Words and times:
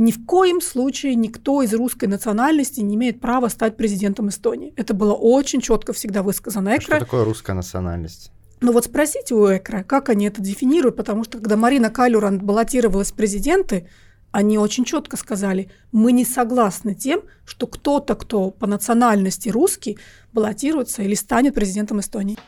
ни 0.00 0.12
в 0.12 0.24
коем 0.24 0.62
случае 0.62 1.14
никто 1.14 1.60
из 1.60 1.74
русской 1.74 2.06
национальности 2.06 2.80
не 2.80 2.94
имеет 2.94 3.20
права 3.20 3.48
стать 3.48 3.76
президентом 3.76 4.30
Эстонии. 4.30 4.72
Это 4.76 4.94
было 4.94 5.12
очень 5.12 5.60
четко 5.60 5.92
всегда 5.92 6.22
высказано 6.22 6.70
Экро. 6.70 6.96
Что 6.96 7.00
такое 7.00 7.24
русская 7.24 7.52
национальность? 7.52 8.32
Ну 8.62 8.72
вот 8.72 8.86
спросите 8.86 9.34
у 9.34 9.46
Экра, 9.46 9.82
как 9.82 10.08
они 10.08 10.26
это 10.26 10.40
дефинируют, 10.40 10.96
потому 10.96 11.22
что 11.24 11.36
когда 11.36 11.58
Марина 11.58 11.90
Калюран 11.90 12.38
баллотировалась 12.38 13.12
в 13.12 13.14
президенты, 13.14 13.88
они 14.32 14.56
очень 14.56 14.86
четко 14.86 15.18
сказали, 15.18 15.70
мы 15.92 16.12
не 16.12 16.24
согласны 16.24 16.94
тем, 16.94 17.20
что 17.44 17.66
кто-то, 17.66 18.14
кто 18.14 18.50
по 18.50 18.66
национальности 18.66 19.50
русский, 19.50 19.98
баллотируется 20.32 21.02
или 21.02 21.14
станет 21.14 21.54
президентом 21.54 22.00
Эстонии. 22.00 22.38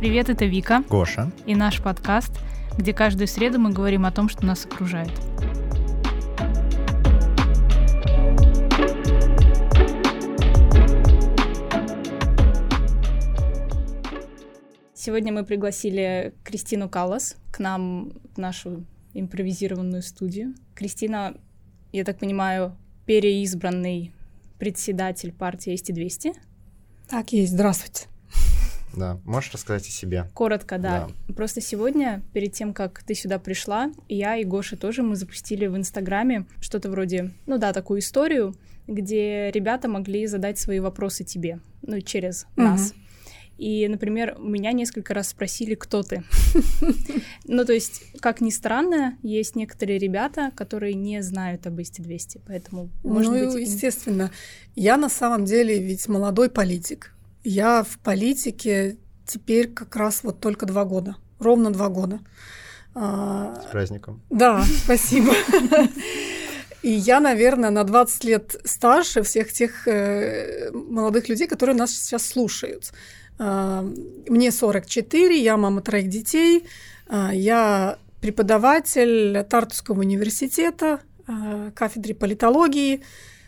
Привет, 0.00 0.28
это 0.28 0.44
Вика. 0.44 0.82
Гоша. 0.88 1.30
И 1.46 1.54
наш 1.54 1.80
подкаст, 1.80 2.32
где 2.76 2.92
каждую 2.92 3.26
среду 3.26 3.58
мы 3.58 3.72
говорим 3.72 4.04
о 4.06 4.12
том, 4.12 4.28
что 4.28 4.44
нас 4.44 4.64
окружает. 4.64 5.10
Сегодня 14.94 15.32
мы 15.32 15.44
пригласили 15.44 16.34
Кристину 16.42 16.88
Каллас 16.88 17.36
к 17.52 17.60
нам 17.60 18.12
в 18.34 18.38
нашу 18.38 18.84
импровизированную 19.14 20.02
студию. 20.02 20.54
Кристина, 20.74 21.36
я 21.92 22.04
так 22.04 22.18
понимаю, 22.18 22.76
переизбранный 23.06 24.12
председатель 24.58 25.32
партии 25.32 25.74
СТ-200. 25.74 26.34
Так 27.08 27.32
есть, 27.32 27.52
здравствуйте. 27.52 28.08
Да, 28.96 29.20
можешь 29.24 29.52
рассказать 29.52 29.86
о 29.86 29.90
себе? 29.90 30.28
Коротко, 30.34 30.78
да. 30.78 31.08
да. 31.28 31.34
Просто 31.34 31.60
сегодня, 31.60 32.22
перед 32.32 32.52
тем, 32.52 32.72
как 32.72 33.02
ты 33.02 33.14
сюда 33.14 33.38
пришла, 33.38 33.92
я 34.08 34.36
и 34.36 34.44
Гоша 34.44 34.76
тоже, 34.76 35.02
мы 35.02 35.16
запустили 35.16 35.66
в 35.66 35.76
Инстаграме 35.76 36.46
что-то 36.60 36.90
вроде, 36.90 37.32
ну 37.46 37.58
да, 37.58 37.72
такую 37.72 38.00
историю, 38.00 38.54
где 38.86 39.50
ребята 39.50 39.88
могли 39.88 40.26
задать 40.26 40.58
свои 40.58 40.80
вопросы 40.80 41.24
тебе, 41.24 41.60
ну, 41.82 42.00
через 42.00 42.46
угу. 42.56 42.62
нас. 42.62 42.94
И, 43.58 43.88
например, 43.88 44.36
меня 44.38 44.72
несколько 44.72 45.14
раз 45.14 45.28
спросили, 45.28 45.74
кто 45.74 46.02
ты. 46.02 46.22
Ну, 47.48 47.64
то 47.64 47.72
есть, 47.72 48.02
как 48.20 48.40
ни 48.40 48.50
странно, 48.50 49.16
есть 49.22 49.54
некоторые 49.54 49.98
ребята, 49.98 50.50
которые 50.56 50.94
не 50.94 51.22
знают 51.22 51.66
об 51.66 51.78
ИСТ-200, 51.78 52.40
поэтому, 52.44 52.90
может 53.04 53.32
ну, 53.32 53.52
быть... 53.52 53.68
естественно. 53.68 54.32
Я 54.74 54.96
на 54.96 55.08
самом 55.08 55.44
деле 55.44 55.78
ведь 55.78 56.08
молодой 56.08 56.50
политик. 56.50 57.15
Я 57.48 57.84
в 57.84 58.00
политике 58.00 58.96
теперь 59.24 59.68
как 59.68 59.94
раз 59.94 60.24
вот 60.24 60.40
только 60.40 60.66
два 60.66 60.84
года, 60.84 61.14
ровно 61.38 61.70
два 61.70 61.88
года. 61.88 62.18
А, 62.92 63.62
С 63.62 63.70
праздником. 63.70 64.20
Да, 64.30 64.64
спасибо. 64.84 65.32
И 66.82 66.90
я, 66.90 67.20
наверное, 67.20 67.70
на 67.70 67.84
20 67.84 68.24
лет 68.24 68.56
старше 68.64 69.22
всех 69.22 69.52
тех 69.52 69.86
э, 69.86 70.72
молодых 70.72 71.28
людей, 71.28 71.46
которые 71.46 71.76
нас 71.76 71.92
сейчас 71.92 72.26
слушают. 72.26 72.92
А, 73.38 73.88
мне 74.28 74.50
44, 74.50 75.40
я 75.40 75.56
мама 75.56 75.82
троих 75.82 76.08
детей, 76.08 76.66
а, 77.06 77.32
я 77.32 77.98
преподаватель 78.20 79.44
Тартуского 79.44 80.00
университета, 80.00 80.98
кафедры 81.76 82.14
политологии. 82.14 83.02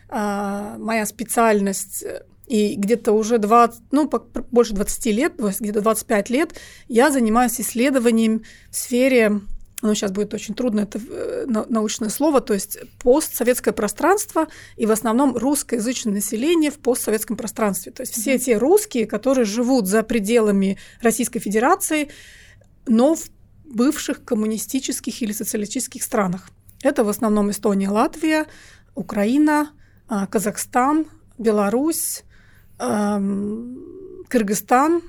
Моя 0.09 1.05
специальность 1.05 2.05
и 2.49 2.75
где-то 2.75 3.13
уже 3.13 3.37
20, 3.37 3.81
ну, 3.91 4.09
больше 4.51 4.73
20 4.73 5.05
лет, 5.07 5.33
где-то 5.37 5.81
25 5.81 6.29
лет 6.29 6.59
я 6.87 7.11
занимаюсь 7.11 7.61
исследованием 7.61 8.43
в 8.69 8.75
сфере 8.75 9.41
ну, 9.81 9.95
сейчас 9.95 10.11
будет 10.11 10.33
очень 10.33 10.55
трудно 10.55 10.81
это 10.81 10.99
э, 10.99 11.45
научное 11.47 12.09
слово, 12.09 12.41
то 12.41 12.53
есть 12.53 12.79
постсоветское 13.01 13.73
пространство 13.73 14.49
и 14.75 14.85
в 14.85 14.91
основном 14.91 15.37
русскоязычное 15.37 16.15
население 16.15 16.69
в 16.69 16.79
постсоветском 16.79 17.37
пространстве. 17.37 17.93
То 17.93 18.01
есть 18.01 18.13
все 18.13 18.35
mm-hmm. 18.35 18.39
те 18.39 18.57
русские, 18.57 19.05
которые 19.05 19.45
живут 19.45 19.87
за 19.87 20.03
пределами 20.03 20.77
Российской 21.01 21.39
Федерации, 21.39 22.09
но 22.87 23.15
в 23.15 23.29
бывших 23.63 24.25
коммунистических 24.25 25.21
или 25.21 25.31
социалистических 25.31 26.03
странах. 26.03 26.49
Это 26.83 27.05
в 27.05 27.09
основном 27.09 27.49
Эстония, 27.51 27.89
Латвия, 27.89 28.47
Украина, 28.95 29.71
а, 30.09 30.27
Казахстан, 30.27 31.05
Беларусь, 31.37 32.23
Кыргызстан, 34.29 35.01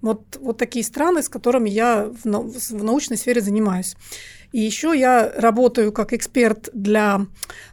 вот, 0.00 0.38
вот 0.40 0.58
такие 0.58 0.84
страны, 0.84 1.22
с 1.22 1.28
которыми 1.28 1.68
я 1.68 2.04
в, 2.04 2.24
в 2.24 2.84
научной 2.84 3.16
сфере 3.16 3.40
занимаюсь. 3.40 3.96
И 4.52 4.60
еще 4.60 4.92
я 4.96 5.32
работаю 5.36 5.92
как 5.92 6.12
эксперт 6.12 6.68
для 6.72 7.26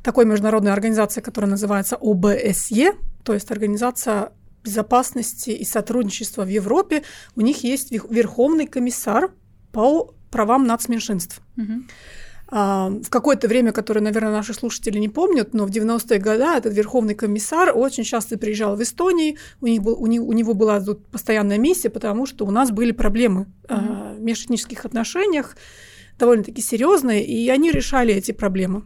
такой 0.04 0.26
международной 0.26 0.74
организации, 0.74 1.22
которая 1.22 1.52
называется 1.52 1.98
ОБСЕ, 2.02 2.94
то 3.24 3.34
есть 3.34 3.52
Организация 3.52 4.32
безопасности 4.64 5.52
и 5.52 5.66
сотрудничества 5.66 6.44
в 6.44 6.48
Европе. 6.48 7.04
У 7.36 7.42
них 7.42 7.64
есть 7.64 7.92
верховный 7.92 8.66
комиссар 8.66 9.32
по 9.72 10.14
правам 10.32 10.66
нацменьшинств. 10.66 11.42
Угу. 11.58 11.84
А, 12.50 12.90
в 12.90 13.10
какое-то 13.10 13.48
время, 13.48 13.72
которое, 13.72 14.02
наверное, 14.02 14.32
наши 14.32 14.54
слушатели 14.54 15.00
не 15.00 15.10
помнят, 15.10 15.54
но 15.54 15.66
в 15.66 15.70
90-е 15.70 16.20
годы 16.20 16.44
этот 16.44 16.74
верховный 16.74 17.16
комиссар 17.16 17.72
очень 17.76 18.04
часто 18.04 18.38
приезжал 18.38 18.76
в 18.76 18.84
Эстонии, 18.84 19.38
у, 19.62 19.68
них 19.68 19.82
был, 19.82 19.96
у, 20.00 20.08
них, 20.08 20.22
у 20.22 20.34
него 20.34 20.54
была 20.54 20.80
тут 20.82 21.06
постоянная 21.08 21.58
миссия, 21.58 21.90
потому 21.90 22.26
что 22.26 22.46
у 22.46 22.52
нас 22.52 22.72
были 22.72 22.92
проблемы 22.92 23.48
mm-hmm. 23.68 24.18
в 24.18 24.22
межэтнических 24.22 24.86
отношениях, 24.86 25.56
довольно-таки 26.20 26.62
серьезные, 26.62 27.26
и 27.26 27.50
они 27.50 27.72
решали 27.72 28.14
эти 28.14 28.32
проблемы. 28.32 28.84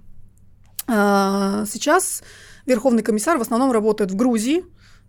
А, 0.87 1.65
сейчас 1.65 2.23
верховный 2.65 3.03
комиссар 3.03 3.37
в 3.37 3.41
основном 3.41 3.71
работает 3.71 4.11
в 4.11 4.15
Грузии, 4.15 4.63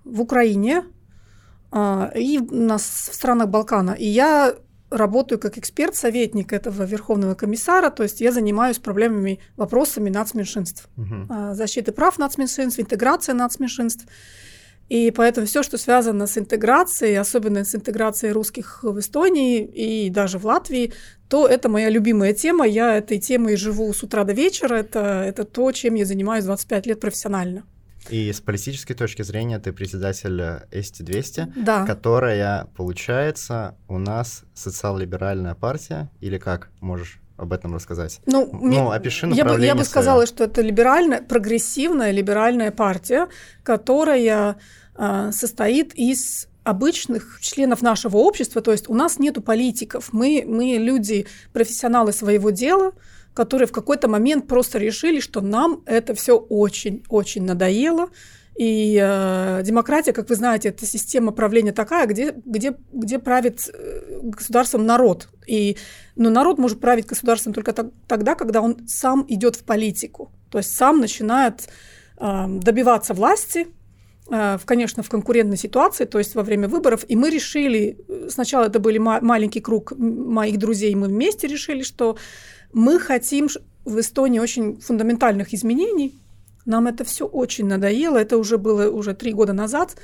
в 0.05 0.21
Украине 0.21 0.85
и 2.17 2.41
у 2.51 2.55
нас 2.55 3.11
в 3.11 3.15
странах 3.15 3.49
Балкана. 3.49 3.91
И 3.91 4.07
я 4.07 4.55
работаю 4.91 5.39
как 5.39 5.59
эксперт-советник 5.59 6.53
этого 6.53 6.85
Верховного 6.85 7.35
комиссара, 7.35 7.91
то 7.91 8.03
есть 8.03 8.21
я 8.21 8.33
занимаюсь 8.33 8.79
проблемами, 8.79 9.41
вопросами 9.57 10.11
нацменьшинств, 10.11 10.89
угу. 10.97 11.55
защиты 11.55 11.93
прав 11.93 12.19
нацменьшинств, 12.19 12.81
интеграции 12.81 13.33
нацменьшинств. 13.33 14.07
И 14.89 15.11
поэтому 15.11 15.47
все, 15.47 15.63
что 15.63 15.77
связано 15.77 16.27
с 16.27 16.39
интеграцией, 16.39 17.19
особенно 17.19 17.65
с 17.65 17.75
интеграцией 17.75 18.33
русских 18.33 18.83
в 18.83 18.99
Эстонии 18.99 19.63
и 19.63 20.09
даже 20.09 20.39
в 20.39 20.47
Латвии, 20.47 20.95
то 21.29 21.47
это 21.47 21.69
моя 21.69 21.91
любимая 21.91 22.33
тема. 22.33 22.67
Я 22.67 22.97
этой 22.97 23.19
темой 23.19 23.57
живу 23.57 23.93
с 23.93 24.03
утра 24.03 24.25
до 24.25 24.33
вечера. 24.33 24.77
Это, 24.77 25.23
это 25.27 25.45
то, 25.45 25.73
чем 25.73 25.95
я 25.95 26.07
занимаюсь 26.07 26.45
25 26.45 26.87
лет 26.87 27.01
профессионально. 27.01 27.65
И 28.11 28.33
с 28.33 28.41
политической 28.41 28.95
точки 28.95 29.23
зрения 29.23 29.59
ты 29.59 29.73
председатель 29.73 30.41
СТ-200, 30.71 31.65
да. 31.65 31.87
которая, 31.87 32.67
получается, 32.77 33.77
у 33.89 33.99
нас 33.99 34.45
социал-либеральная 34.55 35.55
партия, 35.55 36.11
или 36.21 36.39
как 36.39 36.71
можешь 36.81 37.21
об 37.37 37.53
этом 37.53 37.75
рассказать? 37.75 38.21
Ну, 38.27 38.51
ну 38.53 38.91
опиши 38.91 39.27
направление 39.27 39.67
Я 39.69 39.75
бы, 39.75 39.79
я 39.79 39.85
бы 39.85 39.85
сказала, 39.85 40.27
что 40.27 40.45
это 40.45 40.61
либеральная, 40.61 41.23
прогрессивная 41.23 42.11
либеральная 42.11 42.71
партия, 42.73 43.29
которая 43.63 44.57
э, 44.97 45.31
состоит 45.33 45.95
из 45.95 46.49
обычных 46.65 47.39
членов 47.41 47.81
нашего 47.81 48.19
общества, 48.19 48.61
то 48.61 48.73
есть 48.73 48.91
у 48.91 48.95
нас 48.95 49.19
нету 49.19 49.41
политиков, 49.41 50.13
мы, 50.13 50.45
мы 50.47 50.77
люди, 50.79 51.27
профессионалы 51.53 52.13
своего 52.13 52.51
дела, 52.51 52.93
которые 53.39 53.69
в 53.69 53.73
какой-то 53.73 54.09
момент 54.09 54.49
просто 54.49 54.79
решили, 54.79 55.21
что 55.21 55.41
нам 55.41 55.83
это 55.87 56.13
все 56.15 56.37
очень-очень 56.37 57.45
надоело. 57.45 58.09
И 58.59 58.99
э, 59.01 59.63
демократия, 59.63 60.13
как 60.13 60.29
вы 60.29 60.35
знаете, 60.35 60.71
это 60.71 60.85
система 60.87 61.31
правления 61.31 61.73
такая, 61.73 62.09
где, 62.09 62.35
где, 62.45 62.75
где 62.93 63.21
правит 63.21 63.71
э, 63.73 64.19
государством 64.25 64.87
народ. 64.87 65.29
И, 65.47 65.77
но 66.17 66.31
народ 66.31 66.59
может 66.59 66.81
править 66.81 67.07
государством 67.07 67.53
только 67.53 67.73
так, 67.73 67.87
тогда, 68.09 68.35
когда 68.35 68.61
он 68.61 68.89
сам 68.89 69.25
идет 69.29 69.55
в 69.55 69.63
политику. 69.63 70.33
То 70.51 70.59
есть 70.59 70.75
сам 70.75 70.99
начинает 70.99 71.69
э, 72.21 72.47
добиваться 72.49 73.15
власти, 73.15 73.69
э, 74.33 74.59
в, 74.59 74.65
конечно, 74.65 75.05
в 75.05 75.09
конкурентной 75.09 75.57
ситуации, 75.57 76.07
то 76.07 76.19
есть 76.19 76.35
во 76.35 76.43
время 76.43 76.67
выборов. 76.67 77.05
И 77.07 77.15
мы 77.15 77.31
решили, 77.31 77.99
э, 78.09 78.29
сначала 78.31 78.65
это 78.65 78.81
был 78.81 79.01
ма- 79.01 79.21
маленький 79.23 79.61
круг 79.61 79.93
моих 79.97 80.59
друзей, 80.59 80.93
мы 80.97 81.07
вместе 81.07 81.47
решили, 81.47 81.85
что 81.85 82.17
мы 82.73 82.99
хотим 82.99 83.49
в 83.85 83.99
Эстонии 84.01 84.39
очень 84.39 84.81
фундаментальных 84.81 85.55
изменений. 85.55 86.15
Нам 86.67 86.87
это 86.87 87.05
все 87.05 87.27
очень 87.27 87.67
надоело. 87.67 88.19
Это 88.19 88.37
уже 88.37 88.59
было 88.59 88.91
уже 88.91 89.15
три 89.15 89.33
года 89.33 89.53
назад. 89.53 89.97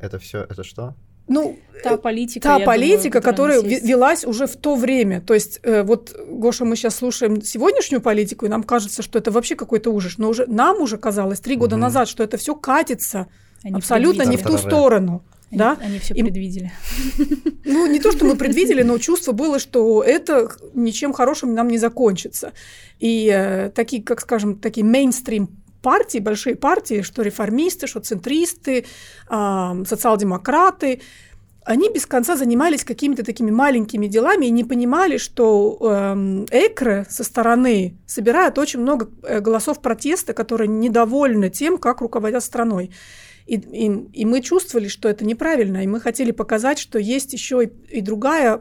Это 0.00 0.18
все, 0.18 0.46
это 0.48 0.64
что? 0.64 0.94
Ну, 1.28 1.58
та 1.82 1.96
политика, 1.98 2.40
та 2.40 2.58
политика, 2.60 3.20
думаю, 3.20 3.22
которая 3.22 3.60
велась 3.60 4.24
уже 4.24 4.46
в 4.46 4.56
то 4.56 4.76
время. 4.76 5.20
То 5.20 5.34
есть, 5.34 5.60
э, 5.62 5.82
вот, 5.82 6.16
Гоша, 6.26 6.64
мы 6.64 6.74
сейчас 6.74 6.96
слушаем 6.96 7.42
сегодняшнюю 7.42 8.00
политику, 8.00 8.46
и 8.46 8.48
нам 8.48 8.62
кажется, 8.62 9.02
что 9.02 9.18
это 9.18 9.30
вообще 9.30 9.54
какой-то 9.54 9.90
ужас. 9.90 10.16
Но 10.16 10.30
уже 10.30 10.46
нам 10.46 10.80
уже 10.80 10.96
казалось 10.96 11.40
три 11.40 11.56
года 11.56 11.76
угу. 11.76 11.82
назад, 11.82 12.08
что 12.08 12.22
это 12.22 12.38
все 12.38 12.54
катится 12.54 13.28
Они 13.62 13.74
абсолютно 13.74 14.22
не 14.22 14.38
в 14.38 14.42
ту 14.42 14.56
сторону. 14.56 15.22
Они, 15.50 15.58
да? 15.58 15.78
они 15.80 15.98
все 15.98 16.14
И- 16.14 16.22
предвидели. 16.22 16.72
Ну, 17.64 17.86
не 17.86 18.00
то, 18.00 18.12
что 18.12 18.24
мы 18.24 18.36
предвидели, 18.36 18.82
но 18.82 18.98
чувство 18.98 19.32
было, 19.32 19.58
что 19.58 20.02
это 20.02 20.50
ничем 20.74 21.12
хорошим 21.12 21.54
нам 21.54 21.68
не 21.68 21.78
закончится. 21.78 22.52
И 22.98 23.30
э, 23.32 23.70
такие, 23.70 24.02
как 24.02 24.20
скажем, 24.20 24.58
такие 24.58 24.84
мейнстрим 24.84 25.48
партии, 25.82 26.18
большие 26.18 26.56
партии, 26.56 27.02
что 27.02 27.22
реформисты, 27.22 27.86
что 27.86 28.00
центристы, 28.00 28.84
а, 29.28 29.76
социал-демократы, 29.86 31.00
они 31.64 31.90
без 31.90 32.06
конца 32.06 32.34
занимались 32.34 32.82
какими-то 32.82 33.22
такими 33.22 33.50
маленькими 33.50 34.06
делами 34.06 34.46
и 34.46 34.50
не 34.50 34.64
понимали, 34.64 35.18
что 35.18 35.76
эм, 35.80 36.46
ЭКРы 36.50 37.06
со 37.10 37.22
стороны 37.24 37.98
собирают 38.06 38.56
очень 38.56 38.80
много 38.80 39.10
э, 39.22 39.40
голосов 39.40 39.82
протеста, 39.82 40.32
которые 40.32 40.68
недовольны 40.68 41.50
тем, 41.50 41.76
как 41.76 42.00
руководят 42.00 42.42
страной. 42.42 42.90
И, 43.48 43.56
и, 43.56 43.86
и 44.12 44.24
мы 44.26 44.42
чувствовали, 44.42 44.88
что 44.88 45.08
это 45.08 45.24
неправильно, 45.24 45.82
и 45.82 45.86
мы 45.86 46.00
хотели 46.00 46.32
показать, 46.32 46.78
что 46.78 46.98
есть 46.98 47.32
еще 47.32 47.64
и, 47.64 47.96
и 47.96 48.02
другая 48.02 48.60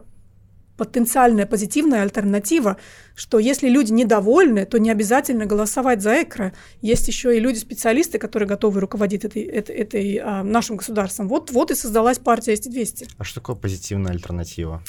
потенциальная 0.77 1.45
позитивная 1.45 2.03
альтернатива, 2.03 2.77
что 3.15 3.39
если 3.39 3.67
люди 3.67 3.91
недовольны, 3.91 4.65
то 4.65 4.77
не 4.77 4.89
обязательно 4.89 5.45
голосовать 5.45 6.01
за 6.01 6.21
ЭКРО. 6.21 6.53
Есть 6.81 7.07
еще 7.07 7.35
и 7.35 7.39
люди-специалисты, 7.39 8.17
которые 8.17 8.47
готовы 8.47 8.79
руководить 8.79 9.25
этой, 9.25 9.43
этой, 9.43 9.75
этой, 9.75 10.17
а, 10.23 10.43
нашим 10.43 10.77
государством. 10.77 11.27
Вот, 11.27 11.51
вот 11.51 11.71
и 11.71 11.75
создалась 11.75 12.19
партия 12.19 12.53
СТ-200. 12.53 13.09
А 13.17 13.23
что 13.23 13.41
такое 13.41 13.55
позитивная 13.55 14.13
альтернатива? 14.13 14.81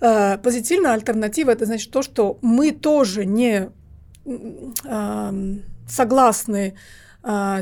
Э, 0.00 0.36
Позитивная 0.36 0.92
альтернатива 0.92 1.52
это 1.52 1.64
значит 1.64 1.90
то, 1.90 2.02
что 2.02 2.38
мы 2.42 2.72
тоже 2.72 3.24
не 3.24 3.70
согласны 5.86 6.74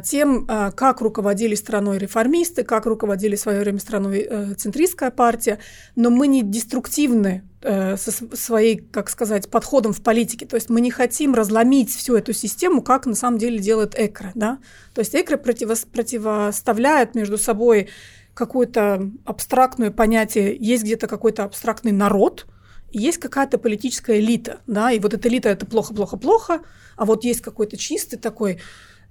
тем, 0.05 0.45
а, 0.49 0.73
как 0.73 1.01
руководили 1.01 1.55
страной 1.55 1.99
реформисты, 1.99 2.65
как 2.65 2.85
руководили 2.85 3.37
в 3.37 3.41
свое 3.41 3.61
время 3.61 3.79
страной 3.79 4.27
э, 4.29 4.55
центристская 4.55 5.13
партия, 5.13 5.61
но 5.95 6.11
мы 6.11 6.27
не 6.27 6.43
деструктивны 6.43 7.45
э, 7.61 7.97
со 7.97 8.11
св- 8.11 8.37
своей, 8.37 8.79
как 8.79 9.09
сказать, 9.09 9.49
подходом 9.49 9.93
в 9.93 10.03
политике. 10.03 10.47
То 10.47 10.57
есть 10.57 10.69
мы 10.69 10.81
не 10.81 10.91
хотим 10.91 11.35
разломить 11.35 11.91
всю 11.91 12.17
эту 12.17 12.33
систему, 12.33 12.83
как 12.83 13.07
на 13.07 13.15
самом 13.15 13.39
деле 13.39 13.61
делает 13.61 13.95
ЭКРО. 13.97 14.33
Да? 14.35 14.59
То 14.95 14.99
есть 14.99 15.15
ЭКРО 15.15 15.37
противос- 15.37 15.87
противоставляет 15.87 17.15
между 17.15 17.39
собой 17.39 17.89
какое-то 18.35 19.11
абстрактное 19.25 19.93
понятие, 19.93 20.57
есть 20.59 20.83
где-то 20.83 21.07
какой-то 21.07 21.45
абстрактный 21.45 21.93
народ, 21.93 22.47
есть 22.91 23.19
какая-то 23.19 23.59
политическая 23.59 24.19
элита, 24.19 24.61
да, 24.67 24.93
и 24.93 24.99
вот 24.99 25.15
эта 25.15 25.29
элита 25.29 25.49
это 25.49 25.67
плохо-плохо-плохо, 25.67 26.63
а 26.97 27.05
вот 27.05 27.25
есть 27.25 27.41
какой-то 27.41 27.77
чистый 27.77 28.17
такой 28.17 28.61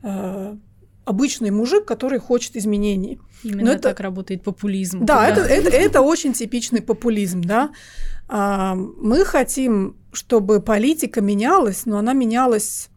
э, 0.04 0.56
обычный 1.06 1.52
мужик, 1.52 1.86
который 1.86 2.20
хочет 2.20 2.56
изменений. 2.56 3.20
Именно 3.44 3.64
Но 3.66 3.72
это- 3.72 3.84
так 3.90 4.00
работает 4.00 4.44
популизм. 4.44 5.06
Да, 5.06 5.28
это, 5.28 5.42
это, 5.42 5.70
это 5.76 6.02
очень 6.02 6.34
типичный 6.34 6.82
популизм, 6.82 7.42
да. 7.42 7.72
А, 8.28 8.76
мы 8.76 9.26
хотим, 9.26 9.98
чтобы 10.14 10.62
политика 10.62 11.22
менялась, 11.22 11.86
но 11.86 11.98
она 11.98 12.14
менялась, 12.14 12.90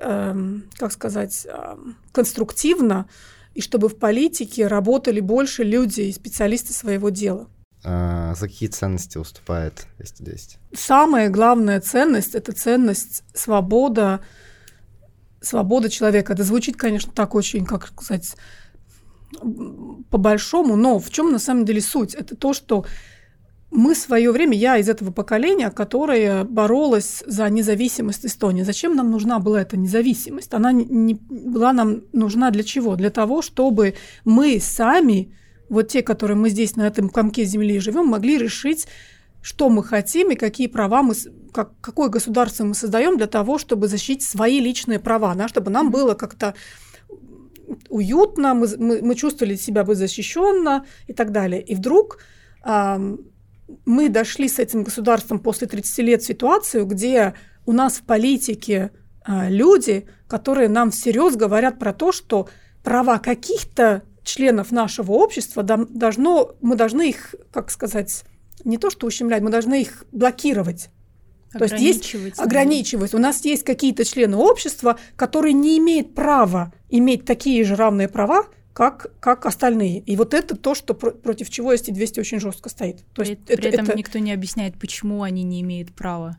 эм, 0.00 0.64
как 0.76 0.92
сказать, 0.92 1.46
эм, 1.46 1.96
конструктивно, 2.12 3.06
и 3.54 3.60
чтобы 3.62 3.88
в 3.88 3.96
политике 3.98 4.66
работали 4.68 5.20
больше 5.20 5.64
люди 5.64 6.02
и 6.02 6.12
специалисты 6.12 6.72
своего 6.72 7.08
дела. 7.10 7.48
А, 7.82 8.34
за 8.34 8.46
какие 8.46 8.68
ценности 8.68 9.18
уступает 9.18 9.86
210? 9.98 10.58
Самая 10.74 11.30
главная 11.30 11.80
ценность– 11.80 12.34
это 12.36 12.52
ценность 12.52 13.24
свобода, 13.34 14.20
свобода 15.40 15.88
человека. 15.88 16.32
Это 16.32 16.44
звучит, 16.44 16.76
конечно, 16.76 17.12
так 17.12 17.34
очень, 17.34 17.64
как 17.64 17.88
сказать, 17.88 18.36
по-большому, 20.10 20.76
но 20.76 20.98
в 20.98 21.10
чем 21.10 21.32
на 21.32 21.38
самом 21.38 21.64
деле 21.64 21.80
суть? 21.80 22.14
Это 22.14 22.36
то, 22.36 22.52
что 22.52 22.84
мы 23.70 23.94
в 23.94 23.98
свое 23.98 24.32
время, 24.32 24.56
я 24.56 24.78
из 24.78 24.88
этого 24.88 25.12
поколения, 25.12 25.70
которое 25.70 26.42
боролось 26.44 27.22
за 27.26 27.48
независимость 27.48 28.26
Эстонии. 28.26 28.64
Зачем 28.64 28.96
нам 28.96 29.10
нужна 29.10 29.38
была 29.38 29.62
эта 29.62 29.76
независимость? 29.76 30.52
Она 30.52 30.72
не, 30.72 31.14
была 31.14 31.72
нам 31.72 32.02
нужна 32.12 32.50
для 32.50 32.64
чего? 32.64 32.96
Для 32.96 33.10
того, 33.10 33.42
чтобы 33.42 33.94
мы 34.24 34.58
сами, 34.60 35.32
вот 35.68 35.86
те, 35.88 36.02
которые 36.02 36.36
мы 36.36 36.50
здесь 36.50 36.74
на 36.74 36.86
этом 36.86 37.08
комке 37.08 37.44
земли 37.44 37.78
живем, 37.78 38.06
могли 38.06 38.38
решить, 38.38 38.88
что 39.40 39.68
мы 39.70 39.84
хотим 39.84 40.32
и 40.32 40.34
какие 40.34 40.66
права 40.66 41.02
мы, 41.02 41.14
как, 41.52 41.72
какое 41.80 42.08
государство 42.08 42.64
мы 42.64 42.74
создаем 42.74 43.16
для 43.16 43.26
того, 43.26 43.58
чтобы 43.58 43.88
защитить 43.88 44.22
свои 44.22 44.60
личные 44.60 44.98
права, 44.98 45.34
да, 45.34 45.48
чтобы 45.48 45.70
нам 45.70 45.90
было 45.90 46.14
как-то 46.14 46.54
уютно, 47.88 48.54
мы, 48.54 48.68
мы, 48.78 49.00
мы 49.02 49.14
чувствовали 49.14 49.56
себя 49.56 49.84
бы 49.84 49.94
защищенно 49.94 50.84
и 51.06 51.12
так 51.12 51.32
далее. 51.32 51.62
И 51.62 51.74
вдруг 51.74 52.18
ам, 52.62 53.20
мы 53.84 54.08
дошли 54.08 54.48
с 54.48 54.58
этим 54.58 54.82
государством 54.82 55.38
после 55.38 55.66
30 55.66 55.98
лет 55.98 56.22
в 56.22 56.26
ситуацию, 56.26 56.86
где 56.86 57.34
у 57.66 57.72
нас 57.72 57.98
в 57.98 58.02
политике 58.02 58.90
а, 59.22 59.48
люди, 59.48 60.08
которые 60.26 60.68
нам 60.68 60.90
всерьез 60.90 61.36
говорят 61.36 61.78
про 61.78 61.92
то, 61.92 62.12
что 62.12 62.48
права 62.82 63.18
каких-то 63.18 64.02
членов 64.22 64.70
нашего 64.70 65.12
общества 65.12 65.62
должно, 65.62 66.54
мы 66.60 66.76
должны 66.76 67.10
их, 67.10 67.34
как 67.52 67.70
сказать, 67.70 68.24
не 68.64 68.78
то 68.78 68.90
что 68.90 69.06
ущемлять, 69.06 69.42
мы 69.42 69.50
должны 69.50 69.80
их 69.80 70.04
блокировать. 70.12 70.90
То 71.52 71.64
есть 71.64 71.74
есть 71.80 72.04
Ограничивать, 72.14 72.36
да. 72.36 72.42
ограничивать. 72.44 73.14
У 73.14 73.18
нас 73.18 73.44
есть 73.44 73.64
какие-то 73.64 74.04
члены 74.04 74.36
общества, 74.36 74.98
которые 75.16 75.52
не 75.52 75.78
имеют 75.78 76.14
права 76.14 76.72
иметь 76.88 77.24
такие 77.24 77.64
же 77.64 77.74
равные 77.76 78.08
права, 78.08 78.44
как, 78.72 79.08
как 79.20 79.46
остальные. 79.46 79.98
И 80.00 80.14
вот 80.16 80.32
это 80.32 80.56
то, 80.56 80.74
что 80.76 80.94
про- 80.94 81.10
против 81.10 81.50
чего 81.50 81.74
ST-200 81.74 82.20
очень 82.20 82.38
жестко 82.40 82.68
стоит. 82.68 82.98
То 83.14 83.22
При, 83.22 83.30
есть 83.30 83.44
при 83.46 83.54
это, 83.56 83.68
этом 83.68 83.84
это- 83.86 83.98
никто 83.98 84.18
не 84.20 84.32
объясняет, 84.32 84.78
почему 84.78 85.22
они 85.24 85.42
не 85.42 85.60
имеют 85.62 85.92
права. 85.92 86.38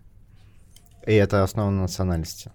И 1.05 1.11
это 1.13 1.43
основа 1.43 1.69
на 1.71 1.81
национальности. 1.81 2.51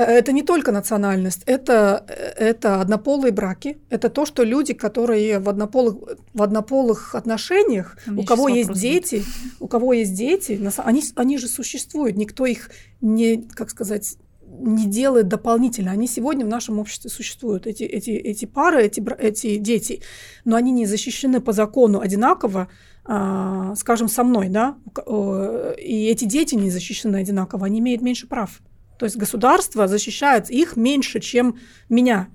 Э, 0.00 0.04
Это 0.04 0.32
не 0.32 0.42
только 0.42 0.72
национальность, 0.72 1.42
это, 1.46 2.04
э, 2.08 2.50
это 2.50 2.80
однополые 2.80 3.32
браки, 3.32 3.78
это 3.90 4.08
то, 4.08 4.26
что 4.26 4.44
люди, 4.44 4.72
которые 4.72 5.38
в 5.38 5.48
однополых, 5.48 5.94
в 6.34 6.42
однополых 6.42 7.14
отношениях, 7.14 7.98
У 8.16 8.24
кого 8.24 8.48
есть 8.48 8.72
дети, 8.72 9.22
у 9.60 9.68
кого 9.68 9.92
есть 9.92 10.14
дети, 10.14 10.60
они, 10.78 11.02
они 11.16 11.38
же 11.38 11.48
существуют, 11.48 12.16
никто 12.16 12.46
их 12.46 12.70
не, 13.00 13.42
как 13.54 13.70
сказать, 13.70 14.16
не 14.60 14.86
делает 14.86 15.28
дополнительно. 15.28 15.92
Они 15.92 16.08
сегодня 16.08 16.44
в 16.44 16.48
нашем 16.48 16.78
обществе 16.78 17.10
существуют, 17.10 17.66
эти, 17.66 17.84
эти, 17.84 18.10
эти 18.10 18.46
пары, 18.46 18.82
эти, 18.82 19.02
эти 19.18 19.58
дети, 19.58 20.00
но 20.44 20.56
они 20.56 20.72
не 20.72 20.86
защищены 20.86 21.40
по 21.40 21.52
закону 21.52 22.00
одинаково, 22.00 22.68
а, 23.04 23.74
скажем, 23.76 24.08
со 24.08 24.24
мной, 24.24 24.48
да, 24.48 24.76
э, 25.06 25.74
и 25.78 26.06
эти 26.06 26.24
дети 26.24 26.56
не 26.56 26.70
защищены 26.70 27.16
одинаково, 27.16 27.66
они 27.66 27.78
имеют 27.78 28.02
меньше 28.02 28.26
прав. 28.26 28.60
То 29.00 29.06
есть 29.06 29.16
государство 29.16 29.88
защищает 29.88 30.50
их 30.50 30.76
меньше, 30.76 31.20
чем 31.20 31.58
меня. 31.88 32.28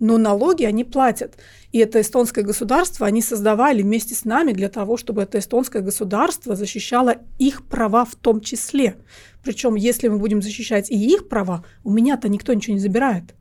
Но 0.00 0.18
налоги 0.18 0.64
они 0.64 0.84
платят. 0.84 1.38
И 1.72 1.78
это 1.78 1.98
эстонское 2.02 2.44
государство 2.44 3.06
они 3.06 3.22
создавали 3.22 3.80
вместе 3.80 4.14
с 4.14 4.26
нами 4.26 4.52
для 4.52 4.68
того, 4.68 4.98
чтобы 4.98 5.22
это 5.22 5.38
эстонское 5.38 5.80
государство 5.80 6.56
защищало 6.56 7.16
их 7.38 7.64
права 7.64 8.04
в 8.04 8.16
том 8.16 8.42
числе. 8.42 8.96
Причем, 9.42 9.76
если 9.76 10.08
мы 10.08 10.18
будем 10.18 10.42
защищать 10.42 10.90
и 10.90 10.94
их 10.94 11.26
права, 11.30 11.64
у 11.84 11.90
меня-то 11.90 12.28
никто 12.28 12.52
ничего 12.52 12.74
не 12.74 12.80
забирает. 12.80 13.34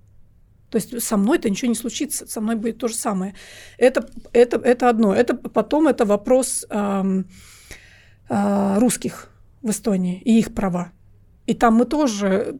То 0.69 0.77
есть 0.77 1.03
со 1.03 1.17
мной-то 1.17 1.49
ничего 1.49 1.67
не 1.67 1.75
случится, 1.75 2.27
со 2.27 2.39
мной 2.39 2.55
будет 2.55 2.77
то 2.77 2.87
же 2.87 2.95
самое. 2.95 3.35
Это, 3.77 4.09
это, 4.31 4.55
это 4.55 4.87
одно. 4.87 5.13
Это, 5.13 5.33
потом 5.33 5.89
это 5.89 6.05
вопрос 6.05 6.65
ам, 6.69 7.25
а, 8.29 8.79
русских 8.79 9.31
в 9.61 9.69
Эстонии 9.69 10.21
и 10.23 10.39
их 10.39 10.55
права. 10.55 10.93
И 11.49 11.55
там 11.55 11.73
мы 11.73 11.85
тоже, 11.85 12.27
э, 12.27 12.53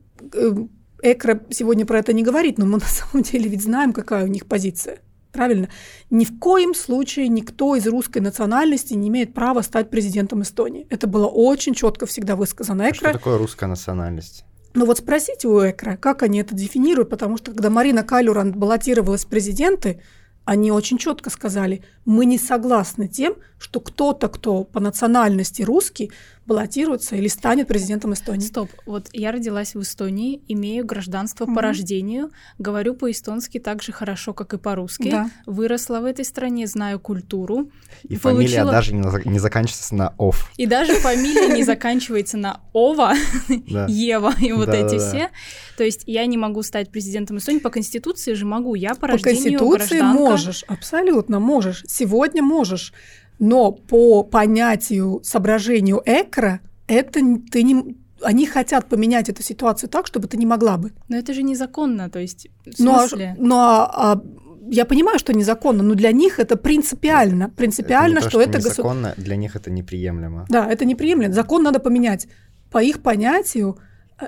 Экра 1.02 1.42
сегодня 1.50 1.86
про 1.86 2.00
это 2.00 2.14
не 2.14 2.24
говорит, 2.24 2.58
но 2.58 2.66
мы 2.66 2.78
на 2.80 2.86
самом 2.86 3.24
деле 3.24 3.50
ведь 3.50 3.64
знаем, 3.64 3.94
какая 3.94 4.26
у 4.26 4.28
них 4.28 4.46
позиция. 4.46 5.00
Правильно? 5.32 5.70
Ни 6.10 6.26
в 6.26 6.40
коем 6.40 6.74
случае 6.74 7.28
никто 7.28 7.76
из 7.76 7.86
русской 7.88 8.18
национальности 8.18 8.96
не 8.96 9.10
имеет 9.10 9.34
права 9.34 9.62
стать 9.62 9.90
президентом 9.90 10.42
Эстонии. 10.42 10.88
Это 10.90 11.06
было 11.06 11.28
очень 11.28 11.76
четко 11.76 12.08
всегда 12.08 12.36
высказано 12.36 12.88
А 12.88 12.94
что 12.94 13.06
Экра. 13.06 13.14
такое 13.14 13.38
русская 13.38 13.68
национальность? 13.68 14.44
Но 14.74 14.86
вот 14.86 14.98
спросите 14.98 15.48
у 15.48 15.60
Экра, 15.60 15.98
как 15.98 16.24
они 16.24 16.40
это 16.40 16.56
дефинируют, 16.56 17.10
потому 17.10 17.38
что 17.38 17.52
когда 17.52 17.70
Марина 17.70 18.04
Калюран 18.04 18.54
баллотировалась 18.54 19.26
в 19.26 19.28
президенты, 19.28 20.02
они 20.46 20.72
очень 20.72 20.98
четко 20.98 21.30
сказали, 21.30 21.84
мы 22.06 22.26
не 22.26 22.40
согласны 22.40 23.08
тем, 23.08 23.36
что 23.60 23.80
кто-то, 23.80 24.30
кто 24.30 24.64
по 24.64 24.80
национальности 24.80 25.62
русский, 25.62 26.12
баллотируется 26.50 27.16
или 27.16 27.28
станет 27.28 27.68
президентом 27.68 28.14
Эстонии. 28.14 28.48
Стоп, 28.48 28.70
вот 28.88 29.08
я 29.14 29.32
родилась 29.32 29.76
в 29.76 29.82
Эстонии, 29.82 30.42
имею 30.48 30.84
гражданство 30.84 31.46
mm-hmm. 31.46 31.56
по 31.56 31.62
рождению, 31.62 32.32
говорю 32.58 32.96
по-эстонски 32.96 33.60
так 33.60 33.84
же 33.84 33.92
хорошо, 33.92 34.34
как 34.34 34.54
и 34.56 34.58
по-русски, 34.58 35.12
да. 35.12 35.30
выросла 35.46 36.00
в 36.00 36.06
этой 36.06 36.26
стране, 36.26 36.66
знаю 36.66 37.00
культуру. 37.00 37.72
И 38.04 38.18
получила... 38.18 38.66
фамилия 38.66 38.66
даже 38.66 38.94
не, 38.94 39.30
не 39.30 39.40
заканчивается 39.40 39.96
на 39.96 40.14
«ов». 40.18 40.52
И 40.58 40.66
даже 40.66 40.96
фамилия 40.96 41.54
не 41.54 41.64
заканчивается 41.64 42.38
на 42.38 42.62
«ова», 42.74 43.14
«ева» 43.88 44.34
и 44.42 44.52
вот 44.52 44.70
эти 44.70 44.98
все. 44.98 45.30
То 45.78 45.84
есть 45.84 46.04
я 46.08 46.26
не 46.26 46.38
могу 46.38 46.64
стать 46.64 46.92
президентом 46.92 47.38
Эстонии, 47.38 47.60
по 47.60 47.70
Конституции 47.70 48.34
же 48.34 48.46
могу, 48.46 48.74
я 48.74 48.96
по 48.96 49.08
рождению 49.08 49.60
По 49.60 49.66
Конституции 49.78 50.02
можешь, 50.02 50.64
абсолютно 50.68 51.40
можешь, 51.40 51.84
сегодня 51.88 52.42
можешь. 52.42 52.92
Но 53.40 53.72
по 53.72 54.24
понятию, 54.24 55.22
соображению 55.24 56.02
ЭКРА, 56.06 56.60
это 56.88 57.20
ты 57.52 57.64
не, 57.64 57.96
они 58.22 58.46
хотят 58.46 58.88
поменять 58.88 59.30
эту 59.30 59.44
ситуацию 59.44 59.90
так, 59.90 60.08
чтобы 60.08 60.28
ты 60.28 60.38
не 60.38 60.46
могла 60.46 60.78
бы. 60.78 60.92
Но 61.08 61.18
это 61.18 61.34
же 61.34 61.44
незаконно, 61.44 62.10
то 62.10 62.20
есть 62.20 62.48
в 62.66 62.80
ну, 62.80 62.96
а 62.96 63.08
смысле? 63.08 63.36
Но, 63.38 63.48
но 63.48 63.60
а, 63.60 64.14
а, 64.14 64.22
я 64.70 64.86
понимаю, 64.86 65.20
что 65.20 65.34
незаконно, 65.34 65.84
но 65.84 65.96
для 65.96 66.12
них 66.12 66.40
это 66.40 66.58
принципиально. 66.58 67.50
Принципиально, 67.50 68.20
это 68.20 68.26
то, 68.26 68.30
что, 68.30 68.42
что 68.42 68.50
это 68.50 68.58
незаконно, 68.60 69.10
государ... 69.10 69.26
для 69.26 69.36
них 69.36 69.56
это 69.56 69.72
неприемлемо. 69.72 70.46
Да, 70.50 70.70
это 70.70 70.86
неприемлемо. 70.86 71.34
Закон 71.34 71.64
надо 71.64 71.80
поменять. 71.80 72.28
По 72.72 72.84
их 72.84 73.02
понятию, 73.02 73.80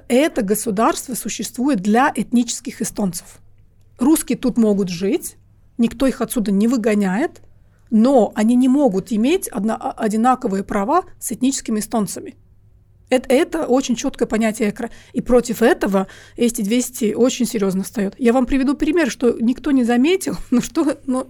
это 0.08 0.42
государство 0.42 1.16
существует 1.16 1.82
для 1.82 2.12
этнических 2.16 2.82
эстонцев. 2.82 3.40
Русские 4.00 4.38
тут 4.38 4.58
могут 4.58 4.90
жить, 4.90 5.36
никто 5.78 6.08
их 6.08 6.22
отсюда 6.22 6.52
не 6.52 6.68
выгоняет, 6.68 7.42
но 7.92 8.32
они 8.36 8.56
не 8.56 8.70
могут 8.70 9.12
иметь 9.12 9.48
одно, 9.50 9.78
одинаковые 9.98 10.64
права 10.64 11.04
с 11.20 11.32
этническими 11.32 11.80
эстонцами. 11.80 12.36
Это, 13.10 13.32
это 13.34 13.66
очень 13.68 13.96
четкое 13.96 14.26
понятие 14.26 14.70
экра. 14.70 14.90
И 15.12 15.20
против 15.20 15.62
этого 15.62 16.08
эсти 16.38 16.62
200 16.62 17.14
очень 17.14 17.46
серьезно 17.46 17.84
встает. 17.84 18.16
Я 18.18 18.32
вам 18.32 18.46
приведу 18.46 18.74
пример, 18.74 19.12
что 19.12 19.38
никто 19.40 19.72
не 19.72 19.84
заметил, 19.84 20.38
но 20.52 20.62
что 20.62 20.98
но 21.06 21.28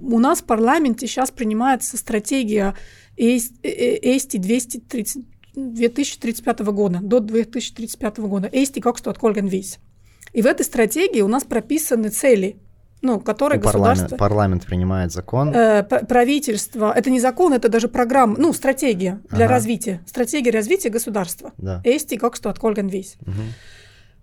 у 0.00 0.18
нас 0.20 0.40
в 0.40 0.44
парламенте 0.44 1.06
сейчас 1.08 1.32
принимается 1.32 1.96
стратегия 1.96 2.74
эсти 3.16 4.36
230, 4.36 5.24
2035 5.54 6.60
года, 6.60 7.00
до 7.02 7.18
2035 7.18 8.18
года. 8.18 8.48
Eesti 8.48 8.80
2035. 8.80 9.80
И 10.32 10.42
в 10.42 10.46
этой 10.46 10.64
стратегии 10.64 11.22
у 11.22 11.28
нас 11.28 11.44
прописаны 11.44 12.10
цели 12.10 12.56
ну, 13.04 13.20
который 13.20 13.58
государство... 13.58 14.16
Парламент, 14.16 14.18
парламент 14.18 14.66
принимает 14.66 15.12
закон. 15.12 15.54
Э, 15.54 15.82
правительство, 15.84 16.92
это 16.96 17.10
не 17.10 17.20
закон, 17.20 17.52
это 17.52 17.68
даже 17.68 17.88
программа, 17.88 18.36
ну, 18.38 18.52
стратегия 18.52 19.20
для 19.30 19.44
ага. 19.44 19.54
развития, 19.54 20.00
стратегия 20.06 20.50
развития 20.50 20.88
государства. 20.88 21.52
Да. 21.58 21.82
Eesti 21.84 22.18
как 22.18 22.34
что 22.34 22.50
отколган 22.50 22.88
весь. 22.88 23.16
Угу. 23.20 23.32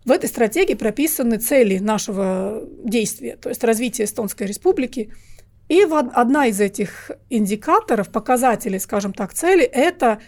В 0.06 0.12
этой 0.12 0.28
стратегии 0.28 0.74
прописаны 0.74 1.38
цели 1.38 1.78
нашего 1.78 2.64
действия, 2.84 3.38
то 3.38 3.50
есть 3.50 3.64
развитие 3.64 4.06
Эстонской 4.06 4.48
Республики. 4.48 5.14
И 5.70 5.84
одна 5.84 6.48
из 6.48 6.60
этих 6.60 7.12
индикаторов, 7.30 8.10
показателей, 8.10 8.80
скажем 8.80 9.14
так, 9.14 9.34
цели, 9.34 9.64
это 9.64 10.20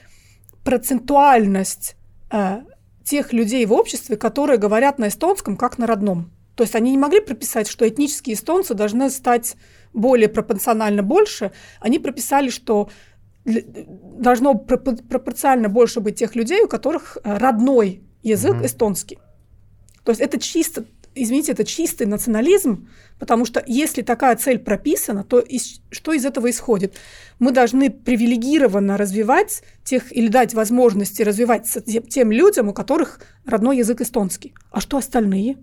процентуальность 0.63 1.95
э, 2.31 2.62
тех 3.03 3.33
людей 3.33 3.65
в 3.65 3.74
обществе, 3.74 4.15
которые 4.15 4.57
говорят 4.57 5.00
на 5.00 5.07
эстонском 5.07 5.57
как 5.57 5.79
на 5.79 5.88
родном. 5.88 6.31
То 6.55 6.63
есть 6.63 6.75
они 6.75 6.91
не 6.91 6.98
могли 6.98 7.19
прописать, 7.19 7.67
что 7.67 7.88
этнические 7.88 8.36
эстонцы 8.36 8.74
должны 8.74 9.10
стать 9.10 9.55
более 9.93 10.29
пропорционально 10.29 11.03
больше. 11.03 11.51
Они 11.79 12.00
прописали, 12.00 12.50
что 12.50 12.89
должно 13.45 14.55
пропорционально 14.55 15.69
больше 15.69 16.00
быть 16.00 16.15
тех 16.15 16.36
людей, 16.36 16.62
у 16.62 16.67
которых 16.67 17.17
э, 17.24 17.38
родной 17.38 18.01
язык 18.22 18.55
mm-hmm. 18.55 18.65
эстонский. 18.65 19.19
То 20.05 20.12
есть 20.12 20.22
это 20.22 20.39
чисто, 20.39 20.86
извините, 21.13 21.51
это 21.51 21.65
чистый 21.65 22.07
национализм, 22.07 22.88
потому 23.19 23.45
что 23.45 23.62
если 23.67 24.01
такая 24.01 24.38
цель 24.38 24.60
прописана, 24.60 25.25
то 25.25 25.39
из, 25.39 25.81
что 25.91 26.13
из 26.13 26.25
этого 26.25 26.50
исходит? 26.50 26.95
Мы 27.39 27.51
должны 27.51 27.89
привилегированно 27.89 28.98
развивать 28.98 29.63
тех 29.83 30.15
или 30.15 30.29
дать 30.29 30.53
возможности 30.53 31.22
развивать 31.22 31.67
тем 32.10 32.31
людям, 32.31 32.69
у 32.69 32.74
которых 32.74 33.19
родной 33.45 33.77
язык 33.77 34.00
эстонский. 34.00 34.53
А 34.72 34.79
что 34.79 34.98
остальные? 34.98 35.57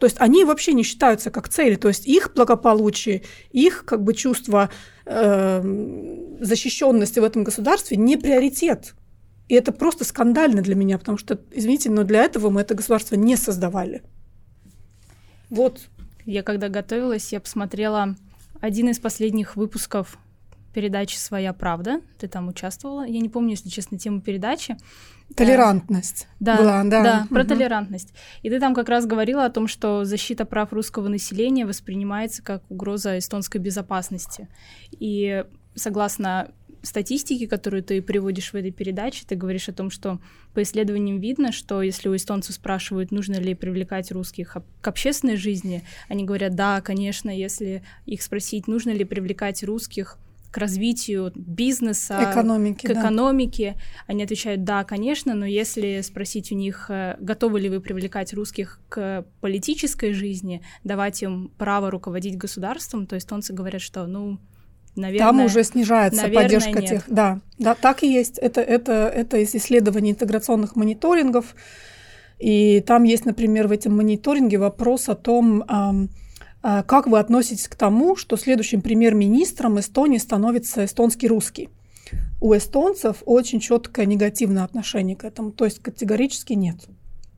То 0.00 0.06
есть 0.06 0.16
они 0.18 0.44
вообще 0.44 0.72
не 0.72 0.82
считаются 0.82 1.30
как 1.30 1.50
цели, 1.50 1.76
то 1.76 1.88
есть 1.88 2.06
их 2.06 2.32
благополучие, 2.34 3.22
их 3.50 3.84
как 3.84 4.02
бы 4.02 4.14
чувство 4.14 4.70
э, 5.04 6.36
защищенности 6.40 7.20
в 7.20 7.24
этом 7.24 7.44
государстве 7.44 7.98
не 7.98 8.16
приоритет. 8.16 8.94
И 9.48 9.54
это 9.54 9.72
просто 9.72 10.04
скандально 10.04 10.62
для 10.62 10.74
меня, 10.74 10.96
потому 10.98 11.18
что, 11.18 11.38
извините, 11.52 11.90
но 11.90 12.04
для 12.04 12.24
этого 12.24 12.48
мы 12.48 12.62
это 12.62 12.74
государство 12.74 13.14
не 13.14 13.36
создавали. 13.36 14.02
Вот. 15.50 15.82
Я 16.24 16.42
когда 16.42 16.70
готовилась, 16.70 17.30
я 17.30 17.40
посмотрела 17.40 18.16
один 18.62 18.88
из 18.88 18.98
последних 18.98 19.54
выпусков 19.54 20.16
передачи 20.72 21.16
«Своя 21.16 21.52
правда». 21.52 22.00
Ты 22.18 22.26
там 22.26 22.48
участвовала. 22.48 23.06
Я 23.06 23.20
не 23.20 23.28
помню, 23.28 23.50
если 23.50 23.68
честно, 23.68 23.98
тему 23.98 24.22
передачи. 24.22 24.78
Толерантность. 25.36 26.26
Да, 26.40 26.56
была, 26.56 26.84
да. 26.84 27.02
да 27.02 27.20
угу. 27.24 27.34
про 27.34 27.44
толерантность. 27.44 28.12
И 28.42 28.50
ты 28.50 28.58
там 28.60 28.74
как 28.74 28.88
раз 28.88 29.06
говорила 29.06 29.44
о 29.44 29.50
том, 29.50 29.68
что 29.68 30.04
защита 30.04 30.44
прав 30.44 30.72
русского 30.72 31.08
населения 31.08 31.66
воспринимается 31.66 32.42
как 32.42 32.62
угроза 32.70 33.18
эстонской 33.18 33.58
безопасности. 33.58 34.48
И 34.90 35.44
согласно 35.74 36.50
статистике, 36.82 37.46
которую 37.46 37.82
ты 37.82 38.00
приводишь 38.00 38.52
в 38.52 38.54
этой 38.54 38.70
передаче, 38.70 39.24
ты 39.26 39.34
говоришь 39.34 39.68
о 39.68 39.72
том, 39.72 39.90
что 39.90 40.18
по 40.54 40.62
исследованиям 40.62 41.20
видно, 41.20 41.52
что 41.52 41.82
если 41.82 42.08
у 42.08 42.16
эстонцев 42.16 42.54
спрашивают, 42.54 43.10
нужно 43.10 43.34
ли 43.34 43.54
привлекать 43.54 44.10
русских 44.12 44.56
к 44.80 44.88
общественной 44.88 45.36
жизни, 45.36 45.84
они 46.08 46.24
говорят, 46.24 46.54
да, 46.54 46.80
конечно, 46.80 47.30
если 47.30 47.82
их 48.06 48.22
спросить, 48.22 48.66
нужно 48.66 48.90
ли 48.90 49.04
привлекать 49.04 49.62
русских 49.62 50.18
к 50.50 50.58
развитию 50.58 51.32
бизнеса, 51.34 52.18
экономики, 52.32 52.86
к 52.86 52.90
экономике. 52.90 53.74
Да. 53.76 53.82
Они 54.08 54.22
отвечают, 54.24 54.64
да, 54.64 54.84
конечно, 54.84 55.34
но 55.34 55.46
если 55.46 56.00
спросить 56.02 56.50
у 56.52 56.54
них, 56.54 56.86
э, 56.88 57.16
готовы 57.20 57.60
ли 57.60 57.68
вы 57.68 57.80
привлекать 57.80 58.34
русских 58.34 58.80
к 58.88 59.24
политической 59.40 60.12
жизни, 60.12 60.62
давать 60.84 61.22
им 61.22 61.52
право 61.56 61.90
руководить 61.90 62.36
государством, 62.36 63.06
то 63.06 63.16
эстонцы 63.16 63.52
говорят, 63.52 63.80
что, 63.80 64.06
ну, 64.06 64.38
наверное... 64.96 65.26
Там 65.26 65.44
уже 65.44 65.62
снижается 65.62 66.22
наверное, 66.22 66.42
поддержка 66.44 66.80
нет. 66.80 66.90
тех. 66.90 67.04
Да, 67.06 67.40
да, 67.58 67.74
так 67.74 68.02
и 68.02 68.12
есть. 68.12 68.38
Это, 68.38 68.60
это, 68.60 68.92
это 68.92 69.36
из 69.38 69.54
исследований 69.54 70.10
интеграционных 70.10 70.74
мониторингов. 70.74 71.54
И 72.38 72.80
там 72.80 73.04
есть, 73.04 73.26
например, 73.26 73.68
в 73.68 73.72
этом 73.72 73.96
мониторинге 73.96 74.58
вопрос 74.58 75.08
о 75.08 75.14
том, 75.14 75.62
как 76.62 77.06
вы 77.06 77.18
относитесь 77.18 77.68
к 77.68 77.74
тому, 77.74 78.16
что 78.16 78.36
следующим 78.36 78.82
премьер-министром 78.82 79.80
Эстонии 79.80 80.18
становится 80.18 80.84
эстонский 80.84 81.28
русский? 81.28 81.70
У 82.40 82.54
эстонцев 82.56 83.22
очень 83.26 83.60
четкое 83.60 84.06
негативное 84.06 84.64
отношение 84.64 85.16
к 85.16 85.24
этому, 85.24 85.52
то 85.52 85.64
есть 85.64 85.80
категорически 85.80 86.54
нет. 86.54 86.76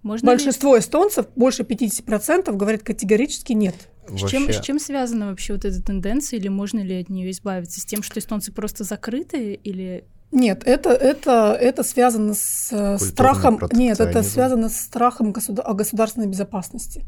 Можно 0.03 0.27
Большинство 0.27 0.75
ли... 0.75 0.81
эстонцев, 0.81 1.27
больше 1.37 1.63
50%, 1.63 2.53
говорят 2.57 2.83
категорически 2.83 3.53
нет. 3.53 3.75
С 4.09 4.29
чем, 4.29 4.51
с 4.51 4.61
чем 4.61 4.81
связана 4.81 5.29
вообще 5.29 5.53
вот 5.53 5.65
эта 5.65 5.81
тенденция, 5.81 6.39
или 6.39 6.49
можно 6.49 6.81
ли 6.81 7.01
от 7.01 7.09
нее 7.09 7.31
избавиться? 7.31 7.81
С 7.81 7.85
тем, 7.85 8.03
что 8.03 8.19
эстонцы 8.19 8.53
просто 8.53 8.83
закрыты, 8.85 9.55
или 9.55 10.05
нет, 10.33 10.63
это, 10.65 10.91
это, 10.91 11.57
это 11.61 11.83
связано 11.83 12.33
с 12.33 12.69
э, 12.73 12.99
страхом. 12.99 13.61
Нет, 13.73 14.01
это 14.01 14.23
связано 14.23 14.71
с 14.71 14.81
страхом 14.81 15.31
государ- 15.31 15.65
о 15.67 15.75
государственной 15.75 16.27
безопасности. 16.27 17.05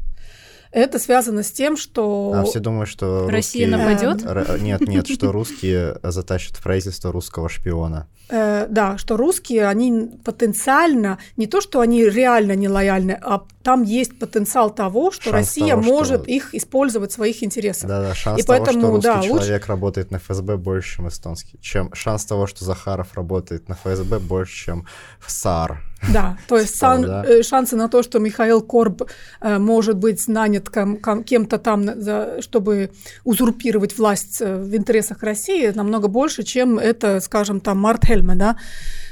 Это 0.75 0.99
связано 0.99 1.41
с 1.41 1.51
тем, 1.51 1.77
что... 1.77 2.33
А 2.35 2.43
все 2.43 2.59
думают, 2.59 2.89
что 2.89 3.29
Россия 3.29 3.65
русские... 3.65 3.77
нападет? 3.77 4.25
Р... 4.25 4.61
Нет, 4.61 4.81
нет, 4.81 5.07
что 5.07 5.31
русские 5.31 5.97
затащат 6.03 6.57
в 6.57 6.61
правительство 6.61 7.13
русского 7.13 7.47
шпиона. 7.47 8.09
Э, 8.27 8.67
да, 8.69 8.97
что 8.97 9.15
русские, 9.15 9.67
они 9.67 10.19
потенциально, 10.25 11.17
не 11.37 11.47
то, 11.47 11.61
что 11.61 11.79
они 11.79 12.03
реально 12.03 12.57
не 12.57 12.67
лояльны, 12.67 13.17
а 13.23 13.43
там 13.63 13.83
есть 13.83 14.19
потенциал 14.19 14.69
того, 14.69 15.11
что 15.11 15.31
шанс 15.31 15.47
Россия 15.47 15.75
того, 15.75 15.83
может 15.83 16.23
что... 16.23 16.31
их 16.31 16.53
использовать 16.53 17.11
в 17.11 17.13
своих 17.13 17.41
интересах. 17.41 17.87
Да, 17.87 18.01
да, 18.01 18.13
шанс 18.13 18.41
и 18.41 18.43
того, 18.43 18.65
поэтому, 18.65 18.81
что 18.81 18.89
русский 18.89 19.07
да, 19.07 19.21
человек 19.21 19.61
лучше... 19.61 19.67
работает 19.69 20.11
на 20.11 20.17
ФСБ 20.17 20.57
больше, 20.57 20.97
чем 20.97 21.07
эстонский. 21.07 21.57
Чем 21.61 21.93
шанс 21.93 22.25
того, 22.25 22.47
что 22.47 22.65
Захаров 22.65 23.13
работает 23.13 23.69
на 23.69 23.75
ФСБ 23.75 24.19
больше, 24.19 24.65
чем 24.65 24.87
в 25.19 25.31
САР. 25.31 25.81
Да, 26.13 26.37
то 26.47 26.57
есть 26.57 26.75
сан, 26.75 27.01
да. 27.01 27.25
Э, 27.25 27.41
шансы 27.41 27.75
на 27.75 27.87
то, 27.87 28.03
что 28.03 28.19
Михаил 28.19 28.61
Корб 28.61 29.03
э, 29.41 29.57
может 29.57 29.97
быть 29.97 30.27
нанят 30.27 30.69
кем- 30.69 31.23
кем-то 31.23 31.57
там, 31.57 31.99
за, 31.99 32.41
чтобы 32.41 32.91
узурпировать 33.23 33.97
власть 33.97 34.41
э, 34.41 34.55
в 34.55 34.75
интересах 34.75 35.23
России, 35.23 35.71
намного 35.73 36.07
больше, 36.07 36.43
чем 36.43 36.77
это, 36.77 37.19
скажем, 37.21 37.59
там 37.59 37.79
Март 37.79 38.05
Хельме, 38.05 38.35
да. 38.35 38.57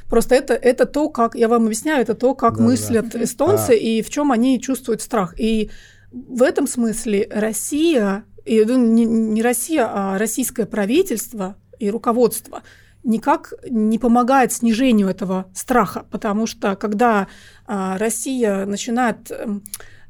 Просто 0.10 0.36
это, 0.36 0.54
это 0.54 0.86
то, 0.86 1.10
как, 1.10 1.36
я 1.36 1.48
вам 1.48 1.66
объясняю, 1.66 2.02
это 2.02 2.14
то, 2.14 2.36
как 2.36 2.58
да, 2.58 2.64
мыслят 2.64 3.10
да. 3.10 3.24
эстонцы 3.24 3.72
а... 3.72 3.74
и 3.74 4.02
в 4.02 4.10
чем 4.10 4.32
они 4.32 4.62
чувствуют 4.62 5.02
страх. 5.02 5.34
И 5.40 5.72
в 6.12 6.44
этом 6.44 6.68
смысле 6.68 7.28
Россия, 7.32 8.24
и, 8.46 8.64
ну, 8.64 8.78
не, 8.78 9.06
не 9.06 9.42
Россия, 9.42 9.90
а 9.92 10.18
российское 10.20 10.66
правительство 10.66 11.56
и 11.80 11.90
руководство 11.90 12.62
никак 13.04 13.54
не 13.70 14.00
помогает 14.00 14.54
снижению 14.54 15.10
этого 15.10 15.46
страха, 15.54 16.06
потому 16.10 16.48
что 16.48 16.76
когда 16.76 17.28
а, 17.66 17.98
Россия 17.98 18.66
начинает 18.66 19.32
эм, 19.32 19.64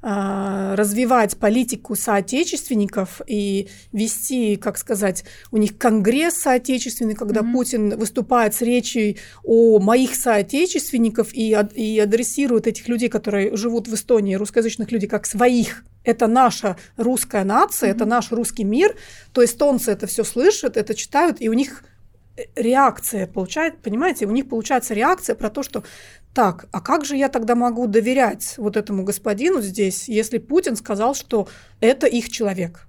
а, 0.06 0.76
развивать 0.76 1.38
политику 1.38 1.96
соотечественников 1.96 3.22
и 3.26 3.70
вести, 3.94 4.58
как 4.58 4.78
сказать, 4.78 5.24
у 5.50 5.56
них 5.56 5.78
конгресс 5.78 6.36
соотечественный, 6.36 7.16
когда 7.16 7.40
mm-hmm. 7.40 7.54
Путин 7.54 7.98
выступает 7.98 8.54
с 8.54 8.62
речью 8.62 9.16
о 9.46 9.80
моих 9.80 10.16
соотечественников 10.16 11.34
и, 11.34 11.58
и 11.74 12.00
адресирует 12.00 12.68
этих 12.68 12.90
людей, 12.90 13.08
которые 13.08 13.56
живут 13.56 13.88
в 13.88 13.94
Эстонии, 13.94 14.36
русскоязычных 14.36 14.92
людей, 14.92 15.08
как 15.08 15.26
своих 15.26 15.86
это 16.04 16.28
наша 16.28 16.76
русская 16.98 17.46
нация, 17.46 17.90
mm-hmm. 17.90 17.96
это 17.96 18.06
наш 18.06 18.30
русский 18.34 18.66
мир, 18.66 18.98
то 19.32 19.42
эстонцы 19.42 19.90
это 19.90 20.06
все 20.06 20.26
слышат, 20.26 20.76
это 20.76 20.96
читают, 20.96 21.38
и 21.40 21.48
у 21.48 21.54
них 21.54 21.86
реакция 22.56 23.28
получает, 23.28 23.82
понимаете, 23.82 24.26
у 24.26 24.32
них 24.32 24.50
получается 24.50 24.94
реакция 24.94 25.36
про 25.36 25.50
то, 25.50 25.64
что 25.64 25.84
так, 26.34 26.66
а 26.72 26.82
как 26.82 27.06
же 27.06 27.16
я 27.16 27.30
тогда 27.30 27.56
могу 27.56 27.86
доверять 27.88 28.56
вот 28.58 28.76
этому 28.76 29.04
господину 29.04 29.62
здесь, 29.62 30.10
если 30.10 30.40
Путин 30.40 30.76
сказал, 30.76 31.14
что 31.14 31.48
это 31.80 32.08
их 32.08 32.30
человек? 32.30 32.88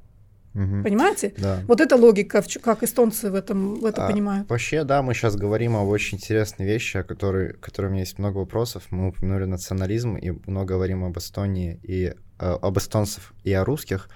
Угу. 0.54 0.84
Понимаете? 0.84 1.34
Да. 1.36 1.60
Вот 1.66 1.80
эта 1.80 1.96
логика, 1.96 2.42
как 2.62 2.84
эстонцы 2.84 3.30
в 3.30 3.34
этом 3.34 3.80
в 3.80 3.84
это 3.84 4.06
а, 4.06 4.08
понимают. 4.08 4.48
Вообще, 4.48 4.84
да, 4.84 5.02
мы 5.02 5.12
сейчас 5.12 5.34
говорим 5.34 5.76
об 5.76 5.88
очень 5.88 6.16
интересной 6.16 6.64
вещи, 6.64 6.98
о 6.98 7.02
которой, 7.02 7.54
которой 7.54 7.86
у 7.86 7.90
меня 7.90 8.00
есть 8.00 8.18
много 8.18 8.38
вопросов. 8.38 8.84
Мы 8.90 9.08
упомянули 9.08 9.46
национализм 9.46 10.16
и 10.16 10.30
много 10.46 10.74
говорим 10.74 11.04
об 11.04 11.18
Эстонии 11.18 11.80
и 11.82 12.04
э, 12.04 12.14
об 12.38 12.78
эстонцев 12.78 13.34
и 13.42 13.52
о 13.52 13.64
русских. 13.64 14.08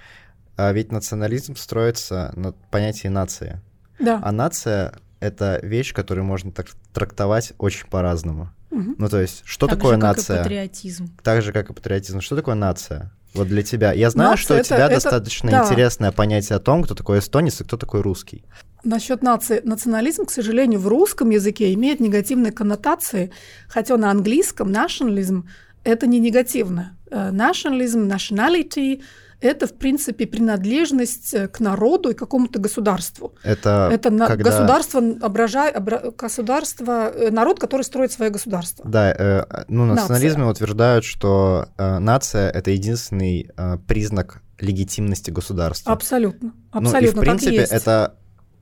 А 0.56 0.72
ведь 0.72 0.92
национализм 0.92 1.56
строится 1.56 2.32
на 2.36 2.52
понятии 2.52 3.08
нации. 3.08 3.60
Да. 3.98 4.20
А 4.22 4.30
нация 4.30 4.94
это 5.20 5.60
вещь, 5.62 5.92
которую 5.92 6.24
можно 6.24 6.52
так 6.52 6.68
трактовать 6.92 7.52
очень 7.58 7.86
по-разному. 7.88 8.50
Угу. 8.70 8.94
Ну, 8.98 9.08
то 9.08 9.20
есть, 9.20 9.42
что 9.44 9.66
так 9.66 9.78
такое 9.78 9.94
же, 9.94 10.00
нация? 10.00 10.36
Как 10.38 10.46
и 10.46 10.48
патриотизм. 10.48 11.16
Так 11.22 11.42
же, 11.42 11.52
как 11.52 11.70
и 11.70 11.72
патриотизм. 11.72 12.20
Что 12.20 12.36
такое 12.36 12.54
нация? 12.54 13.12
Вот 13.34 13.48
для 13.48 13.62
тебя. 13.62 13.92
Я 13.92 14.10
знаю, 14.10 14.30
нация 14.30 14.44
что 14.44 14.58
у 14.58 14.62
тебя 14.62 14.86
это, 14.86 14.94
достаточно 14.94 15.50
да. 15.50 15.64
интересное 15.64 16.12
понятие 16.12 16.56
о 16.56 16.60
том, 16.60 16.82
кто 16.82 16.94
такой 16.94 17.18
эстонец 17.18 17.60
и 17.60 17.64
кто 17.64 17.76
такой 17.76 18.00
русский. 18.00 18.44
Насчет 18.84 19.22
нации. 19.22 19.60
Национализм, 19.64 20.24
к 20.24 20.30
сожалению, 20.30 20.80
в 20.80 20.88
русском 20.88 21.30
языке 21.30 21.74
имеет 21.74 22.00
негативные 22.00 22.52
коннотации, 22.52 23.32
хотя 23.68 23.96
на 23.96 24.10
английском 24.10 24.70
nationalism 24.70 25.44
это 25.84 26.06
не 26.06 26.20
негативно. 26.20 26.96
Э, 27.10 27.30
nationalism, 27.30 28.08
nationality— 28.08 29.02
это, 29.40 29.66
в 29.66 29.74
принципе, 29.74 30.26
принадлежность 30.26 31.32
э, 31.34 31.48
к 31.48 31.60
народу 31.60 32.10
и 32.10 32.14
какому-то 32.14 32.58
государству. 32.58 33.34
Это, 33.42 33.88
это 33.92 34.10
на, 34.10 34.26
когда... 34.26 34.50
государство, 34.50 35.02
ображай, 35.22 35.70
обра... 35.70 36.10
государство, 36.16 37.12
э, 37.14 37.30
народ, 37.30 37.60
который 37.60 37.82
строит 37.82 38.12
свое 38.12 38.30
государство. 38.30 38.84
Да, 38.88 39.12
э, 39.12 39.64
ну, 39.68 39.84
национализмы 39.84 40.44
нация. 40.44 40.50
утверждают, 40.52 41.04
что 41.04 41.68
э, 41.76 41.98
нация— 41.98 42.50
это 42.52 42.70
единственный 42.70 43.50
э, 43.56 43.78
признак 43.86 44.42
легитимности 44.58 45.30
государства. 45.30 45.92
Абсолютно. 45.92 46.52
Абсолютно. 46.72 47.22
Ну, 47.22 47.22
и, 47.22 47.26
в 47.26 47.38
принципе, 47.38 47.62
это 47.70 48.16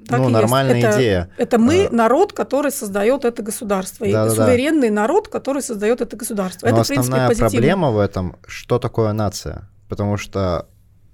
так 0.06 0.20
ну, 0.20 0.28
нормальная 0.28 0.78
это, 0.78 0.98
идея. 0.98 1.30
Это 1.36 1.58
мы, 1.58 1.86
а. 1.86 1.92
народ, 1.92 2.32
который 2.32 2.70
создает 2.70 3.24
это 3.24 3.42
государство. 3.42 4.06
Да, 4.06 4.10
и 4.10 4.12
да, 4.12 4.30
суверенный 4.30 4.88
да. 4.88 4.94
народ, 4.94 5.28
который 5.28 5.62
создает 5.62 6.00
это 6.00 6.16
государство. 6.16 6.66
Но 6.66 6.72
это, 6.72 6.82
основная 6.82 7.24
в 7.24 7.28
принципе, 7.28 7.50
проблема 7.50 7.90
в 7.90 7.98
этом, 7.98 8.36
что 8.46 8.78
такое 8.78 9.12
нация? 9.12 9.68
Потому 9.88 10.16
что 10.16 10.68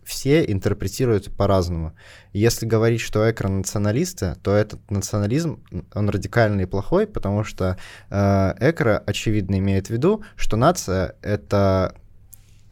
все 0.05 0.45
интерпретируют 0.45 1.35
по-разному. 1.37 1.95
Если 2.33 2.67
говорить, 2.67 3.00
что 3.00 3.29
Экро 3.31 3.49
националисты, 3.49 4.37
то 4.43 4.55
этот 4.55 4.91
национализм, 4.91 5.62
он 5.95 6.09
радикальный 6.11 6.64
и 6.64 6.67
плохой, 6.67 7.07
потому 7.07 7.45
что 7.45 7.76
э, 8.11 8.55
Экро, 8.59 9.02
очевидно, 9.07 9.59
имеет 9.59 9.87
в 9.87 9.91
виду, 9.91 10.25
что 10.37 10.57
нация— 10.57 11.14
это 11.23 11.95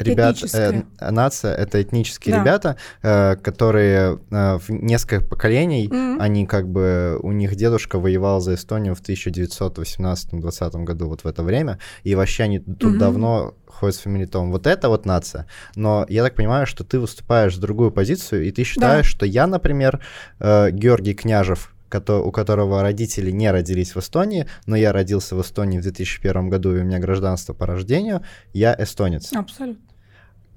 ребят, 0.01 0.37
э, 0.53 0.83
нация 1.01 1.55
это 1.55 1.83
этнические 1.83 2.37
да. 2.37 2.41
ребята, 2.41 2.77
э, 3.03 3.37
которые 3.37 4.19
э, 4.31 4.59
в 4.59 4.71
несколько 4.71 5.25
поколений, 5.25 5.89
mm-hmm. 5.89 6.19
они 6.21 6.47
как 6.47 6.69
бы 6.69 7.19
у 7.23 7.33
них 7.33 7.57
дедушка 7.57 7.99
воевал 7.99 8.41
за 8.41 8.55
Эстонию 8.55 8.95
в 8.95 9.03
1918-20 9.03 10.85
году 10.85 11.09
вот 11.09 11.25
в 11.25 11.27
это 11.27 11.43
время, 11.43 11.79
и 12.03 12.15
вообще 12.15 12.45
они 12.45 12.59
тут 12.59 12.95
mm-hmm. 12.95 12.99
давно 12.99 13.55
ходят 13.67 13.97
с 13.97 14.01
фамилитом. 14.01 14.51
Вот 14.51 14.67
это 14.67 14.89
вот 14.89 15.07
нация. 15.07 15.47
Но 15.75 16.05
я 16.09 16.23
так 16.23 16.35
понимаю, 16.35 16.67
что 16.67 16.85
ты 16.85 16.99
выступаешь 16.99 17.55
за 17.55 17.61
другую 17.61 17.91
позицию, 17.91 18.45
и 18.45 18.51
ты 18.51 18.65
считаешь, 18.65 19.07
да. 19.07 19.11
что 19.11 19.27
я, 19.27 19.47
например, 19.47 20.01
э, 20.39 20.71
Георгий 20.71 21.15
Княжев, 21.15 21.73
у 21.93 22.31
которого 22.31 22.83
родители 22.83 23.31
не 23.31 23.51
родились 23.51 23.95
в 23.95 23.99
Эстонии, 23.99 24.47
но 24.67 24.77
я 24.77 24.93
родился 24.93 25.35
в 25.35 25.43
Эстонии 25.43 25.79
в 25.79 25.83
2001 25.83 26.49
году, 26.49 26.77
и 26.77 26.81
у 26.81 26.85
меня 26.85 26.99
гражданство 26.99 27.53
по 27.53 27.67
рождению, 27.67 28.23
я 28.53 28.75
эстонец. 28.79 29.33
Абсолютно. 29.33 29.90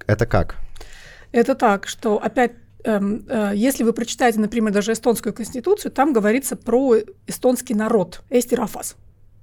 Это 0.07 0.25
как? 0.25 0.55
Это 1.31 1.55
так, 1.55 1.87
что 1.87 2.21
опять 2.23 2.53
эм, 2.83 3.25
э, 3.27 3.51
если 3.55 3.83
вы 3.83 3.93
прочитаете, 3.93 4.39
например, 4.39 4.71
даже 4.71 4.93
эстонскую 4.93 5.33
конституцию, 5.33 5.91
там 5.91 6.13
говорится 6.13 6.55
про 6.55 6.97
эстонский 7.27 7.73
народ, 7.73 8.21
эстирафас, 8.29 8.95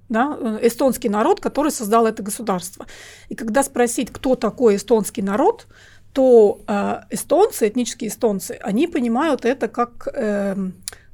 да, 0.09 0.37
э, 0.41 0.67
эстонский 0.67 1.09
народ, 1.09 1.41
который 1.41 1.73
создал 1.73 2.07
это 2.07 2.23
государство. 2.23 2.87
И 3.29 3.35
когда 3.35 3.63
спросить, 3.63 4.11
кто 4.13 4.35
такой 4.35 4.77
эстонский 4.77 5.23
народ, 5.23 5.67
то 6.13 6.61
э, 6.67 7.01
эстонцы, 7.11 7.69
этнические 7.69 8.09
эстонцы, 8.11 8.59
они 8.63 8.87
понимают 8.87 9.45
это 9.45 9.69
как 9.69 10.09
э, 10.13 10.57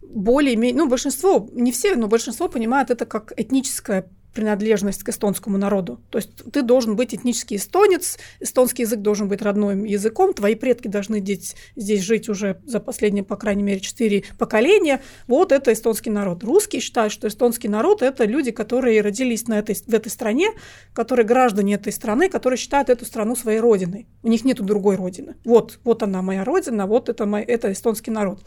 более-менее, 0.02 0.82
ну, 0.82 0.88
большинство, 0.88 1.48
не 1.52 1.72
все, 1.72 1.94
но 1.94 2.08
большинство 2.08 2.48
понимают 2.48 2.90
это 2.90 3.04
как 3.04 3.32
этническое 3.36 4.06
принадлежность 4.36 5.02
к 5.02 5.08
эстонскому 5.08 5.56
народу. 5.56 5.98
То 6.10 6.18
есть 6.18 6.30
ты 6.52 6.62
должен 6.62 6.94
быть 6.94 7.14
этнический 7.14 7.56
эстонец, 7.56 8.18
эстонский 8.38 8.82
язык 8.82 9.00
должен 9.00 9.28
быть 9.28 9.40
родным 9.40 9.84
языком, 9.84 10.34
твои 10.34 10.54
предки 10.54 10.88
должны 10.88 11.20
здесь, 11.20 11.56
здесь 11.74 12.02
жить 12.02 12.28
уже 12.28 12.60
за 12.66 12.78
последние, 12.78 13.24
по 13.24 13.36
крайней 13.36 13.62
мере, 13.62 13.80
четыре 13.80 14.24
поколения. 14.38 15.00
Вот 15.26 15.52
это 15.52 15.72
эстонский 15.72 16.10
народ. 16.10 16.44
Русские 16.44 16.82
считают, 16.82 17.12
что 17.12 17.28
эстонский 17.28 17.68
народ– 17.68 18.02
это 18.02 18.26
люди, 18.26 18.50
которые 18.50 19.00
родились 19.00 19.48
на 19.48 19.58
этой, 19.58 19.74
в 19.74 19.94
этой 19.94 20.10
стране, 20.10 20.50
которые 20.92 21.24
граждане 21.24 21.74
этой 21.74 21.92
страны, 21.92 22.28
которые 22.28 22.58
считают 22.58 22.90
эту 22.90 23.06
страну 23.06 23.36
своей 23.36 23.60
родиной. 23.60 24.06
У 24.22 24.28
них 24.28 24.44
нет 24.44 24.60
другой 24.60 24.96
родины. 24.96 25.36
Вот, 25.44 25.80
вот 25.82 26.02
она 26.02 26.20
моя 26.20 26.44
родина, 26.44 26.86
вот 26.86 27.08
это, 27.08 27.24
мой, 27.24 27.42
это 27.42 27.72
эстонский 27.72 28.10
народ. 28.10 28.46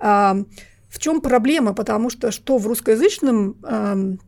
В 0.00 0.98
чем 0.98 1.20
проблема? 1.20 1.74
Потому 1.74 2.08
что 2.10 2.30
что 2.32 2.56
в 2.56 2.66
русскоязычном 2.66 4.18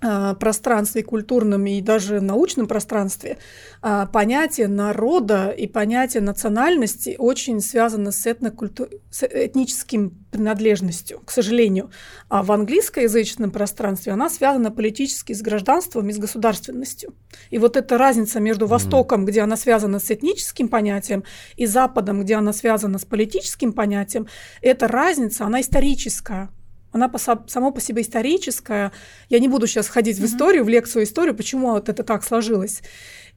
пространстве 0.00 1.02
культурном 1.02 1.66
и 1.66 1.80
даже 1.82 2.20
научном 2.20 2.66
пространстве 2.66 3.36
а, 3.82 4.06
понятие 4.06 4.68
народа 4.68 5.50
и 5.50 5.66
понятие 5.66 6.22
национальности 6.22 7.16
очень 7.18 7.60
связано 7.60 8.10
с, 8.10 8.22
с 8.22 9.22
этническим 9.22 10.10
принадлежностью, 10.30 11.20
к 11.24 11.30
сожалению. 11.30 11.90
А 12.28 12.42
в 12.42 12.52
английскоязычном 12.52 13.50
пространстве 13.50 14.12
она 14.12 14.30
связана 14.30 14.70
политически 14.70 15.34
с 15.34 15.42
гражданством 15.42 16.08
и 16.08 16.12
с 16.12 16.18
государственностью. 16.18 17.14
И 17.50 17.58
вот 17.58 17.76
эта 17.76 17.98
разница 17.98 18.40
между 18.40 18.66
Востоком, 18.66 19.24
где 19.24 19.42
она 19.42 19.56
связана 19.56 19.98
с 19.98 20.10
этническим 20.10 20.68
понятием, 20.68 21.24
и 21.56 21.66
Западом, 21.66 22.22
где 22.22 22.36
она 22.36 22.52
связана 22.52 22.98
с 22.98 23.04
политическим 23.04 23.72
понятием, 23.72 24.26
эта 24.62 24.88
разница, 24.88 25.44
она 25.44 25.60
историческая 25.60 26.48
она 26.92 27.08
по, 27.08 27.18
само 27.18 27.70
по 27.70 27.80
себе 27.80 28.02
историческая. 28.02 28.92
Я 29.28 29.38
не 29.38 29.48
буду 29.48 29.66
сейчас 29.66 29.88
ходить 29.88 30.18
mm-hmm. 30.18 30.22
в 30.22 30.26
историю, 30.26 30.64
в 30.64 30.68
лекцию 30.68 31.04
историю, 31.04 31.36
почему 31.36 31.70
вот 31.70 31.88
это 31.88 32.02
так 32.02 32.24
сложилось. 32.24 32.82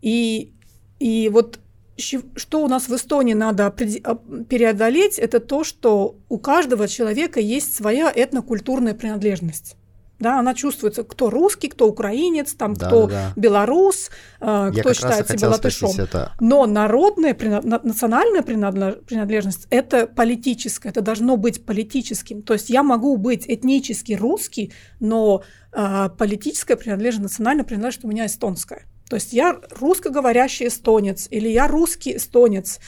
И, 0.02 0.54
и 1.00 1.30
вот 1.30 1.60
что 1.96 2.64
у 2.64 2.68
нас 2.68 2.88
в 2.88 2.96
Эстонии 2.96 3.34
надо 3.36 3.70
преодолеть, 3.70 5.20
это 5.20 5.40
то, 5.40 5.64
что 5.64 6.18
у 6.28 6.40
каждого 6.40 6.88
человека 6.88 7.40
есть 7.40 7.76
своя 7.76 8.12
этнокультурная 8.14 8.96
принадлежность 8.96 9.76
да, 10.24 10.40
она 10.40 10.56
чувствуется, 10.56 11.04
кто 11.04 11.30
русский, 11.30 11.68
кто 11.68 11.88
украинец, 11.88 12.54
там, 12.54 12.74
да, 12.74 12.88
кто 12.88 13.06
да, 13.06 13.14
да. 13.14 13.34
белорус, 13.36 14.10
э, 14.42 14.72
кто 14.80 14.94
считает 14.94 15.30
себя 15.30 15.50
латышом. 15.50 15.92
Это... 16.00 16.34
Но 16.40 16.66
народная, 16.66 17.38
национальная 17.84 18.42
принадлежность– 18.42 19.68
это 19.70 20.08
политическая, 20.08 20.90
это 20.90 21.02
должно 21.02 21.38
быть 21.38 21.64
политическим. 21.64 22.42
То 22.42 22.54
есть 22.54 22.72
я 22.72 22.82
могу 22.82 23.18
быть 23.18 23.46
этнически 23.48 24.14
русский, 24.14 24.74
но 25.00 25.44
э, 25.72 26.10
политическая 26.18 26.76
принадлежность, 26.76 27.24
национальная 27.24 27.66
принадлежность 27.66 28.06
у 28.06 28.08
меня 28.08 28.26
эстонская. 28.26 28.88
То 29.10 29.18
есть 29.18 29.34
я 29.34 29.60
русскоговорящий 29.80 30.68
эстонец 30.68 31.28
или 31.30 31.48
я 31.50 31.68
русский 31.68 32.16
эстонец. 32.16 32.80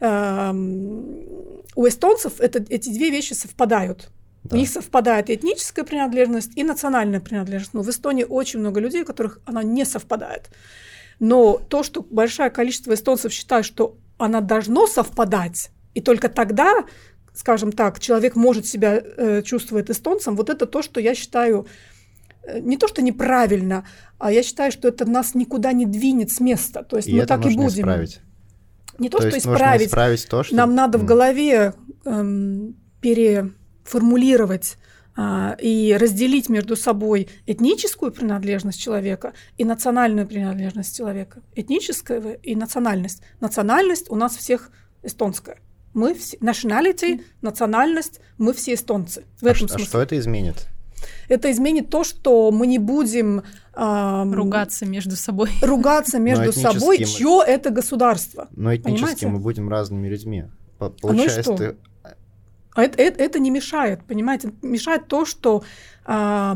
Эм, 0.00 1.62
у 1.76 1.86
эстонцев 1.86 2.40
это, 2.40 2.64
эти 2.68 2.88
две 2.88 3.10
вещи 3.10 3.34
совпадают. 3.34 4.10
Да. 4.48 4.56
У 4.56 4.58
них 4.58 4.68
совпадает 4.68 5.30
и 5.30 5.34
этническая 5.34 5.84
принадлежность, 5.84 6.52
и 6.56 6.64
национальная 6.64 7.20
принадлежность. 7.20 7.74
Но 7.74 7.82
в 7.82 7.88
Эстонии 7.90 8.24
очень 8.24 8.60
много 8.60 8.80
людей, 8.80 9.02
у 9.02 9.06
которых 9.06 9.40
она 9.44 9.62
не 9.62 9.84
совпадает. 9.84 10.50
Но 11.20 11.58
то, 11.58 11.82
что 11.82 12.02
большое 12.02 12.50
количество 12.50 12.94
эстонцев 12.94 13.32
считают, 13.32 13.66
что 13.66 13.96
она 14.18 14.40
должно 14.40 14.86
совпадать, 14.86 15.70
и 15.94 16.00
только 16.00 16.28
тогда 16.28 16.84
скажем 17.38 17.70
так, 17.70 18.00
человек 18.00 18.34
может 18.34 18.66
себя 18.66 19.00
э, 19.00 19.42
чувствовать 19.42 19.88
эстонцем, 19.90 20.34
вот 20.34 20.50
это 20.50 20.66
то, 20.66 20.82
что 20.82 21.00
я 21.00 21.14
считаю 21.14 21.68
э, 22.42 22.58
не 22.58 22.76
то, 22.76 22.88
что 22.88 23.00
неправильно, 23.00 23.84
а 24.18 24.32
я 24.32 24.42
считаю, 24.42 24.72
что 24.72 24.88
это 24.88 25.08
нас 25.08 25.36
никуда 25.36 25.72
не 25.72 25.86
двинет 25.86 26.32
с 26.32 26.40
места. 26.40 26.82
То 26.82 26.96
есть 26.96 27.06
И 27.08 27.12
мы 27.12 27.18
это 27.20 27.28
так 27.28 27.42
и 27.42 27.44
нужно 27.44 27.62
будем. 27.62 27.78
исправить. 27.78 28.20
Не 28.98 29.08
то, 29.08 29.18
То 29.18 29.28
что 29.28 29.38
исправить, 29.38 29.86
исправить 29.86 30.28
то, 30.28 30.42
что... 30.42 30.56
нам 30.56 30.74
надо 30.74 30.98
в 30.98 31.02
М. 31.02 31.06
голове 31.06 31.74
эм, 32.04 32.74
переформулировать 33.00 33.57
а, 35.16 35.56
и 35.60 35.96
разделить 35.98 36.48
между 36.48 36.76
собой 36.76 37.28
этническую 37.46 38.12
принадлежность 38.12 38.80
человека 38.80 39.32
и 39.56 39.64
национальную 39.64 40.26
принадлежность 40.28 40.96
человека. 40.96 41.42
Этническая 41.56 42.20
и 42.34 42.54
национальность. 42.54 43.22
Национальность 43.40 44.10
у 44.10 44.14
нас 44.16 44.36
всех 44.36 44.70
эстонская. 45.02 45.56
Мы 45.94 46.14
все, 46.14 46.36
nationality, 46.36 47.22
национальность, 47.42 48.20
мы 48.36 48.52
все 48.52 48.74
эстонцы. 48.74 49.24
В 49.40 49.46
А 49.46 49.50
этом 49.50 49.64
а 49.64 49.68
смысле. 49.70 49.84
что 49.86 50.00
это 50.00 50.16
изменит? 50.18 50.68
Это 51.28 51.50
изменит 51.50 51.90
то, 51.90 52.04
что 52.04 52.50
мы 52.52 52.66
не 52.66 52.78
будем 52.78 53.42
ам, 53.74 54.32
Ругаться 54.34 54.86
между 54.86 55.16
собой. 55.16 55.50
ругаться 55.62 56.18
между 56.18 56.52
собой, 56.52 56.98
мы- 57.00 57.04
чье 57.06 57.42
это 57.46 57.70
государство. 57.70 58.48
Но 58.52 58.74
этнически 58.74 58.94
Понимаете? 59.00 59.26
мы 59.28 59.38
будем 59.40 59.68
разными 59.68 60.08
людьми. 60.08 60.44
По- 60.78 60.90
ну 60.90 60.94
Получается, 61.08 61.42
что? 61.42 61.56
ты- 61.56 61.76
А 61.97 61.97
это, 62.82 63.00
это, 63.02 63.22
это 63.22 63.38
не 63.38 63.50
мешает, 63.50 64.04
понимаете? 64.04 64.52
Мешает 64.62 65.08
то, 65.08 65.24
что 65.24 65.62
э, 66.06 66.54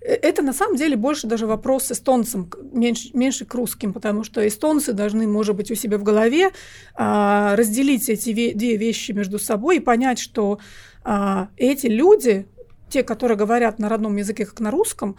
это 0.00 0.42
на 0.42 0.52
самом 0.52 0.76
деле 0.76 0.96
больше 0.96 1.26
даже 1.26 1.46
вопрос 1.46 1.90
эстонцам, 1.90 2.46
к- 2.46 2.58
меньше, 2.72 3.10
меньше 3.14 3.44
к 3.44 3.54
русским, 3.54 3.92
потому 3.92 4.24
что 4.24 4.46
эстонцы 4.46 4.92
должны, 4.92 5.26
может 5.26 5.56
быть, 5.56 5.70
у 5.70 5.74
себя 5.74 5.98
в 5.98 6.02
голове 6.02 6.50
а, 6.94 7.56
разделить 7.56 8.08
эти 8.08 8.30
ве- 8.30 8.54
две 8.54 8.76
вещи 8.76 9.12
между 9.12 9.38
собой 9.38 9.76
и 9.78 9.80
понять, 9.80 10.18
что 10.18 10.60
а, 11.04 11.48
эти 11.56 11.86
люди, 11.86 12.46
те, 12.88 13.02
которые 13.02 13.36
говорят 13.36 13.78
на 13.78 13.88
родном 13.88 14.16
языке, 14.16 14.46
как 14.46 14.60
на 14.60 14.70
русском, 14.70 15.16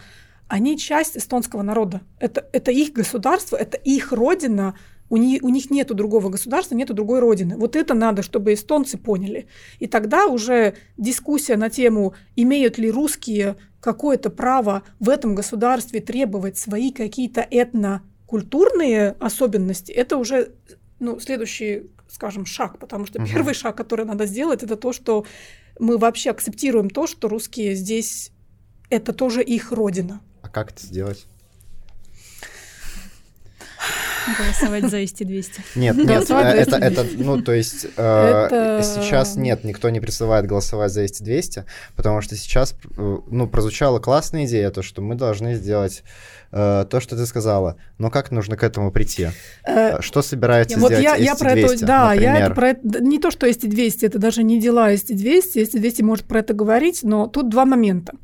они 0.48 0.76
часть 0.76 1.16
эстонского 1.16 1.62
народа. 1.62 2.00
Это, 2.18 2.48
это 2.52 2.72
их 2.72 2.92
государство, 2.92 3.56
это 3.56 3.76
их 3.76 4.12
родина. 4.12 4.76
У, 5.10 5.16
них 5.16 5.42
у 5.42 5.48
них 5.48 5.70
нет 5.70 5.88
другого 5.88 6.30
государства, 6.30 6.74
нет 6.74 6.94
другой 6.94 7.18
родины. 7.18 7.56
Вот 7.58 7.76
это 7.76 7.94
надо, 7.94 8.22
чтобы 8.22 8.54
эстонцы 8.54 8.96
поняли. 8.96 9.48
И 9.80 9.86
тогда 9.86 10.26
уже 10.26 10.74
дискуссия 10.96 11.56
на 11.56 11.68
тему, 11.68 12.14
имеют 12.36 12.78
ли 12.78 12.90
русские 12.90 13.56
какое-то 13.80 14.30
право 14.30 14.84
в 15.00 15.08
этом 15.08 15.34
государстве 15.34 16.00
требовать 16.00 16.56
свои 16.56 16.92
какие-то 16.92 17.46
этнокультурные 17.50 19.16
особенности, 19.18 19.90
это 19.90 20.16
уже 20.16 20.52
ну, 21.00 21.18
следующий, 21.18 21.90
скажем, 22.08 22.46
шаг, 22.46 22.78
потому 22.78 23.06
что 23.06 23.20
Мгм. 23.20 23.28
первый 23.30 23.54
шаг, 23.54 23.76
который 23.76 24.04
надо 24.04 24.26
сделать, 24.26 24.62
это 24.62 24.76
то, 24.76 24.92
что 24.92 25.24
мы 25.78 25.98
вообще 25.98 26.30
акцептируем 26.30 26.90
то, 26.90 27.06
что 27.06 27.28
русские 27.28 27.74
здесь 27.74 28.30
это 28.90 29.12
тоже 29.12 29.42
их 29.42 29.72
родина. 29.72 30.20
А 30.42 30.48
как 30.48 30.72
это 30.72 30.86
сделать? 30.86 31.26
Голосовать 34.38 34.90
за 34.90 34.98
Исти 34.98 35.24
200. 35.24 35.62
Нет, 35.76 35.96
нет, 35.96 36.30
э, 36.30 36.34
это, 36.34 36.76
это, 36.76 37.06
ну, 37.16 37.40
то 37.42 37.52
есть, 37.52 37.86
э, 37.96 38.46
Это- 38.46 38.82
сейчас 38.82 39.36
нет, 39.36 39.64
никто 39.64 39.90
не 39.90 40.00
призывает 40.00 40.46
голосовать 40.46 40.92
за 40.92 41.02
эти 41.02 41.22
200, 41.22 41.64
потому 41.96 42.20
что 42.20 42.36
сейчас, 42.36 42.74
э, 42.96 43.18
ну, 43.30 43.48
прозвучала 43.48 43.98
классная 43.98 44.44
идея, 44.46 44.70
то, 44.70 44.82
что 44.82 45.02
мы 45.02 45.14
должны 45.14 45.54
сделать 45.54 46.02
то, 46.50 46.98
что 46.98 47.16
ты 47.16 47.26
сказала, 47.26 47.76
но 47.98 48.10
как 48.10 48.32
нужно 48.32 48.56
к 48.56 48.64
этому 48.64 48.90
прийти? 48.90 49.28
Что 50.00 50.20
собирается 50.20 50.80
Вот 50.80 50.90
сделать 50.90 51.04
я, 51.04 51.14
я 51.14 51.36
про 51.36 51.52
это, 51.52 51.74
ST200, 51.74 51.86
да, 51.86 52.12
я 52.12 52.30
например? 52.30 52.42
это 52.42 52.54
про 52.54 52.68
это, 52.70 53.04
не 53.04 53.18
то, 53.20 53.30
что 53.30 53.46
есть 53.46 53.68
200, 53.68 54.06
это 54.06 54.18
даже 54.18 54.42
не 54.42 54.60
дела 54.60 54.90
есть 54.90 55.16
200, 55.16 55.58
есть 55.58 55.80
200 55.80 56.02
может 56.02 56.24
про 56.24 56.40
это 56.40 56.52
говорить, 56.52 57.04
но 57.04 57.28
тут 57.28 57.50
два 57.50 57.66
момента. 57.66 58.14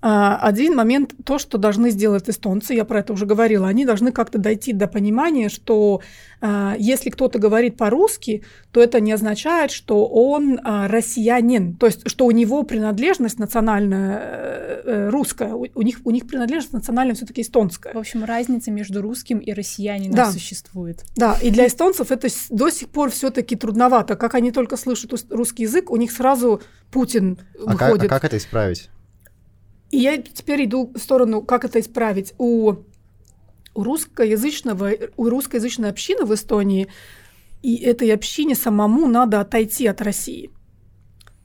А, 0.00 0.36
Один 0.36 0.76
момент, 0.76 1.14
то, 1.24 1.38
что 1.38 1.58
должны 1.58 1.90
сделать 1.90 2.28
эстонцы, 2.28 2.72
я 2.74 2.84
про 2.84 3.00
это 3.00 3.12
уже 3.12 3.26
говорила, 3.26 3.66
они 3.66 3.84
должны 3.84 4.12
как-то 4.12 4.38
дойти 4.38 4.72
до 4.72 4.86
понимания, 4.86 5.48
что 5.48 6.00
а, 6.40 6.76
если 6.78 7.10
кто-то 7.10 7.40
говорит 7.40 7.76
по-русски, 7.76 8.44
то 8.70 8.80
это 8.80 9.00
не 9.00 9.10
означает, 9.10 9.72
что 9.72 10.06
он 10.06 10.60
а, 10.62 10.86
россиянин, 10.86 11.74
то 11.76 11.86
есть 11.86 12.08
что 12.08 12.26
у 12.26 12.30
него 12.30 12.62
принадлежность 12.62 13.40
национальная 13.40 14.18
э, 14.22 14.82
э, 14.84 15.08
русская, 15.08 15.52
у, 15.54 15.82
них, 15.82 15.98
у 16.04 16.10
них 16.12 16.28
принадлежность 16.28 16.72
национальная 16.74 17.16
все-таки 17.16 17.42
эстонская. 17.42 17.92
В 17.92 17.98
общем, 17.98 18.22
разница 18.24 18.70
между 18.70 19.02
русским 19.02 19.38
и 19.38 19.52
россиянином 19.52 20.14
Да. 20.14 20.30
существует. 20.30 21.04
Да, 21.16 21.36
и 21.42 21.50
для 21.50 21.66
эстонцев 21.66 22.12
это 22.12 22.28
до 22.50 22.70
сих 22.70 22.88
пор 22.90 23.10
все-таки 23.10 23.56
трудновато. 23.56 24.14
Как 24.14 24.34
они 24.34 24.52
только 24.52 24.76
слышат 24.76 25.12
ус- 25.12 25.26
русский 25.28 25.64
язык, 25.64 25.90
у 25.90 25.96
них 25.96 26.12
сразу 26.12 26.62
Путин 26.92 27.38
А 27.66 27.72
как, 27.72 27.82
а 27.82 27.84
выходит. 27.86 28.10
как 28.10 28.24
это 28.24 28.36
исправить? 28.36 28.90
И 29.90 29.98
я 29.98 30.18
теперь 30.18 30.64
иду 30.64 30.92
в 30.94 30.98
сторону, 30.98 31.42
как 31.42 31.64
это 31.64 31.80
исправить. 31.80 32.34
У, 32.38 32.74
у 33.74 33.82
русскоязычного, 33.82 34.92
у 35.16 35.28
русскоязычной 35.28 35.90
общины 35.90 36.24
в 36.24 36.34
Эстонии 36.34 36.88
и 37.62 37.76
этой 37.76 38.12
общине 38.12 38.54
самому 38.54 39.06
надо 39.06 39.40
отойти 39.40 39.86
от 39.86 40.00
России. 40.00 40.50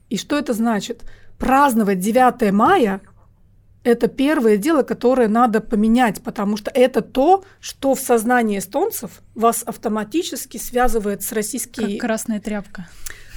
И 0.09 0.17
что 0.17 0.37
это 0.37 0.53
значит? 0.53 1.03
Праздновать 1.39 1.99
9 1.99 2.51
мая– 2.51 3.01
это 3.83 4.07
первое 4.07 4.57
дело, 4.57 4.83
которое 4.83 5.27
надо 5.27 5.59
поменять, 5.59 6.21
потому 6.21 6.55
что 6.55 6.71
это 6.73 7.01
то, 7.01 7.43
что 7.59 7.95
в 7.95 7.99
сознании 7.99 8.59
эстонцев 8.59 9.21
вас 9.35 9.63
автоматически 9.63 10.57
связывает 10.57 11.21
с 11.21 11.29
Как 11.29 11.37
российской... 11.37 11.97
красная 11.97 12.39
тряпка. 12.39 12.87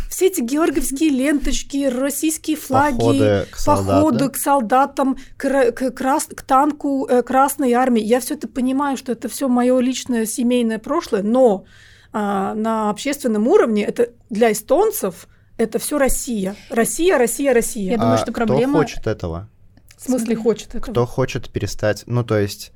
Все 0.09 0.27
эти 0.27 0.41
георгиевские 0.41 1.11
ленточки, 1.11 1.87
российские 1.87 2.57
флаги, 2.57 2.97
Походы 2.97 3.47
к 3.51 3.57
солдатам. 3.57 3.87
походы 4.03 4.29
к 4.31 4.37
солдатам, 4.37 5.17
к, 5.37 5.73
к 5.73 5.91
крас- 5.93 6.27
к 6.35 6.43
танку 6.43 7.07
э, 7.09 7.23
Красной 7.23 7.73
Армии. 7.73 8.03
Я 8.03 8.21
все 8.21 8.35
это 8.35 8.49
понимаю, 8.49 8.97
что 8.97 9.13
это 9.13 9.29
все 9.29 9.49
мое 9.49 9.79
личное 9.81 10.25
семейное 10.27 10.79
прошлое, 10.79 11.23
но 11.23 11.65
а, 12.13 12.55
на 12.55 12.89
общественном 12.91 13.47
уровне 13.49 13.85
это 13.85 14.11
для 14.31 14.53
эстонцев 14.53 15.29
это 15.59 15.79
все 15.79 15.99
Россия. 15.99 16.55
Россия, 16.71 17.19
Россия, 17.19 17.53
Россия. 17.53 17.93
Я 17.93 17.99
думаю, 17.99 18.15
А 18.15 18.19
что 18.19 18.33
кто 18.33 18.47
проблема- 18.47 18.79
хочет 18.79 19.07
этого? 19.07 19.49
В 19.97 20.03
смысле 20.03 20.35
Смотри. 20.35 20.43
хочет 20.43 20.69
этого. 20.75 20.93
Кто 20.93 21.07
хочет 21.07 21.51
перестать? 21.51 22.05
Ну, 22.07 22.23
то 22.25 22.39
есть, 22.39 22.73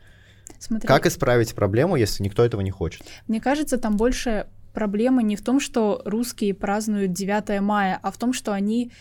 Смотри, 0.58 0.86
как 0.88 1.06
исправить 1.06 1.54
проблему, 1.54 1.96
если 1.96 2.22
никто 2.22 2.44
этого 2.44 2.60
не 2.62 2.70
хочет? 2.70 3.02
мне 3.28 3.40
кажется, 3.40 3.76
там 3.76 3.96
больше 3.96 4.46
проблема 4.72 5.22
не 5.22 5.36
в 5.36 5.42
том, 5.42 5.60
что 5.60 6.02
русские 6.04 6.54
празднуют 6.54 7.12
9 7.12 7.60
мая, 7.60 7.98
а 8.02 8.10
в 8.10 8.18
том, 8.18 8.32
что 8.32 8.52
они 8.52 8.92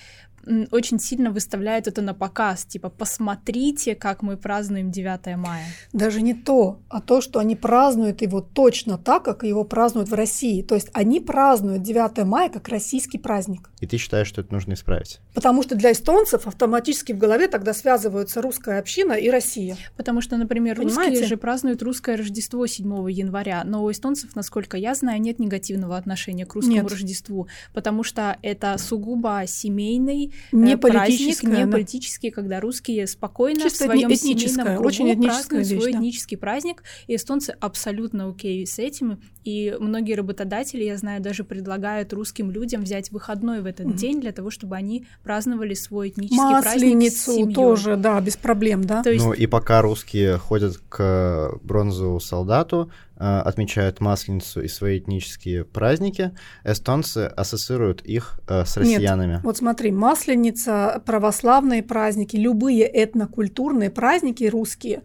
очень 0.71 0.99
сильно 0.99 1.31
выставляют 1.31 1.87
это 1.87 2.01
на 2.01 2.13
показ. 2.13 2.65
Типа, 2.65 2.89
посмотрите, 2.89 3.95
как 3.95 4.21
мы 4.21 4.37
празднуем 4.37 4.91
9 4.91 5.37
мая. 5.37 5.65
Даже 5.93 6.21
не 6.21 6.33
то, 6.33 6.79
а 6.89 7.01
то, 7.01 7.21
что 7.21 7.39
они 7.39 7.55
празднуют 7.55 8.21
его 8.21 8.41
точно 8.41 8.97
так, 8.97 9.23
как 9.23 9.43
его 9.43 9.63
празднуют 9.63 10.09
в 10.09 10.13
России. 10.13 10.61
То 10.61 10.75
есть 10.75 10.89
они 10.93 11.19
празднуют 11.19 11.83
9 11.83 12.25
мая 12.25 12.49
как 12.49 12.67
российский 12.69 13.17
праздник. 13.17 13.69
И 13.79 13.87
ты 13.87 13.97
считаешь, 13.97 14.27
что 14.27 14.41
это 14.41 14.53
нужно 14.53 14.73
исправить? 14.73 15.19
Потому 15.33 15.63
что 15.63 15.75
для 15.75 15.91
эстонцев 15.91 16.47
автоматически 16.47 17.13
в 17.13 17.17
голове 17.17 17.47
тогда 17.47 17.73
связываются 17.73 18.41
русская 18.41 18.79
община 18.79 19.13
и 19.13 19.29
Россия. 19.29 19.77
Потому 19.97 20.21
что, 20.21 20.37
например, 20.37 20.77
Понимаете? 20.77 21.11
русские 21.11 21.27
же 21.27 21.37
празднуют 21.37 21.81
русское 21.81 22.15
Рождество 22.15 22.65
7 22.65 23.09
января, 23.11 23.63
но 23.65 23.83
у 23.83 23.91
эстонцев, 23.91 24.35
насколько 24.35 24.77
я 24.77 24.95
знаю, 24.95 25.21
нет 25.21 25.39
негативного 25.39 25.97
отношения 25.97 26.45
к 26.45 26.53
русскому 26.53 26.75
Нет. 26.75 26.91
Рождеству, 26.91 27.47
потому 27.73 28.03
что 28.03 28.37
это 28.41 28.77
сугубо 28.77 29.43
семейный 29.47 30.28
э, 30.51 30.55
Не 30.55 30.77
праздник, 30.77 30.81
политическое, 31.17 31.47
не 31.57 31.65
да. 31.65 31.71
политический, 31.71 32.29
когда 32.31 32.59
русские 32.59 33.07
спокойно 33.07 33.61
Чисто 33.61 33.85
в 33.85 33.87
своем 33.87 34.09
этни- 34.09 34.15
этническое, 34.15 34.49
семейном 34.49 34.73
кругу 34.75 34.87
очень 34.87 35.13
этническая 35.13 35.33
празднуют 35.35 35.67
вещь, 35.67 35.79
свой 35.81 35.91
да. 35.93 35.97
этнический 35.99 36.37
праздник, 36.37 36.83
и 37.07 37.15
эстонцы 37.15 37.55
абсолютно 37.59 38.29
окей 38.29 38.65
с 38.65 38.79
этим, 38.79 39.21
и 39.43 39.75
многие 39.79 40.13
работодатели, 40.13 40.83
я 40.83 40.97
знаю, 40.97 41.21
даже 41.21 41.43
предлагают 41.43 42.13
русским 42.13 42.51
людям 42.51 42.83
взять 42.83 43.11
выходной 43.11 43.61
в 43.61 43.65
этот 43.65 43.87
Мгм. 43.87 43.95
день 43.95 44.21
для 44.21 44.31
того, 44.31 44.49
чтобы 44.51 44.75
они 44.75 45.05
праздновали 45.23 45.73
свой 45.73 46.09
этнический 46.09 46.37
праздник 46.37 46.61
с 46.61 46.75
Масленицу 46.75 47.33
семьей. 47.33 47.53
тоже, 47.55 47.95
да, 47.95 48.19
без 48.21 48.37
проблем, 48.37 48.83
да. 48.83 49.01
То 49.03 49.11
есть 49.11 49.25
Ну 49.25 49.33
и 49.33 49.47
пока 49.47 49.81
русские 49.81 50.37
ходят 50.37 50.77
к 50.89 51.57
бронзовому 51.63 52.19
солдату, 52.19 52.91
э, 53.17 53.23
отмечают 53.39 53.99
Масленицу 53.99 54.61
и 54.61 54.67
свои 54.67 54.99
этнические 54.99 55.65
праздники, 55.65 56.31
эстонцы 56.63 57.25
ассоциируют 57.35 58.01
их 58.01 58.39
э, 58.47 58.63
с 58.65 58.77
Нет. 58.77 58.85
россиянами. 58.87 59.41
Вот 59.43 59.57
смотри, 59.57 59.91
Масленица, 60.19 61.01
православные 61.05 61.81
праздники, 61.81 62.35
любые 62.35 62.85
этнокультурные 62.85 63.89
праздники 63.89 64.43
русские, 64.43 65.01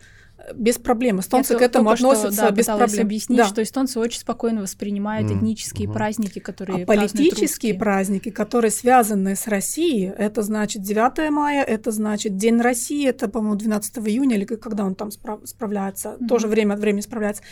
без 0.54 0.78
проблем. 0.78 1.20
Эстонцы 1.20 1.54
Я 1.54 1.58
к 1.58 1.62
этому 1.62 1.90
относятся 1.90 2.32
что, 2.32 2.42
да, 2.42 2.50
без 2.50 2.66
проблем. 2.66 3.06
объяснить, 3.06 3.38
да. 3.38 3.46
что 3.46 3.62
эстонцы 3.62 3.98
очень 3.98 4.20
спокойно 4.20 4.62
воспринимают 4.62 5.30
mm. 5.30 5.38
этнические 5.38 5.88
mm-hmm. 5.88 5.92
праздники, 5.92 6.38
которые 6.38 6.84
а 6.84 6.86
политические 6.86 7.74
праздники, 7.74 8.30
которые 8.30 8.70
связаны 8.70 9.36
с 9.36 9.46
Россией, 9.46 10.12
это 10.16 10.42
значит 10.42 10.82
9 10.82 11.30
мая, 11.30 11.62
это 11.62 11.90
значит 11.92 12.36
День 12.36 12.60
России, 12.60 13.08
это, 13.08 13.28
по-моему, 13.28 13.56
12 13.56 13.98
июня, 13.98 14.36
или 14.36 14.44
когда 14.44 14.84
он 14.84 14.94
там 14.94 15.10
справ- 15.10 15.46
справляется, 15.46 16.10
mm-hmm. 16.10 16.26
тоже 16.26 16.48
время 16.48 16.74
от 16.74 16.80
времени 16.80 17.00
справляется. 17.00 17.42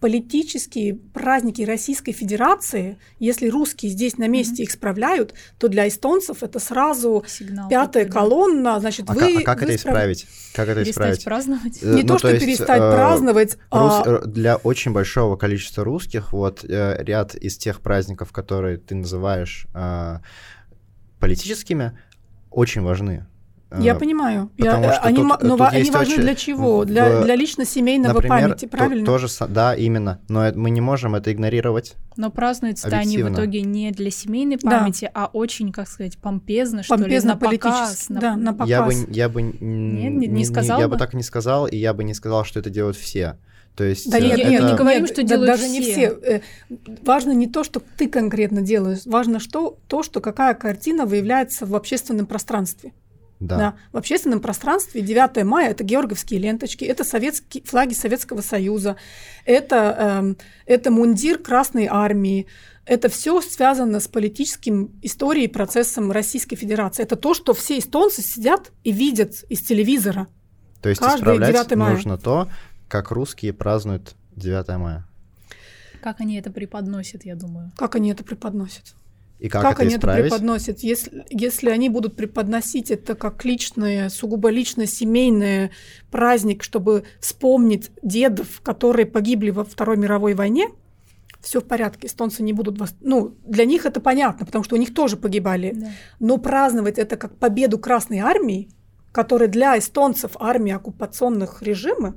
Политические 0.00 0.94
праздники 0.94 1.60
Российской 1.62 2.12
Федерации, 2.12 2.98
если 3.18 3.48
русские 3.48 3.92
здесь 3.92 4.16
на 4.16 4.28
месте 4.28 4.62
mm-hmm. 4.62 4.66
их 4.66 4.70
справляют, 4.70 5.34
то 5.58 5.68
для 5.68 5.86
эстонцев 5.88 6.42
это 6.42 6.58
сразу 6.58 7.22
Сигнал 7.26 7.68
пятая 7.68 8.06
такой, 8.06 8.20
колонна, 8.20 8.80
значит, 8.80 9.10
а 9.10 9.12
вы... 9.12 9.36
А 9.36 9.42
как 9.42 9.60
вы 9.60 9.66
это 9.66 9.76
исправить? 9.76 10.26
Как 10.54 10.68
это 10.68 10.84
Перестать 10.84 11.18
исправить? 11.18 11.24
праздновать? 11.24 11.82
Не 11.82 12.02
ну, 12.02 12.08
то, 12.08 12.18
что 12.18 12.30
есть, 12.30 12.44
перестать 12.44 12.80
э, 12.80 12.92
праздновать. 12.92 13.58
Рус... 13.70 13.92
А... 14.06 14.20
Для 14.24 14.56
очень 14.56 14.92
большого 14.92 15.36
количества 15.36 15.84
русских 15.84 16.32
вот 16.32 16.64
э, 16.64 16.96
ряд 17.04 17.34
из 17.34 17.58
тех 17.58 17.80
праздников, 17.80 18.32
которые 18.32 18.78
ты 18.78 18.94
называешь 18.94 19.66
э, 19.74 20.18
политическими, 21.18 21.98
очень 22.50 22.80
важны. 22.80 23.26
Я 23.78 23.94
понимаю. 23.94 24.50
Я, 24.56 24.98
они, 25.00 25.16
тут, 25.16 25.42
но 25.42 25.56
тут 25.56 25.68
они 25.70 25.90
важны 25.90 26.14
очень... 26.14 26.22
для 26.22 26.34
чего? 26.34 26.84
Для, 26.84 27.22
для 27.22 27.36
лично-семейного 27.36 28.14
Например, 28.14 28.40
памяти, 28.42 28.66
правильно? 28.66 29.06
То, 29.06 29.12
тоже, 29.12 29.28
да, 29.48 29.74
именно. 29.74 30.20
Но 30.28 30.50
мы 30.54 30.70
не 30.70 30.80
можем 30.80 31.14
это 31.14 31.32
игнорировать. 31.32 31.94
Но 32.16 32.30
празднуются 32.30 32.88
они 32.88 33.22
в 33.22 33.32
итоге 33.32 33.62
не 33.62 33.92
для 33.92 34.10
семейной 34.10 34.58
памяти, 34.58 35.10
да. 35.14 35.22
а 35.24 35.30
очень, 35.32 35.72
как 35.72 35.88
сказать, 35.88 36.18
помпезно, 36.18 36.82
что 36.82 36.96
ли, 36.96 37.20
на 37.20 37.36
показ. 37.36 38.08
На... 38.08 38.20
Да, 38.20 38.36
на 38.36 38.52
показ. 38.52 38.68
Я 38.68 38.82
бы, 38.82 38.92
я 39.08 39.28
бы 39.28 39.42
Нет, 39.42 39.60
не, 39.60 40.26
не, 40.26 40.44
сказал 40.44 40.78
не, 40.78 40.82
Я 40.82 40.88
бы 40.88 40.96
так 40.96 41.14
не 41.14 41.22
сказал, 41.22 41.66
и 41.66 41.76
я 41.76 41.94
бы 41.94 42.04
не 42.04 42.14
сказал, 42.14 42.44
что 42.44 42.58
это 42.58 42.70
делают 42.70 42.96
все. 42.96 43.38
То 43.76 43.84
есть, 43.84 44.10
да 44.10 44.18
нет, 44.18 44.38
это... 44.38 44.50
нет, 44.50 44.62
не 44.64 44.74
говорим, 44.74 45.06
что 45.06 45.22
делают 45.22 45.46
даже 45.52 45.62
все. 45.62 45.72
не 45.72 45.80
все. 45.80 46.18
Э, 46.22 46.40
важно 47.02 47.32
не 47.32 47.46
то, 47.46 47.64
что 47.64 47.80
ты 47.96 48.08
конкретно 48.08 48.62
делаешь, 48.62 49.00
важно 49.06 49.38
что, 49.38 49.78
то, 49.86 50.02
что 50.02 50.20
какая 50.20 50.54
картина 50.54 51.06
выявляется 51.06 51.66
в 51.66 51.74
общественном 51.74 52.26
пространстве. 52.26 52.92
Да. 53.40 53.56
да. 53.56 53.74
В 53.92 53.96
общественном 53.96 54.40
пространстве 54.40 55.00
9 55.00 55.44
мая 55.44 55.70
это 55.70 55.82
георгиевские 55.82 56.38
ленточки, 56.40 56.84
это 56.84 57.04
советские 57.04 57.64
флаги 57.64 57.94
Советского 57.94 58.42
Союза, 58.42 58.96
это, 59.46 60.34
э, 60.66 60.74
это 60.74 60.90
мундир 60.90 61.38
Красной 61.38 61.86
Армии, 61.86 62.46
это 62.84 63.08
все 63.08 63.40
связано 63.40 63.98
с 63.98 64.08
политическим 64.08 64.98
историей 65.00 65.46
и 65.46 65.48
процессом 65.48 66.12
Российской 66.12 66.56
Федерации. 66.56 67.02
Это 67.02 67.16
то, 67.16 67.32
что 67.32 67.54
все 67.54 67.78
эстонцы 67.78 68.20
сидят 68.20 68.72
и 68.84 68.92
видят 68.92 69.42
из 69.48 69.62
телевизора. 69.62 70.28
То 70.82 70.90
есть 70.90 71.00
исправлять 71.00 71.76
нужно 71.76 72.18
то, 72.18 72.48
как 72.88 73.10
русские 73.10 73.54
празднуют 73.54 74.16
9 74.36 74.68
мая. 74.76 75.06
Как 76.02 76.20
они 76.20 76.38
это 76.38 76.50
преподносят, 76.50 77.24
я 77.24 77.36
думаю. 77.36 77.72
Как 77.76 77.94
они 77.94 78.10
это 78.10 78.24
преподносят. 78.24 78.94
И 79.40 79.48
как, 79.48 79.62
как 79.62 79.72
это 79.72 79.82
они 79.82 79.94
исправить? 79.94 80.26
это 80.26 80.34
преподносят? 80.34 80.80
Если, 80.80 81.24
если 81.30 81.70
они 81.70 81.88
будут 81.88 82.14
преподносить 82.14 82.90
это 82.90 83.14
как 83.14 83.42
личное, 83.44 84.10
сугубо 84.10 84.50
лично 84.50 84.86
семейный 84.86 85.70
праздник, 86.10 86.62
чтобы 86.62 87.04
вспомнить 87.20 87.90
дедов, 88.02 88.60
которые 88.62 89.06
погибли 89.06 89.50
во 89.50 89.64
Второй 89.64 89.96
мировой 89.96 90.34
войне, 90.34 90.68
все 91.40 91.60
в 91.60 91.64
порядке, 91.64 92.06
эстонцы 92.06 92.42
не 92.42 92.52
будут... 92.52 92.78
Вос... 92.78 92.94
Ну, 93.00 93.34
для 93.46 93.64
них 93.64 93.86
это 93.86 93.98
понятно, 94.00 94.44
потому 94.44 94.62
что 94.62 94.76
у 94.76 94.78
них 94.78 94.92
тоже 94.92 95.16
погибали. 95.16 95.72
Да. 95.74 95.90
Но 96.18 96.36
праздновать 96.36 96.98
это 96.98 97.16
как 97.16 97.36
победу 97.36 97.78
Красной 97.78 98.18
Армии, 98.18 98.68
которая 99.10 99.48
для 99.48 99.78
эстонцев 99.78 100.32
армия 100.38 100.76
оккупационных 100.76 101.62
режима, 101.62 102.14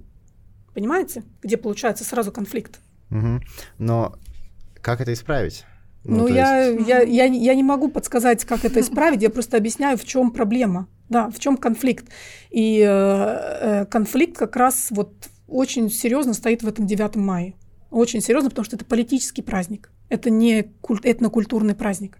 понимаете, 0.74 1.24
где 1.42 1.56
получается 1.56 2.04
сразу 2.04 2.34
конфликт. 2.34 2.82
Угу. 3.12 3.40
Но 3.80 4.16
как 4.82 5.00
это 5.00 5.14
исправить? 5.14 5.66
Ну, 6.06 6.20
ну 6.20 6.28
я, 6.28 6.66
есть... 6.66 6.88
я, 6.88 7.02
я, 7.02 7.26
я 7.26 7.56
не 7.56 7.63
могу 7.63 7.88
подсказать, 7.89 8.44
как 8.46 8.66
это 8.66 8.80
исправить, 8.82 9.22
я 9.22 9.30
просто 9.30 9.58
объясняю, 9.58 9.98
в 9.98 10.06
чем 10.06 10.32
проблема, 10.32 10.88
да, 11.10 11.30
в 11.30 11.39
чем 11.39 11.58
конфликт. 11.58 12.06
И 12.50 12.80
э, 12.80 12.86
э 12.86 13.86
конфликт 13.86 14.38
как 14.38 14.56
раз 14.56 14.88
вот 14.92 15.13
очень 15.48 15.89
серьезно 15.89 16.34
стоит 16.34 16.63
в 16.63 16.68
этом 16.68 16.88
9 16.88 17.16
мая. 17.16 17.54
Очень 17.92 18.22
серьезно, 18.22 18.50
потому 18.50 18.66
что 18.66 18.76
это 18.76 18.86
политический 18.86 19.44
праздник. 19.44 19.92
Это 20.10 20.30
не 20.30 20.63
культ, 20.82 21.06
этнокультурный 21.06 21.76
праздник. 21.76 22.18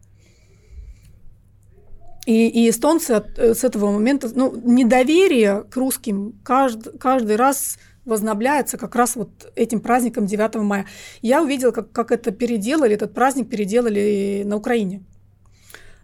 И, 2.26 2.48
и 2.48 2.70
эстонцы 2.70 3.12
от, 3.12 3.38
э, 3.38 3.54
с 3.54 3.64
этого 3.64 3.92
момента, 3.92 4.30
ну, 4.34 4.56
недоверие 4.56 5.64
к 5.64 5.76
русским 5.76 6.40
каждый, 6.44 6.98
каждый 6.98 7.36
раз 7.36 7.78
возобновляется 8.06 8.78
как 8.78 8.96
раз 8.96 9.16
вот 9.16 9.52
этим 9.56 9.80
праздником 9.80 10.26
9 10.26 10.56
мая. 10.56 10.86
Я 11.22 11.42
увидела, 11.42 11.72
как, 11.72 11.92
как 11.92 12.12
это 12.12 12.32
переделали, 12.32 12.94
этот 12.94 13.14
праздник 13.14 13.50
переделали 13.50 14.44
на 14.46 14.58
Украине. 14.58 15.04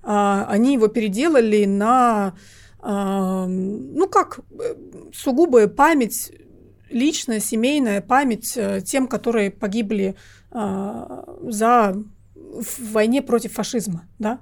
А, 0.01 0.45
они 0.49 0.73
его 0.73 0.87
переделали 0.87 1.65
на, 1.65 2.35
а, 2.79 3.45
ну 3.47 4.07
как, 4.07 4.39
сугубая 5.13 5.67
память, 5.67 6.31
личная, 6.89 7.39
семейная 7.39 8.01
память 8.01 8.53
э, 8.55 8.81
тем, 8.81 9.07
которые 9.07 9.51
погибли 9.51 10.15
а, 10.51 11.25
за, 11.43 11.95
в 12.35 12.91
войне 12.91 13.21
против 13.21 13.53
фашизма, 13.53 14.07
да, 14.17 14.39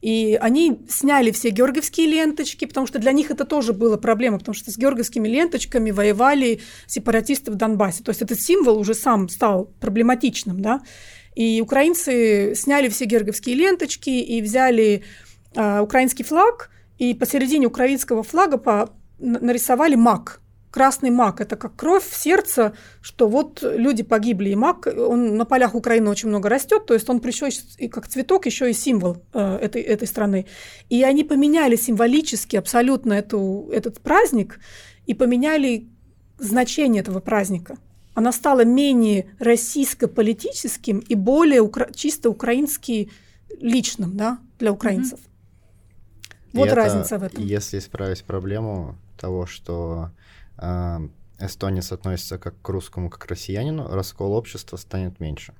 и 0.00 0.38
они 0.40 0.80
сняли 0.88 1.30
все 1.30 1.50
георгиевские 1.50 2.06
ленточки, 2.06 2.64
потому 2.64 2.86
что 2.86 2.98
для 2.98 3.12
них 3.12 3.30
это 3.30 3.44
тоже 3.44 3.72
была 3.72 3.96
проблема, 3.96 4.38
потому 4.38 4.54
что 4.54 4.70
с 4.70 4.76
георгиевскими 4.76 5.28
ленточками 5.28 5.90
воевали 5.90 6.60
сепаратисты 6.86 7.50
в 7.50 7.54
Донбассе. 7.54 8.02
То 8.02 8.10
есть 8.10 8.22
этот 8.22 8.40
символ 8.40 8.78
уже 8.78 8.94
сам 8.94 9.28
стал 9.28 9.66
проблематичным, 9.80 10.60
да. 10.60 10.82
И 11.34 11.60
украинцы 11.60 12.54
сняли 12.54 12.88
все 12.88 13.06
георгиевские 13.06 13.56
ленточки 13.56 14.10
и 14.10 14.40
взяли 14.40 15.04
э, 15.54 15.80
украинский 15.80 16.24
флаг, 16.24 16.70
и 16.98 17.14
посередине 17.14 17.66
украинского 17.66 18.22
флага 18.22 18.58
по 18.58 18.90
нарисовали 19.18 19.94
мак 19.94 20.40
красный 20.74 21.10
мак– 21.10 21.40
это 21.40 21.54
как 21.54 21.76
кровь 21.76 22.04
в 22.04 22.16
сердце, 22.16 22.72
что 23.00 23.28
вот 23.28 23.62
люди 23.62 24.02
погибли, 24.02 24.48
и 24.50 24.56
мак, 24.56 24.88
он 24.88 25.36
на 25.36 25.44
полях 25.44 25.76
Украины 25.76 26.10
очень 26.10 26.28
много 26.28 26.48
растет, 26.48 26.86
то 26.86 26.94
есть 26.94 27.08
он 27.08 27.18
еще 27.18 27.48
и 27.78 27.86
как 27.86 28.08
цветок, 28.08 28.46
еще 28.46 28.68
и 28.68 28.72
символ 28.74 29.18
э, 29.32 29.58
этой, 29.62 29.82
этой 29.82 30.08
страны. 30.08 30.46
И 30.90 31.04
они 31.04 31.22
поменяли 31.22 31.76
символически 31.76 32.56
абсолютно 32.56 33.12
эту, 33.12 33.70
этот 33.72 34.00
праздник 34.00 34.58
и 35.06 35.14
поменяли 35.14 35.86
значение 36.38 37.02
этого 37.02 37.20
праздника. 37.20 37.76
Она 38.14 38.32
стала 38.32 38.64
менее 38.64 39.26
российско-политическим 39.38 40.98
и 40.98 41.14
более 41.14 41.60
укра- 41.60 41.92
чисто 41.94 42.30
украински 42.30 43.10
личным 43.60 44.16
да, 44.16 44.38
для 44.58 44.72
украинцев. 44.72 45.20
Mm-hmm. 45.20 46.58
Вот 46.58 46.66
и 46.66 46.70
разница 46.70 47.14
это, 47.14 47.18
в 47.18 47.22
этом. 47.22 47.44
Если 47.44 47.78
исправить 47.78 48.24
проблему 48.24 48.96
того, 49.16 49.46
что 49.46 50.10
эстонец 51.38 51.92
относится 51.92 52.38
как 52.38 52.60
к 52.60 52.68
русскому, 52.68 53.10
как 53.10 53.22
к 53.22 53.26
россиянину, 53.26 53.88
раскол 53.88 54.32
общества 54.32 54.76
станет 54.76 55.20
меньше. 55.20 55.54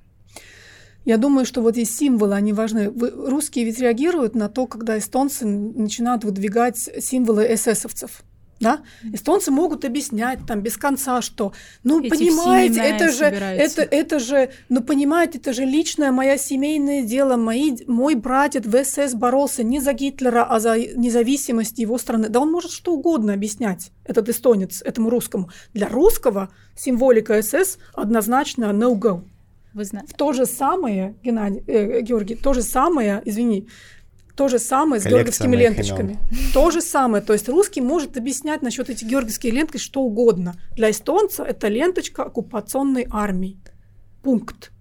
Я 1.05 1.17
думаю, 1.17 1.45
что 1.45 1.61
вот 1.61 1.77
есть 1.77 1.95
символы, 1.95 2.33
они 2.33 2.51
важны. 2.51 2.89
Русские 2.89 3.65
ведь 3.65 3.79
реагируют 3.79 4.33
на 4.33 4.49
то, 4.49 4.65
когда 4.65 4.97
эстонцы 4.97 5.45
начинают 5.45 6.23
выдвигать 6.23 6.77
символы 6.77 7.45
эсэсовцев. 7.53 8.23
Да? 8.59 8.81
Эстонцы 9.11 9.51
могут 9.51 9.83
объяснять 9.83 10.39
там 10.47 10.61
без 10.61 10.77
конца, 10.77 11.21
что, 11.21 11.51
ну, 11.83 11.99
Эти 11.99 12.09
понимаете, 12.09 12.79
это 12.79 13.11
же, 13.11 13.25
это, 13.25 13.81
это 13.81 14.19
же, 14.19 14.49
ну, 14.69 14.81
понимаете, 14.81 15.39
это 15.39 15.51
же 15.51 15.65
личное 15.65 16.11
мое 16.11 16.37
семейное 16.37 17.03
дело. 17.03 17.35
Мои, 17.35 17.75
мой 17.87 18.15
братец 18.15 18.65
в 18.65 18.83
СС 18.83 19.13
боролся 19.13 19.63
не 19.63 19.81
за 19.81 19.91
Гитлера, 19.93 20.45
а 20.45 20.59
за 20.59 20.77
независимость 20.77 21.79
его 21.79 21.97
страны. 21.97 22.29
Да 22.29 22.39
он 22.39 22.51
может 22.51 22.71
что 22.71 22.93
угодно 22.93 23.33
объяснять, 23.33 23.91
этот 24.05 24.29
эстонец, 24.29 24.81
этому 24.81 25.09
русскому. 25.09 25.49
Для 25.73 25.89
русского 25.89 26.49
символика 26.77 27.41
СС 27.41 27.77
однозначно 27.93 28.65
no-go. 28.65 29.23
Вы 29.75 29.83
знаете. 29.83 30.13
То 30.15 30.31
же 30.31 30.45
самое, 30.45 31.17
Геннадий, 31.21 31.61
э, 31.67 31.99
Георгий, 31.99 32.35
то 32.35 32.53
же 32.53 32.61
самое, 32.61 33.21
извини, 33.25 33.67
то 34.35 34.47
же 34.47 34.59
самое 34.59 35.01
с 35.01 35.05
георгиевскими 35.05 35.55
ленточками. 35.55 36.19
Имен. 36.31 36.51
То 36.53 36.71
же 36.71 36.81
самое. 36.81 37.23
То 37.23 37.33
есть 37.33 37.47
русский 37.47 37.81
может 37.81 38.17
объяснять 38.17 38.61
насчет 38.61 38.89
этих 38.89 39.07
георгиевских 39.07 39.53
ленточек 39.53 39.81
что 39.81 40.01
угодно. 40.01 40.55
Для 40.75 40.91
эстонца 40.91 41.43
это 41.43 41.67
ленточка 41.67 42.23
оккупационной 42.23 43.07
армии. 43.09 43.57
Пункт. 44.21 44.71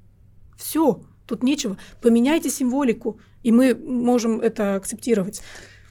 Все. 0.57 1.01
Тут 1.27 1.43
нечего. 1.43 1.79
Поменяйте 2.03 2.51
символику, 2.51 3.19
и 3.43 3.53
мы 3.53 3.75
можем 3.75 4.41
это 4.41 4.75
акцептировать. 4.75 5.41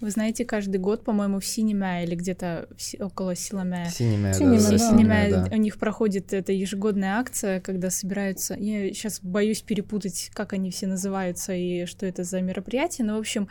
Вы 0.03 0.09
знаете, 0.09 0.43
каждый 0.43 0.79
год, 0.79 1.05
по-моему, 1.05 1.39
в 1.39 1.45
Синеме 1.45 2.03
или 2.03 2.15
где-то 2.15 2.67
около 2.99 3.37
Силаме. 3.37 3.89
Синеме, 3.89 4.33
Синеме, 4.33 4.59
да. 4.59 4.77
Синеме, 4.77 5.29
да. 5.29 5.47
у 5.49 5.55
них 5.55 5.77
проходит 5.77 6.33
эта 6.33 6.51
ежегодная 6.51 7.19
акция, 7.19 7.61
когда 7.61 7.89
собираются... 7.89 8.53
Я 8.55 8.89
сейчас 8.89 9.21
боюсь 9.21 9.61
перепутать, 9.61 10.29
как 10.33 10.51
они 10.51 10.71
все 10.71 10.87
называются 10.87 11.53
и 11.53 11.85
что 11.85 12.05
это 12.05 12.25
за 12.25 12.41
мероприятие, 12.41 13.07
но, 13.07 13.15
в 13.15 13.19
общем, 13.19 13.47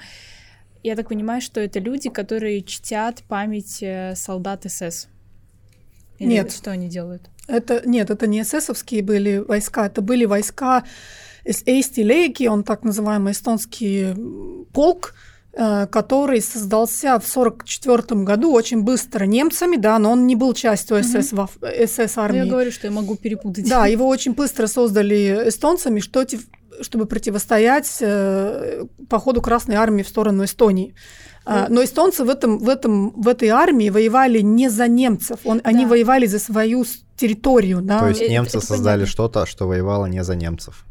я 0.82 0.94
так 0.94 1.08
понимаю, 1.08 1.40
что 1.40 1.58
это 1.58 1.78
люди, 1.78 2.10
которые 2.10 2.60
чтят 2.60 3.22
память 3.26 3.78
э, 3.80 4.14
солдат 4.14 4.70
СС. 4.70 5.08
Или 6.18 6.32
Нет. 6.32 6.52
что 6.52 6.70
они 6.70 6.90
делают? 6.90 7.30
Это, 7.48 7.80
нет, 7.88 8.10
это 8.10 8.26
не 8.26 8.42
эсэсовские 8.42 9.02
были 9.02 9.38
войска, 9.38 9.86
это 9.86 10.02
были 10.02 10.26
войска 10.26 10.84
Эйсти 11.46 12.02
Лейки, 12.02 12.44
он 12.44 12.62
так 12.62 12.84
называемый 12.84 13.32
эстонский 13.32 14.14
полк, 14.74 15.14
который 15.54 16.40
создался 16.40 17.18
в 17.20 17.28
1944 17.28 18.22
году 18.24 18.52
очень 18.52 18.82
быстро 18.82 19.24
немцами, 19.24 19.76
да, 19.76 19.98
но 19.98 20.12
он 20.12 20.26
не 20.26 20.34
был 20.34 20.54
частью 20.54 21.02
СС, 21.04 21.32
во- 21.32 21.48
СС 21.86 22.16
Ну, 22.16 22.22
армии. 22.22 22.38
я 22.38 22.46
говорю, 22.46 22.72
что 22.72 22.86
я 22.86 22.90
могу 22.92 23.16
перепутать. 23.16 23.68
Да, 23.68 23.86
его 23.86 24.08
очень 24.08 24.32
быстро 24.32 24.66
создали 24.66 25.48
эстонцами, 25.48 26.00
что, 26.00 26.24
чтобы 26.80 27.04
противостоять 27.06 27.98
э, 28.00 28.84
походу 29.10 29.42
Красной 29.42 29.74
армии 29.76 30.02
в 30.02 30.08
сторону 30.08 30.44
Эстонии. 30.44 30.94
А, 31.44 31.66
Ну. 31.68 31.74
но 31.74 31.84
эстонцы 31.84 32.24
в, 32.24 32.30
этом, 32.30 32.58
в, 32.58 32.68
этом, 32.68 33.10
в 33.20 33.26
этой 33.28 33.48
армии 33.48 33.90
воевали 33.90 34.40
не 34.40 34.70
за 34.70 34.86
немцев, 34.88 35.40
он, 35.44 35.60
они 35.64 35.82
Да. 35.84 35.88
воевали 35.90 36.26
за 36.26 36.38
свою 36.38 36.84
территорию. 37.16 37.80
Да? 37.82 37.98
То 37.98 38.08
есть 38.08 38.20
это- 38.22 38.30
немцы 38.30 38.58
это 38.58 38.66
создали 38.66 38.94
понятно. 39.00 39.06
что-то, 39.12 39.44
что 39.46 39.66
воевало 39.66 40.06
не 40.06 40.22
за 40.24 40.34
немцев. 40.36 40.86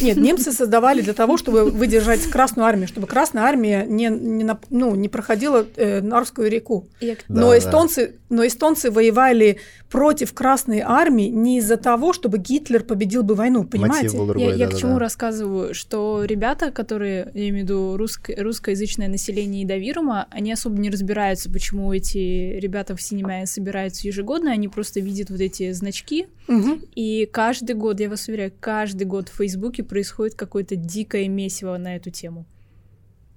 Нет, 0.00 0.16
немцы 0.16 0.52
создавали 0.52 1.00
для 1.02 1.12
того, 1.12 1.36
чтобы 1.36 1.70
выдержать 1.70 2.22
Красную 2.26 2.66
армию, 2.66 2.88
чтобы 2.88 3.06
Красная 3.06 3.44
армия 3.44 3.84
не, 3.88 4.08
не, 4.08 4.46
ну, 4.70 4.94
не 4.94 5.08
проходила 5.08 5.66
э, 5.76 6.00
Нарвскую 6.00 6.50
реку. 6.50 6.88
Но, 7.28 7.50
Да, 7.50 7.58
эстонцы, 7.58 8.14
но 8.28 8.46
эстонцы 8.46 8.90
воевали 8.90 9.58
против 9.90 10.34
Красной 10.34 10.80
армии 10.80 11.28
не 11.28 11.58
из-за 11.58 11.76
того, 11.76 12.12
чтобы 12.12 12.38
Гитлер 12.38 12.82
победил 12.82 13.22
бы 13.22 13.34
войну, 13.34 13.64
понимаете? 13.64 14.16
Был 14.16 14.26
Я, 14.26 14.32
другой, 14.32 14.58
я 14.58 14.66
к 14.68 14.76
чему 14.76 14.98
рассказываю, 14.98 15.74
что 15.74 16.24
ребята, 16.24 16.70
которые, 16.72 17.30
я 17.34 17.48
имею 17.48 17.54
в 17.54 17.68
виду 17.68 17.96
русско- 17.96 18.34
русскоязычное 18.40 19.08
население 19.08 19.64
Идавирума, 19.64 20.26
они 20.30 20.52
особо 20.52 20.76
не 20.78 20.90
разбираются, 20.90 21.50
почему 21.50 21.92
эти 21.92 22.58
ребята 22.58 22.96
в 22.96 23.02
Синемае 23.02 23.46
собираются 23.46 24.06
ежегодно, 24.08 24.50
они 24.50 24.68
просто 24.68 25.00
видят 25.00 25.30
вот 25.30 25.40
эти 25.40 25.70
значки, 25.72 26.26
Мгм. 26.48 26.82
и 26.94 27.26
каждый 27.32 27.74
год, 27.76 28.00
я 28.00 28.08
вас 28.10 28.28
уверяю, 28.28 28.52
каждый 28.58 29.04
год 29.04 29.28
в 29.28 29.36
Фейсбуке 29.36 29.84
происходит 29.86 30.34
какое-то 30.34 30.76
дикое 30.76 31.28
месиво 31.28 31.76
на 31.78 31.96
эту 31.96 32.10
тему. 32.10 32.44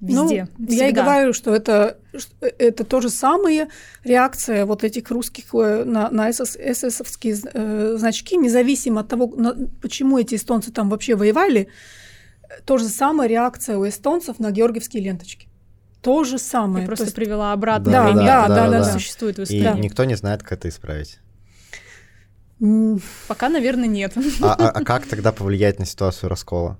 Везде. 0.01 0.47
Ну, 0.57 0.65
я 0.69 0.87
и 0.87 0.93
говорю, 0.93 1.33
что 1.33 1.53
это, 1.53 1.97
что 2.17 2.33
это 2.41 2.85
то 2.85 3.01
же 3.01 3.09
самое 3.09 3.67
реакция 4.05 4.65
вот 4.65 4.85
этих 4.85 5.11
русских 5.11 5.53
э, 5.53 5.83
на, 5.83 6.09
на 6.09 6.31
СС, 6.31 6.55
эсэсовские 6.55 7.35
э, 7.53 7.95
значки, 7.97 8.37
независимо 8.37 9.01
от 9.01 9.09
того, 9.09 9.27
на- 9.35 9.55
почему 9.81 10.17
эти 10.17 10.35
эстонцы 10.35 10.71
там 10.71 10.89
вообще 10.89 11.15
воевали, 11.15 11.67
э, 12.43 12.47
то 12.65 12.77
же 12.77 12.85
самое 12.85 13.29
реакция 13.29 13.77
у 13.77 13.85
эстонцев 13.85 14.39
на 14.39 14.51
георгиевские 14.51 15.03
ленточки. 15.03 15.49
То 16.01 16.23
же 16.23 16.37
самое. 16.37 16.83
Я 16.83 16.87
просто 16.87 17.03
То 17.03 17.07
есть- 17.09 17.15
привела 17.17 17.51
обратно 17.51 17.91
Да, 17.91 18.05
пример, 18.07 18.25
да, 18.25 18.41
который 18.47 18.71
да, 18.71 18.83
да. 18.85 18.93
существует 18.93 19.35
в 19.35 19.39
И 19.41 19.43
истории. 19.43 19.81
никто 19.81 20.05
не 20.05 20.15
знает, 20.15 20.43
как 20.43 20.53
это 20.53 20.69
исправить. 20.69 21.19
Пока, 23.27 23.49
наверное, 23.49 23.87
нет. 23.87 24.13
А, 24.41 24.53
а- 24.53 24.69
а 24.71 24.83
как 24.83 25.05
тогда 25.05 25.31
повлиять 25.31 25.79
на 25.79 25.85
ситуацию 25.85 26.29
раскола? 26.29 26.77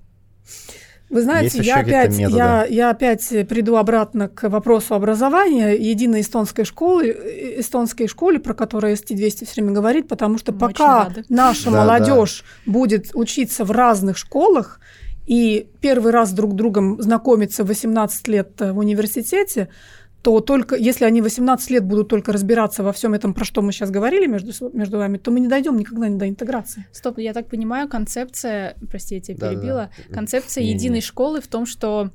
Вы 1.08 1.22
знаете, 1.22 1.44
Есть 1.46 1.56
еще 1.56 1.66
я 1.68 1.74
какие-то 1.78 2.00
опять, 2.02 2.18
методы? 2.18 2.36
я, 2.36 2.64
я 2.66 2.90
опять 2.90 3.28
приду 3.48 3.76
обратно 3.76 4.28
к 4.28 4.48
вопросу 4.48 4.94
образования, 4.94 5.72
единой 5.74 6.20
эстонской 6.20 6.64
школы, 6.64 7.08
э, 7.08 7.60
эстонской 7.60 8.06
школе, 8.06 8.38
про 8.38 8.54
которую 8.54 8.94
ST200 8.94 9.44
все 9.44 9.54
время 9.56 9.72
говорит, 9.72 10.06
потому 10.06 10.38
что 10.38 10.52
Мы 10.52 10.58
пока 10.58 11.10
наша 11.28 11.70
Да, 11.72 11.78
молодежь 11.78 12.44
будет 12.64 13.10
учиться 13.14 13.64
в 13.64 13.72
разных 13.72 14.18
школах 14.18 14.78
и 15.26 15.68
первый 15.80 16.12
раз 16.12 16.32
друг 16.32 16.52
с 16.52 16.54
другом 16.54 17.02
знакомиться 17.02 17.64
в 17.64 17.66
18 17.68 18.28
лет 18.28 18.60
э, 18.60 18.70
в 18.72 18.78
университете, 18.78 19.68
то 20.22 20.40
только 20.40 20.76
если 20.76 21.04
они 21.04 21.22
18 21.22 21.70
лет 21.70 21.84
будут 21.84 22.08
только 22.08 22.32
разбираться 22.32 22.82
во 22.82 22.92
всем 22.92 23.14
этом, 23.14 23.32
про 23.34 23.44
что 23.44 23.62
мы 23.62 23.72
сейчас 23.72 23.90
говорили 23.90 24.26
между, 24.26 24.52
между 24.72 24.98
вами, 24.98 25.18
то 25.18 25.30
мы 25.30 25.40
не 25.40 25.48
дойдем 25.48 25.76
никогда 25.76 26.08
не 26.08 26.18
до 26.18 26.28
интеграции. 26.28 26.86
Стоп, 26.92 27.18
я 27.18 27.32
так 27.32 27.48
понимаю, 27.48 27.88
концепция, 27.88 28.76
прости, 28.90 29.16
я 29.16 29.20
тебя 29.20 29.50
перебила, 29.50 29.90
концепция 30.12 30.62
Не-не. 30.62 30.74
единой 30.74 31.00
школы 31.00 31.40
в 31.40 31.48
том, 31.48 31.66
что 31.66 32.10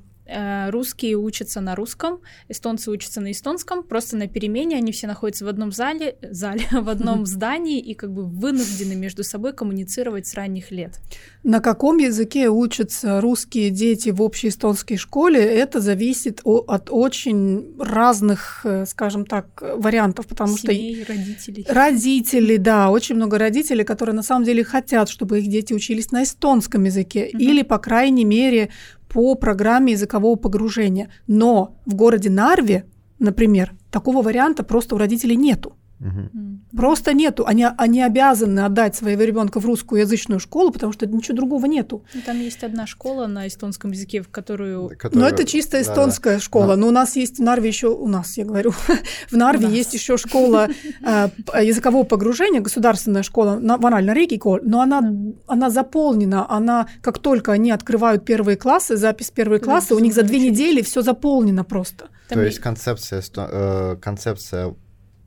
русские 0.71 1.17
учатся 1.17 1.61
на 1.61 1.75
русском, 1.75 2.19
эстонцы 2.49 2.91
учатся 2.91 3.21
на 3.21 3.31
эстонском, 3.31 3.83
просто 3.83 4.17
на 4.17 4.27
перемене 4.27 4.77
они 4.77 4.91
все 4.91 5.07
находятся 5.07 5.45
в 5.45 5.47
одном 5.47 5.71
зале, 5.71 6.15
зале 6.21 6.65
в 6.71 6.89
одном 6.89 7.25
здании 7.25 7.79
и 7.79 7.93
как 7.93 8.11
бы 8.11 8.25
вынуждены 8.25 8.95
между 8.95 9.23
собой 9.23 9.53
коммуницировать 9.53 10.27
с 10.27 10.33
ранних 10.33 10.71
лет. 10.71 10.99
На 11.43 11.59
каком 11.59 11.97
языке 11.97 12.49
учатся 12.49 13.21
русские 13.21 13.69
дети 13.69 14.09
в 14.09 14.21
общей 14.21 14.47
эстонской 14.49 14.97
школе, 14.97 15.39
это 15.39 15.79
зависит 15.79 16.41
от 16.43 16.89
очень 16.89 17.75
разных, 17.79 18.61
э, 18.63 18.85
скажем 18.85 19.25
так, 19.25 19.47
вариантов, 19.61 20.27
потому 20.27 20.57
что 20.57 20.73
Семей, 20.73 21.03
родителей. 21.07 21.65
Родители, 21.69 22.57
да, 22.57 22.89
очень 22.89 23.15
много 23.15 23.37
родителей, 23.37 23.83
которые 23.83 24.15
на 24.15 24.23
самом 24.23 24.45
деле 24.45 24.63
хотят, 24.63 25.09
чтобы 25.09 25.39
их 25.39 25.47
дети 25.47 25.73
учились 25.73 26.11
на 26.11 26.23
эстонском 26.23 26.83
языке 26.83 27.29
Мгм. 27.33 27.39
или, 27.41 27.61
по 27.61 27.77
крайней 27.77 28.25
мере, 28.25 28.69
по 29.15 29.35
программе 29.35 29.93
языкового 29.93 30.35
погружения. 30.35 31.09
Но 31.25 31.77
в 31.85 31.95
городе 31.95 32.29
Нарве, 32.29 32.83
например, 33.17 33.71
такого 33.89 34.21
варианта 34.21 34.63
просто 34.63 34.95
у 34.95 34.97
родителей 34.97 35.37
нету. 35.37 35.77
М. 36.01 36.65
Просто 36.75 37.13
нету. 37.13 37.45
Они, 37.47 37.65
они 37.77 38.01
обязаны 38.01 38.59
отдать 38.61 38.95
своего 38.95 39.23
ребенка 39.23 39.59
в 39.59 39.65
русскоязычную 39.65 40.39
школу, 40.39 40.71
потому 40.71 40.91
что 40.93 41.05
ничего 41.07 41.35
другого 41.37 41.65
нету. 41.67 42.03
Ну, 42.13 42.21
Там 42.25 42.39
есть 42.39 42.63
одна 42.63 42.85
школа 42.85 43.27
на 43.27 43.47
эстонском 43.47 43.91
языке, 43.91 44.21
в 44.21 44.27
которую... 44.29 44.83
Но 44.83 44.89
Которую- 44.89 45.25
это 45.27 45.45
чисто 45.45 45.81
эстонская 45.81 46.39
школа. 46.39 46.75
Но- 46.75 46.85
Но 46.85 46.87
у 46.87 46.91
нас 46.91 47.15
есть 47.15 47.39
в 47.39 47.41
Нарве 47.41 47.69
еще, 47.69 47.87
у 47.87 48.07
нас, 48.07 48.37
я 48.37 48.43
говорю, 48.45 48.71
в 49.31 49.37
Нарве 49.37 49.67
есть 49.67 49.93
еще 49.93 50.17
школа 50.17 50.67
э, 51.01 51.29
п- 51.45 51.65
языкового 51.65 52.03
погружения, 52.03 52.59
государственная 52.61 53.23
школа, 53.23 53.57
на- 53.59 53.77
Ванальна 53.77 54.11
Ригикол, 54.13 54.59
но 54.63 54.81
она, 54.81 55.01
она 55.47 55.69
заполнена, 55.69 56.45
она, 56.51 56.87
как 57.01 57.19
только 57.19 57.53
они 57.53 57.71
открывают 57.71 58.25
первые 58.25 58.57
классы, 58.57 58.97
запись 58.97 59.31
первые 59.31 59.59
Да, 59.59 59.65
классы, 59.65 59.95
у 59.95 59.99
них 59.99 60.13
за 60.13 60.23
две 60.23 60.39
недели 60.39 60.81
все 60.81 61.01
заполнено 61.01 61.63
просто. 61.63 62.09
Там 62.27 62.39
То 62.39 62.45
есть 62.45 62.59
концепция, 62.59 63.23
э, 63.37 63.95
концепция 64.01 64.75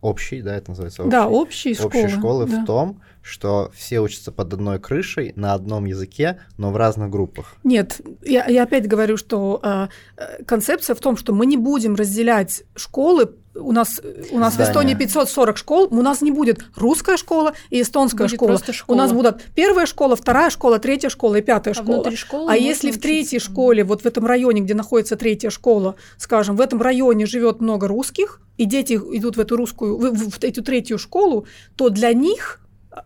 общей, 0.01 0.43
да, 0.43 0.57
это 0.57 0.71
называется 0.71 1.03
общей? 1.03 1.11
Да, 1.11 1.29
общие 1.29 1.75
школы. 1.75 1.89
общей 1.89 2.09
школы 2.09 2.47
да. 2.47 2.63
в 2.63 2.67
том, 2.67 3.01
что 3.23 3.71
все 3.75 4.01
учатся 4.01 4.33
под 4.33 4.53
одной 4.53 4.79
крышей 4.79 5.33
на 5.37 5.55
одном 5.55 5.85
языке, 5.85 6.41
но 6.57 6.71
в 6.71 6.77
разных 6.77 7.11
группах. 7.11 7.57
Нет, 7.65 8.01
я, 8.23 8.47
я 8.47 8.63
опять 8.63 8.87
говорю, 8.87 9.17
что 9.17 9.61
э, 9.63 9.89
э, 10.17 10.45
концепция 10.45 10.95
в 10.95 11.01
том, 11.01 11.17
что 11.17 11.33
мы 11.33 11.47
не 11.47 11.57
будем 11.57 11.95
разделять 11.95 12.65
школы. 12.75 13.35
У 13.61 13.73
нас, 13.73 14.01
у 14.31 14.39
нас 14.39 14.55
в. 14.57 14.61
Эстонии 14.61 14.95
540 14.95 15.57
школ, 15.57 15.89
у 15.91 16.03
нас 16.03 16.21
не 16.23 16.31
будет 16.31 16.65
русская 16.77 17.17
школа 17.17 17.55
и 17.71 17.83
эстонская 17.83 18.27
Будет 18.27 18.37
школа. 18.37 18.49
просто 18.49 18.73
У 18.87 18.95
нас 18.95 19.11
школа. 19.11 19.23
будут 19.31 19.43
первая 19.55 19.87
школа, 19.87 20.17
вторая 20.17 20.51
школа, 20.51 20.79
третья 20.79 21.09
школа 21.09 21.37
и 21.37 21.43
пятая 21.43 21.73
А 21.73 21.75
школа. 21.75 22.11
школы 22.17 22.51
А 22.53 22.57
если 22.57 22.91
в 22.91 22.99
третьей 23.01 23.39
учиться 23.39 23.51
школе, 23.53 23.85
вот 23.85 24.03
в 24.03 24.07
этом 24.07 24.27
районе, 24.27 24.61
где 24.63 24.75
находится 24.75 25.17
третья 25.17 25.51
школа, 25.51 25.97
скажем, 26.17 26.57
в 26.57 26.61
этом 26.61 26.81
районе 26.81 27.27
живет 27.27 27.61
много 27.61 27.89
русских, 27.89 28.41
и 28.57 28.65
дети 28.65 28.95
идут 28.95 29.37
в 29.37 29.41
эту 29.41 29.57
русскую, 29.57 29.97
в, 29.97 30.11
в- 30.11 30.31
в 30.33 30.43
эту 30.43 30.63
третью 30.63 30.99
школу, 30.99 31.47
то 31.77 31.89
для 31.91 32.13
них 32.13 32.61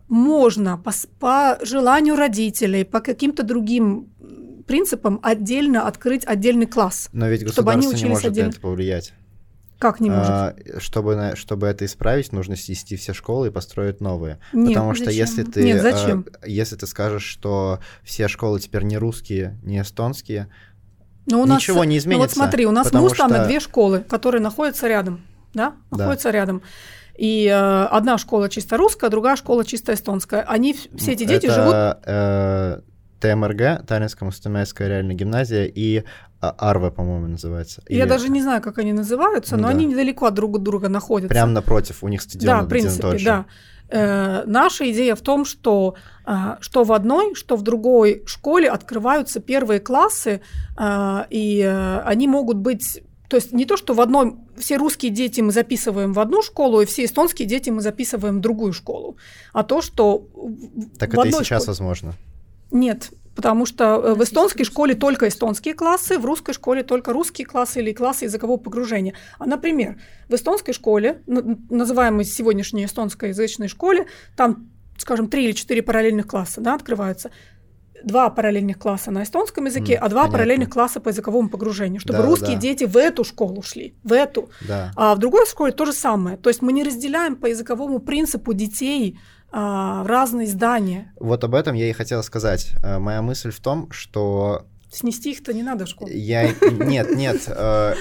можно 0.07 0.77
по, 0.77 0.91
по 1.19 1.59
желанию 1.63 2.15
родителей, 2.15 2.83
по 2.85 2.99
каким-то 2.99 3.43
другим 3.43 4.09
принципам 4.65 5.19
отдельно 5.21 5.87
открыть 5.87 6.25
отдельный 6.25 6.65
класс. 6.65 7.09
Но 7.11 7.27
ведь 7.27 7.47
Чтобы 7.51 7.71
они 7.71 7.81
государство 7.81 7.89
не 7.89 7.95
учились 7.95 8.09
может 8.09 8.23
на 8.23 8.29
отдельно. 8.29 8.49
это 8.49 8.59
повлиять. 8.61 9.13
Как 9.79 9.99
не 9.99 10.09
может? 10.09 10.29
А, 10.29 10.55
чтобы, 10.79 11.33
чтобы 11.35 11.67
это 11.67 11.85
исправить, 11.85 12.31
нужно 12.31 12.55
снести 12.55 12.95
все 12.95 13.13
школы 13.13 13.47
и 13.47 13.51
построить 13.51 13.99
новые. 14.01 14.39
Нет, 14.53 14.69
Потому 14.75 14.93
что 14.95 15.05
зачем? 15.05 15.19
если 15.19 15.43
ты, 15.43 15.63
Нет, 15.63 15.77
э, 15.77 15.81
зачем? 15.91 16.25
если 16.45 16.75
ты 16.77 16.87
скажешь, 16.87 17.23
что 17.25 17.79
все 18.03 18.27
школы 18.27 18.59
теперь 18.59 18.83
не 18.83 18.97
русские, 18.97 19.57
не 19.63 19.81
эстонские, 19.81 20.47
Но 21.25 21.41
у 21.41 21.45
нас- 21.45 21.61
ничего 21.61 21.83
не 21.83 21.95
Ну 21.95 21.99
изменится. 21.99 22.21
вот 22.39 22.45
смотри, 22.45 22.65
у 22.65 22.71
нас 22.71 22.91
в 22.91 22.93
Мустаме 22.93 23.35
что- 23.35 23.45
две 23.45 23.59
школы, 23.59 23.99
которые 23.99 24.41
находятся 24.41 24.87
рядом, 24.87 25.21
да, 25.53 25.73
Да. 25.91 25.97
находятся 25.97 26.29
рядом. 26.31 26.61
И 27.17 27.45
э, 27.47 27.53
одна 27.91 28.17
школа 28.17 28.49
чисто 28.49 28.75
русская, 28.77 29.09
другая 29.09 29.35
школа 29.35 29.63
чисто 29.65 29.93
эстонская. 29.93 30.41
Они 30.41 30.73
все 30.73 31.11
эти 31.11 31.25
дети 31.25 31.45
это, 31.45 31.53
живут. 31.55 31.75
э, 32.05 32.81
ТМРГ, 33.19 33.85
Таллинская 33.87 34.25
Мустамельская 34.25 34.87
реальная 34.89 35.15
гимназия, 35.15 35.65
и 35.65 36.03
а, 36.43 36.55
Арва, 36.57 36.89
по-моему, 36.89 37.27
называется. 37.27 37.81
Я 37.87 38.03
Или 38.03 38.09
даже 38.09 38.29
не 38.29 38.41
знаю, 38.41 38.61
как 38.61 38.77
они 38.77 38.91
называются, 38.91 39.55
но 39.55 39.63
Ну 39.63 39.67
да. 39.67 39.73
они 39.73 39.85
недалеко 39.85 40.25
от 40.25 40.33
друг 40.33 40.61
друга 40.61 40.89
находятся. 40.89 41.29
Прям 41.29 41.53
напротив, 41.53 41.99
у 42.01 42.09
них 42.09 42.21
стадион 42.21 42.59
да, 42.59 42.65
в 42.65 42.67
принципе, 42.67 43.17
да. 43.23 43.45
Э, 43.89 44.43
наша 44.45 44.91
идея 44.91 45.15
в 45.15 45.21
том, 45.21 45.45
что 45.45 45.95
а, 46.25 46.57
что 46.59 46.83
в 46.83 46.91
одной, 46.91 47.35
что 47.35 47.55
в 47.55 47.61
другой 47.61 48.23
школе 48.25 48.69
открываются 48.69 49.39
первые 49.39 49.79
классы, 49.79 50.41
а, 50.75 51.27
и 51.29 51.61
э, 51.61 51.99
они 51.99 52.27
могут 52.27 52.57
быть 52.57 53.01
то 53.29 53.37
есть 53.37 53.51
не 53.53 53.65
то, 53.65 53.77
что 53.77 53.93
в 53.93 54.01
одной 54.01 54.35
все 54.57 54.77
русские 54.77 55.11
дети 55.11 55.41
мы 55.41 55.51
записываем 55.51 56.13
в 56.13 56.19
одну 56.19 56.41
школу, 56.41 56.81
и 56.81 56.85
все 56.85 57.05
эстонские 57.05 57.47
дети 57.47 57.69
мы 57.69 57.81
записываем 57.81 58.37
в 58.37 58.41
другую 58.41 58.73
школу, 58.73 59.17
а 59.53 59.63
то, 59.63 59.81
что 59.81 60.27
Так 60.99 61.13
это 61.13 61.27
и 61.27 61.31
сейчас 61.31 61.63
школе- 61.63 61.67
возможно. 61.67 62.13
Нет, 62.71 63.11
потому 63.35 63.65
что 63.65 63.83
э, 63.83 64.13
в 64.13 64.23
эстонской 64.23 64.63
школе 64.63 64.95
только 64.95 65.27
эстонские 65.27 65.73
классы, 65.73 66.17
в 66.17 66.25
русской 66.25 66.53
школе 66.53 66.83
только 66.83 67.13
русские 67.13 67.45
классы 67.47 67.79
или 67.79 67.93
классы 67.93 68.25
языкового 68.25 68.57
погружения. 68.57 69.13
А, 69.39 69.45
например, 69.45 69.99
в 70.29 70.35
эстонской 70.35 70.73
школе, 70.73 71.21
называемой 71.25 72.25
сегодняшней 72.25 72.85
эстонской 72.85 73.29
язычной 73.29 73.67
школе, 73.67 74.07
там, 74.35 74.69
скажем, 74.97 75.27
три 75.27 75.45
или 75.45 75.51
четыре 75.53 75.81
параллельных 75.81 76.27
класса 76.27 76.61
да, 76.61 76.75
открываются 76.75 77.31
два 78.03 78.29
параллельных 78.29 78.77
класса 78.77 79.11
на 79.11 79.23
эстонском 79.23 79.65
языке, 79.65 79.93
mm, 79.93 79.97
а 79.97 80.09
два 80.09 80.21
понятно. 80.21 80.31
параллельных 80.31 80.69
класса 80.69 80.99
по 80.99 81.09
языковому 81.09 81.49
погружению, 81.49 82.01
чтобы 82.01 82.19
да, 82.19 82.25
русские 82.25 82.55
да. 82.55 82.61
дети 82.61 82.83
в 82.83 82.97
эту 82.97 83.23
школу 83.23 83.61
шли, 83.61 83.95
в 84.03 84.11
эту. 84.11 84.49
Да. 84.67 84.91
А 84.95 85.15
в 85.15 85.19
другой 85.19 85.45
школе 85.47 85.71
то 85.71 85.85
же 85.85 85.93
самое. 85.93 86.37
То 86.37 86.49
есть 86.49 86.61
мы 86.61 86.73
не 86.73 86.83
разделяем 86.83 87.35
по 87.35 87.45
языковому 87.45 87.99
принципу 87.99 88.53
детей 88.53 89.17
а, 89.55 90.03
разные 90.07 90.47
здания. 90.47 91.13
Вот 91.19 91.43
об 91.43 91.53
этом 91.53 91.75
я 91.75 91.87
и 91.87 91.93
хотел 91.93 92.23
сказать. 92.23 92.73
Э, 92.81 92.97
моя 92.97 93.21
мысль 93.21 93.51
в 93.51 93.59
том, 93.59 93.91
что 93.91 94.65
Снести 94.93 95.31
их-то 95.31 95.53
не 95.53 95.63
надо 95.63 95.85
в 95.85 95.89
школу. 95.89 96.11
Я... 96.11 96.53
Нет, 96.71 97.15
нет. 97.15 97.43
Э, 97.47 97.95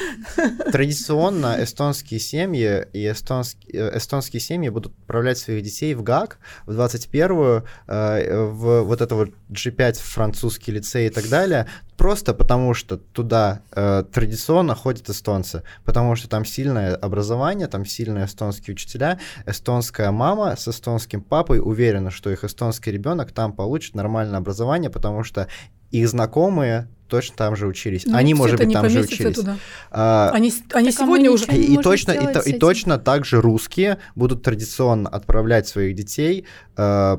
традиционно 0.71 1.57
эстонские 1.65 2.21
семьи 2.21 2.87
и 2.93 3.11
эстонские, 3.11 3.73
э, 3.73 3.97
эстонские 3.97 4.41
семьи 4.41 4.69
будут 4.69 4.93
отправлять 4.99 5.39
своих 5.39 5.63
детей 5.63 5.95
в 5.95 6.03
ГАК, 6.03 6.39
в 6.67 6.79
21-ю, 6.79 7.65
э, 7.87 8.45
в 8.45 8.83
вот 8.83 9.01
это 9.01 9.15
вот 9.15 9.31
G5 9.51 9.95
французский 9.95 10.73
лицей 10.73 11.07
и 11.07 11.11
так 11.11 11.29
далее, 11.31 11.67
просто 11.97 12.35
потому 12.35 12.75
что 12.75 12.99
туда 12.99 13.63
э, 13.71 14.05
традиционно 14.13 14.75
ходят 14.75 15.09
эстонцы, 15.09 15.63
потому 15.85 16.15
что 16.15 16.29
там 16.29 16.45
сильное 16.45 16.95
образование, 16.95 17.69
там 17.69 17.87
сильные 17.87 18.27
эстонские 18.27 18.75
учителя, 18.75 19.19
эстонская 19.47 20.11
мама 20.11 20.57
с 20.57 20.69
эстонским 20.69 21.23
папой 21.23 21.59
уверена, 21.59 22.11
что 22.11 22.29
их 22.29 22.45
эстонский 22.45 22.91
ребенок 22.91 23.33
там 23.33 23.55
получит 23.55 23.95
нормальное 23.95 24.39
образование, 24.39 24.91
потому 24.91 25.25
что 25.25 25.49
их 25.93 26.09
знакомые 26.09 26.89
точно 27.09 27.37
там 27.37 27.57
же 27.57 27.67
учились. 27.67 28.07
Ну, 28.07 28.17
они, 28.17 28.33
может 28.33 28.59
быть, 28.59 28.73
там 28.73 28.89
же 28.89 29.01
учились. 29.01 29.37
Туда. 29.37 29.59
А, 29.91 30.31
они 30.33 30.51
они 30.73 30.91
сегодня 30.91 31.31
уже... 31.31 31.45
И, 31.45 31.75
и, 31.75 31.77
точно, 31.77 32.13
и, 32.13 32.51
и 32.51 32.59
точно 32.59 32.99
так 32.99 33.27
же 33.27 33.43
русские 33.43 33.99
будут 34.15 34.43
традиционно 34.43 35.11
отправлять 35.11 35.69
своих 35.69 35.95
детей 35.95 36.47
э, 36.79 37.19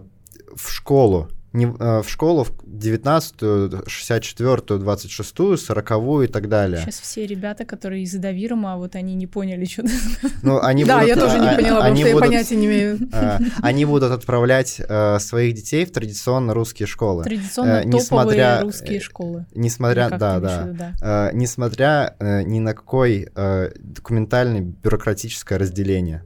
в 0.56 0.72
школу 0.72 1.30
не, 1.54 1.66
э, 1.66 2.02
в 2.02 2.10
школу 2.10 2.44
в 2.44 2.52
19-ю, 2.66 3.84
64-ю, 3.86 4.80
26-ю, 4.80 5.54
40-ю 5.54 6.22
и 6.24 6.28
так 6.28 6.50
далее. 6.50 6.82
Сейчас 6.82 7.00
все 7.00 7.28
ребята, 7.28 7.64
которые 7.64 8.04
из 8.04 8.14
Давирума, 8.14 8.78
вот 8.78 8.96
они 8.96 9.14
не 9.14 9.28
поняли, 9.28 9.66
что 9.66 9.84
ну, 10.42 10.60
они 10.60 10.84
Да, 10.84 11.00
будут, 11.00 11.10
я 11.10 11.16
тоже 11.16 11.40
не 11.40 11.48
а, 11.48 11.56
поняла, 11.56 11.80
потому 11.82 11.96
что 11.98 12.08
я 12.08 12.18
понятия 12.18 12.56
не 12.56 12.66
имею. 12.66 13.00
А, 13.14 13.40
они 13.62 13.86
будут 13.86 14.12
отправлять 14.12 14.80
э, 14.80 15.20
своих 15.20 15.54
детей 15.54 15.86
в 15.86 15.92
традиционно 15.92 16.56
русские 16.56 16.88
школы. 16.88 17.24
Традиционно 17.24 17.84
топовые 17.84 18.62
русские 18.62 19.00
школы. 19.00 19.46
Несмотря, 19.54 20.10
да, 20.10 20.40
да. 20.40 21.32
Несмотря 21.34 22.16
ни 22.20 22.60
на 22.60 22.74
какой 22.74 23.30
документальное 23.76 24.62
бюрократическое 24.62 25.60
разделение. 25.60 26.26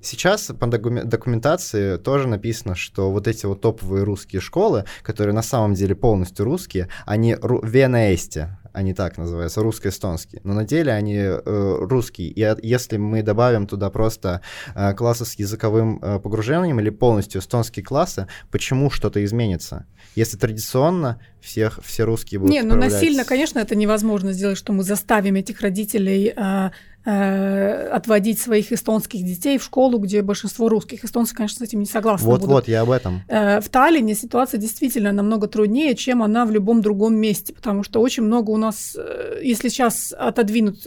Сейчас 0.00 0.50
по 0.58 0.66
документации 0.66 1.96
тоже 1.96 2.28
написано, 2.28 2.74
что 2.74 3.10
вот 3.10 3.26
эти 3.26 3.46
вот 3.46 3.60
топовые 3.60 4.04
русские 4.04 4.40
школы, 4.40 4.84
которые 5.02 5.34
на 5.34 5.42
самом 5.42 5.74
деле 5.74 5.94
полностью 5.94 6.44
русские, 6.44 6.88
они 7.04 7.34
ру- 7.34 7.66
венаэсте, 7.66 8.58
они 8.72 8.94
так 8.94 9.18
называются, 9.18 9.62
русско-эстонские. 9.62 10.40
Но 10.44 10.54
на 10.54 10.64
деле 10.64 10.92
они 10.92 11.16
э, 11.16 11.76
русские. 11.80 12.28
И 12.28 12.46
если 12.62 12.96
мы 12.96 13.22
добавим 13.22 13.66
туда 13.66 13.90
просто 13.90 14.40
э, 14.74 14.94
классы 14.94 15.24
с 15.24 15.34
языковым 15.34 15.98
э, 16.00 16.20
погружением 16.20 16.78
или 16.78 16.90
полностью 16.90 17.40
эстонские 17.40 17.84
классы, 17.84 18.28
почему 18.50 18.90
что-то 18.90 19.24
изменится? 19.24 19.86
Если 20.14 20.36
традиционно 20.36 21.20
всех, 21.40 21.80
все 21.84 22.04
русские 22.04 22.40
будут 22.40 22.54
Не, 22.54 22.62
ну 22.62 22.76
насильно, 22.76 23.24
конечно, 23.24 23.58
это 23.58 23.74
невозможно 23.74 24.32
сделать, 24.32 24.58
что 24.58 24.72
мы 24.72 24.82
заставим 24.84 25.34
этих 25.34 25.60
родителей 25.60 26.32
э, 26.36 26.70
Э, 27.10 27.88
отводить 27.88 28.38
своих 28.38 28.70
эстонских 28.70 29.24
детей 29.24 29.56
в 29.56 29.62
школу, 29.62 29.98
где 29.98 30.20
большинство 30.20 30.68
русских. 30.68 31.06
Эстонцы, 31.06 31.34
конечно, 31.34 31.64
с 31.64 31.66
этим 31.66 31.80
не 31.80 31.86
согласны. 31.86 32.26
Вот-вот, 32.26 32.68
я 32.68 32.82
об 32.82 32.90
этом. 32.90 33.22
Э, 33.28 33.62
в 33.62 33.68
Таллине 33.70 34.14
ситуация 34.14 34.60
действительно 34.60 35.10
намного 35.10 35.46
труднее, 35.46 35.94
чем 35.94 36.22
она 36.22 36.44
в 36.44 36.50
любом 36.50 36.82
другом 36.82 37.14
месте, 37.14 37.54
потому 37.54 37.82
что 37.82 38.02
очень 38.02 38.24
много 38.24 38.50
у 38.50 38.58
нас, 38.58 38.94
э, 38.94 39.40
если 39.42 39.70
сейчас 39.70 40.12
отодвинуть 40.18 40.86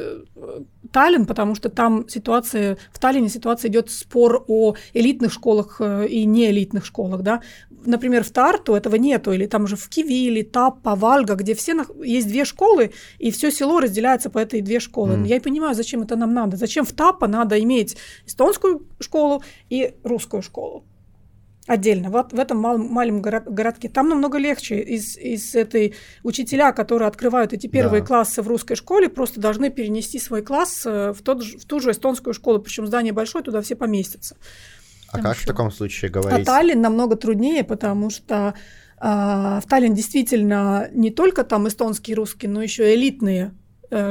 Таллин, 0.91 1.25
потому 1.25 1.55
что 1.55 1.69
там 1.69 2.07
ситуация, 2.07 2.77
в 2.91 2.99
Таллине 2.99 3.29
ситуация 3.29 3.69
идет 3.69 3.89
спор 3.89 4.43
о 4.47 4.75
элитных 4.93 5.31
школах 5.31 5.81
и 5.81 6.25
неэлитных 6.25 6.85
школах, 6.85 7.21
да. 7.21 7.41
Например, 7.85 8.23
в 8.23 8.29
Тарту 8.29 8.75
этого 8.75 8.95
нету, 8.95 9.31
или 9.31 9.47
там 9.47 9.65
же 9.65 9.75
в 9.75 9.89
Киви, 9.89 10.43
Таппа, 10.43 10.95
Вальга, 10.95 11.35
где 11.35 11.55
все 11.55 11.83
есть 12.03 12.27
две 12.27 12.45
школы, 12.45 12.91
и 13.17 13.31
все 13.31 13.51
село 13.51 13.79
разделяется 13.79 14.29
по 14.29 14.37
этой 14.37 14.61
две 14.61 14.79
школы. 14.79 15.13
Mm. 15.13 15.27
Я 15.27 15.37
и 15.37 15.39
понимаю, 15.39 15.73
зачем 15.73 16.01
это 16.03 16.15
нам 16.15 16.33
надо? 16.33 16.57
Зачем 16.57 16.85
в 16.85 16.91
ТАПа 16.91 17.27
надо 17.27 17.59
иметь 17.59 17.97
эстонскую 18.27 18.85
школу 18.99 19.43
и 19.69 19.95
русскую 20.03 20.43
школу? 20.43 20.85
Отдельно, 21.71 22.09
вот 22.09 22.33
в 22.33 22.39
этом 22.39 22.57
малом, 22.57 22.87
маленьком 22.87 23.43
городке. 23.45 23.89
Там 23.89 24.09
намного 24.09 24.37
легче. 24.37 24.79
Из, 24.79 25.17
из 25.17 25.55
этой 25.55 25.95
учителя, 26.23 26.71
которые 26.71 27.07
открывают 27.07 27.53
эти 27.53 27.67
первые 27.67 28.01
да. 28.01 28.07
классы 28.07 28.41
в 28.41 28.47
русской 28.47 28.75
школе, 28.75 29.09
просто 29.09 29.39
должны 29.39 29.69
перенести 29.69 30.19
свой 30.19 30.41
класс 30.41 30.83
э, 30.85 31.13
в, 31.13 31.21
тот, 31.21 31.43
в 31.43 31.65
ту 31.65 31.79
же 31.79 31.91
эстонскую 31.91 32.33
школу. 32.33 32.59
Причем 32.59 32.87
здание 32.87 33.13
большое, 33.13 33.43
туда 33.43 33.61
все 33.61 33.75
поместятся. 33.75 34.35
А 35.09 35.13
там 35.13 35.23
как 35.23 35.35
еще... 35.35 35.43
в 35.43 35.47
таком 35.47 35.71
случае 35.71 36.11
говорить? 36.11 36.47
А 36.47 36.51
Таллин 36.51 36.81
намного 36.81 37.15
труднее, 37.15 37.63
потому 37.63 38.09
что 38.09 38.53
а, 38.97 39.59
в 39.61 39.65
Таллин 39.67 39.93
действительно 39.93 40.89
не 40.91 41.09
только 41.09 41.43
там 41.43 41.67
эстонский 41.67 42.11
и 42.11 42.15
русский, 42.15 42.47
но 42.47 42.61
еще 42.61 42.93
элитные 42.93 43.53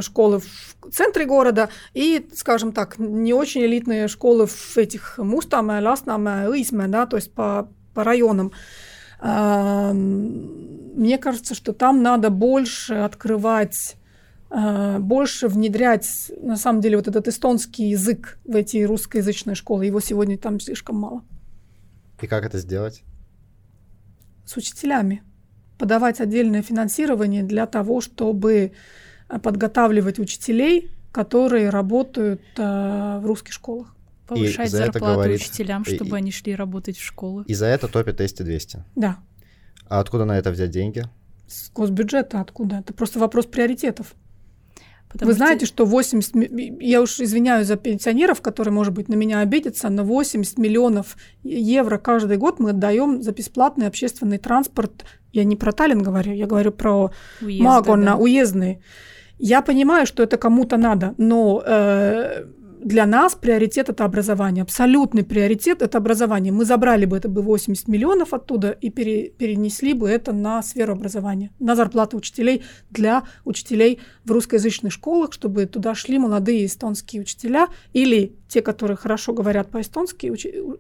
школы 0.00 0.40
в 0.40 0.90
центре 0.92 1.24
города 1.24 1.70
и, 1.94 2.28
скажем 2.34 2.72
так, 2.72 2.98
не 2.98 3.32
очень 3.32 3.62
элитные 3.62 4.08
школы 4.08 4.46
в 4.46 4.76
этих 4.76 5.18
Мустаме, 5.18 5.80
Ласнаме, 5.80 6.48
Õismäe, 6.48 6.88
да, 6.88 7.06
то 7.06 7.16
есть 7.16 7.32
по, 7.32 7.68
по 7.94 8.04
районам. 8.04 8.52
Мне 9.22 11.18
кажется, 11.18 11.54
что 11.54 11.72
там 11.72 12.02
надо 12.02 12.30
больше 12.30 12.94
открывать 12.94 13.96
э, 14.50 14.98
больше 14.98 15.48
внедрять, 15.48 16.32
на 16.40 16.56
самом 16.56 16.80
деле, 16.80 16.96
вот 16.96 17.08
этот 17.08 17.28
эстонский 17.28 17.90
язык 17.90 18.38
в 18.44 18.56
эти 18.56 18.82
русскоязычные 18.82 19.54
школы. 19.54 19.86
Его 19.86 20.00
сегодня 20.00 20.38
там 20.38 20.58
слишком 20.58 20.96
мало. 20.96 21.22
И 22.20 22.26
как 22.26 22.44
это 22.44 22.58
сделать? 22.58 23.02
С 24.44 24.56
учителями. 24.56 25.22
Подавать 25.78 26.20
отдельное 26.20 26.62
финансирование 26.62 27.42
для 27.42 27.66
того, 27.66 28.00
чтобы 28.00 28.72
подготавливать 29.38 30.18
учителей, 30.18 30.90
которые 31.12 31.70
работают 31.70 32.42
э, 32.56 33.18
в 33.20 33.22
русских 33.24 33.52
школах. 33.52 33.94
Повышать 34.26 34.70
зарплату 34.70 35.14
говорит, 35.14 35.40
учителям, 35.40 35.84
чтобы 35.84 36.16
и, 36.16 36.18
они 36.18 36.30
шли 36.30 36.54
работать 36.54 36.96
в 36.96 37.04
школы. 37.04 37.44
И 37.46 37.54
за 37.54 37.66
это 37.66 37.88
топит 37.88 38.18
Тести 38.18 38.42
200. 38.42 38.84
Да. 38.94 39.18
А 39.88 39.98
откуда 39.98 40.24
на 40.24 40.38
это 40.38 40.52
взять 40.52 40.70
деньги? 40.70 41.04
С 41.48 41.70
госбюджета 41.70 42.40
откуда? 42.40 42.76
Это 42.76 42.94
просто 42.94 43.18
вопрос 43.18 43.46
приоритетов. 43.46 44.14
Потому 45.12 45.30
Вы 45.30 45.34
что... 45.34 45.44
знаете, 45.44 45.66
что 45.66 45.84
80, 45.84 46.80
я 46.80 47.02
уж 47.02 47.18
извиняюсь 47.18 47.66
за 47.66 47.74
пенсионеров, 47.74 48.40
которые, 48.40 48.72
может 48.72 48.92
быть, 48.92 49.08
на 49.08 49.14
меня 49.14 49.40
обидятся, 49.40 49.88
но 49.88 50.04
80 50.04 50.58
миллионов 50.58 51.16
евро 51.42 51.98
каждый 51.98 52.36
год 52.36 52.60
мы 52.60 52.70
отдаем 52.70 53.20
за 53.20 53.32
бесплатный 53.32 53.88
общественный 53.88 54.38
транспорт. 54.38 55.04
Я 55.32 55.42
не 55.42 55.56
про 55.56 55.72
Таллин 55.72 56.02
говорю, 56.04 56.32
я 56.32 56.46
говорю 56.46 56.70
про 56.70 57.10
Уезды, 57.40 57.64
Магон, 57.64 58.04
да. 58.04 58.14
уездный. 58.14 58.80
Я 59.40 59.62
понимаю, 59.62 60.06
что 60.06 60.22
это 60.22 60.36
кому-то 60.36 60.76
надо, 60.76 61.14
но 61.16 61.62
э, 61.64 62.44
для 62.84 63.06
нас 63.06 63.34
приоритет 63.34 63.88
это 63.88 64.04
образование. 64.04 64.62
Абсолютный 64.62 65.24
приоритет 65.24 65.80
это 65.80 65.98
образование. 65.98 66.52
Мы 66.52 66.64
забрали 66.64 67.06
бы 67.06 67.16
это 67.16 67.28
бы 67.28 67.40
80 67.42 67.88
миллионов 67.88 68.34
оттуда 68.34 68.70
и 68.70 68.90
пере, 68.90 69.30
перенесли 69.30 69.94
бы 69.94 70.08
это 70.08 70.32
на 70.32 70.62
сферу 70.62 70.92
образования, 70.92 71.50
на 71.58 71.74
зарплаты 71.74 72.16
учителей 72.16 72.62
для 72.90 73.22
учителей 73.44 74.00
в 74.24 74.30
русскоязычных 74.30 74.92
школах, 74.92 75.32
чтобы 75.32 75.66
туда 75.66 75.94
шли 75.94 76.18
молодые 76.18 76.66
эстонские 76.66 77.22
учителя 77.22 77.68
или 77.94 78.36
те, 78.48 78.60
которые 78.60 78.96
хорошо 78.96 79.32
говорят 79.32 79.70
по-эстонски, 79.70 80.32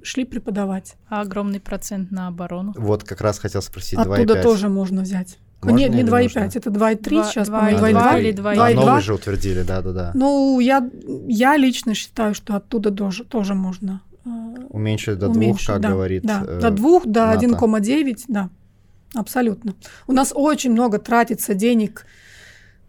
шли 0.02 0.24
преподавать. 0.24 0.96
А 1.08 1.22
огромный 1.22 1.60
процент 1.60 2.10
на 2.10 2.28
оборону? 2.28 2.74
Вот 2.76 3.04
как 3.04 3.20
раз 3.20 3.38
хотел 3.38 3.62
спросить. 3.62 3.98
Оттуда 3.98 4.42
тоже 4.42 4.68
можно 4.68 5.02
взять. 5.02 5.38
Можно 5.62 5.78
Нет, 5.78 5.94
не 5.94 6.02
2,5, 6.02 6.52
это 6.54 6.70
2,3 6.70 7.30
сейчас, 7.30 7.48
по-моему, 7.48 7.78
2,2 7.78 8.20
или 8.20 8.32
2,2. 8.32 8.56
А 8.58 8.74
новый 8.74 9.02
же 9.02 9.14
утвердили, 9.14 9.62
да-да-да. 9.62 10.12
Ну, 10.14 10.58
я, 10.60 10.88
я 11.28 11.56
лично 11.56 11.94
считаю, 11.94 12.34
что 12.34 12.56
оттуда 12.56 12.90
тоже, 12.90 13.24
тоже 13.24 13.54
можно 13.54 14.00
э, 14.24 14.28
Уменьшить 14.70 15.18
до 15.18 15.28
уменьшить, 15.28 15.66
двух, 15.66 15.74
как 15.74 15.80
да, 15.82 15.90
говорит 15.90 16.22
Да, 16.22 16.44
э, 16.46 16.60
до 16.60 16.70
двух, 16.70 17.06
до 17.06 17.32
1,9, 17.32 18.24
да, 18.28 18.48
абсолютно. 19.14 19.74
У 20.06 20.12
нас 20.12 20.32
очень 20.34 20.72
много 20.72 20.98
тратится 20.98 21.52
денег 21.52 22.06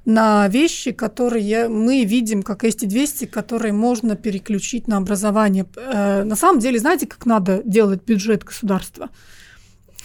на 0.06 0.48
вещи, 0.48 0.92
которые 0.92 1.68
мы 1.68 2.06
видим, 2.06 2.42
как 2.42 2.64
ST200, 2.64 3.28
которые 3.28 3.74
можно 3.74 4.16
переключить 4.16 4.88
на 4.88 4.98
образование. 4.98 5.66
Э, 5.76 6.24
на 6.24 6.36
самом 6.36 6.60
деле, 6.60 6.80
знаете, 6.80 7.06
как 7.06 7.26
надо 7.26 7.62
делать 7.66 8.04
бюджет 8.06 8.44
государства? 8.44 9.10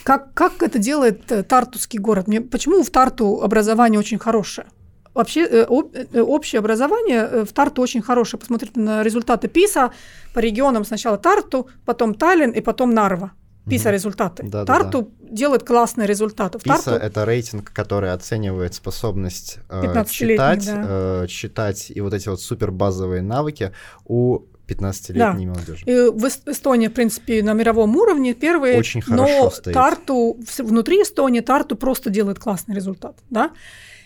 Как, 0.06 0.32
как 0.34 0.62
это 0.62 0.78
делает 0.78 1.32
э, 1.32 1.42
Тартусский 1.42 1.98
город? 1.98 2.28
Мне, 2.28 2.40
почему 2.40 2.84
в 2.84 2.90
Тарту 2.90 3.42
образование 3.42 3.98
очень 3.98 4.18
хорошее? 4.18 4.68
Вообще 5.14 5.40
э, 5.40 5.66
э, 6.12 6.20
общее 6.20 6.60
образование 6.60 7.44
в 7.44 7.52
Тарту 7.52 7.82
очень 7.82 8.02
хорошее. 8.02 8.38
Посмотрите 8.38 8.78
на 8.78 9.02
результаты 9.02 9.48
ПИСа 9.48 9.90
по 10.32 10.38
регионам. 10.38 10.84
Сначала 10.84 11.18
Тарту, 11.18 11.68
потом 11.84 12.14
Таллин 12.14 12.52
и 12.52 12.60
потом 12.60 12.94
Нарва. 12.94 13.32
ПИСа 13.68 13.90
результаты. 13.90 14.44
Да, 14.44 14.64
Тарту 14.64 15.02
да, 15.02 15.08
да. 15.28 15.36
делает 15.36 15.64
классные 15.64 16.06
результаты. 16.06 16.60
ПИСа 16.60 16.84
Тарту... 16.84 17.04
это 17.04 17.24
рейтинг, 17.24 17.72
который 17.72 18.12
оценивает 18.12 18.74
способность 18.74 19.58
э, 19.68 20.04
читать, 20.08 20.66
да. 20.66 20.84
э, 20.86 21.26
читать 21.26 21.90
и 21.92 22.00
вот 22.00 22.14
эти 22.14 22.28
вот 22.28 22.40
супер 22.40 22.70
базовые 22.70 23.22
навыки 23.22 23.72
у 24.04 24.44
15-летней 24.68 25.46
да. 25.46 25.52
молодежи. 25.52 25.84
И 25.86 26.10
в 26.10 26.24
Эстонии, 26.24 26.88
в 26.88 26.92
принципе, 26.92 27.42
на 27.42 27.52
мировом 27.52 27.96
уровне 27.96 28.34
первые. 28.34 28.78
Очень 28.78 29.00
хорошо 29.00 29.44
но 29.44 29.50
стоит. 29.50 29.74
Тарту, 29.74 30.40
внутри 30.58 31.02
Эстонии 31.02 31.40
Тарту 31.40 31.76
просто 31.76 32.10
делает 32.10 32.38
классный 32.38 32.74
результат. 32.74 33.18
Да? 33.30 33.52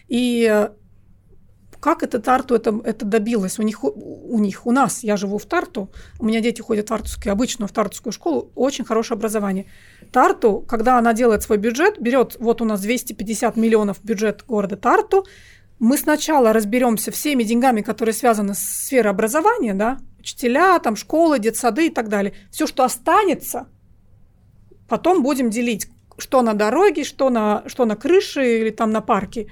И 0.09 0.49
э, 0.51 0.71
как 1.81 2.03
это 2.03 2.21
Тарту 2.21 2.55
это, 2.55 2.79
это 2.85 3.07
добилось? 3.07 3.59
У 3.59 3.63
них, 3.63 3.83
у 3.83 4.39
них, 4.39 4.67
у 4.67 4.73
нас, 4.73 5.03
я 5.03 5.17
живу 5.17 5.39
в 5.39 5.47
Тарту, 5.47 5.91
у 6.19 6.27
меня 6.27 6.41
дети 6.41 6.61
ходят 6.61 6.87
в 6.87 6.89
Тартускую, 6.89 7.33
обычную 7.33 7.69
в 7.69 7.73
Тартускую 7.73 8.13
школу, 8.13 8.53
очень 8.55 8.85
хорошее 8.85 9.17
образование. 9.17 9.67
Тарту, 10.13 10.61
когда 10.61 10.99
она 10.99 11.15
делает 11.15 11.43
свой 11.43 11.59
бюджет, 11.59 11.99
берет, 11.99 12.37
вот 12.39 12.61
у 12.61 12.65
нас 12.65 12.81
250 12.81 13.57
миллионов 13.57 14.03
бюджет 14.03 14.45
города 14.47 14.77
Тарту, 14.77 15.27
мы 15.79 15.97
сначала 15.97 16.53
разберемся 16.53 17.11
всеми 17.11 17.43
деньгами, 17.43 17.81
которые 17.81 18.13
связаны 18.13 18.55
с 18.55 18.59
сферой 18.59 19.13
образования, 19.13 19.73
да, 19.73 19.99
учителя, 20.21 20.79
там, 20.79 20.97
школы, 20.97 21.39
детсады 21.39 21.87
и 21.87 21.91
так 21.91 22.09
далее. 22.09 22.35
Все, 22.51 22.67
что 22.67 22.85
останется, 22.85 23.67
потом 24.89 25.23
будем 25.23 25.51
делить, 25.51 25.89
что 26.19 26.43
на 26.43 26.55
дороге, 26.55 27.05
что 27.05 27.31
на, 27.31 27.65
что 27.67 27.85
на 27.85 27.97
крыше 27.97 28.61
или 28.61 28.71
там 28.71 28.91
на 28.91 29.01
парке. 29.01 29.51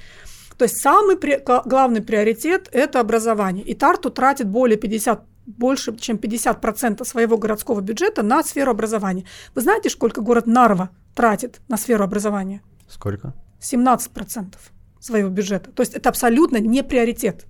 То 0.56 0.64
есть 0.64 0.80
самый 0.80 1.16
при, 1.16 1.42
главный 1.64 2.02
приоритет– 2.02 2.68
это 2.72 3.00
образование. 3.00 3.64
И 3.64 3.74
Тарту 3.74 4.10
тратит 4.10 4.48
более 4.48 4.76
50 4.76 5.22
больше, 5.46 5.96
чем 5.96 6.16
50% 6.16 7.04
своего 7.04 7.38
городского 7.38 7.80
бюджета 7.80 8.22
на 8.22 8.42
сферу 8.42 8.72
образования. 8.72 9.24
Вы 9.54 9.62
знаете, 9.62 9.88
сколько 9.88 10.20
город 10.20 10.46
Нарва 10.46 10.90
тратит 11.14 11.60
на 11.68 11.78
сферу 11.78 12.04
образования? 12.04 12.60
Сколько? 12.86 13.32
17% 13.60 14.54
своего 15.00 15.30
бюджета. 15.30 15.70
То 15.72 15.82
есть 15.82 15.94
это 15.94 16.10
абсолютно 16.10 16.58
не 16.58 16.82
приоритет. 16.82 17.46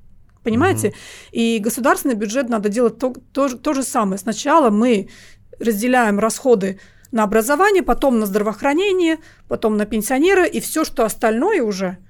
Понимаете? 0.49 0.89
Угу. 0.89 0.97
И 1.33 1.59
государственный 1.59 2.15
бюджет 2.15 2.49
надо 2.49 2.69
делать 2.69 2.99
то, 2.99 3.15
то, 3.33 3.49
то 3.49 3.75
же 3.75 3.83
самое. 3.83 4.19
Сначала 4.19 4.71
мы 4.71 5.09
разделяем 5.59 6.19
расходы 6.19 6.81
на 7.13 7.25
образование, 7.25 7.83
потом 7.83 8.19
на 8.19 8.27
здравоохранение, 8.27 9.19
потом 9.49 9.77
на 9.77 9.87
пенсионера, 9.87 10.45
и 10.45 10.61
все, 10.61 10.85
что 10.85 11.05
остальное 11.05 11.63
уже– 11.63 11.99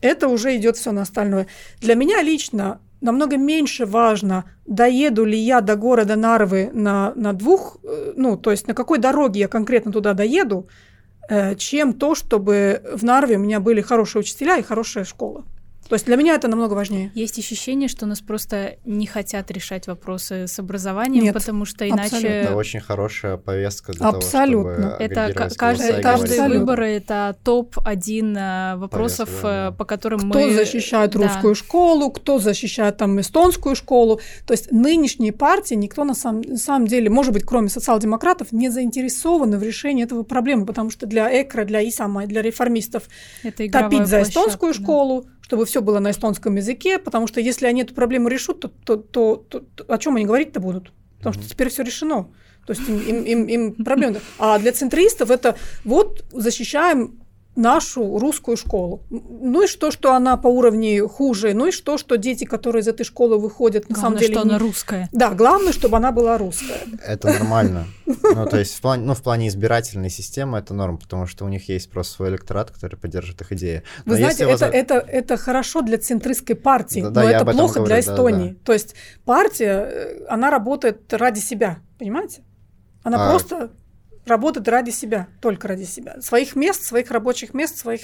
это 0.00 0.28
уже 0.28 0.56
идет 0.56 0.76
все 0.76 0.92
на 0.92 1.02
остальное. 1.02 1.46
Для 1.80 1.94
меня 1.94 2.22
лично 2.22 2.80
намного 3.00 3.36
меньше 3.36 3.86
важно, 3.86 4.44
доеду 4.66 5.24
ли 5.24 5.38
я 5.38 5.60
до 5.60 5.76
города 5.76 6.16
Нарвы 6.16 6.70
на, 6.72 7.12
на 7.14 7.32
двух, 7.32 7.78
э, 7.82 8.12
ну, 8.16 8.36
то 8.36 8.50
есть 8.50 8.68
на 8.68 8.74
какой 8.74 8.98
дороге 8.98 9.40
я 9.40 9.48
конкретно 9.48 9.92
туда 9.92 10.14
доеду, 10.14 10.68
э, 11.28 11.54
чем 11.56 11.92
то, 11.92 12.14
чтобы 12.14 12.82
в 12.94 13.04
Нарве 13.04 13.36
у 13.36 13.40
меня 13.40 13.60
были 13.60 13.80
хорошие 13.80 14.20
учителя 14.20 14.58
и 14.58 14.62
хорошая 14.62 15.04
школа. 15.04 15.44
То 15.88 15.94
есть 15.94 16.06
для 16.06 16.16
меня 16.16 16.34
это 16.34 16.48
намного 16.48 16.74
важнее. 16.74 17.10
Есть 17.14 17.38
ощущение, 17.38 17.88
что 17.88 18.06
нас 18.06 18.20
просто 18.20 18.76
не 18.84 19.06
хотят 19.06 19.50
решать 19.50 19.86
вопросы 19.86 20.46
с 20.46 20.58
образованием, 20.58 21.24
Нет, 21.24 21.34
потому 21.34 21.64
что 21.64 21.88
иначе... 21.88 22.16
Абсолютно. 22.16 22.28
Это 22.28 22.56
очень 22.56 22.80
хорошая 22.80 23.36
повестка 23.36 23.92
для 23.92 24.08
абсолютно. 24.08 24.74
того, 24.74 24.94
чтобы 24.94 25.04
Это 25.04 25.54
каждый, 25.54 26.02
каждый 26.02 26.48
выбор— 26.48 26.80
это 26.82 27.36
топ-1 27.44 28.36
э, 28.36 28.76
вопросов, 28.76 29.28
Повестка, 29.28 29.68
да. 29.70 29.72
по 29.72 29.84
которым 29.84 30.18
кто 30.18 30.38
мы... 30.38 30.46
Кто 30.46 30.54
защищает 30.54 31.14
русскую 31.14 31.54
да. 31.54 31.58
школу, 31.58 32.10
кто 32.10 32.38
защищает 32.38 32.96
там 32.96 33.20
эстонскую 33.20 33.76
школу. 33.76 34.20
То 34.46 34.52
есть 34.52 34.72
нынешние 34.72 35.32
партии, 35.32 35.74
никто 35.74 36.04
на 36.04 36.14
самом, 36.14 36.42
на 36.42 36.58
самом 36.58 36.86
деле, 36.86 37.10
может 37.10 37.32
быть, 37.32 37.44
кроме 37.44 37.68
социал-демократов, 37.68 38.52
не 38.52 38.68
заинтересованы 38.68 39.58
в 39.58 39.62
решении 39.62 40.04
этого 40.04 40.22
проблемы, 40.22 40.66
потому 40.66 40.90
что 40.90 41.06
для 41.06 41.42
ЭКРа, 41.42 41.64
для 41.64 41.86
ИСАМа, 41.88 42.26
для 42.26 42.42
реформистов 42.42 43.04
это 43.42 43.68
топить 43.70 44.06
за 44.06 44.22
эстонскую 44.22 44.72
да. 44.72 44.80
школу, 44.80 45.26
чтобы 45.46 45.64
все 45.64 45.80
было 45.80 46.00
на 46.00 46.10
эстонском 46.10 46.56
языке, 46.56 46.98
потому 46.98 47.28
что 47.28 47.40
если 47.40 47.66
они 47.66 47.82
эту 47.82 47.94
проблему 47.94 48.26
решат, 48.26 48.58
то, 48.58 48.68
то, 48.68 48.96
то, 48.96 49.36
то, 49.36 49.60
то 49.60 49.84
о 49.86 49.98
чем 49.98 50.16
они 50.16 50.24
говорить-то 50.24 50.58
будут? 50.58 50.92
Потому 51.18 51.34
что 51.34 51.48
теперь 51.48 51.68
все 51.68 51.84
решено. 51.84 52.28
То 52.66 52.72
есть 52.72 52.88
им, 52.88 52.98
им, 52.98 53.24
им, 53.24 53.46
им 53.46 53.84
проблем. 53.84 54.16
А 54.40 54.58
для 54.58 54.72
центристов 54.72 55.30
это 55.30 55.56
вот 55.84 56.24
защищаем 56.32 57.20
нашу 57.56 58.18
русскую 58.18 58.56
школу. 58.56 59.02
Ну 59.10 59.64
и 59.64 59.66
что, 59.66 59.90
что 59.90 60.12
она 60.12 60.36
по 60.36 60.48
уровню 60.48 61.08
хуже, 61.08 61.54
ну 61.54 61.66
и 61.66 61.70
что, 61.72 61.98
что 61.98 62.16
дети, 62.16 62.44
которые 62.44 62.82
из 62.82 62.88
этой 62.88 63.04
школы 63.04 63.38
выходят, 63.38 63.88
на 63.88 63.96
самом 63.96 64.18
деле... 64.18 64.34
что 64.34 64.44
не... 64.44 64.50
она 64.50 64.58
русская. 64.58 65.08
Да, 65.12 65.30
главное, 65.30 65.72
чтобы 65.72 65.96
она 65.96 66.12
была 66.12 66.38
русская. 66.38 66.80
Это 67.04 67.32
нормально. 67.32 67.86
Ну, 68.04 68.46
то 68.46 68.58
есть 68.58 68.74
в 68.74 68.80
плане, 68.80 69.04
ну, 69.04 69.14
в 69.14 69.22
плане 69.22 69.48
избирательной 69.48 70.10
системы 70.10 70.58
это 70.58 70.74
норм, 70.74 70.98
потому 70.98 71.26
что 71.26 71.44
у 71.44 71.48
них 71.48 71.68
есть 71.68 71.90
просто 71.90 72.14
свой 72.14 72.28
электорат, 72.28 72.70
который 72.70 72.96
поддержит 72.96 73.40
их 73.40 73.52
идеи. 73.52 73.82
Но 74.04 74.12
Вы 74.12 74.18
знаете, 74.18 74.44
это, 74.44 74.66
это, 74.66 74.94
это 74.94 75.36
хорошо 75.36 75.80
для 75.80 75.98
центристской 75.98 76.56
партии, 76.56 77.00
да, 77.00 77.08
но 77.08 77.14
да, 77.14 77.30
это 77.30 77.44
плохо 77.44 77.74
говорю, 77.74 77.86
для 77.86 78.00
Эстонии. 78.00 78.48
Да, 78.48 78.54
да. 78.54 78.60
То 78.64 78.72
есть 78.72 78.94
партия, 79.24 79.88
э, 79.88 80.26
она 80.28 80.50
работает 80.50 81.12
ради 81.12 81.40
себя, 81.40 81.78
понимаете? 81.98 82.42
Она 83.02 83.26
а... 83.26 83.30
просто 83.30 83.70
работать 84.26 84.66
ради 84.68 84.90
себя, 84.90 85.28
только 85.40 85.68
ради 85.68 85.84
себя. 85.84 86.20
Своих 86.20 86.56
мест, 86.56 86.82
своих 86.82 87.10
рабочих 87.10 87.54
мест, 87.54 87.76
своих... 87.78 88.02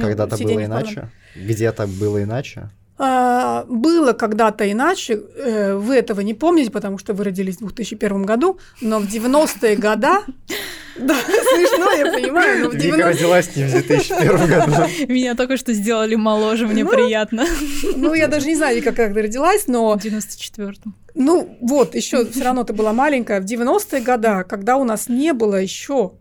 Когда-то 0.00 0.36
было 0.36 0.64
иначе? 0.64 1.10
Где-то 1.36 1.86
было 1.86 2.22
иначе? 2.22 2.70
А, 2.96 3.64
было 3.68 4.12
когда-то 4.12 4.70
иначе, 4.70 5.20
э, 5.36 5.74
вы 5.74 5.96
этого 5.96 6.20
не 6.20 6.32
помните, 6.32 6.70
потому 6.70 6.98
что 6.98 7.12
вы 7.12 7.24
родились 7.24 7.56
в 7.56 7.66
2001 7.66 8.22
году, 8.22 8.58
но 8.80 9.00
в 9.00 9.04
90-е 9.04 9.76
годы 9.76 10.08
да, 10.96 11.16
смешно, 11.16 11.90
я 11.92 12.12
понимаю. 12.12 12.64
Но 12.64 12.70
в 12.70 12.76
90... 12.76 12.96
Вика 12.96 13.08
родилась 13.08 13.56
не 13.56 13.64
в 13.64 13.70
2001 13.70 14.46
году. 14.46 14.72
Меня 15.08 15.34
только 15.34 15.56
что 15.56 15.72
сделали 15.72 16.14
моложе, 16.14 16.68
мне 16.68 16.84
ну, 16.84 16.90
приятно. 16.90 17.46
Ну, 17.96 18.14
я 18.14 18.28
даже 18.28 18.46
не 18.46 18.54
знаю, 18.54 18.80
как 18.82 18.96
ты 18.96 19.08
родилась, 19.08 19.66
но... 19.66 19.96
В 19.98 20.04
94-м. 20.04 20.94
Ну, 21.14 21.58
вот, 21.60 21.94
еще 21.94 22.24
все 22.26 22.44
равно 22.44 22.62
ты 22.64 22.72
была 22.72 22.92
маленькая. 22.92 23.40
В 23.40 23.44
90-е 23.44 24.02
годы, 24.02 24.44
когда 24.48 24.76
у 24.76 24.84
нас 24.84 25.08
не 25.08 25.32
было 25.32 25.56
еще 25.56 26.12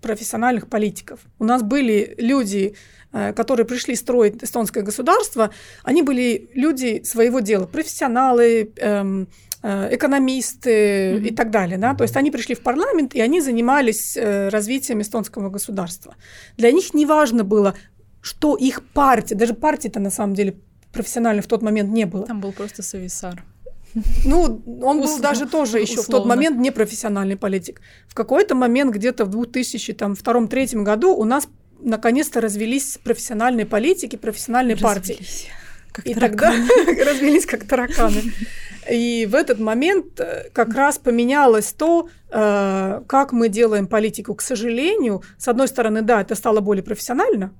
профессиональных 0.00 0.68
политиков, 0.68 1.20
у 1.38 1.44
нас 1.44 1.62
были 1.62 2.14
люди, 2.18 2.74
э, 3.12 3.32
которые 3.32 3.66
пришли 3.66 3.94
строить 3.94 4.42
эстонское 4.42 4.82
государство, 4.82 5.50
они 5.84 6.02
были 6.02 6.50
люди 6.54 7.02
своего 7.04 7.40
дела, 7.40 7.66
профессионалы, 7.66 8.72
эм, 8.76 9.28
Э, 9.62 9.94
экономисты 9.94 10.70
mm-hmm. 10.70 11.28
и 11.28 11.34
так 11.34 11.50
далее. 11.50 11.76
Да? 11.76 11.94
То 11.94 12.04
есть 12.04 12.16
они 12.16 12.30
пришли 12.30 12.54
в 12.54 12.62
парламент, 12.62 13.14
и 13.14 13.20
они 13.20 13.42
занимались 13.42 14.16
э, 14.16 14.48
развитием 14.48 15.02
эстонского 15.02 15.50
государства. 15.50 16.14
Для 16.56 16.72
них 16.72 16.94
не 16.94 17.04
важно 17.04 17.44
было, 17.44 17.74
что 18.22 18.56
их 18.56 18.82
партия, 18.94 19.34
даже 19.34 19.52
партии-то 19.52 20.00
на 20.00 20.10
самом 20.10 20.34
деле 20.34 20.54
профессионально 20.92 21.42
в 21.42 21.46
тот 21.46 21.60
момент 21.60 21.90
не 21.90 22.06
было. 22.06 22.26
Там 22.26 22.40
был 22.40 22.52
просто 22.52 22.82
Сависар. 22.82 23.44
Ну, 24.24 24.62
он 24.82 25.00
был 25.00 25.18
даже 25.18 25.46
тоже 25.46 25.80
еще 25.80 26.02
в 26.02 26.06
тот 26.06 26.26
момент 26.26 26.58
не 26.58 26.70
профессиональный 26.70 27.36
политик. 27.36 27.80
В 28.08 28.14
какой-то 28.14 28.54
момент, 28.54 28.94
где-то 28.94 29.24
в 29.24 29.30
2002-2003 29.30 30.82
году 30.82 31.14
у 31.14 31.24
нас 31.24 31.48
наконец-то 31.80 32.40
развелись 32.40 32.98
профессиональные 33.02 33.66
политики, 33.66 34.16
профессиональные 34.16 34.76
партии. 34.76 35.18
Как 35.92 36.06
и 36.06 36.14
тараканы. 36.14 36.68
тогда 36.68 37.04
развелись 37.10 37.46
как 37.46 37.64
тараканы. 37.64 38.22
И 38.88 39.26
в 39.30 39.34
этот 39.34 39.58
момент 39.58 40.20
э, 40.20 40.48
как 40.52 40.74
раз 40.74 40.98
поменялось 40.98 41.72
то, 41.72 42.08
э, 42.30 43.02
как 43.06 43.32
мы 43.32 43.48
делаем 43.48 43.86
политику. 43.86 44.34
К 44.34 44.42
сожалению, 44.42 45.22
с 45.36 45.48
одной 45.48 45.68
стороны, 45.68 46.02
да, 46.02 46.20
это 46.20 46.34
стало 46.34 46.60
более 46.60 46.84
профессионально, 46.84 47.52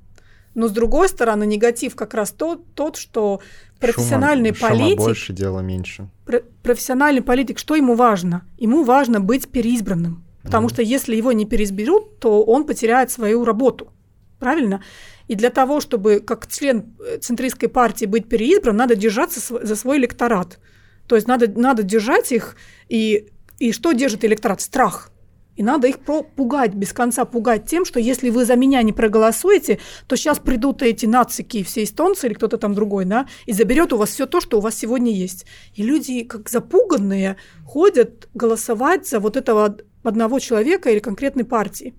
но 0.55 0.69
с 0.69 0.73
другой 0.73 1.09
стороны, 1.09 1.47
негатив 1.47 1.95
как 1.95 2.15
раз 2.15 2.33
тот, 2.33 2.75
тот 2.75 2.97
что 2.97 3.41
профессиональный 3.79 4.55
шума, 4.55 4.71
политик... 4.71 4.97
Шума 4.97 5.07
больше, 5.09 5.33
дела 5.33 5.61
меньше. 5.61 6.09
Про, 6.27 6.43
профессиональный 6.63 7.23
политик, 7.23 7.59
что 7.59 7.77
ему 7.77 7.95
важно? 7.95 8.45
Ему 8.59 8.85
важно 8.85 9.21
быть 9.21 9.49
переизбранным. 9.49 10.25
Потому 10.43 10.67
mm. 10.67 10.71
что 10.71 10.83
если 10.83 11.15
его 11.15 11.33
не 11.33 11.45
переизберут, 11.45 12.19
то 12.19 12.43
он 12.43 12.65
потеряет 12.65 13.11
свою 13.11 13.45
работу. 13.45 13.93
Правильно? 14.39 14.83
И 15.29 15.35
для 15.35 15.51
того, 15.51 15.81
чтобы 15.81 16.21
как 16.21 16.49
член 16.49 16.97
э, 16.99 17.19
центристской 17.19 17.69
партии 17.69 18.07
быть 18.07 18.29
переизбран, 18.29 18.77
надо 18.77 18.97
держаться 18.97 19.41
за 19.63 19.77
свой 19.77 19.99
электорат. 19.99 20.59
То 21.07 21.15
есть 21.15 21.29
надо, 21.29 21.49
надо 21.49 21.83
держать 21.83 22.33
их, 22.33 22.57
и, 22.89 23.29
и 23.59 23.73
что 23.73 23.93
держит 23.93 24.25
электорат? 24.25 24.61
Страх. 24.61 25.11
И 25.57 25.63
надо 25.63 25.89
их 25.89 25.99
пугать, 26.01 26.75
без 26.75 26.93
конца 26.93 27.25
пугать 27.25 27.67
тем, 27.67 27.85
что 27.85 28.01
если 28.01 28.31
вы 28.31 28.45
за 28.45 28.57
меня 28.57 28.83
не 28.83 28.93
проголосуете, 28.93 29.79
то 30.07 30.17
сейчас 30.17 30.39
придут 30.39 30.83
эти 30.83 31.07
нацики, 31.07 31.63
все 31.63 31.85
эстонцы 31.85 32.27
или 32.27 32.35
кто-то 32.35 32.57
там 32.57 32.75
другой, 32.75 33.05
да, 33.05 33.27
и 33.47 33.53
заберет 33.53 33.93
у 33.93 33.97
вас 33.97 34.11
все 34.11 34.27
то, 34.27 34.41
что 34.41 34.59
у 34.59 34.61
вас 34.61 34.75
сегодня 34.75 35.13
есть. 35.13 35.47
И 35.75 35.83
люди, 35.83 36.25
как 36.25 36.49
запуганные, 36.49 37.37
ходят 37.65 38.29
голосовать 38.33 39.07
за 39.07 39.21
вот 39.21 39.37
этого 39.37 39.77
одного 40.03 40.39
человека 40.39 40.91
или 40.91 40.99
конкретной 40.99 41.45
партии. 41.45 41.95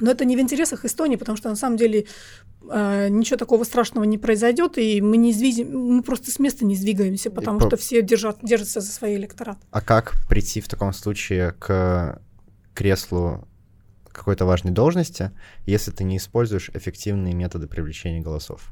Но 0.00 0.10
это 0.10 0.24
не 0.24 0.36
в 0.36 0.40
интересах 0.40 0.84
Эстонии, 0.84 1.16
потому 1.16 1.36
что 1.36 1.48
на 1.48 1.56
самом 1.56 1.76
деле 1.76 2.06
э, 2.70 3.08
ничего 3.08 3.36
такого 3.36 3.64
страшного 3.64 4.04
не 4.04 4.18
произойдет, 4.18 4.78
и 4.78 5.00
мы 5.00 5.16
не 5.16 5.32
сдвигем, 5.32 5.96
мы 5.96 6.02
просто 6.02 6.30
с 6.30 6.38
места 6.38 6.64
не 6.64 6.76
сдвигаемся, 6.76 7.30
потому 7.30 7.58
и 7.58 7.62
что 7.62 7.76
все 7.76 8.02
держат, 8.02 8.38
держатся 8.42 8.80
за 8.80 8.90
свои 8.90 9.16
электорат. 9.16 9.58
А 9.70 9.80
как 9.80 10.14
прийти 10.28 10.60
в 10.60 10.68
таком 10.68 10.92
случае 10.92 11.52
к 11.58 12.20
креслу 12.76 13.48
какой-то 14.12 14.46
важной 14.46 14.72
должности, 14.72 15.30
если 15.66 15.90
ты 15.90 16.04
не 16.04 16.16
используешь 16.16 16.70
эффективные 16.74 17.34
методы 17.34 17.66
привлечения 17.66 18.20
голосов? 18.20 18.70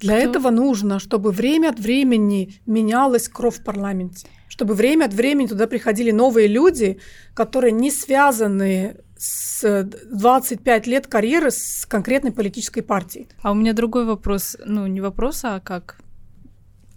Для 0.00 0.18
Кто? 0.20 0.30
этого 0.30 0.50
нужно, 0.50 1.00
чтобы 1.00 1.32
время 1.32 1.70
от 1.70 1.80
времени 1.80 2.60
менялась 2.66 3.28
кровь 3.28 3.58
в 3.58 3.64
парламенте, 3.64 4.28
чтобы 4.48 4.74
время 4.74 5.06
от 5.06 5.14
времени 5.14 5.48
туда 5.48 5.66
приходили 5.66 6.12
новые 6.12 6.46
люди, 6.46 7.00
которые 7.34 7.72
не 7.72 7.90
связаны 7.90 8.98
с 9.16 9.84
25 10.04 10.86
лет 10.86 11.08
карьеры 11.08 11.50
с 11.50 11.84
конкретной 11.86 12.30
политической 12.30 12.82
партией. 12.82 13.28
А 13.42 13.50
у 13.50 13.54
меня 13.54 13.72
другой 13.72 14.04
вопрос, 14.04 14.56
ну 14.64 14.86
не 14.86 15.00
вопрос, 15.00 15.40
а 15.44 15.58
как 15.58 15.98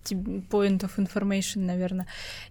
point 0.10 0.80
of 0.80 0.92
information, 0.98 1.62
наверное. 1.62 2.08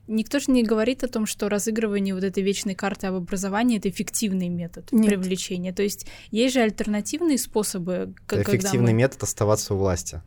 Никто 0.06 0.38
же 0.38 0.50
не 0.50 0.62
говорит 0.62 1.04
о 1.04 1.08
том, 1.08 1.26
что 1.26 1.48
разыгрывание 1.48 2.14
вот 2.14 2.24
этой 2.24 2.42
вечной 2.42 2.74
карты 2.74 3.08
об 3.08 3.14
образовании 3.14 3.78
это 3.78 3.88
эффективный 3.88 4.48
метод 4.48 4.88
Нет. 4.92 5.06
привлечения. 5.06 5.72
То 5.72 5.82
есть 5.82 6.06
есть 6.30 6.54
же 6.54 6.60
альтернативные 6.60 7.38
способы. 7.38 8.14
Это 8.28 8.42
эффективный 8.42 8.92
мы... 8.92 8.98
метод 8.98 9.22
оставаться 9.22 9.74
у 9.74 9.78
власти. 9.78 10.22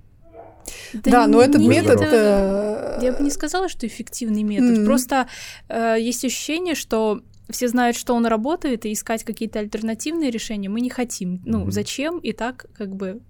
Да, 0.93 1.11
да 1.11 1.27
но 1.27 1.41
этот 1.41 1.61
метод... 1.61 2.01
Это... 2.01 2.99
Я 3.01 3.13
бы 3.13 3.23
не 3.23 3.31
сказала, 3.31 3.69
что 3.69 3.85
эффективный 3.87 4.43
метод. 4.43 4.79
Mm-hmm. 4.79 4.85
Просто 4.85 5.27
э, 5.67 5.97
есть 5.99 6.23
ощущение, 6.23 6.75
что 6.75 7.21
все 7.49 7.67
знают, 7.67 7.97
что 7.97 8.13
он 8.13 8.25
работает, 8.25 8.85
и 8.85 8.93
искать 8.93 9.23
какие-то 9.23 9.59
альтернативные 9.59 10.31
решения 10.31 10.69
мы 10.69 10.81
не 10.81 10.89
хотим. 10.89 11.41
Ну, 11.45 11.65
mm-hmm. 11.65 11.71
зачем? 11.71 12.19
И 12.19 12.31
так 12.31 12.65
как 12.77 12.95
бы 12.95 13.21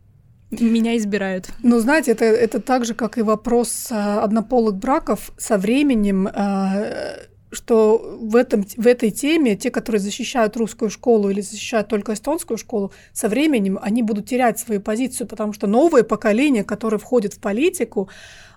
меня 0.61 0.97
избирают. 0.97 1.49
Ну, 1.61 1.79
знаете, 1.79 2.11
это, 2.11 2.25
это 2.25 2.59
так 2.59 2.85
же, 2.85 2.93
как 2.93 3.17
и 3.17 3.21
вопрос 3.21 3.87
э, 3.91 3.95
однополых 3.95 4.75
браков. 4.75 5.31
Со 5.37 5.57
временем 5.57 6.27
э, 6.27 7.27
что 7.53 8.17
в, 8.19 8.35
этом, 8.35 8.63
в 8.63 8.87
этой 8.87 9.11
теме 9.11 9.55
те, 9.55 9.71
которые 9.71 9.99
защищают 9.99 10.57
русскую 10.57 10.89
школу 10.89 11.29
или 11.29 11.41
защищают 11.41 11.87
только 11.87 12.13
эстонскую 12.13 12.57
школу, 12.57 12.91
со 13.13 13.29
временем 13.29 13.79
они 13.81 14.03
будут 14.03 14.27
терять 14.27 14.59
свою 14.59 14.81
позицию, 14.81 15.27
потому 15.27 15.53
что 15.53 15.67
новое 15.67 16.03
поколение, 16.03 16.63
которое 16.63 16.97
входит 16.97 17.33
в 17.33 17.39
политику, 17.39 18.09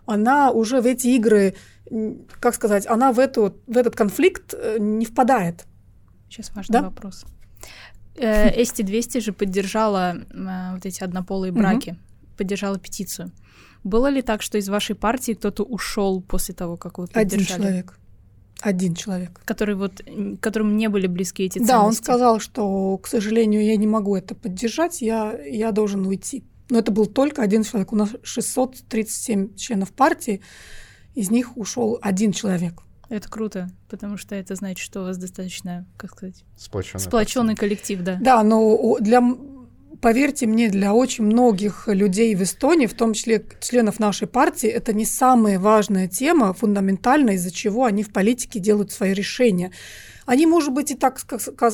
она 0.06 0.50
уже 0.50 0.80
в 0.80 0.86
эти 0.86 1.08
игры, 1.08 1.54
как 2.40 2.54
сказать, 2.54 2.86
она 2.86 3.12
в, 3.12 3.18
эту, 3.18 3.56
в 3.66 3.76
этот 3.76 3.96
конфликт 3.96 4.54
э, 4.54 4.76
не 4.78 5.04
впадает. 5.04 5.64
Сейчас 6.28 6.50
важный 6.54 6.72
да? 6.72 6.82
вопрос. 6.82 7.24
Эсти 8.56 8.82
200 8.82 9.18
же 9.18 9.32
поддержала 9.32 10.16
э, 10.16 10.74
вот 10.74 10.86
эти 10.86 11.02
однополые 11.02 11.52
браки, 11.52 11.96
поддержала 12.36 12.78
петицию. 12.78 13.32
Было 13.84 14.08
ли 14.08 14.22
так, 14.22 14.42
что 14.42 14.58
из 14.58 14.68
вашей 14.68 14.96
партии 14.96 15.32
кто-то 15.32 15.62
ушел 15.62 16.20
после 16.20 16.54
того, 16.54 16.76
как 16.76 16.98
вы 16.98 17.06
поддержали? 17.06 17.44
Один 17.44 17.46
человек. 17.46 17.98
Один 18.60 18.94
человек. 18.94 19.40
Который 19.44 19.74
вот, 19.74 20.02
которым 20.40 20.76
не 20.76 20.88
были 20.88 21.06
близки 21.06 21.44
эти 21.44 21.58
ценности. 21.58 21.72
Да, 21.72 21.82
он 21.84 21.92
сказал, 21.92 22.40
что, 22.40 22.98
к 22.98 23.06
сожалению, 23.06 23.64
я 23.64 23.76
не 23.76 23.86
могу 23.86 24.16
это 24.16 24.34
поддержать, 24.34 25.02
я, 25.02 25.38
я 25.44 25.72
должен 25.72 26.06
уйти. 26.06 26.42
Но 26.68 26.78
это 26.78 26.90
был 26.90 27.06
только 27.06 27.42
один 27.42 27.62
человек. 27.62 27.92
У 27.92 27.96
нас 27.96 28.10
637 28.22 29.54
членов 29.54 29.92
партии, 29.92 30.40
из 31.14 31.30
них 31.30 31.56
ушел 31.56 31.98
один 32.02 32.32
человек. 32.32 32.82
Это 33.08 33.28
круто, 33.28 33.68
потому 33.88 34.16
что 34.16 34.34
это 34.34 34.54
значит, 34.54 34.78
что 34.78 35.00
у 35.00 35.04
вас 35.04 35.16
достаточно, 35.16 35.86
как 35.96 36.12
сказать, 36.12 36.44
сплоченный, 36.56 37.00
сплоченный 37.00 37.54
коллектив, 37.54 38.00
да. 38.02 38.18
Да, 38.20 38.42
но 38.42 38.96
для 39.00 39.22
поверьте 40.00 40.46
мне, 40.46 40.68
для 40.68 40.92
очень 40.92 41.24
многих 41.24 41.88
людей 41.88 42.34
в 42.34 42.42
Эстонии, 42.42 42.86
в 42.86 42.94
том 42.94 43.14
числе 43.14 43.44
членов 43.60 43.98
нашей 43.98 44.28
партии, 44.28 44.68
это 44.68 44.92
не 44.92 45.04
самая 45.04 45.58
важная 45.58 46.08
тема, 46.08 46.52
фундаментальная, 46.52 47.34
из-за 47.34 47.50
чего 47.50 47.84
они 47.84 48.02
в 48.02 48.12
политике 48.12 48.58
делают 48.58 48.92
свои 48.92 49.12
решения. 49.12 49.72
Они, 50.26 50.44
может 50.46 50.72
быть, 50.72 50.90
и 50.90 50.96
так, 50.96 51.18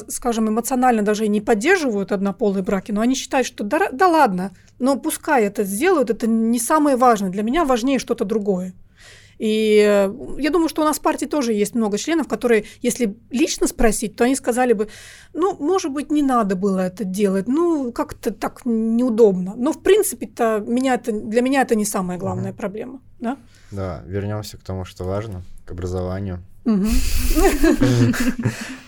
скажем, 0.09 0.49
эмоционально 0.49 1.03
даже 1.03 1.25
и 1.25 1.29
не 1.29 1.41
поддерживают 1.41 2.13
однополые 2.13 2.63
браки, 2.63 2.93
но 2.93 3.01
они 3.01 3.15
считают, 3.15 3.47
что 3.47 3.65
да, 3.65 3.89
да 3.91 4.09
ладно, 4.09 4.53
но 4.79 4.97
пускай 4.97 5.45
это 5.45 5.65
сделают, 5.65 6.11
это 6.11 6.27
не 6.27 6.59
самое 6.59 6.97
важное. 6.97 7.31
Для 7.31 7.43
меня 7.43 7.65
важнее 7.65 7.99
что-то 7.99 8.25
другое. 8.25 8.75
И 9.39 9.83
э, 9.85 10.13
я 10.39 10.51
думаю, 10.51 10.69
что 10.69 10.83
у 10.83 10.85
нас 10.85 10.99
в 10.99 11.03
партии 11.03 11.27
тоже 11.27 11.53
есть 11.53 11.75
много 11.75 11.99
членов, 11.99 12.29
которые, 12.29 12.65
если 12.81 13.17
лично 13.31 13.67
спросить, 13.67 14.17
то 14.17 14.25
они 14.25 14.37
сказали 14.37 14.73
бы, 14.73 14.89
ну, 15.33 15.57
может 15.59 15.93
быть, 15.93 16.11
не 16.11 16.23
надо 16.23 16.57
было 16.57 16.81
это 16.81 17.05
делать, 17.05 17.49
ну, 17.49 17.93
как-то 17.93 18.33
так 18.33 18.63
неудобно. 18.65 19.55
Но, 19.57 19.73
в 19.73 19.83
принципе-то, 19.83 20.65
меня 20.67 20.95
это, 20.95 21.13
для 21.13 21.43
меня 21.43 21.63
это 21.63 21.75
не 21.75 21.85
самая 21.85 22.19
главная 22.19 22.51
угу. 22.51 22.59
проблема. 22.59 23.01
Да? 23.21 23.37
да, 23.71 24.03
вернемся 24.07 24.59
к 24.59 24.63
тому, 24.63 24.85
что 24.85 25.05
важно, 25.05 25.43
к 25.65 25.71
образованию. 25.73 26.43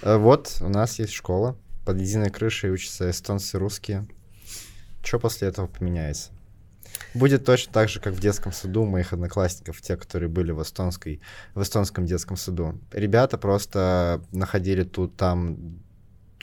Вот, 0.02 0.58
у 0.60 0.68
нас 0.68 0.98
есть 0.98 1.12
школа, 1.12 1.56
под 1.84 1.98
единой 1.98 2.30
крышей 2.30 2.70
учатся 2.70 3.10
эстонцы, 3.10 3.58
русские. 3.58 4.06
Что 5.02 5.18
после 5.18 5.48
этого 5.48 5.66
поменяется? 5.66 6.30
Будет 7.14 7.44
точно 7.44 7.72
так 7.72 7.88
же, 7.88 8.00
как 8.00 8.14
в 8.14 8.20
детском 8.20 8.52
саду 8.52 8.84
моих 8.84 9.12
одноклассников, 9.12 9.80
те, 9.80 9.96
которые 9.96 10.28
были 10.28 10.52
в, 10.52 10.62
эстонской, 10.62 11.20
в 11.54 11.62
эстонском 11.62 12.06
детском 12.06 12.36
саду. 12.36 12.80
Ребята 12.92 13.38
просто 13.38 14.22
находили 14.32 14.82
тут 14.82 15.16
там 15.16 15.80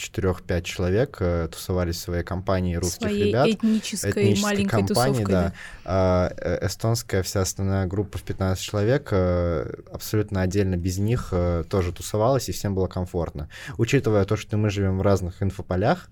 четырех-пять 0.01 0.65
человек 0.65 1.17
э, 1.19 1.47
тусовались 1.51 1.97
в 1.97 1.99
своей 1.99 2.23
компании 2.23 2.75
русских 2.75 3.07
своей 3.07 3.29
ребят. 3.29 3.47
этнической, 3.47 4.11
этнической 4.11 4.41
маленькой 4.41 4.69
компании, 4.69 5.13
тусовкой. 5.13 5.33
Да. 5.33 5.53
А, 5.85 6.33
э, 6.37 6.65
эстонская 6.65 7.23
вся 7.23 7.41
основная 7.41 7.85
группа 7.85 8.17
в 8.17 8.23
15 8.23 8.61
человек 8.63 9.09
э, 9.11 9.71
абсолютно 9.91 10.41
отдельно 10.41 10.75
без 10.75 10.97
них 10.97 11.29
э, 11.31 11.63
тоже 11.69 11.93
тусовалась, 11.93 12.49
и 12.49 12.51
всем 12.51 12.73
было 12.73 12.87
комфортно. 12.87 13.49
Учитывая 13.77 14.25
то, 14.25 14.35
что 14.35 14.57
мы 14.57 14.69
живем 14.69 14.97
в 14.97 15.01
разных 15.01 15.43
инфополях, 15.43 16.09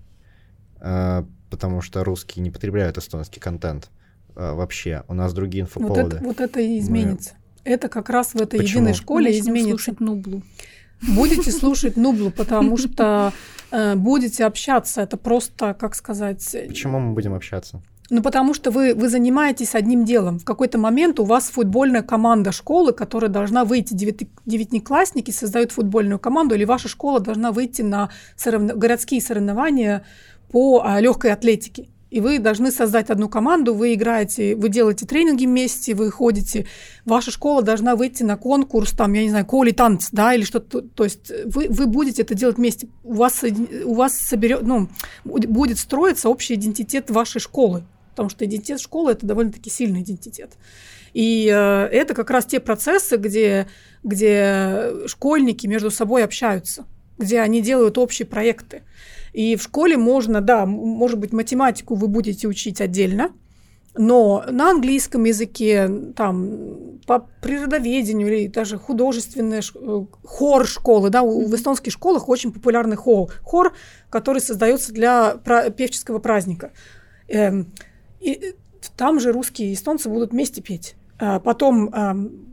э, 0.80 1.24
потому 1.50 1.82
что 1.82 2.04
русские 2.04 2.42
не 2.42 2.50
потребляют 2.50 2.96
эстонский 2.96 3.40
контент, 3.40 3.90
а, 4.40 4.54
вообще. 4.54 5.04
У 5.08 5.14
нас 5.14 5.34
другие 5.34 5.62
инфоповоды. 5.62 6.02
Вот 6.02 6.12
это, 6.14 6.24
вот 6.24 6.40
это 6.40 6.60
и 6.60 6.78
изменится. 6.78 7.34
Мы... 7.34 7.72
Это 7.72 7.88
как 7.88 8.08
раз 8.08 8.32
в 8.32 8.36
этой 8.36 8.58
Почему? 8.58 8.84
единой 8.84 8.94
школе 8.94 9.26
Начнем 9.26 9.42
изменится. 9.42 9.70
слушать 9.70 10.00
Нублу. 10.00 10.42
Будете 11.02 11.50
слушать 11.50 11.96
Нублу, 11.98 12.30
потому 12.30 12.76
что 12.78 13.34
э, 13.70 13.94
будете 13.96 14.46
общаться. 14.46 15.02
Это 15.02 15.18
просто, 15.18 15.74
как 15.74 15.94
сказать... 15.94 16.56
Почему 16.68 17.00
мы 17.00 17.12
будем 17.12 17.34
общаться? 17.34 17.82
Ну, 18.08 18.22
потому 18.22 18.54
что 18.54 18.70
вы, 18.70 18.94
вы 18.94 19.10
занимаетесь 19.10 19.74
одним 19.74 20.04
делом. 20.06 20.38
В 20.38 20.44
какой-то 20.44 20.78
момент 20.78 21.20
у 21.20 21.24
вас 21.24 21.50
футбольная 21.50 22.02
команда 22.02 22.50
школы, 22.50 22.92
которая 22.92 23.30
должна 23.30 23.64
выйти, 23.64 23.92
девятиклассники 23.94 25.30
создают 25.30 25.70
футбольную 25.70 26.18
команду, 26.18 26.54
или 26.54 26.64
ваша 26.64 26.88
школа 26.88 27.20
должна 27.20 27.52
выйти 27.52 27.82
на 27.82 28.10
соревно, 28.36 28.74
городские 28.74 29.20
соревнования 29.20 30.02
по 30.50 30.82
а, 30.82 30.98
легкой 30.98 31.32
атлетике 31.32 31.88
и 32.10 32.20
вы 32.20 32.38
должны 32.38 32.70
создать 32.72 33.10
одну 33.10 33.28
команду, 33.28 33.74
вы 33.74 33.94
играете, 33.94 34.56
вы 34.56 34.68
делаете 34.68 35.06
тренинги 35.06 35.46
вместе, 35.46 35.94
вы 35.94 36.10
ходите, 36.10 36.66
ваша 37.04 37.30
школа 37.30 37.62
должна 37.62 37.96
выйти 37.96 38.22
на 38.22 38.36
конкурс, 38.36 38.90
там, 38.90 39.12
я 39.12 39.22
не 39.22 39.30
знаю, 39.30 39.46
коли 39.46 39.70
танц, 39.70 40.08
да, 40.10 40.34
или 40.34 40.42
что-то, 40.42 40.82
то 40.82 41.04
есть 41.04 41.30
вы, 41.46 41.68
вы 41.68 41.86
будете 41.86 42.22
это 42.22 42.34
делать 42.34 42.56
вместе, 42.56 42.88
у 43.04 43.14
вас, 43.14 43.44
у 43.84 43.94
вас 43.94 44.18
соберет, 44.18 44.62
ну, 44.62 44.88
будет 45.24 45.78
строиться 45.78 46.28
общий 46.28 46.54
идентитет 46.54 47.10
вашей 47.10 47.40
школы, 47.40 47.84
потому 48.10 48.28
что 48.28 48.44
идентитет 48.44 48.80
школы– 48.80 49.12
это 49.12 49.26
довольно-таки 49.26 49.70
сильный 49.70 50.02
идентитет. 50.02 50.50
И 51.12 51.50
э, 51.52 51.88
это 51.90 52.14
как 52.14 52.30
раз 52.30 52.46
те 52.46 52.60
процессы, 52.60 53.16
где, 53.16 53.66
где 54.04 54.92
школьники 55.06 55.66
между 55.66 55.90
собой 55.90 56.22
общаются, 56.22 56.84
где 57.18 57.40
они 57.40 57.60
делают 57.60 57.98
общие 57.98 58.26
проекты. 58.26 58.82
И 59.32 59.56
в 59.56 59.62
школе 59.62 59.96
можно, 59.96 60.40
да, 60.40 60.66
может 60.66 61.18
быть, 61.18 61.32
математику 61.32 61.94
вы 61.94 62.08
будете 62.08 62.48
учить 62.48 62.80
отдельно, 62.80 63.32
но 63.94 64.44
на 64.48 64.70
английском 64.70 65.24
языке, 65.24 65.90
там, 66.16 67.00
по 67.06 67.28
природоведению 67.42 68.28
или 68.28 68.46
даже 68.46 68.78
художественная 68.78 69.62
э, 69.62 70.04
хор 70.24 70.66
школы, 70.66 71.10
да, 71.10 71.22
в 71.22 71.54
эстонских 71.54 71.92
школах 71.92 72.28
очень 72.28 72.52
популярный 72.52 72.96
хор, 72.96 73.32
хор, 73.42 73.72
который 74.08 74.40
создается 74.40 74.92
для 74.92 75.34
певческого 75.76 76.20
праздника. 76.20 76.72
Эм, 77.28 77.72
и 78.20 78.54
там 78.96 79.18
же 79.18 79.32
русские 79.32 79.70
и 79.70 79.74
эстонцы 79.74 80.08
будут 80.08 80.32
вместе 80.32 80.62
петь. 80.62 80.94
А 81.18 81.38
потом, 81.38 81.90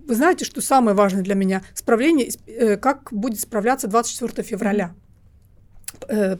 вы 0.08 0.16
знаете, 0.16 0.44
что 0.44 0.60
самое 0.60 0.96
важное 0.96 1.22
для 1.22 1.36
меня? 1.36 1.62
Справление, 1.74 2.30
э, 2.48 2.76
как 2.76 3.10
будет 3.12 3.40
справляться 3.40 3.88
24 3.88 4.44
февраля. 4.44 4.94
Э, 4.94 5.07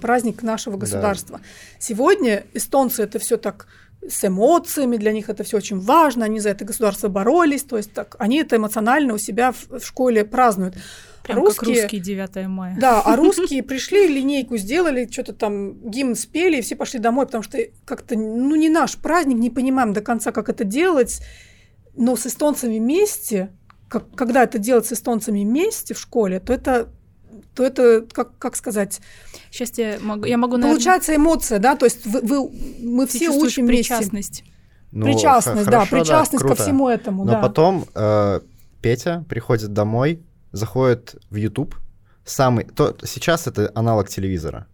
праздник 0.02 0.44
нашего 0.44 0.78
государства. 0.78 1.38
Да. 1.38 1.44
Сегодня 1.80 2.46
эстонцы 2.54 3.04
это 3.04 3.20
все 3.20 3.38
так 3.38 3.68
с 4.08 4.26
эмоциями, 4.26 4.98
для 4.98 5.12
них 5.12 5.30
это 5.30 5.44
все 5.44 5.58
очень 5.58 5.80
важно, 5.80 6.26
они 6.26 6.40
за 6.40 6.50
это 6.50 6.66
государство 6.66 7.08
боролись, 7.08 7.64
то 7.64 7.78
есть 7.78 7.92
так, 7.94 8.16
они 8.20 8.38
это 8.38 8.56
эмоционально 8.56 9.14
у 9.14 9.18
себя 9.18 9.52
в, 9.52 9.80
в 9.80 9.86
школе 9.86 10.24
празднуют. 10.24 10.76
Прям 11.24 11.40
русские, 11.40 11.76
как 11.76 11.84
русские 11.84 12.02
9 12.02 12.48
мая. 12.48 12.78
Да, 12.80 13.02
а 13.02 13.16
русские 13.18 13.64
пришли, 13.64 14.08
линейку 14.08 14.56
сделали, 14.58 15.10
что-то 15.12 15.34
там 15.34 15.74
гимн 15.90 16.16
спели, 16.16 16.58
и 16.58 16.62
все 16.62 16.76
пошли 16.76 17.00
домой, 17.00 17.26
потому 17.26 17.44
что 17.44 17.58
как-то, 17.86 18.16
ну, 18.16 18.56
не 18.56 18.70
наш 18.70 18.98
праздник, 18.98 19.38
не 19.38 19.50
понимаем 19.50 19.94
до 19.94 20.02
конца, 20.02 20.32
как 20.32 20.48
это 20.48 20.64
делать. 20.64 21.22
Но 21.96 22.16
с 22.16 22.28
эстонцами 22.28 22.80
вместе, 22.80 23.50
как, 23.90 24.10
когда 24.16 24.44
это 24.44 24.58
делать 24.58 24.86
с 24.86 24.94
эстонцами 24.94 25.44
вместе 25.44 25.94
в 25.94 26.00
школе, 26.00 26.40
то 26.40 26.54
это 26.54 26.90
то 27.58 27.64
это, 27.64 28.06
как, 28.14 28.38
как 28.38 28.56
сказать... 28.56 29.02
Сейчас 29.50 29.76
я 29.80 29.98
могу, 30.00 30.26
я 30.26 30.38
могу, 30.38 30.58
наверное... 30.58 30.76
Получается 30.76 31.16
эмоция, 31.16 31.58
да, 31.58 31.76
то 31.76 31.86
есть 31.86 32.06
вы, 32.06 32.22
вы, 32.22 32.52
мы 32.80 33.08
Ты 33.08 33.18
все 33.18 33.30
учим 33.32 33.66
причастность. 33.66 34.12
Вместе. 34.12 34.44
Ну, 34.92 35.06
причастность, 35.06 35.68
да, 35.68 35.86
причастность 35.86 36.44
да, 36.44 36.50
ко 36.50 36.56
всему 36.56 36.88
этому, 36.88 37.26
Но 37.26 37.32
да. 37.32 37.42
потом 37.42 37.86
э, 37.96 38.42
Петя 38.82 39.26
приходит 39.28 39.74
домой, 39.74 40.22
заходит 40.52 41.16
в 41.32 41.36
YouTube, 41.36 41.76
самый... 42.26 42.66
То, 42.66 42.96
сейчас 43.04 43.48
это 43.48 43.72
аналог 43.74 44.08
телевизора. 44.08 44.68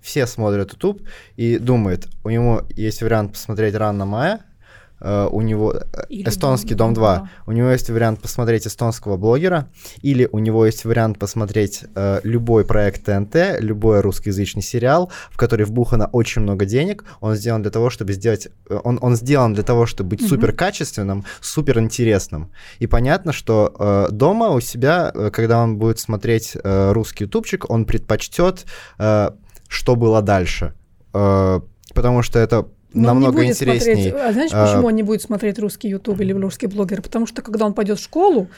Все 0.00 0.24
смотрят 0.28 0.72
YouTube 0.72 1.02
и 1.34 1.58
думают, 1.58 2.06
у 2.22 2.30
него 2.30 2.62
есть 2.70 3.02
вариант 3.02 3.32
посмотреть 3.32 3.74
«Рано 3.74 4.06
мая», 4.06 4.44
Uh, 5.00 5.28
у 5.30 5.42
него 5.42 5.74
э, 5.74 6.06
или 6.08 6.28
эстонский 6.28 6.74
Дом, 6.74 6.92
2. 6.92 7.16
2. 7.16 7.30
У 7.46 7.52
него 7.52 7.68
есть 7.68 7.88
вариант 7.88 8.20
посмотреть 8.20 8.66
эстонского 8.66 9.16
блогера, 9.16 9.68
или 10.02 10.28
у 10.32 10.40
него 10.40 10.66
есть 10.66 10.84
вариант 10.84 11.18
посмотреть 11.20 11.84
uh, 11.94 12.20
любой 12.24 12.64
проект 12.64 13.04
ТНТ, 13.04 13.60
любой 13.60 14.00
русскоязычный 14.00 14.62
сериал, 14.62 15.12
в 15.30 15.36
который 15.36 15.66
вбухано 15.66 16.06
очень 16.06 16.42
много 16.42 16.64
денег. 16.64 17.04
Он 17.20 17.36
сделан 17.36 17.62
для 17.62 17.70
того, 17.70 17.90
чтобы 17.90 18.12
сделать, 18.12 18.48
э, 18.68 18.80
он, 18.82 18.98
он 19.00 19.14
сделан 19.14 19.54
для 19.54 19.62
того, 19.62 19.86
чтобы 19.86 20.10
быть 20.10 20.22
mm-hmm. 20.22 20.28
супер 20.28 20.52
качественным, 20.52 21.24
супер 21.40 21.78
интересным. 21.78 22.50
И 22.80 22.88
понятно, 22.88 23.32
что 23.32 23.72
uh, 23.78 24.10
дома 24.10 24.48
у 24.48 24.60
себя, 24.60 25.12
когда 25.32 25.62
он 25.62 25.78
будет 25.78 26.00
смотреть 26.00 26.56
русский 26.64 27.24
ютубчик, 27.24 27.70
он 27.70 27.84
предпочтет, 27.84 28.66
что 28.96 29.96
было 29.96 30.22
дальше, 30.22 30.74
потому 31.12 32.22
что 32.22 32.38
это 32.38 32.66
но 32.92 33.08
намного 33.08 33.44
интереснее. 33.44 34.14
А 34.14 34.32
знаешь, 34.32 34.50
почему 34.50 34.86
а... 34.86 34.88
он 34.88 34.94
не 34.94 35.02
будет 35.02 35.22
смотреть 35.22 35.58
русский 35.58 35.88
YouTube 35.88 36.20
или 36.20 36.32
русский 36.32 36.66
блогер? 36.66 37.02
Потому 37.02 37.26
что 37.26 37.42
когда 37.42 37.66
он 37.66 37.74
пойдет 37.74 37.98
в 37.98 38.02
школу, 38.02 38.48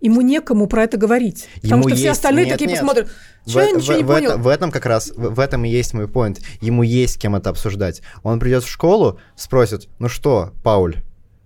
ему 0.00 0.20
некому 0.20 0.66
про 0.66 0.84
это 0.84 0.96
говорить. 0.96 1.48
Потому 1.62 1.82
ему 1.82 1.82
что 1.82 1.90
есть... 1.90 2.02
все 2.02 2.10
остальные 2.10 2.46
нет, 2.46 2.54
такие 2.54 2.68
нет. 2.68 2.78
посмотрят. 2.78 3.10
Че, 3.46 3.60
я 3.60 3.70
ничего 3.72 3.94
в, 3.94 3.96
не 3.96 4.04
в 4.04 4.06
понял. 4.06 4.30
Это, 4.30 4.38
в 4.38 4.48
этом 4.48 4.70
как 4.70 4.86
раз, 4.86 5.10
в, 5.16 5.34
в 5.34 5.40
этом 5.40 5.64
и 5.64 5.68
есть 5.68 5.94
мой 5.94 6.08
поинт. 6.08 6.40
Ему 6.60 6.82
есть 6.82 7.14
с 7.14 7.16
кем 7.16 7.34
это 7.34 7.50
обсуждать. 7.50 8.02
Он 8.22 8.38
придет 8.38 8.64
в 8.64 8.68
школу, 8.68 9.18
спросит, 9.36 9.88
ну 9.98 10.08
что, 10.08 10.52
Пауль, 10.62 10.96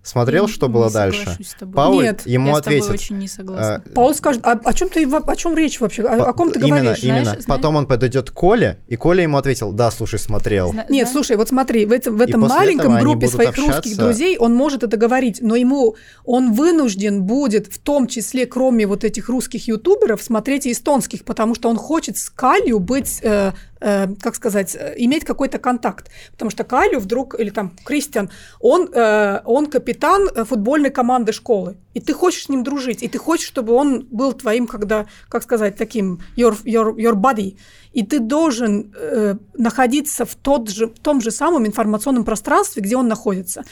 Смотрел, 0.03 0.49
что 0.49 0.67
было 0.67 0.91
дальше? 0.91 1.37
Пауль 1.73 2.03
Нет, 2.03 2.23
ему 2.25 2.49
я 2.49 2.57
ответит. 2.57 2.89
очень 2.89 3.17
не 3.17 3.29
согласна. 3.29 3.81
Э, 3.85 3.89
Пауль 3.91 4.13
скажет, 4.13 4.45
а 4.45 4.59
о 4.63 4.73
чем 4.73 4.89
ты, 4.89 5.07
о 5.07 5.35
чем 5.37 5.55
речь 5.55 5.79
вообще? 5.79 6.03
О, 6.03 6.25
о 6.25 6.33
ком 6.33 6.51
ты 6.51 6.59
именно, 6.59 6.81
говоришь? 6.81 7.03
Именно, 7.03 7.23
знаешь, 7.23 7.45
Потом 7.45 7.77
он 7.77 7.87
подойдет 7.87 8.29
к 8.29 8.33
Коле, 8.33 8.79
и 8.87 8.97
Коля 8.97 9.23
ему 9.23 9.37
ответил, 9.37 9.71
да, 9.71 9.91
слушай, 9.91 10.19
смотрел. 10.19 10.71
Зна- 10.71 10.85
Нет, 10.89 11.07
слушай, 11.07 11.37
вот 11.37 11.47
смотри, 11.47 11.85
в 11.85 11.93
этом, 11.93 12.17
в 12.17 12.21
этом 12.21 12.41
маленьком 12.41 12.99
группе 12.99 13.27
своих 13.29 13.51
общаться... 13.51 13.77
русских 13.77 13.97
друзей 13.97 14.37
он 14.37 14.53
может 14.53 14.83
это 14.83 14.97
говорить, 14.97 15.39
но 15.41 15.55
ему 15.55 15.95
он 16.25 16.51
вынужден 16.51 17.23
будет, 17.23 17.67
в 17.67 17.79
том 17.79 18.07
числе, 18.07 18.45
кроме 18.45 18.85
вот 18.85 19.05
этих 19.05 19.29
русских 19.29 19.69
ютуберов, 19.69 20.21
смотреть 20.21 20.65
и 20.65 20.73
эстонских, 20.73 21.23
потому 21.23 21.55
что 21.55 21.69
он 21.69 21.77
хочет 21.77 22.17
с 22.17 22.29
Калью 22.29 22.79
быть 22.79 23.19
э, 23.21 23.53
э, 23.83 24.07
как 24.21 24.35
сказать, 24.35 24.75
э, 24.75 24.93
иметь 24.97 25.25
какой-то 25.25 25.59
контакт. 25.59 26.09
Потому 26.31 26.51
что 26.51 26.63
Калю 26.63 26.99
вдруг, 26.99 27.39
или 27.39 27.49
там 27.49 27.71
Кристиан, 27.85 28.29
он, 28.59 28.89
э, 28.93 29.41
он 29.45 29.65
капитан 29.67 30.29
футбольной 30.45 30.89
команды 30.89 31.33
школы. 31.33 31.75
И 31.93 31.99
ты 31.99 32.13
хочешь 32.13 32.45
с 32.45 32.49
ним 32.49 32.63
дружить, 32.63 33.03
и 33.03 33.07
ты 33.07 33.17
хочешь, 33.17 33.47
чтобы 33.47 33.73
он 33.73 34.07
был 34.09 34.33
твоим, 34.33 34.67
когда, 34.67 35.05
как 35.29 35.43
сказать, 35.43 35.75
таким 35.75 36.19
your, 36.37 36.55
your, 36.63 36.95
your 36.95 37.13
buddy. 37.13 37.55
И 37.93 38.03
ты 38.03 38.19
должен 38.19 38.91
э, 38.95 39.35
находиться 39.53 40.25
в, 40.25 40.35
тот 40.35 40.69
же, 40.69 40.87
в 40.87 40.99
том 40.99 41.21
же 41.21 41.29
самом 41.29 41.67
информационном 41.67 42.25
пространстве, 42.25 42.81
где 42.81 42.97
он 42.97 43.07
находится. 43.07 43.63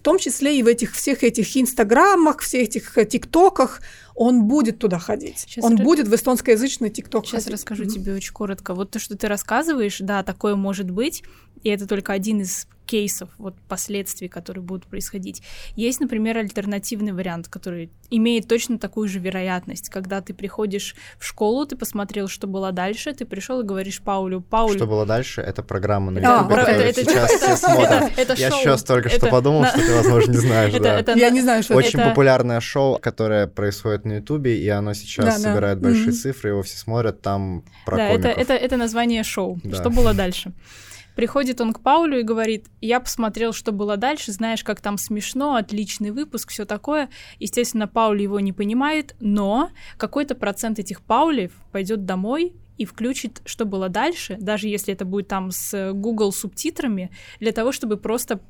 В 0.00 0.02
том 0.02 0.18
числе 0.18 0.58
и 0.58 0.62
в 0.62 0.66
этих 0.66 0.94
всех 0.94 1.22
этих 1.22 1.54
инстаграмах, 1.58 2.40
всех 2.40 2.62
этих 2.62 2.96
э, 2.96 3.04
тиктоках, 3.04 3.82
он 4.14 4.44
будет 4.44 4.78
туда 4.78 4.98
ходить. 4.98 5.40
Сейчас 5.40 5.62
он 5.62 5.76
р... 5.76 5.84
будет 5.84 6.08
в 6.08 6.14
эстонскоязычный 6.14 6.88
ТикТок 6.88 7.26
Сейчас 7.26 7.44
ходить. 7.44 7.58
расскажу 7.58 7.84
mm-hmm. 7.84 7.90
тебе 7.90 8.14
очень 8.14 8.32
коротко. 8.32 8.74
Вот 8.74 8.90
то, 8.90 8.98
что 8.98 9.14
ты 9.14 9.28
рассказываешь, 9.28 9.98
да, 10.00 10.22
такое 10.22 10.56
может 10.56 10.90
быть, 10.90 11.22
и 11.62 11.68
это 11.68 11.86
только 11.86 12.14
один 12.14 12.40
из 12.40 12.66
кейсов, 12.90 13.28
вот 13.38 13.54
последствий, 13.68 14.26
которые 14.26 14.64
будут 14.64 14.86
происходить. 14.86 15.42
Есть, 15.76 16.00
например, 16.00 16.38
альтернативный 16.38 17.12
вариант, 17.12 17.46
который 17.46 17.88
имеет 18.10 18.48
точно 18.48 18.80
такую 18.80 19.08
же 19.08 19.20
вероятность. 19.20 19.90
Когда 19.90 20.20
ты 20.20 20.34
приходишь 20.34 20.96
в 21.16 21.24
школу, 21.24 21.66
ты 21.66 21.76
посмотрел, 21.76 22.26
что 22.26 22.48
было 22.48 22.72
дальше, 22.72 23.14
ты 23.14 23.24
пришел 23.24 23.60
и 23.60 23.64
говоришь 23.64 24.00
Паулю, 24.02 24.40
Паулю... 24.40 24.76
Что 24.76 24.86
было 24.88 25.06
дальше? 25.06 25.40
Это 25.40 25.62
программа 25.62 26.10
на 26.10 26.18
YouTube, 26.18 26.50
а, 26.52 26.56
которую 26.56 26.80
это, 26.80 27.04
сейчас 27.04 27.30
это, 27.30 27.44
все 27.44 27.56
смотрят. 27.56 28.10
Это, 28.16 28.20
это 28.22 28.34
Я 28.34 28.50
шоу. 28.50 28.60
сейчас 28.60 28.82
только 28.82 29.08
что 29.08 29.26
подумал, 29.28 29.66
что 29.66 29.78
ты, 29.78 29.94
возможно, 29.94 30.32
не 30.32 30.38
знаешь. 30.38 30.74
Это, 30.74 30.82
да. 30.82 30.98
это, 30.98 31.12
Я 31.16 31.30
не 31.30 31.42
знаю, 31.42 31.62
что 31.62 31.74
Очень 31.74 32.00
это... 32.00 32.08
популярное 32.08 32.60
шоу, 32.60 32.98
которое 32.98 33.46
происходит 33.46 34.04
на 34.04 34.14
YouTube, 34.14 34.46
и 34.46 34.68
оно 34.68 34.94
сейчас 34.94 35.26
да, 35.26 35.50
собирает 35.50 35.78
да. 35.78 35.90
большие 35.90 36.08
mm-hmm. 36.08 36.12
цифры, 36.12 36.50
его 36.50 36.62
все 36.62 36.76
смотрят, 36.76 37.22
там 37.22 37.62
про 37.86 37.96
да, 37.96 38.08
комиков. 38.08 38.30
Это, 38.32 38.40
это, 38.40 38.54
это 38.54 38.76
название 38.76 39.22
шоу. 39.22 39.60
Да. 39.62 39.76
Что 39.76 39.90
было 39.90 40.12
дальше? 40.12 40.52
Приходит 41.20 41.60
он 41.60 41.74
к 41.74 41.80
Паулю 41.80 42.20
и 42.20 42.22
говорит, 42.22 42.68
я 42.80 42.98
посмотрел, 42.98 43.52
что 43.52 43.72
было 43.72 43.98
дальше, 43.98 44.32
знаешь, 44.32 44.64
как 44.64 44.80
там 44.80 44.96
смешно, 44.96 45.56
отличный 45.56 46.12
выпуск, 46.12 46.48
все 46.48 46.64
такое. 46.64 47.10
Естественно, 47.38 47.86
Пауль 47.86 48.22
его 48.22 48.40
не 48.40 48.54
понимает, 48.54 49.14
но 49.20 49.68
какой-то 49.98 50.34
процент 50.34 50.78
этих 50.78 51.02
Паулев 51.02 51.52
пойдет 51.72 52.06
домой 52.06 52.54
и 52.78 52.86
включит, 52.86 53.42
что 53.44 53.66
было 53.66 53.90
дальше, 53.90 54.38
даже 54.40 54.68
если 54.68 54.94
это 54.94 55.04
будет 55.04 55.28
там 55.28 55.50
с 55.50 55.92
Google 55.92 56.32
субтитрами, 56.32 57.10
для 57.38 57.52
того, 57.52 57.70
чтобы 57.70 57.98
просто 57.98 58.40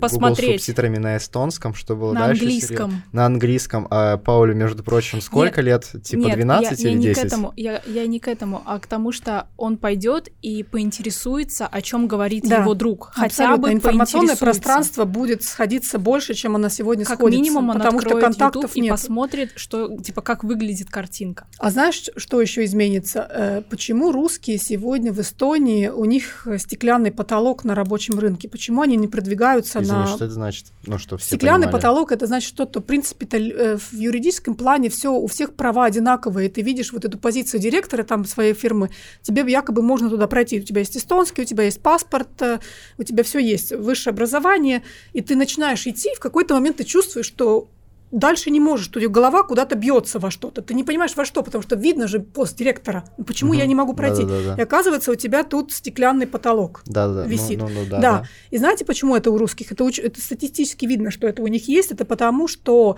посмотреть. 0.00 0.46
Google 0.46 0.58
субтитрами 0.58 0.98
на 0.98 1.16
эстонском, 1.16 1.74
что 1.74 1.96
было 1.96 2.12
на 2.12 2.26
дальше? 2.26 2.42
английском. 2.42 3.02
На 3.12 3.26
английском. 3.26 3.86
А 3.90 4.16
Паулю, 4.16 4.54
между 4.54 4.82
прочим, 4.82 5.20
сколько 5.20 5.62
нет, 5.62 5.92
лет? 5.92 6.04
Типа 6.04 6.26
нет, 6.26 6.34
12 6.36 6.80
я, 6.80 6.90
или 6.90 6.96
я 6.96 7.02
10? 7.02 7.06
Не 7.06 7.14
к 7.14 7.26
этому, 7.26 7.52
я, 7.56 7.82
я 7.86 8.06
не 8.06 8.20
к 8.20 8.28
этому, 8.28 8.62
а 8.64 8.78
к 8.78 8.86
тому, 8.86 9.12
что 9.12 9.48
он 9.56 9.76
пойдет 9.76 10.28
и 10.42 10.62
поинтересуется, 10.62 11.66
о 11.66 11.82
чем 11.82 12.06
говорит 12.06 12.48
да, 12.48 12.58
его 12.58 12.74
друг. 12.74 13.10
Хотя 13.14 13.56
бы 13.56 13.72
информационное 13.72 14.36
пространство 14.36 15.04
будет 15.04 15.42
сходиться 15.42 15.98
больше, 15.98 16.34
чем 16.34 16.56
оно 16.56 16.68
сегодня 16.68 17.04
как 17.04 17.18
сходится. 17.18 17.42
минимум 17.42 17.68
он 17.70 17.78
потому 17.78 18.00
что 18.00 18.20
контактов 18.20 18.62
YouTube 18.62 18.76
нет. 18.76 18.86
и 18.86 18.90
посмотрит, 18.90 19.52
что, 19.56 19.96
типа, 19.98 20.22
как 20.22 20.44
выглядит 20.44 20.90
картинка. 20.90 21.46
А 21.58 21.70
знаешь, 21.70 22.08
что 22.16 22.40
еще 22.40 22.64
изменится? 22.64 23.26
Э, 23.30 23.62
почему 23.68 24.12
русские 24.12 24.58
сегодня 24.58 25.12
в 25.12 25.20
Эстонии, 25.20 25.88
у 25.88 26.04
них 26.04 26.46
стеклянный 26.58 27.12
потолок 27.12 27.64
на 27.64 27.74
рабочем 27.74 28.18
рынке? 28.18 28.48
Почему 28.48 28.82
они 28.82 28.96
не 28.96 29.08
продвигаются 29.08 29.80
Извини, 29.90 30.02
на... 30.02 30.06
что 30.06 30.24
это 30.24 30.34
значит? 30.34 30.66
Ну, 30.86 30.98
что 30.98 31.16
все 31.16 31.26
Стеклянный 31.26 31.66
понимали. 31.66 31.82
потолок 31.82 32.12
это 32.12 32.26
значит 32.26 32.48
что-то, 32.48 32.80
в 32.80 32.84
принципе, 32.84 33.26
э, 33.26 33.76
в 33.76 33.92
юридическом 33.92 34.54
плане 34.54 34.88
все 34.88 35.12
у 35.12 35.26
всех 35.26 35.54
права 35.54 35.84
одинаковые. 35.84 36.48
Ты 36.48 36.62
видишь 36.62 36.92
вот 36.92 37.04
эту 37.04 37.18
позицию 37.18 37.60
директора 37.60 38.02
там 38.02 38.24
своей 38.24 38.54
фирмы, 38.54 38.90
тебе 39.22 39.42
якобы 39.50 39.82
можно 39.82 40.08
туда 40.08 40.26
пройти. 40.26 40.60
У 40.60 40.62
тебя 40.62 40.80
есть 40.80 40.96
эстонский, 40.96 41.42
у 41.42 41.44
тебя 41.44 41.64
есть 41.64 41.82
паспорт, 41.82 42.40
э, 42.40 42.58
у 42.98 43.02
тебя 43.02 43.24
все 43.24 43.38
есть, 43.38 43.72
высшее 43.72 44.12
образование, 44.12 44.82
и 45.12 45.20
ты 45.20 45.36
начинаешь 45.36 45.86
идти, 45.86 46.10
в 46.14 46.20
какой-то 46.20 46.54
момент 46.54 46.78
ты 46.78 46.84
чувствуешь, 46.84 47.26
что 47.26 47.68
дальше 48.10 48.50
не 48.50 48.60
можешь, 48.60 48.86
что 48.86 49.00
голова 49.08 49.42
куда-то 49.42 49.76
бьется 49.76 50.18
во 50.18 50.30
что-то. 50.30 50.62
Ты 50.62 50.74
не 50.74 50.84
понимаешь 50.84 51.14
во 51.16 51.24
что, 51.24 51.42
потому 51.42 51.62
что 51.62 51.76
видно 51.76 52.08
же 52.08 52.20
пост 52.20 52.56
директора. 52.56 53.04
Почему 53.26 53.50
угу. 53.50 53.58
я 53.58 53.66
не 53.66 53.74
могу 53.74 53.94
пройти? 53.94 54.24
Да, 54.24 54.28
да, 54.28 54.54
да. 54.54 54.54
И 54.56 54.60
оказывается, 54.62 55.12
у 55.12 55.14
тебя 55.14 55.44
тут 55.44 55.72
стеклянный 55.72 56.26
потолок 56.26 56.82
да, 56.86 57.08
да, 57.08 57.24
висит. 57.24 57.58
Ну, 57.58 57.68
ну, 57.68 57.80
ну, 57.80 57.86
да, 57.90 57.98
да. 57.98 58.00
да. 58.00 58.24
И 58.50 58.58
знаете, 58.58 58.84
почему 58.84 59.16
это 59.16 59.30
у 59.30 59.38
русских? 59.38 59.72
Это, 59.72 59.88
это 59.88 60.20
статистически 60.20 60.86
видно, 60.86 61.10
что 61.10 61.26
это 61.26 61.42
у 61.42 61.46
них 61.46 61.68
есть. 61.68 61.92
Это 61.92 62.04
потому, 62.04 62.48
что 62.48 62.96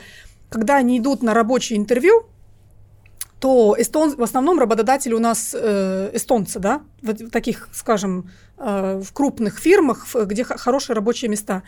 когда 0.49 0.77
они 0.77 0.99
идут 0.99 1.23
на 1.23 1.35
рабочее 1.35 1.79
интервью, 1.79 2.27
то 3.39 3.75
эстон, 3.77 4.15
в 4.15 4.23
основном 4.23 4.61
работодатели 4.61 5.15
у 5.15 5.19
нас 5.19 5.53
э, 5.53 6.11
эстонцы, 6.15 6.61
да, 6.61 6.83
в, 7.03 7.11
в 7.11 7.31
таких, 7.31 7.69
скажем, 7.73 8.31
э, 8.57 9.03
в 9.05 9.13
крупных 9.13 9.59
фирмах, 9.59 10.07
где 10.15 10.45
хорошие 10.45 10.95
рабочие 10.95 11.29
места 11.29 11.65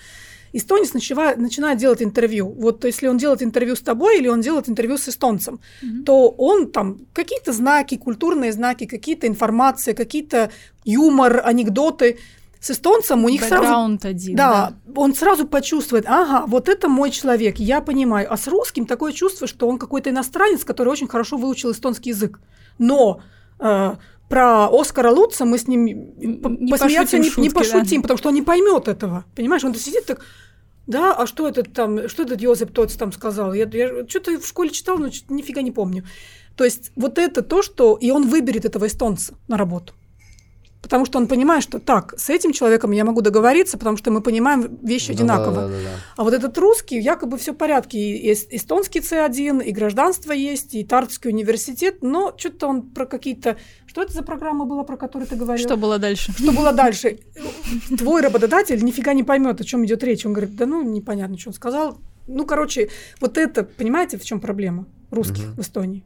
эстонец 0.55 0.94
начинает, 0.94 1.36
начинает 1.38 1.78
делать 1.78 2.02
интервью. 2.02 2.48
Вот 2.48 2.84
если 2.84 3.09
он 3.09 3.18
делает 3.18 3.42
интервью 3.42 3.74
с 3.74 3.80
тобой 3.80 4.18
или 4.18 4.28
он 4.28 4.40
делает 4.40 4.68
интервью 4.68 4.96
с 4.96 5.09
эстонцем, 5.09 5.61
mm-hmm. 5.82 6.05
то 6.05 6.28
он 6.30 6.70
там 6.70 7.00
какие-то 7.12 7.52
знаки, 7.52 7.96
культурные 7.96 8.52
знаки, 8.52 8.86
какие-то 8.86 9.26
информации, 9.26 9.92
какие-то 9.92 10.50
юмор, 10.84 11.42
анекдоты. 11.44 12.18
С 12.61 12.70
эстонцем 12.70 13.24
у 13.24 13.28
них 13.28 13.44
сразу... 13.44 13.98
один, 14.02 14.36
да, 14.36 14.74
да, 14.86 15.00
он 15.00 15.14
сразу 15.14 15.46
почувствует, 15.46 16.07
ага, 16.07 16.46
вот 16.46 16.68
это 16.68 16.88
мой 16.88 17.11
человек, 17.11 17.59
я 17.59 17.82
понимаю. 17.82 18.32
А 18.32 18.36
с 18.36 18.46
русским 18.46 18.86
такое 18.86 19.12
чувство, 19.12 19.46
что 19.46 19.68
он 19.68 19.76
какой-то 19.76 20.09
иностранец, 20.09 20.64
который 20.64 20.88
очень 20.88 21.09
хорошо 21.09 21.36
выучил 21.36 21.72
эстонский 21.72 22.11
язык. 22.11 22.40
Но 22.78 23.20
э, 23.59 23.94
про 24.28 24.68
Оскара 24.68 25.11
Луца 25.11 25.44
мы 25.44 25.59
с 25.59 25.68
ним 25.68 25.84
не 25.84 26.70
посмеяться 26.70 27.18
не, 27.18 27.28
шутки, 27.28 27.40
не 27.40 27.50
пошутим, 27.50 28.00
да. 28.00 28.02
потому 28.02 28.18
что 28.18 28.28
он 28.30 28.34
не 28.34 28.42
поймет 28.42 28.88
этого. 28.88 29.24
Понимаешь, 29.34 29.64
он 29.64 29.74
сидит 29.74 30.07
так, 30.07 30.22
Да, 30.87 31.14
а 31.14 31.26
что 31.26 31.49
этот 31.49 31.72
там, 31.72 32.09
что 32.09 32.24
этот 32.24 32.41
Йозеп 32.41 32.72
Тоц 32.72 32.95
там 32.95 33.12
сказал? 33.12 33.55
Я, 33.55 33.68
я 33.72 34.07
что-то 34.07 34.39
в 34.39 34.47
школе 34.47 34.70
читал, 34.70 34.99
но 34.99 35.09
нифига 35.28 35.62
не 35.62 35.72
помню. 35.72 36.05
То 36.57 36.64
есть 36.64 36.93
вот 36.95 37.18
это 37.18 37.43
то, 37.43 37.62
что... 37.62 37.97
И 38.01 38.11
он 38.11 38.28
выберет 38.28 38.64
этого 38.64 38.87
эстонца 38.87 39.35
на 39.49 39.57
работу. 39.57 39.95
Потому 40.85 41.07
что 41.07 41.18
он 41.18 41.28
понимает, 41.28 41.62
что 41.62 41.78
так, 41.78 42.12
с 42.18 42.28
этим 42.28 42.53
человеком 42.53 42.91
я 42.91 43.07
могу 43.07 43.22
договориться, 43.22 43.78
потому 43.78 43.97
что 43.97 44.11
мы 44.11 44.20
понимаем 44.20 44.78
вещи 44.82 45.09
Ну 45.09 45.14
одинаково. 45.14 45.55
да, 45.55 45.62
да, 45.62 45.68
да, 45.68 45.82
да. 45.82 45.91
А 46.18 46.24
вот 46.24 46.35
этот 46.35 46.59
русский, 46.59 46.99
якобы 46.99 47.39
все 47.39 47.53
в 47.53 47.57
порядке. 47.57 47.99
И 47.99 48.30
эс- 48.30 48.47
эстонский 48.51 49.01
С1, 49.01 49.64
и 49.64 49.72
гражданство 49.72 50.32
есть, 50.32 50.74
и 50.74 50.85
Тартский 50.85 51.30
университет, 51.30 52.03
но 52.03 52.35
что-то 52.37 52.66
он 52.66 52.82
про 52.82 53.07
какие-то... 53.07 53.57
Что 53.87 54.03
это 54.03 54.12
за 54.12 54.22
программа 54.22 54.66
была, 54.66 54.85
про 54.85 54.99
которую 54.99 55.26
ты 55.26 55.37
говорил? 55.37 55.66
Что 55.66 55.78
было 55.78 55.99
дальше? 55.99 56.32
Что 56.37 56.53
было 56.53 56.72
дальше? 56.72 57.18
Твой 57.97 58.20
работодатель 58.20 58.85
нифига 58.85 59.14
не 59.14 59.22
поймет, 59.22 59.62
о 59.62 59.64
чем 59.64 59.87
идет 59.87 60.05
речь. 60.05 60.26
Он 60.26 60.35
говорит, 60.35 60.55
да 60.55 60.66
ну, 60.66 60.82
непонятно, 60.82 61.39
что 61.39 61.49
он 61.49 61.55
сказал. 61.55 61.97
Ну, 62.26 62.45
короче, 62.45 62.91
вот 63.22 63.39
это, 63.39 63.64
понимаете, 63.64 64.18
в 64.18 64.24
чем 64.24 64.39
проблема 64.39 64.85
русских 65.11 65.45
в 65.57 65.61
Эстонии? 65.61 66.05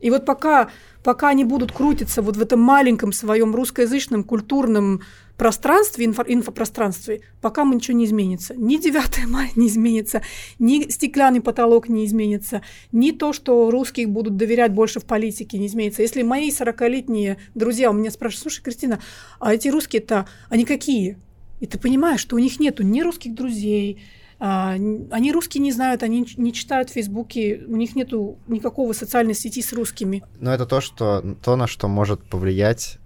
И 0.00 0.10
вот 0.10 0.24
пока, 0.24 0.70
пока 1.02 1.28
они 1.28 1.44
будут 1.44 1.72
крутиться 1.72 2.22
вот 2.22 2.36
в 2.36 2.40
этом 2.40 2.60
маленьком 2.60 3.12
своем 3.12 3.54
русскоязычном 3.54 4.24
культурном 4.24 5.02
пространстве, 5.36 6.06
инфо- 6.06 6.24
инфопространстве, 6.26 7.20
пока 7.40 7.64
мы 7.64 7.76
ничего 7.76 7.96
не 7.96 8.04
изменится. 8.04 8.54
Ни 8.56 8.76
9 8.76 9.26
мая 9.28 9.50
не 9.56 9.68
изменится, 9.68 10.20
ни 10.58 10.88
стеклянный 10.88 11.40
потолок 11.40 11.88
не 11.88 12.04
изменится, 12.04 12.62
ни 12.92 13.12
то, 13.12 13.32
что 13.32 13.70
русских 13.70 14.10
будут 14.10 14.36
доверять 14.36 14.72
больше 14.72 15.00
в 15.00 15.04
политике, 15.04 15.58
не 15.58 15.68
изменится. 15.68 16.02
Если 16.02 16.22
мои 16.22 16.50
40-летние 16.50 17.38
друзья 17.54 17.90
у 17.90 17.94
меня 17.94 18.10
спрашивают, 18.10 18.42
слушай, 18.42 18.62
Кристина, 18.62 19.00
а 19.38 19.54
эти 19.54 19.68
русские-то, 19.68 20.26
они 20.48 20.64
какие? 20.64 21.18
И 21.60 21.66
ты 21.66 21.78
понимаешь, 21.78 22.20
что 22.20 22.36
у 22.36 22.38
них 22.38 22.60
нету 22.60 22.82
ни 22.82 23.00
русских 23.00 23.34
друзей, 23.34 24.00
они 24.38 25.32
русские 25.32 25.62
не 25.62 25.72
знают, 25.72 26.02
они 26.02 26.26
не 26.36 26.52
читают 26.52 26.90
в 26.90 26.92
Фейсбуке, 26.92 27.64
у 27.66 27.76
них 27.76 27.96
нету 27.96 28.38
никакого 28.46 28.92
социальной 28.92 29.34
сети 29.34 29.62
с 29.62 29.72
русскими. 29.72 30.22
Но 30.38 30.54
это 30.54 30.64
то, 30.66 30.80
что, 30.80 31.36
то, 31.42 31.56
на 31.56 31.66
что 31.66 31.88
может 31.88 32.22
повлиять 32.24 32.98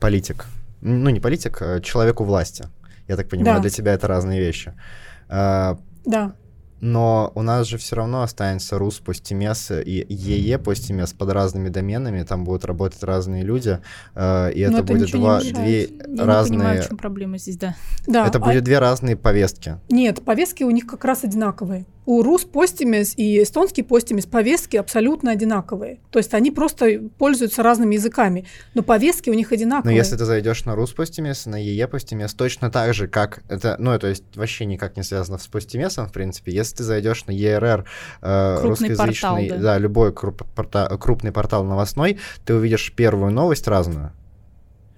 политик. 0.00 0.46
Ну, 0.80 1.10
не 1.10 1.20
политик, 1.20 1.62
а 1.62 1.80
человек 1.80 2.20
у 2.20 2.24
власти. 2.24 2.66
Я 3.06 3.16
так 3.16 3.28
понимаю, 3.28 3.56
Да. 3.56 3.62
для 3.62 3.70
тебя 3.70 3.92
это 3.94 4.06
разные 4.08 4.40
вещи. 4.40 4.74
А, 5.28 5.78
Да. 6.04 6.32
Но 6.80 7.32
у 7.34 7.42
нас 7.42 7.66
же 7.66 7.78
все 7.78 7.96
равно 7.96 8.22
останется 8.22 8.78
РУС 8.78 8.98
постимес 8.98 9.70
и 9.70 10.06
ЕЕ 10.08 10.58
постимес 10.58 11.12
под 11.12 11.30
разными 11.30 11.68
доменами, 11.68 12.22
там 12.22 12.44
будут 12.44 12.64
работать 12.64 13.02
разные 13.02 13.42
люди, 13.42 13.80
э, 14.14 14.52
и 14.52 14.66
Но 14.66 14.78
это 14.78 14.78
это 14.78 14.92
будет 14.92 15.10
два, 15.10 15.40
две 15.40 15.82
Я 15.82 15.88
не 15.88 15.98
понимаю, 15.98 16.28
разные... 16.28 16.82
в 16.82 16.88
чем 16.88 16.96
проблема 16.96 17.38
здесь, 17.38 17.56
да. 17.56 17.74
да. 18.06 18.26
Это 18.26 18.38
а- 18.38 18.40
будет 18.40 18.64
две 18.64 18.78
разные 18.78 19.16
повестки. 19.16 19.78
Нет, 19.90 20.24
повестки 20.24 20.62
у 20.62 20.70
них 20.70 20.86
как 20.86 21.04
раз 21.04 21.24
одинаковые. 21.24 21.86
У 22.10 22.22
рус 22.22 22.46
постимес 22.46 23.12
и 23.18 23.42
эстонский 23.42 23.82
постимес 23.82 24.24
повестки 24.24 24.78
абсолютно 24.78 25.30
одинаковые. 25.30 25.98
То 26.10 26.18
есть 26.18 26.32
они 26.32 26.50
просто 26.50 27.02
пользуются 27.18 27.62
разными 27.62 27.96
языками, 27.96 28.46
но 28.72 28.82
повестки 28.82 29.28
у 29.28 29.34
них 29.34 29.50
Но 29.50 29.56
одинаковые. 29.56 29.94
если 29.94 30.16
ты 30.16 30.24
зайдешь 30.24 30.64
на 30.64 30.74
РУС 30.74 30.92
постимес, 30.92 31.44
на 31.44 31.56
ЕЕ 31.62 31.86
постимес, 31.86 32.32
точно 32.32 32.70
так 32.70 32.94
же, 32.94 33.08
как 33.08 33.42
это, 33.50 33.76
ну, 33.78 33.98
то 33.98 34.06
есть 34.06 34.24
вообще 34.36 34.64
никак 34.64 34.96
не 34.96 35.02
связано 35.02 35.36
с 35.36 35.46
постимесом, 35.48 36.06
в 36.06 36.12
принципе, 36.14 36.50
если 36.50 36.76
ты 36.76 36.84
зайдешь 36.84 37.26
на 37.26 37.32
ЕРР, 37.32 37.84
э, 38.22 38.56
Крупный 38.62 38.88
русскоязычный, 38.88 39.48
портал, 39.48 39.58
да. 39.60 39.76
любой 39.76 40.12
круп- 40.12 40.46
порта- 40.56 40.96
крупный 40.96 41.30
портал 41.30 41.62
новостной, 41.62 42.18
ты 42.46 42.54
увидишь 42.54 42.90
первую 42.96 43.32
новость 43.32 43.68
разную. 43.68 44.12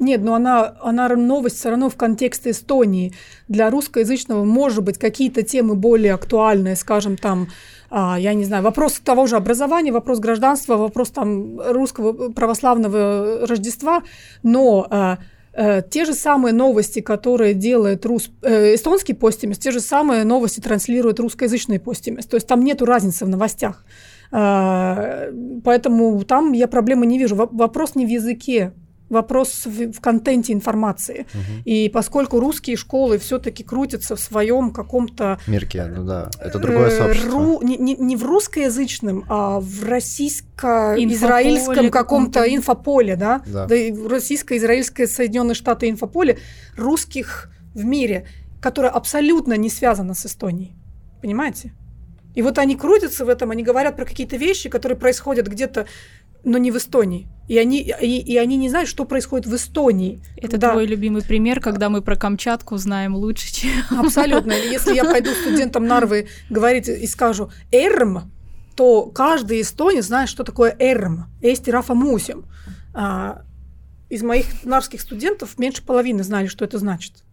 Нет, 0.01 0.23
но 0.23 0.35
она, 0.35 0.75
она 0.81 1.09
новость 1.11 1.59
все 1.59 1.69
равно 1.69 1.91
в 1.91 1.97
контексте 1.97 2.51
Эстонии. 2.51 3.13
Для 3.49 3.71
русскоязычного, 3.71 4.45
может 4.45 4.83
быть, 4.83 4.97
какие-то 4.99 5.43
темы 5.43 5.75
более 5.75 6.15
актуальные, 6.15 6.75
скажем, 6.75 7.19
там, 7.19 7.49
а, 7.91 8.19
я 8.19 8.33
не 8.33 8.45
знаю, 8.45 8.63
вопрос 8.65 8.99
того 9.05 9.27
же 9.27 9.37
образования, 9.37 9.93
вопрос 9.93 10.19
гражданства, 10.19 10.77
вопрос 10.77 11.11
там 11.11 11.61
русского 11.61 12.33
православного 12.33 13.47
Рождества, 13.47 14.03
но 14.43 14.87
а, 14.89 15.19
э, 15.53 15.83
те 15.91 16.07
же 16.07 16.15
самые 16.15 16.55
новости, 16.55 17.01
которые 17.01 17.53
делает 17.53 18.07
рус... 18.07 18.31
э, 18.41 18.75
эстонский 18.77 19.13
постимес, 19.13 19.59
те 19.59 19.71
же 19.71 19.81
самые 19.81 20.25
новости 20.25 20.61
транслирует 20.61 21.21
русскоязычный 21.21 21.79
постимес. 21.79 22.25
То 22.25 22.37
есть 22.37 22.47
там 22.47 22.65
нету 22.65 22.87
разницы 22.87 23.27
в 23.27 23.29
новостях. 23.29 23.85
А, 24.33 25.29
Поэтому 25.63 26.23
там 26.25 26.53
я 26.53 26.69
проблемы 26.69 27.05
не 27.05 27.19
вижу. 27.19 27.37
Во- 27.37 27.51
Вопрос 27.53 27.97
не 27.97 28.07
в 28.07 28.09
языке, 28.09 28.73
вопрос 29.11 29.67
в, 29.67 29.93
в 29.93 30.01
контенте 30.01 30.53
информации. 30.53 31.27
Мгм. 31.35 31.63
И 31.65 31.89
поскольку 31.91 32.41
русские 32.41 32.77
школы 32.77 33.19
все-таки 33.19 33.63
крутятся 33.65 34.17
в 34.17 34.21
своем 34.21 34.73
каком-то 34.73 35.39
Мирке, 35.47 35.85
ну 35.85 36.05
да, 36.05 36.31
это 36.41 36.59
другое 36.59 36.89
э, 36.89 36.97
сообщество. 36.97 37.39
ру- 37.39 37.65
не, 37.65 37.77
не- 37.77 37.97
не 37.97 38.17
в 38.17 38.25
русскоязычном, 38.25 39.25
а 39.29 39.61
в 39.61 39.85
российско-израильском 39.85 41.91
каком-то 41.91 42.45
инфополе, 42.45 43.17
да? 43.17 43.43
Да. 43.47 43.67
и 43.75 43.93
в 43.93 44.07
российско-израильское 44.07 45.07
Соединенные 45.07 45.55
Штаты 45.55 45.91
инфополе 45.91 46.39
русских 46.77 47.51
в 47.75 47.85
мире, 47.85 48.27
которое 48.61 48.89
абсолютно 48.89 49.55
не 49.55 49.71
связано 49.71 50.15
с 50.15 50.27
Эстонией. 50.27 50.75
Понимаете? 51.21 51.73
И 52.35 52.43
вот 52.43 52.59
они 52.59 52.77
крутятся 52.77 53.25
в 53.25 53.29
этом, 53.29 53.51
они 53.51 53.65
говорят 53.65 53.97
про 53.97 54.05
какие-то 54.05 54.37
вещи, 54.37 54.69
которые 54.69 54.97
происходят 54.97 55.49
где-то, 55.49 55.87
но 56.45 56.59
не 56.59 56.71
в 56.71 56.77
Эстонии. 56.77 57.29
И 57.49 57.59
они, 57.59 57.81
и, 57.81 58.19
и 58.21 58.37
они 58.37 58.57
не 58.57 58.69
знают, 58.69 58.89
что 58.89 59.05
происходит 59.05 59.47
в 59.47 59.55
Эстонии. 59.57 60.23
Это 60.37 60.57
Да. 60.57 60.71
твой 60.71 60.87
любимый 60.87 61.23
пример, 61.23 61.61
когда 61.61 61.89
мы 61.89 62.01
про 62.01 62.15
Камчатку 62.15 62.77
знаем 62.77 63.17
лучше, 63.17 63.53
чем... 63.53 63.71
Абсолютно. 63.99 64.53
Если 64.53 64.95
я 64.95 65.05
пойду 65.05 65.31
студентам 65.33 65.85
Нарвы 65.87 66.29
говорить 66.49 66.89
и 66.89 67.07
скажу 67.09 67.51
«эрм», 67.73 68.31
то 68.77 69.07
каждый 69.07 69.63
эстонец 69.63 70.07
знает, 70.07 70.29
что 70.29 70.45
такое 70.45 70.77
«эрм». 70.79 71.27
«Эсти 71.43 71.71
рафа 71.71 71.95
мусим». 71.95 72.45
А, 72.95 73.43
из 74.09 74.23
моих 74.23 74.47
нарвских 74.65 75.01
студентов 75.01 75.59
меньше 75.59 75.85
половины 75.85 76.23
знали, 76.23 76.47
что 76.47 76.65
это 76.65 76.79
значит. 76.79 77.25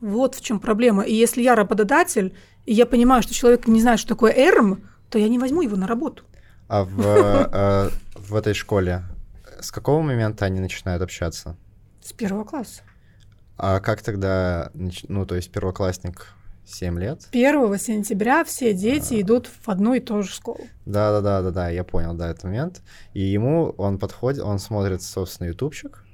Вот 0.00 0.34
в 0.34 0.40
чем 0.40 0.60
проблема. 0.60 1.02
И 1.02 1.14
если 1.14 1.42
я 1.42 1.54
работодатель, 1.54 2.34
и 2.66 2.74
я 2.74 2.84
понимаю, 2.84 3.22
что 3.22 3.34
человек 3.34 3.66
не 3.66 3.80
знает, 3.80 4.00
что 4.00 4.08
такое 4.10 4.32
«эрм», 4.32 4.82
то 5.08 5.18
я 5.18 5.28
не 5.28 5.38
возьму 5.38 5.62
его 5.62 5.76
на 5.76 5.86
работу. 5.86 6.24
А 6.68 6.84
в, 6.84 7.00
э, 7.00 7.90
в 8.14 8.34
этой 8.36 8.54
школе 8.54 9.02
с 9.60 9.70
какого 9.70 10.02
момента 10.02 10.44
они 10.44 10.60
начинают 10.60 11.02
общаться? 11.02 11.56
С 12.02 12.12
первого 12.12 12.44
класса. 12.44 12.82
А 13.56 13.80
как 13.80 14.02
тогда, 14.02 14.70
ну, 14.74 15.26
то 15.26 15.34
есть 15.34 15.50
первоклассник 15.50 16.28
7 16.64 16.98
лет? 16.98 17.28
1 17.32 17.78
сентября 17.78 18.44
все 18.44 18.72
дети 18.72 19.20
идут 19.20 19.46
в 19.48 19.68
одну 19.68 19.94
и 19.94 20.00
ту 20.00 20.22
же 20.22 20.30
школу. 20.30 20.60
Да-да-да-да-да, 20.86 21.70
я 21.70 21.82
понял, 21.82 22.14
да, 22.14 22.30
этот 22.30 22.44
момент. 22.44 22.82
И 23.14 23.20
ему 23.20 23.70
он 23.78 23.98
подходит, 23.98 24.42
он 24.42 24.58
смотрит, 24.58 25.02
собственно, 25.02 25.48
ютубчик, 25.48 26.04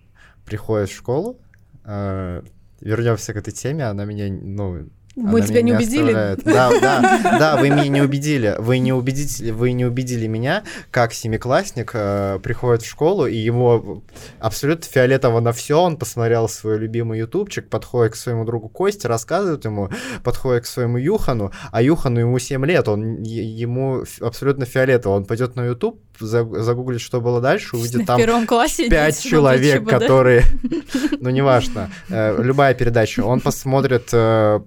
приходит 0.46 0.88
в 0.88 0.96
школу, 0.96 1.38
э, 1.84 2.42
вернемся 2.80 3.34
к 3.34 3.36
этой 3.36 3.52
теме, 3.52 3.84
она 3.84 4.04
меня, 4.04 4.32
ну... 4.32 4.88
Мы 5.16 5.38
она 5.38 5.46
тебя 5.46 5.62
не 5.62 5.72
убедили? 5.72 6.12
оставляет. 6.12 6.44
Да, 6.44 6.70
да, 6.80 7.38
да, 7.38 7.56
вы 7.56 7.70
меня 7.70 7.88
не 7.88 8.02
убедили, 8.02 8.56
вы 8.58 8.78
не 8.78 8.92
убедите, 8.92 9.52
вы 9.52 9.72
не 9.72 9.84
убедили 9.84 10.26
меня, 10.26 10.64
как 10.90 11.12
семиклассник 11.12 11.90
э, 11.94 12.40
приходит 12.42 12.82
в 12.82 12.88
школу, 12.88 13.26
и 13.26 13.36
ему 13.36 14.02
абсолютно 14.40 14.84
фиолетово 14.84 15.40
на 15.40 15.52
все, 15.52 15.80
он 15.80 15.96
посмотрел 15.96 16.48
свой 16.48 16.78
любимый 16.78 17.20
ютубчик, 17.20 17.68
подходит 17.68 18.14
к 18.14 18.16
своему 18.16 18.44
другу 18.44 18.68
Косте, 18.68 19.06
рассказывает 19.08 19.64
ему, 19.64 19.88
подходит 20.24 20.64
к 20.64 20.66
своему 20.66 20.98
Юхану, 20.98 21.52
а 21.70 21.82
Юхану 21.82 22.20
ему 22.20 22.38
7 22.38 22.64
лет, 22.66 22.88
он 22.88 23.22
ему 23.22 24.04
абсолютно 24.20 24.66
фиолетово, 24.66 25.14
он 25.14 25.24
пойдет 25.26 25.54
на 25.56 25.64
ютуб, 25.66 26.00
за- 26.18 26.44
загуглит, 26.62 27.00
что 27.00 27.20
было 27.20 27.40
дальше, 27.40 27.76
увидит 27.76 28.06
там 28.06 28.46
классе 28.46 28.88
пять 28.88 29.16
дети 29.16 29.28
человек, 29.28 29.82
будут 29.82 29.94
ЧБД. 29.94 30.02
которые, 30.02 30.42
ну 31.20 31.30
неважно, 31.30 31.90
э, 32.08 32.42
любая 32.42 32.74
передача, 32.74 33.20
он 33.20 33.40
посмотрит 33.40 34.08
э, 34.12 34.60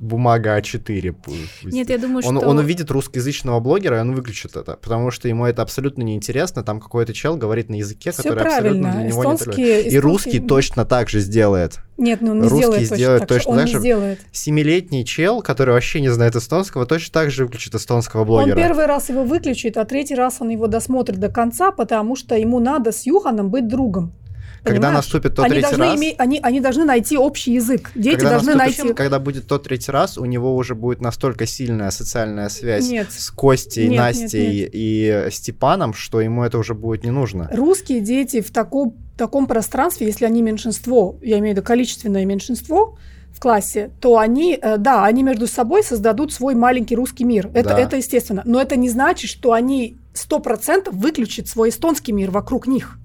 бумага 0.00 0.58
А4. 0.58 1.12
пусть. 1.12 1.64
Нет, 1.74 1.90
я 1.90 1.98
думаю, 1.98 2.26
он, 2.26 2.38
что... 2.38 2.48
он 2.48 2.58
увидит 2.58 2.90
русскоязычного 2.90 3.60
блогера, 3.60 3.98
и 3.98 4.00
он 4.00 4.14
выключит 4.14 4.56
это, 4.56 4.76
потому 4.76 5.10
что 5.10 5.28
ему 5.28 5.44
это 5.44 5.62
абсолютно 5.62 6.02
неинтересно. 6.02 6.62
Там 6.64 6.80
какой-то 6.80 7.12
чел 7.12 7.36
говорит 7.36 7.68
на 7.68 7.74
языке, 7.74 8.10
Все 8.10 8.22
который 8.22 8.42
абсолютно 8.42 8.82
правильно. 8.82 8.92
для 8.92 9.02
него 9.10 9.24
не 9.24 9.34
Эстонские, 9.36 9.88
И 9.90 9.98
русский 9.98 10.40
точно 10.40 10.84
так 10.86 11.10
же 11.10 11.20
сделает. 11.20 11.80
Нет, 11.98 12.22
ну 12.22 12.30
он 12.30 12.40
не 12.40 12.48
русский 12.48 12.84
сделает 12.86 13.26
точно 13.26 13.26
так. 13.26 13.28
точно 13.28 13.50
он 13.50 13.56
так 13.58 13.66
не 13.66 13.72
же. 13.72 13.78
сделает. 13.78 14.20
Семилетний 14.32 15.04
чел, 15.04 15.42
который 15.42 15.74
вообще 15.74 16.00
не 16.00 16.08
знает 16.08 16.34
эстонского, 16.34 16.86
точно 16.86 17.12
так 17.12 17.30
же 17.30 17.44
выключит 17.44 17.74
эстонского 17.74 18.22
Он 18.22 18.26
блогера. 18.26 18.56
первый 18.56 18.86
раз 18.86 19.10
его 19.10 19.22
выключит, 19.24 19.76
а 19.76 19.84
третий 19.84 20.14
раз 20.14 20.38
он 20.40 20.48
его 20.48 20.66
досмотрит 20.66 21.20
до 21.20 21.28
конца, 21.28 21.72
потому 21.72 22.16
что 22.16 22.34
ему 22.36 22.58
надо 22.58 22.90
с 22.92 23.04
Юханом 23.04 23.50
быть 23.50 23.68
другом. 23.68 24.14
Когда 24.62 24.88
Понимаешь? 24.88 24.96
наступит 24.96 25.34
тот 25.34 25.44
они 25.46 25.54
третий 25.54 25.68
должны, 25.68 25.84
раз, 25.86 25.98
иметь, 25.98 26.14
они, 26.18 26.40
они 26.42 26.60
должны 26.60 26.84
найти 26.84 27.16
общий 27.16 27.52
язык. 27.54 27.90
Дети 27.94 28.16
когда, 28.16 28.30
должны 28.30 28.54
наступит- 28.54 28.78
найти... 28.84 28.94
когда 28.94 29.18
будет 29.18 29.46
тот 29.46 29.62
третий 29.62 29.90
раз, 29.90 30.18
у 30.18 30.24
него 30.26 30.54
уже 30.54 30.74
будет 30.74 31.00
настолько 31.00 31.46
сильная 31.46 31.90
социальная 31.90 32.48
связь 32.50 32.88
Нет. 32.88 33.10
с 33.10 33.30
Костей, 33.30 33.88
Нет, 33.88 33.98
Настей 33.98 34.60
нет, 34.62 34.70
и 34.72 35.28
Степаном, 35.30 35.94
что 35.94 36.20
ему 36.20 36.44
это 36.44 36.58
уже 36.58 36.74
будет 36.74 37.04
не 37.04 37.10
нужно. 37.10 37.48
Русские 37.52 38.00
дети 38.00 38.40
в 38.42 38.50
таком, 38.50 38.96
таком 39.16 39.46
пространстве, 39.46 40.06
если 40.06 40.26
они 40.26 40.42
меньшинство, 40.42 41.16
я 41.22 41.38
имею 41.38 41.54
в 41.54 41.58
виду 41.58 41.66
количественное 41.66 42.24
меньшинство, 42.24 42.96
в 43.32 43.38
классе, 43.40 43.90
то 44.00 44.18
они, 44.18 44.58
э, 44.60 44.76
да, 44.76 45.04
они 45.04 45.22
между 45.22 45.46
собой 45.46 45.82
создадут 45.84 46.32
свой 46.32 46.54
маленький 46.54 46.96
русский 46.96 47.24
мир. 47.24 47.48
Это, 47.54 47.70
Да. 47.70 47.78
это 47.80 47.96
естественно. 47.96 48.42
Но 48.44 48.60
это 48.60 48.76
не 48.76 48.90
значит, 48.90 49.30
что 49.30 49.52
они 49.52 49.96
100% 50.14 50.90
выключат 50.90 51.48
свой 51.48 51.70
эстонский 51.70 52.12
мир 52.12 52.30
вокруг 52.30 52.66
них. 52.66 52.98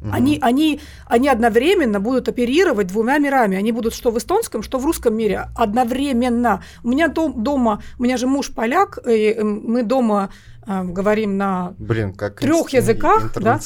Мгм. 0.00 0.14
Они, 0.14 0.38
они, 0.42 0.80
они 1.06 1.28
одновременно 1.28 1.98
будут 2.00 2.28
оперировать 2.28 2.86
двумя 2.86 3.18
мирами. 3.18 3.56
Они 3.56 3.72
будут 3.72 3.94
что 3.94 4.10
в 4.10 4.18
эстонском, 4.18 4.62
что 4.62 4.78
в 4.78 4.84
русском 4.84 5.16
мире. 5.16 5.48
Одновременно. 5.56 6.62
У 6.84 6.88
меня 6.88 7.08
дом- 7.08 7.42
дома, 7.42 7.82
у 7.98 8.02
меня 8.02 8.16
же 8.16 8.26
муж 8.26 8.52
поляк, 8.54 8.98
и 9.08 9.34
э, 9.36 9.42
мы 9.44 9.82
дома 9.82 10.30
э, 10.66 10.84
говорим 10.84 11.36
на 11.36 11.74
Блин, 11.78 12.12
как 12.12 12.42
инс- 12.42 12.74
языках, 12.74 13.32
да? 13.34 13.58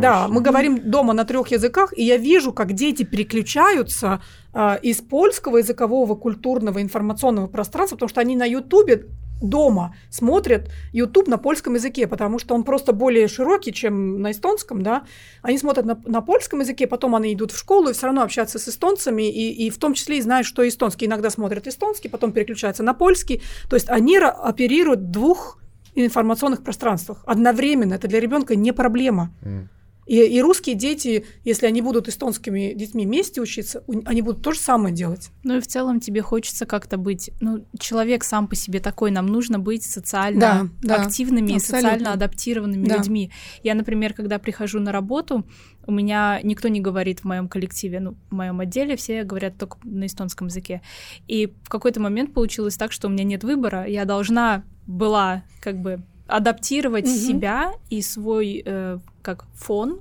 Да, 0.00 0.26
мы 0.28 0.40
говорим 0.40 0.90
дома 0.90 1.12
на 1.12 1.24
трех 1.24 1.48
языках, 1.48 1.92
и 1.96 2.02
я 2.04 2.16
вижу, 2.16 2.52
как 2.52 2.72
дети 2.72 3.04
переключаются 3.04 4.20
а, 4.52 4.78
из 4.82 5.00
польского 5.02 5.58
языкового, 5.58 6.14
культурного, 6.14 6.80
информационного 6.80 7.46
пространства, 7.46 7.96
потому 7.96 8.08
что 8.08 8.20
они 8.22 8.36
на 8.36 8.46
Ютубе 8.46 9.06
дома 9.40 9.94
смотрят 10.10 10.70
YouTube 10.92 11.28
на 11.28 11.38
польском 11.38 11.74
языке, 11.74 12.06
потому 12.06 12.38
что 12.38 12.54
он 12.54 12.64
просто 12.64 12.92
более 12.92 13.28
широкий, 13.28 13.72
чем 13.72 14.20
на 14.20 14.30
эстонском, 14.30 14.82
да. 14.82 15.04
Они 15.42 15.58
смотрят 15.58 15.84
на, 15.84 16.00
на 16.06 16.20
польском 16.20 16.60
языке, 16.60 16.86
потом 16.86 17.14
они 17.14 17.34
идут 17.34 17.52
в 17.52 17.58
школу 17.58 17.88
и 17.88 17.92
все 17.92 18.06
равно 18.06 18.22
общаются 18.22 18.58
с 18.58 18.68
эстонцами, 18.68 19.30
и, 19.30 19.66
и 19.66 19.70
в 19.70 19.78
том 19.78 19.94
числе 19.94 20.18
и 20.18 20.20
знают, 20.20 20.46
что 20.46 20.66
эстонский. 20.66 21.06
Иногда 21.06 21.30
смотрят 21.30 21.66
эстонский, 21.66 22.08
потом 22.08 22.32
переключаются 22.32 22.82
на 22.82 22.94
польский. 22.94 23.42
То 23.68 23.76
есть 23.76 23.88
они 23.88 24.16
оперируют 24.18 25.10
двух 25.10 25.58
информационных 25.94 26.62
пространствах 26.62 27.22
одновременно. 27.26 27.94
Это 27.94 28.08
для 28.08 28.20
ребенка 28.20 28.54
не 28.54 28.72
проблема. 28.72 29.30
М. 29.42 29.68
И, 30.06 30.18
и 30.20 30.40
русские 30.40 30.76
дети, 30.76 31.24
если 31.44 31.66
они 31.66 31.82
будут 31.82 32.08
эстонскими 32.08 32.72
детьми 32.74 33.04
вместе 33.04 33.40
учиться, 33.40 33.82
они 34.04 34.22
будут 34.22 34.42
то 34.42 34.52
же 34.52 34.60
самое 34.60 34.94
делать. 34.94 35.30
Ну 35.42 35.56
и 35.56 35.60
в 35.60 35.66
целом 35.66 36.00
тебе 36.00 36.22
хочется 36.22 36.64
как-то 36.64 36.96
быть, 36.96 37.30
ну, 37.40 37.66
человек 37.78 38.22
сам 38.22 38.46
по 38.46 38.54
себе 38.54 38.78
такой, 38.80 39.10
нам 39.10 39.26
нужно 39.26 39.58
быть 39.58 39.82
социально 39.82 40.70
да, 40.82 40.94
активными 41.02 41.52
и 41.52 41.56
абсолютно. 41.56 41.90
социально 41.90 42.12
адаптированными 42.12 42.86
Да. 42.86 42.96
людьми. 42.98 43.32
Я, 43.62 43.74
например, 43.74 44.14
когда 44.14 44.38
прихожу 44.38 44.78
на 44.78 44.92
работу, 44.92 45.44
у 45.86 45.92
меня 45.92 46.40
никто 46.42 46.68
не 46.68 46.80
говорит 46.80 47.20
в 47.20 47.24
моем 47.24 47.48
коллективе, 47.48 48.00
ну, 48.00 48.16
в 48.30 48.34
моем 48.34 48.60
отделе, 48.60 48.96
все 48.96 49.24
говорят 49.24 49.58
только 49.58 49.78
на 49.82 50.06
эстонском 50.06 50.46
языке. 50.48 50.82
И 51.26 51.52
в 51.64 51.68
какой-то 51.68 52.00
момент 52.00 52.32
получилось 52.32 52.76
так, 52.76 52.92
что 52.92 53.08
у 53.08 53.10
меня 53.10 53.24
нет 53.24 53.42
выбора, 53.44 53.86
я 53.86 54.04
должна 54.04 54.64
была 54.86 55.42
как 55.60 55.80
бы 55.80 56.02
адаптировать 56.26 57.06
Мгм. 57.06 57.14
себя 57.14 57.72
и 57.90 58.02
свой 58.02 58.62
э, 58.64 58.98
как 59.22 59.44
фон 59.54 60.00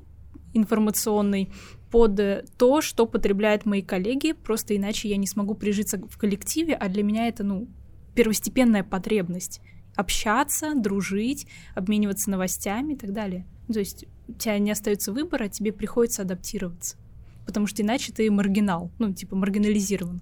информационный 0.53 1.49
под 1.91 2.19
э, 2.19 2.45
то, 2.57 2.81
что 2.81 3.05
потребляют 3.05 3.65
мои 3.65 3.81
коллеги, 3.81 4.33
просто 4.33 4.75
иначе 4.75 5.07
я 5.09 5.17
не 5.17 5.27
смогу 5.27 5.55
прижиться 5.55 5.97
в 5.97 6.17
коллективе, 6.17 6.73
а 6.75 6.89
для 6.89 7.03
меня 7.03 7.27
это, 7.27 7.43
ну, 7.43 7.67
первостепенная 8.15 8.83
потребность 8.83 9.61
общаться, 9.95 10.73
дружить, 10.75 11.47
обмениваться 11.73 12.29
новостями 12.29 12.93
и 12.93 12.97
так 12.97 13.13
далее. 13.13 13.45
Ну, 13.67 13.73
То 13.75 13.79
есть 13.79 14.05
у 14.27 14.33
тебя 14.33 14.57
не 14.59 14.71
остается 14.71 15.11
выбора, 15.11 15.47
тебе 15.47 15.71
приходится 15.71 16.23
адаптироваться. 16.23 16.97
Потому 17.45 17.67
что 17.67 17.81
иначе 17.81 18.11
ты 18.11 18.29
маргинал, 18.31 18.91
ну, 18.99 19.13
типа 19.13 19.35
маргинализирован. 19.35 20.21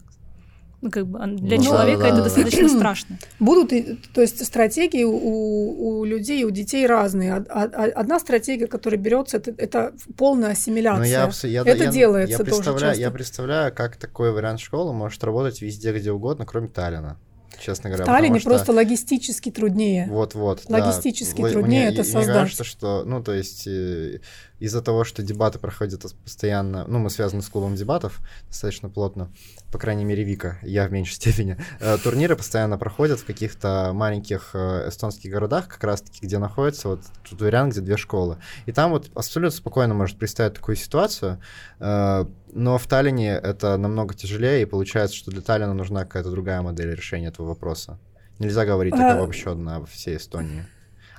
Ну, 0.83 0.91
как 0.91 1.07
бы 1.07 1.17
для 1.37 1.57
Ну, 1.57 1.63
человека 1.63 2.01
да, 2.01 2.07
это 2.07 2.17
да, 2.17 2.23
да. 2.23 2.23
достаточно 2.25 2.67
страшно. 2.67 3.17
Будут, 3.39 3.69
то 4.13 4.19
есть 4.21 4.45
стратегии 4.45 5.05
у, 5.05 5.99
у 5.99 6.03
людей, 6.03 6.43
у 6.43 6.49
детей 6.51 6.85
разные. 6.85 7.35
Од- 7.37 7.47
од- 7.49 7.73
Одна 7.95 8.19
стратегия, 8.19 8.67
которая 8.67 8.99
берется, 8.99 9.37
это, 9.37 9.51
это 9.57 9.93
полная 10.17 10.51
ассимиляция. 10.51 10.99
Ну, 10.99 11.47
я, 11.47 11.49
я- 11.49 11.61
Это 11.61 11.85
я- 11.85 11.91
делается 11.91 12.31
я 12.31 12.37
тоже 12.39 12.49
представляю, 12.51 12.91
часто. 12.91 13.01
Я 13.01 13.11
представляю, 13.11 13.73
как 13.73 13.95
такой 13.95 14.33
вариант 14.33 14.59
школы 14.59 14.91
может 14.93 15.23
работать 15.23 15.61
везде, 15.61 15.93
где 15.93 16.11
угодно, 16.11 16.45
кроме 16.45 16.67
Таллина, 16.67 17.17
честно 17.59 17.89
В 17.89 17.93
говоря. 17.93 18.05
Таллине 18.05 18.35
потому 18.35 18.39
что- 18.39 18.49
просто 18.49 18.71
логистически 18.73 19.51
труднее. 19.51 20.07
Вот-вот. 20.09 20.63
да. 20.67 20.79
Логистически 20.79 21.41
Л- 21.41 21.49
труднее 21.51 21.81
мне- 21.87 21.93
это 21.93 22.03
Мне 22.03 22.11
создать. 22.11 22.35
кажется, 22.35 22.63
что, 22.63 23.03
ну, 23.05 23.23
то 23.23 23.33
есть, 23.33 23.67
э, 23.67 24.19
из-за 24.59 24.81
того, 24.81 25.03
что 25.03 25.21
дебаты 25.23 25.59
проходят 25.59 26.03
постоянно, 26.23 26.85
ну, 26.87 26.99
мы 26.99 27.09
связаны 27.09 27.41
с 27.41 27.49
клубом 27.49 27.75
дебатов 27.75 28.21
достаточно 28.47 28.89
плотно, 28.89 29.29
по 29.71 29.77
крайней 29.77 30.05
мере, 30.05 30.23
Вика, 30.23 30.57
я 30.61 30.87
в 30.87 30.91
меньшей 30.91 31.13
степени, 31.15 31.57
э, 31.79 31.97
турниры 32.03 32.35
постоянно 32.35 32.77
проходят 32.77 33.19
в 33.19 33.25
каких-то 33.25 33.91
маленьких 33.93 34.51
э, 34.53 34.87
эстонских 34.89 35.31
городах, 35.31 35.67
как 35.67 35.83
раз-таки, 35.83 36.19
где 36.25 36.37
находится 36.37 36.87
вот 36.89 37.01
тут 37.29 37.41
вариант, 37.41 37.73
где 37.73 37.81
две 37.81 37.97
школы. 37.97 38.37
И 38.65 38.71
там 38.71 38.91
вот 38.91 39.09
абсолютно 39.15 39.55
спокойно 39.57 39.93
может 39.93 40.17
представить 40.17 40.53
такую 40.53 40.75
ситуацию, 40.77 41.41
э, 41.79 42.25
но 42.55 42.77
в 42.77 42.87
Таллине 42.87 43.31
это 43.31 43.77
намного 43.77 44.13
тяжелее, 44.13 44.61
и 44.61 44.65
получается, 44.65 45.15
что 45.15 45.31
для 45.31 45.41
Таллина 45.41 45.73
нужна 45.73 46.05
какая-то 46.05 46.31
другая 46.31 46.61
модель 46.61 46.93
решения 46.93 47.27
этого 47.27 47.47
вопроса. 47.47 47.99
Нельзя 48.39 48.65
говорить 48.65 48.93
А- 48.93 48.97
это 48.97 49.19
обобщенно 49.19 49.79
во 49.79 49.85
всей 49.85 50.17
Эстонии. 50.17 50.65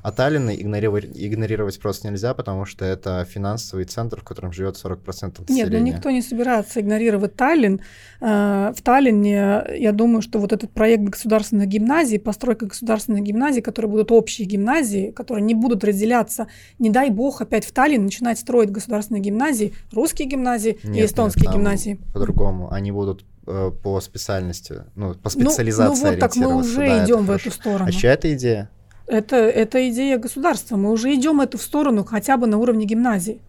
А 0.04 0.12
Таллин 0.12 0.50
игнорировать, 0.50 1.06
игнорировать 1.14 1.80
просто 1.80 2.10
нельзя, 2.10 2.34
потому 2.34 2.66
что 2.66 2.84
это 2.84 3.24
финансовый 3.24 3.86
центр, 3.86 4.20
в 4.20 4.22
котором 4.22 4.52
живет 4.52 4.76
40% 4.76 5.40
населения. 5.40 5.62
Нет, 5.64 5.70
ну 5.72 5.78
никто 5.78 6.10
не 6.10 6.20
собирается 6.20 6.80
игнорировать 6.82 7.36
Таллин. 7.36 7.80
Э, 8.20 8.74
В 8.76 8.82
Таллине, 8.82 9.64
я 9.78 9.92
думаю, 9.92 10.20
что 10.20 10.40
вот 10.40 10.52
этот 10.52 10.70
проект 10.72 11.04
государственной 11.04 11.66
гимназии, 11.66 12.18
постройка 12.18 12.66
государственной 12.66 13.22
гимназии, 13.22 13.62
которые 13.62 13.90
будут 13.90 14.12
общие 14.12 14.46
гимназии, 14.46 15.10
которые 15.10 15.42
не 15.42 15.54
будут 15.54 15.82
разделяться, 15.84 16.48
не 16.78 16.90
дай 16.90 17.08
бог 17.08 17.40
опять 17.40 17.64
в 17.64 17.72
Таллин 17.72 18.04
начинать 18.04 18.38
строить 18.38 18.70
государственные 18.70 19.22
гимназии, 19.22 19.72
русские 19.90 20.28
гимназии 20.28 20.78
и 20.84 20.88
Нет, 20.88 21.06
эстонские 21.06 21.46
нет, 21.46 21.54
гимназии. 21.54 21.98
По-другому. 22.12 22.70
Они 22.70 22.92
будут 22.92 23.24
э, 23.46 23.70
по 23.82 24.02
специальности, 24.02 24.82
ну, 24.96 25.14
по 25.14 25.30
Ну, 25.34 25.48
специализации 25.48 26.04
ну 26.04 26.10
вот 26.10 26.18
так 26.20 26.36
мы 26.36 26.54
уже 26.56 26.76
Да, 26.86 27.06
идем 27.06 27.22
в 27.22 27.26
хорошо. 27.28 27.48
эту 27.48 27.56
сторону. 27.56 27.86
А 27.88 27.90
чья 27.90 28.12
это 28.12 28.30
идея? 28.34 28.68
Это, 29.06 29.36
это 29.36 29.88
идея 29.90 30.18
государства. 30.18 30.76
Мы 30.76 30.90
уже 30.90 31.14
идем 31.14 31.40
эту 31.40 31.58
в 31.58 31.62
сторону 31.62 32.04
хотя 32.04 32.36
бы 32.36 32.46
на 32.46 32.58
уровне 32.58 32.86
гимназии. 32.86 33.40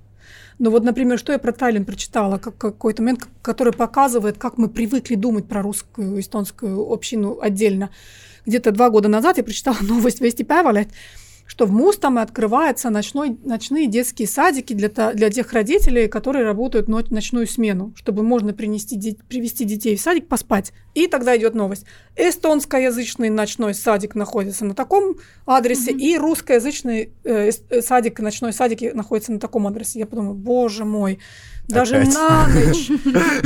Ну 0.57 0.69
вот, 0.69 0.83
например, 0.83 1.19
что 1.19 1.33
я 1.33 1.39
про 1.39 1.51
Таллин 1.51 1.85
прочитала, 1.85 2.37
как 2.37 2.57
какой-то 2.57 3.01
момент, 3.01 3.27
который 3.41 3.73
показывает, 3.73 4.37
как 4.37 4.57
мы 4.57 4.69
привыкли 4.69 5.15
думать 5.15 5.47
про 5.47 5.61
русскую, 5.61 6.19
эстонскую 6.19 6.91
общину 6.91 7.39
отдельно. 7.41 7.89
Где-то 8.45 8.71
два 8.71 8.89
года 8.89 9.09
назад 9.09 9.37
я 9.37 9.43
прочитала 9.43 9.77
новость 9.81 10.21
Вести 10.21 10.43
Päevalehт, 10.43 10.89
что 11.45 11.65
в 11.65 11.71
Мустаме 11.71 12.21
открываются 12.21 12.89
ночной, 12.89 13.37
ночные 13.43 13.87
детские 13.87 14.27
садики 14.27 14.73
для, 14.73 14.89
для 15.13 15.29
тех 15.29 15.53
родителей, 15.53 16.07
которые 16.07 16.43
работают 16.43 16.87
но- 16.87 17.03
ночную 17.09 17.47
смену, 17.47 17.93
чтобы 17.95 18.23
можно 18.23 18.53
принести, 18.53 19.17
привести 19.29 19.63
детей 19.63 19.95
в 19.95 20.01
садик 20.01 20.27
поспать. 20.27 20.73
И 20.95 21.07
тогда 21.07 21.37
идет 21.37 21.53
новость. 21.53 21.85
Эстонскоязычный 22.15 23.29
ночной 23.29 23.73
садик 23.73 24.15
находится 24.15 24.65
на 24.65 24.73
таком 24.73 25.17
адресе, 25.45 25.91
Мгм. 25.91 25.99
и 25.99 26.17
русскоязычный 26.17 27.11
э, 27.23 27.51
э, 27.69 27.81
садик, 27.81 28.19
ночной 28.19 28.53
садик 28.53 28.93
находится 28.93 29.31
на 29.31 29.39
таком 29.39 29.67
адресе. 29.67 29.99
Я 29.99 30.05
подумала, 30.05 30.33
боже 30.33 30.85
мой, 30.85 31.19
даже 31.67 31.95
Опять. 31.97 32.13
на 32.13 32.47
ночь, 32.47 32.89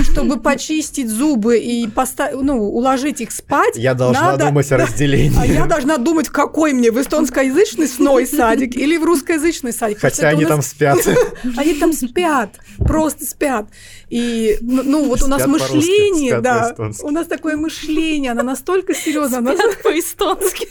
чтобы 0.11 0.39
почистить 0.39 1.09
зубы 1.09 1.57
и 1.59 1.87
поставить, 1.87 2.41
ну, 2.41 2.57
уложить 2.63 3.21
их 3.21 3.31
спать, 3.31 3.75
Я 3.75 3.93
должна 3.93 4.31
надо- 4.33 4.45
думать 4.47 4.71
о 4.71 4.77
разделении. 4.83 5.39
а 5.39 5.45
я 5.45 5.65
должна 5.65 5.97
думать, 5.97 6.29
какой 6.29 6.73
мне, 6.73 6.91
в 6.91 6.99
эстонскоязычный 7.01 7.87
сной 7.87 8.25
садик 8.27 8.75
или 8.75 8.97
в 8.97 9.03
русскоязычный 9.03 9.71
садик. 9.73 9.99
Хотя 9.99 10.29
они 10.29 10.45
у 10.45 10.47
там 10.47 10.57
нас- 10.57 10.67
спят. 10.67 10.99
Они 11.57 11.73
там 11.75 11.93
спят, 11.93 12.55
просто 12.79 13.25
спят. 13.25 13.67
И, 14.09 14.57
ну, 14.61 14.83
ну, 14.83 15.05
вот 15.05 15.21
у 15.21 15.27
нас 15.27 15.45
мышление, 15.47 16.41
да, 16.41 16.75
у 17.03 17.11
нас 17.11 17.27
такое 17.27 17.55
мышление, 17.57 18.31
оно 18.31 18.43
настолько 18.43 18.93
серьезно, 18.93 19.41
Спят 19.53 19.81
по-эстонски. 19.83 20.67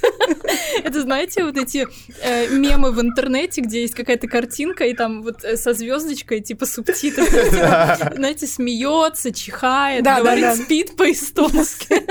Это 0.83 1.01
знаете, 1.03 1.45
вот 1.45 1.57
эти 1.57 1.87
э, 2.23 2.49
мемы 2.49 2.91
в 2.93 3.01
интернете, 3.01 3.61
где 3.61 3.83
есть 3.83 3.95
какая-то 3.95 4.27
картинка, 4.29 4.85
и 4.85 4.95
там 4.95 5.23
вот 5.23 5.45
э, 5.45 5.57
со 5.57 5.73
звездочкой, 5.75 6.41
типа 6.41 6.67
субтитры, 6.67 7.25
знаете, 8.17 8.47
смеется, 8.47 9.33
чихает, 9.33 10.05
говорит, 10.05 10.65
спит 10.65 10.97
по-эстонски, 10.97 12.03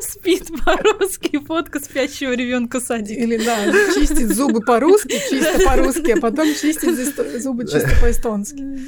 спит 0.00 0.48
по-русски, 0.64 1.38
фотка 1.44 1.80
спящего 1.80 2.32
ребенка 2.32 2.80
в 2.80 2.82
садике. 2.82 3.20
Или, 3.20 3.36
да, 3.44 3.72
чистит 3.94 4.34
зубы 4.34 4.60
по-русски, 4.60 5.20
чисто 5.30 5.64
по-русски, 5.64 6.12
а 6.12 6.20
потом 6.20 6.46
чистит 6.54 7.42
зубы 7.42 7.64
чисто 7.66 7.90
по-эстонски. 8.00 8.80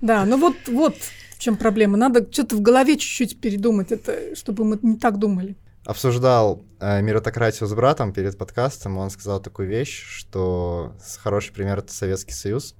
Да, 0.00 0.24
ну 0.24 0.38
вот, 0.38 0.56
вот 0.66 0.96
в 1.36 1.42
чем 1.42 1.56
проблема. 1.56 1.96
Надо 1.96 2.26
что-то 2.30 2.56
в 2.56 2.60
голове 2.60 2.96
чуть-чуть 2.96 3.40
передумать, 3.40 3.92
это, 3.92 4.36
чтобы 4.36 4.64
мы 4.64 4.78
не 4.82 4.96
так 4.96 5.18
думали. 5.18 5.56
Обсуждал 5.86 6.62
э, 6.78 7.00
меритократию 7.00 7.66
с 7.66 7.72
братом 7.72 8.12
перед 8.12 8.36
подкастом, 8.36 8.98
он 8.98 9.08
сказал 9.08 9.40
такую 9.40 9.66
вещь, 9.66 10.04
что 10.04 10.94
хороший 11.22 11.54
пример— 11.54 11.78
это 11.80 11.92
Советский 11.94 12.34
Союз, 12.34 12.74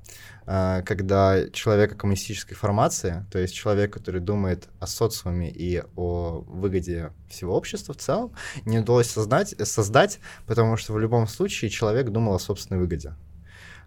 когда 0.45 1.49
человека 1.53 1.95
коммунистической 1.95 2.57
формации, 2.57 3.25
то 3.31 3.39
есть 3.39 3.55
человек, 3.55 3.93
который 3.93 4.21
думает 4.21 4.69
о 4.81 4.87
социуме 4.87 5.51
и 5.51 5.83
о 5.97 6.45
выгоде 6.47 7.13
всего 7.29 7.57
общества 7.57 7.95
в 7.95 7.99
целом, 7.99 8.33
не 8.65 8.79
удалось 8.79 9.09
создать, 9.09 9.55
создать, 9.67 10.19
потому 10.47 10.77
что 10.77 10.93
в 10.93 10.99
любом 10.99 11.27
случае 11.29 11.71
человек 11.71 12.09
думал 12.09 12.35
о 12.35 12.39
собственной 12.39 12.81
выгоде. 12.81 13.15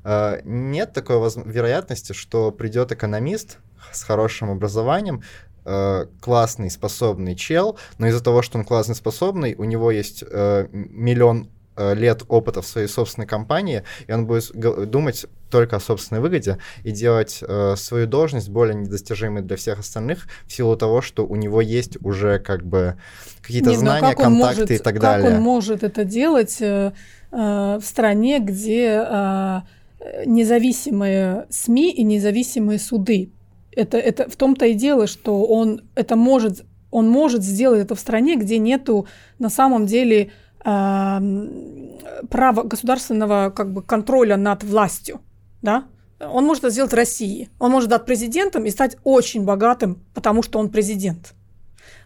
Э, 0.04 0.42
Нет 0.44 0.94
такой 0.94 1.18
вероятности, 1.46 2.14
что 2.14 2.52
придет 2.52 2.92
экономист 2.92 3.58
с 3.92 4.04
хорошим 4.04 4.50
образованием, 4.52 5.24
э, 5.66 6.08
классный, 6.22 6.70
способный 6.70 7.36
чел, 7.36 7.78
но 7.98 8.08
из-за 8.08 8.24
того, 8.24 8.42
что 8.42 8.58
он 8.58 8.66
классный, 8.66 8.96
способный, 8.96 9.56
у 9.56 9.64
него 9.64 9.92
есть 9.92 10.24
миллион 10.24 11.50
лет 11.78 12.24
опыта 12.28 12.62
в 12.62 12.68
своей 12.68 12.88
собственной 12.88 13.28
компании, 13.28 13.84
и 14.08 14.12
он 14.12 14.26
будет 14.26 14.52
думать 14.90 15.26
только 15.54 15.76
о 15.76 15.80
собственной 15.80 16.20
выгоде 16.20 16.58
и 16.84 16.92
делать 16.92 17.44
э, 17.48 17.76
свою 17.78 18.08
должность 18.08 18.50
более 18.50 18.74
недостижимой 18.74 19.44
для 19.44 19.56
всех 19.56 19.80
остальных 19.80 20.26
в 20.48 20.52
силу 20.52 20.76
того, 20.76 21.04
что 21.04 21.28
у 21.28 21.36
него 21.36 21.62
есть 21.62 21.96
уже 22.04 22.40
как 22.40 22.66
бы 22.66 22.98
какие-то 23.44 23.70
Нет, 23.70 23.80
знания, 23.80 24.16
контакты 24.16 24.30
может, 24.30 24.72
и 24.72 24.78
так 24.80 24.94
как 24.94 25.02
далее. 25.02 25.30
Как 25.30 25.38
он 25.38 25.44
может 25.44 25.84
это 25.84 26.06
делать 26.06 26.58
э, 26.60 26.94
э, 27.32 27.80
в 27.80 27.86
стране, 27.86 28.40
где 28.40 29.06
э, 29.08 29.62
независимые 30.26 31.46
СМИ 31.52 31.92
и 31.92 32.04
независимые 32.04 32.80
суды? 32.80 33.30
Это, 33.76 34.00
это 34.00 34.28
в 34.28 34.36
том-то 34.36 34.66
и 34.66 34.74
дело, 34.74 35.06
что 35.06 35.46
он 35.46 35.84
это 35.94 36.16
может, 36.16 36.66
он 36.90 37.08
может 37.10 37.44
сделать 37.44 37.82
это 37.82 37.94
в 37.94 38.00
стране, 38.00 38.38
где 38.38 38.58
нету 38.58 39.06
на 39.38 39.52
самом 39.52 39.86
деле 39.86 40.32
э, 40.64 42.28
права 42.30 42.64
государственного 42.64 43.50
как 43.50 43.74
бы 43.74 43.82
контроля 43.82 44.38
над 44.38 44.64
властью, 44.64 45.22
да? 45.62 45.86
Он 46.20 46.46
может 46.46 46.64
это 46.64 46.72
сделать 46.72 46.94
России. 46.94 47.50
Он 47.60 47.72
может 47.72 47.90
стать 47.90 48.06
президентом 48.06 48.66
и 48.66 48.70
стать 48.70 48.98
очень 49.04 49.44
богатым, 49.44 50.04
потому 50.14 50.42
что 50.42 50.60
он 50.60 50.70
президент. 50.70 51.34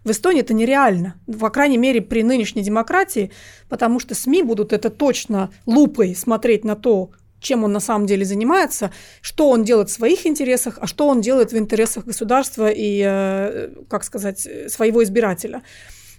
В 0.03 0.11
Эстонии 0.11 0.41
это 0.41 0.53
нереально, 0.53 1.15
по 1.39 1.49
крайней 1.49 1.77
мере, 1.77 2.01
при 2.01 2.23
нынешней 2.23 2.63
демократии, 2.63 3.31
потому 3.69 3.99
что 3.99 4.15
СМИ 4.15 4.43
будут 4.43 4.73
это 4.73 4.89
точно 4.89 5.51
лупой 5.65 6.15
смотреть 6.15 6.63
на 6.63 6.75
то, 6.75 7.11
чем 7.39 7.63
он 7.63 7.71
на 7.71 7.79
самом 7.79 8.07
деле 8.07 8.25
занимается, 8.25 8.91
что 9.21 9.49
он 9.49 9.63
делает 9.63 9.89
в 9.89 9.93
своих 9.93 10.25
интересах, 10.25 10.79
а 10.81 10.87
что 10.87 11.07
он 11.07 11.21
делает 11.21 11.51
в 11.51 11.57
интересах 11.57 12.05
государства 12.05 12.69
и, 12.69 13.03
э, 13.05 13.69
как 13.89 14.03
сказать, 14.03 14.47
своего 14.67 15.03
избирателя. 15.03 15.61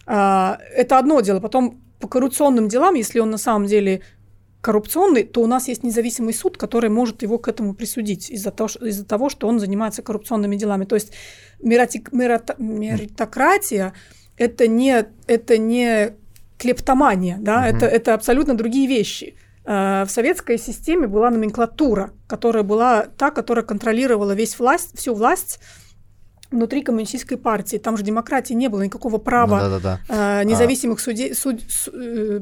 А, 0.07 0.59
это 0.74 0.99
одно 0.99 1.20
дело. 1.20 1.41
Потом 1.41 1.80
по 2.01 2.09
коррупционным 2.09 2.68
делам, 2.68 2.94
если 2.94 3.18
он 3.18 3.30
на 3.30 3.38
самом 3.38 3.66
деле 3.66 4.03
коррупционный, 4.61 5.24
то 5.24 5.40
у 5.40 5.46
нас 5.46 5.68
есть 5.68 5.82
независимый 5.82 6.34
суд, 6.34 6.57
который 6.57 6.90
может 6.90 7.22
его 7.22 7.38
к 7.38 7.49
этому 7.49 7.74
присудить 7.74 8.30
из-за 8.30 8.51
того, 8.51 8.68
из 8.80 9.05
того 9.05 9.28
что 9.28 9.46
он 9.46 9.61
занимается 9.61 10.03
коррупционными 10.03 10.57
делами. 10.57 10.84
То 10.84 10.96
есть 10.96 11.12
меротик, 11.61 12.12
мерото, 12.12 12.55
меритократия 12.59 13.94
это 14.36 14.66
не, 14.66 15.07
это 15.26 15.59
не 15.59 16.14
клептомания, 16.59 17.38
да, 17.40 17.59
угу. 17.59 17.76
это, 17.76 17.86
это 17.86 18.14
абсолютно 18.14 18.57
другие 18.57 18.88
вещи. 18.88 19.36
Э, 19.64 20.05
в 20.05 20.11
советской 20.11 20.59
системе 20.59 21.07
была 21.07 21.30
номенклатура, 21.30 22.11
которая 22.26 22.62
была 22.64 23.07
та, 23.16 23.30
которая 23.30 23.64
контролировала 23.64 24.32
весь 24.32 24.59
власть, 24.59 24.99
всю 24.99 25.14
власть 25.14 25.61
внутри 26.51 26.82
коммунистической 26.82 27.36
партии. 27.36 27.76
Там 27.76 27.96
же 27.96 28.03
демократии 28.03 28.55
не 28.55 28.68
было 28.68 28.82
никакого 28.82 29.18
права 29.18 29.62
ну, 29.62 29.70
да, 29.70 29.78
да, 29.78 30.01
да. 30.09 30.44
независимых 30.44 31.01
судей, 31.01 31.34
суд, 31.34 31.61
су, 31.68 31.90
э, 31.94 32.40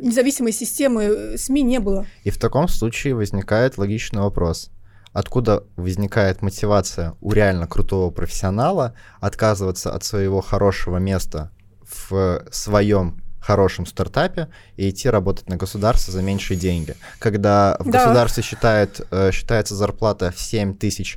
независимой 0.00 0.52
системы 0.52 1.36
СМИ 1.36 1.62
не 1.62 1.78
было. 1.78 2.06
И 2.24 2.30
в 2.30 2.38
таком 2.38 2.68
случае 2.68 3.14
возникает 3.14 3.78
логичный 3.78 4.22
вопрос. 4.22 4.70
Откуда 5.12 5.64
возникает 5.76 6.42
мотивация 6.42 7.14
у 7.20 7.32
реально 7.32 7.66
крутого 7.66 8.10
профессионала 8.10 8.94
отказываться 9.20 9.92
от 9.92 10.04
своего 10.04 10.40
хорошего 10.40 10.98
места 10.98 11.50
в 11.82 12.44
своем 12.50 13.22
хорошем 13.48 13.86
стартапе 13.86 14.48
и 14.76 14.90
идти 14.90 15.08
работать 15.08 15.48
на 15.48 15.56
государство 15.56 16.12
за 16.12 16.20
меньшие 16.20 16.58
деньги. 16.58 16.94
Когда 17.18 17.78
в 17.80 17.88
да. 17.88 18.04
государстве 18.04 18.42
считает, 18.42 19.00
э, 19.10 19.30
считается 19.32 19.74
зарплата 19.74 20.30
в 20.36 20.38
7 20.38 20.76
тысяч 20.76 21.16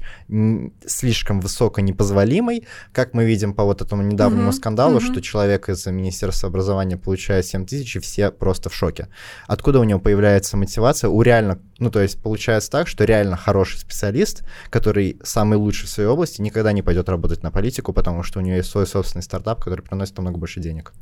слишком 0.85 1.41
высоко 1.41 1.81
непозволимой, 1.81 2.65
как 2.93 3.13
мы 3.13 3.25
видим 3.25 3.53
по 3.53 3.65
вот 3.65 3.81
этому 3.81 4.01
недавнему 4.03 4.47
угу. 4.47 4.53
скандалу, 4.53 4.97
угу. 4.97 5.01
что 5.01 5.21
человек 5.21 5.67
из 5.67 5.85
Министерства 5.87 6.47
образования 6.47 6.95
получает 6.95 7.45
7 7.45 7.65
тысяч, 7.65 7.97
и 7.97 7.99
все 7.99 8.31
просто 8.31 8.69
в 8.69 8.73
шоке. 8.73 9.09
Откуда 9.47 9.81
у 9.81 9.83
него 9.83 9.99
появляется 9.99 10.55
мотивация? 10.55 11.09
У 11.09 11.21
реально, 11.23 11.59
ну 11.79 11.91
то 11.91 11.99
есть 11.99 12.21
получается 12.21 12.71
так, 12.71 12.87
что 12.87 13.03
реально 13.03 13.35
хороший 13.35 13.77
специалист, 13.77 14.43
который 14.69 15.19
самый 15.21 15.57
лучший 15.57 15.87
в 15.87 15.89
своей 15.89 16.07
области, 16.07 16.41
никогда 16.41 16.71
не 16.71 16.81
пойдет 16.81 17.09
работать 17.09 17.43
на 17.43 17.51
политику, 17.51 17.91
потому 17.91 18.23
что 18.23 18.39
у 18.39 18.41
него 18.41 18.55
есть 18.55 18.69
свой 18.69 18.87
собственный 18.87 19.23
стартап, 19.23 19.61
который 19.61 19.81
приносит 19.81 20.15
намного 20.15 20.37
больше 20.37 20.61
денег. 20.61 20.93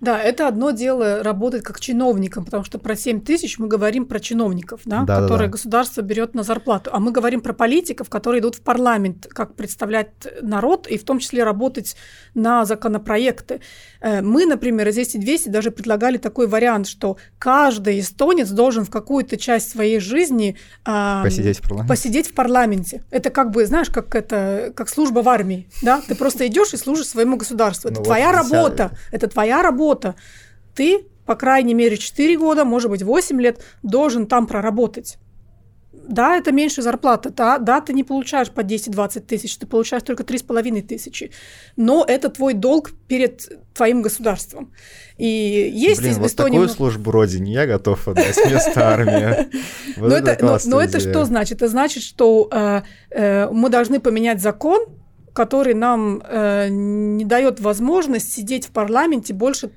Да, 0.00 0.20
это 0.20 0.46
одно 0.46 0.70
дело 0.70 1.22
работать 1.24 1.64
как 1.64 1.80
чиновником, 1.80 2.44
потому 2.44 2.62
что 2.62 2.78
про 2.78 2.94
7 2.94 3.20
тысяч 3.20 3.58
мы 3.58 3.66
говорим 3.66 4.06
про 4.06 4.20
чиновников, 4.20 4.82
да, 4.84 5.02
да, 5.02 5.20
которые 5.20 5.46
да, 5.48 5.52
да. 5.52 5.52
государство 5.52 6.02
берет 6.02 6.34
на 6.34 6.44
зарплату. 6.44 6.90
А 6.92 7.00
мы 7.00 7.10
говорим 7.10 7.40
про 7.40 7.52
политиков, 7.52 8.08
которые 8.08 8.40
идут 8.40 8.54
в 8.54 8.60
парламент, 8.60 9.26
как 9.28 9.54
представлять 9.54 10.10
народ 10.40 10.86
и 10.86 10.98
в 10.98 11.04
том 11.04 11.18
числе 11.18 11.42
работать 11.42 11.96
на 12.34 12.64
законопроекты. 12.64 13.60
Э, 14.00 14.20
мы, 14.22 14.46
например, 14.46 14.88
из 14.88 15.12
200 15.12 15.48
даже 15.48 15.70
предлагали 15.70 16.18
такой 16.18 16.46
вариант, 16.46 16.86
что 16.86 17.16
каждый 17.38 18.00
эстонец 18.00 18.48
должен 18.50 18.84
в 18.84 18.90
какую-то 18.90 19.36
часть 19.36 19.70
своей 19.70 20.00
жизни 20.00 20.56
э, 20.84 21.20
посидеть, 21.22 21.58
в 21.58 21.62
парламенте. 21.62 21.88
посидеть 21.88 22.26
в 22.28 22.34
парламенте. 22.34 23.04
Это 23.10 23.30
как 23.30 23.50
бы, 23.50 23.66
знаешь, 23.66 23.90
как 23.90 24.14
это, 24.14 24.72
как 24.74 24.88
служба 24.88 25.20
в 25.20 25.28
армии, 25.28 25.68
да? 25.82 26.02
Ты 26.06 26.14
просто 26.14 26.46
идешь 26.46 26.74
и 26.74 26.76
служишь 26.76 27.08
своему 27.08 27.36
государству. 27.36 27.88
Это 27.88 28.00
ну, 28.00 28.04
твоя 28.04 28.28
вот 28.28 28.36
работа, 28.36 28.90
это 29.12 29.28
твоя 29.28 29.62
работа. 29.62 30.14
Ты, 30.74 31.06
по 31.26 31.34
крайней 31.34 31.74
мере, 31.74 31.96
4 31.96 32.38
года, 32.38 32.64
может 32.64 32.90
быть, 32.90 33.02
8 33.02 33.40
лет 33.40 33.60
должен 33.82 34.26
там 34.26 34.46
проработать. 34.46 35.18
Да, 36.08 36.36
это 36.36 36.52
меньше 36.52 36.80
зарплата, 36.80 37.30
да, 37.30 37.58
да, 37.58 37.82
ты 37.82 37.92
не 37.92 38.02
получаешь 38.02 38.50
по 38.50 38.62
10-20 38.62 39.20
тысяч, 39.20 39.56
ты 39.58 39.66
получаешь 39.66 40.02
только 40.02 40.22
3,5 40.22 40.82
тысячи, 40.82 41.30
но 41.76 42.02
это 42.08 42.30
твой 42.30 42.54
долг 42.54 42.92
перед 43.08 43.46
твоим 43.74 44.00
государством. 44.00 44.72
И 45.18 45.26
есть 45.26 46.00
Блин, 46.00 46.14
в 46.14 46.26
Эстонии... 46.26 46.58
вот 46.58 46.68
такую 46.68 46.68
службу 46.68 47.10
родине 47.10 47.52
я 47.52 47.66
готов 47.66 48.08
отдать 48.08 48.36
вместо 48.46 48.88
армии. 48.88 49.48
Но 49.96 50.16
это, 50.16 50.60
но 50.66 50.80
это 50.80 51.00
что 51.00 51.24
значит? 51.24 51.58
Это 51.58 51.68
значит, 51.68 52.02
что 52.02 52.48
э, 52.50 52.82
э, 53.10 53.50
мы 53.50 53.68
должны 53.68 53.98
поменять 54.00 54.40
закон, 54.40 54.86
который 55.34 55.74
нам 55.74 56.22
э, 56.24 56.68
не 56.70 57.24
дает 57.24 57.60
возможность 57.60 58.32
сидеть 58.32 58.66
в 58.66 58.70
парламенте 58.70 59.34
больше 59.34 59.70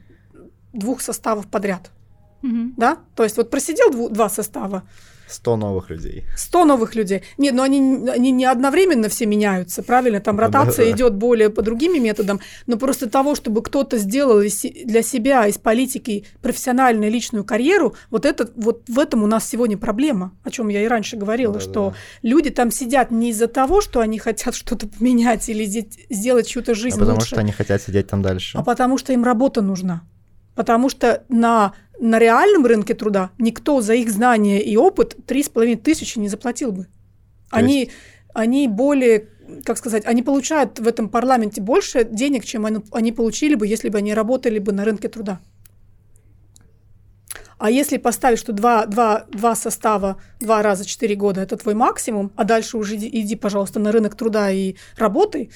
двух 0.73 1.01
составов 1.01 1.47
подряд. 1.47 1.91
Угу. 2.43 2.73
Да? 2.77 2.97
То 3.15 3.23
есть 3.23 3.37
вот 3.37 3.49
просидел 3.49 3.91
дву- 3.91 4.09
два 4.09 4.29
состава, 4.29 4.83
100 5.31 5.55
новых 5.55 5.89
людей. 5.89 6.25
100 6.35 6.65
новых 6.65 6.95
людей. 6.95 7.23
Нет, 7.37 7.53
но 7.53 7.63
они, 7.63 8.09
они 8.09 8.31
не 8.31 8.45
одновременно 8.45 9.09
все 9.09 9.25
меняются, 9.25 9.83
правильно? 9.83 10.19
Там 10.19 10.39
ротация 10.39 10.85
да, 10.85 10.91
идет 10.91 11.15
более 11.15 11.49
по 11.49 11.61
другим 11.61 11.91
методам, 12.01 12.39
но 12.67 12.77
просто 12.77 13.09
того, 13.09 13.35
чтобы 13.35 13.61
кто-то 13.61 13.97
сделал 13.97 14.39
для 14.39 15.01
себя 15.01 15.47
из 15.47 15.57
политики 15.57 16.25
профессиональную 16.41 17.11
личную 17.11 17.43
карьеру, 17.43 17.95
вот, 18.09 18.25
это, 18.25 18.49
вот 18.55 18.83
в 18.87 18.99
этом 18.99 19.23
у 19.23 19.27
нас 19.27 19.47
сегодня 19.47 19.77
проблема, 19.77 20.33
о 20.43 20.51
чем 20.51 20.69
я 20.69 20.83
и 20.83 20.87
раньше 20.87 21.17
говорила, 21.17 21.55
да, 21.55 21.59
что 21.59 21.89
да. 21.89 21.95
люди 22.21 22.49
там 22.49 22.71
сидят 22.71 23.11
не 23.11 23.29
из-за 23.31 23.47
того, 23.47 23.81
что 23.81 23.99
они 23.99 24.19
хотят 24.19 24.55
что-то 24.61 24.87
поменять 24.87 25.47
или 25.49 25.65
сделать 25.65 26.47
чью-то 26.47 26.75
жизнь 26.75 26.97
а 26.97 26.99
потому 26.99 27.15
лучше, 27.17 27.27
что 27.27 27.39
они 27.39 27.51
хотят 27.51 27.81
сидеть 27.81 28.07
там 28.07 28.21
дальше. 28.21 28.57
А 28.57 28.63
потому 28.63 28.97
что 28.97 29.13
им 29.13 29.23
работа 29.23 29.61
нужна. 29.61 30.03
Потому 30.55 30.89
что 30.89 31.23
на 31.29 31.73
на 32.01 32.17
реальном 32.17 32.65
рынке 32.65 32.95
труда 32.95 33.29
никто 33.37 33.79
за 33.79 33.93
их 33.93 34.09
знания 34.09 34.59
и 34.61 34.75
опыт 34.75 35.15
3,5 35.27 35.77
тысячи 35.77 36.17
не 36.17 36.27
заплатил 36.27 36.71
бы. 36.71 36.87
Они, 37.51 37.81
есть... 37.81 37.91
они 38.33 38.67
более, 38.67 39.29
как 39.63 39.77
сказать, 39.77 40.05
они 40.05 40.23
получают 40.23 40.79
в 40.79 40.87
этом 40.87 41.09
парламенте 41.09 41.61
больше 41.61 42.03
денег, 42.03 42.43
чем 42.43 42.65
они, 42.65 42.79
они 42.91 43.11
получили 43.11 43.53
бы, 43.53 43.67
если 43.67 43.89
бы 43.89 43.99
они 43.99 44.15
работали 44.15 44.57
бы 44.57 44.71
на 44.71 44.83
рынке 44.83 45.09
труда. 45.09 45.39
А 47.59 47.69
если 47.69 47.97
поставить, 47.97 48.39
что 48.39 48.51
два, 48.51 48.87
два, 48.87 49.27
два 49.31 49.53
состава 49.55 50.19
два 50.39 50.63
раза 50.63 50.83
четыре 50.83 51.13
года– 51.13 51.41
это 51.43 51.55
твой 51.55 51.75
максимум, 51.75 52.31
а 52.35 52.45
дальше 52.45 52.77
уже 52.77 52.95
иди, 52.95 53.07
иди, 53.07 53.35
пожалуйста, 53.35 53.79
на 53.79 53.91
рынок 53.91 54.15
труда 54.15 54.49
и 54.49 54.73
работай, 54.97 55.51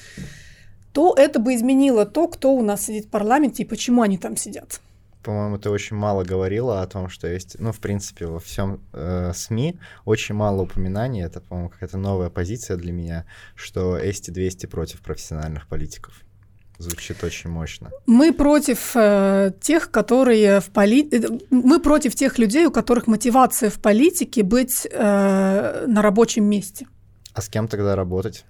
то 0.92 1.12
это 1.18 1.40
бы 1.40 1.56
изменило 1.56 2.06
то, 2.06 2.28
кто 2.28 2.54
у 2.54 2.62
нас 2.62 2.86
сидит 2.86 3.06
в 3.06 3.10
парламенте 3.10 3.64
и 3.64 3.66
почему 3.66 4.02
они 4.02 4.16
там 4.16 4.36
сидят 4.36 4.80
по-моему, 5.26 5.58
ты 5.58 5.70
очень 5.70 5.96
мало 5.96 6.22
говорила 6.22 6.82
о 6.82 6.86
том, 6.86 7.08
что 7.08 7.26
есть, 7.26 7.56
ну, 7.58 7.72
в 7.72 7.80
принципе, 7.80 8.26
во 8.26 8.38
всем 8.38 8.80
э, 8.92 9.32
СМИ 9.34 9.76
очень 10.04 10.36
мало 10.36 10.62
упоминаний. 10.62 11.24
Это, 11.24 11.40
по-моему, 11.40 11.68
какая-то 11.68 11.98
новая 11.98 12.30
позиция 12.30 12.76
для 12.76 12.92
меня, 12.92 13.26
что 13.56 13.98
Эсти 13.98 14.30
200 14.30 14.66
против 14.66 15.00
профессиональных 15.00 15.66
политиков. 15.66 16.14
Звучит 16.78 17.24
очень 17.24 17.50
мощно. 17.50 17.90
Мы 18.06 18.32
против 18.32 18.92
э, 18.94 19.50
тех, 19.60 19.90
которые 19.90 20.60
в 20.60 20.66
поли... 20.66 21.08
Э, 21.10 21.28
мы 21.50 21.80
против 21.80 22.14
тех 22.14 22.38
людей, 22.38 22.64
у 22.66 22.70
которых 22.70 23.08
мотивация 23.08 23.68
в 23.68 23.80
политике 23.80 24.44
быть 24.44 24.86
э, 24.88 25.86
на 25.88 26.02
рабочем 26.02 26.44
месте. 26.44 26.86
А 27.34 27.42
с 27.42 27.48
кем 27.48 27.66
тогда 27.66 27.96
работать 27.96 28.44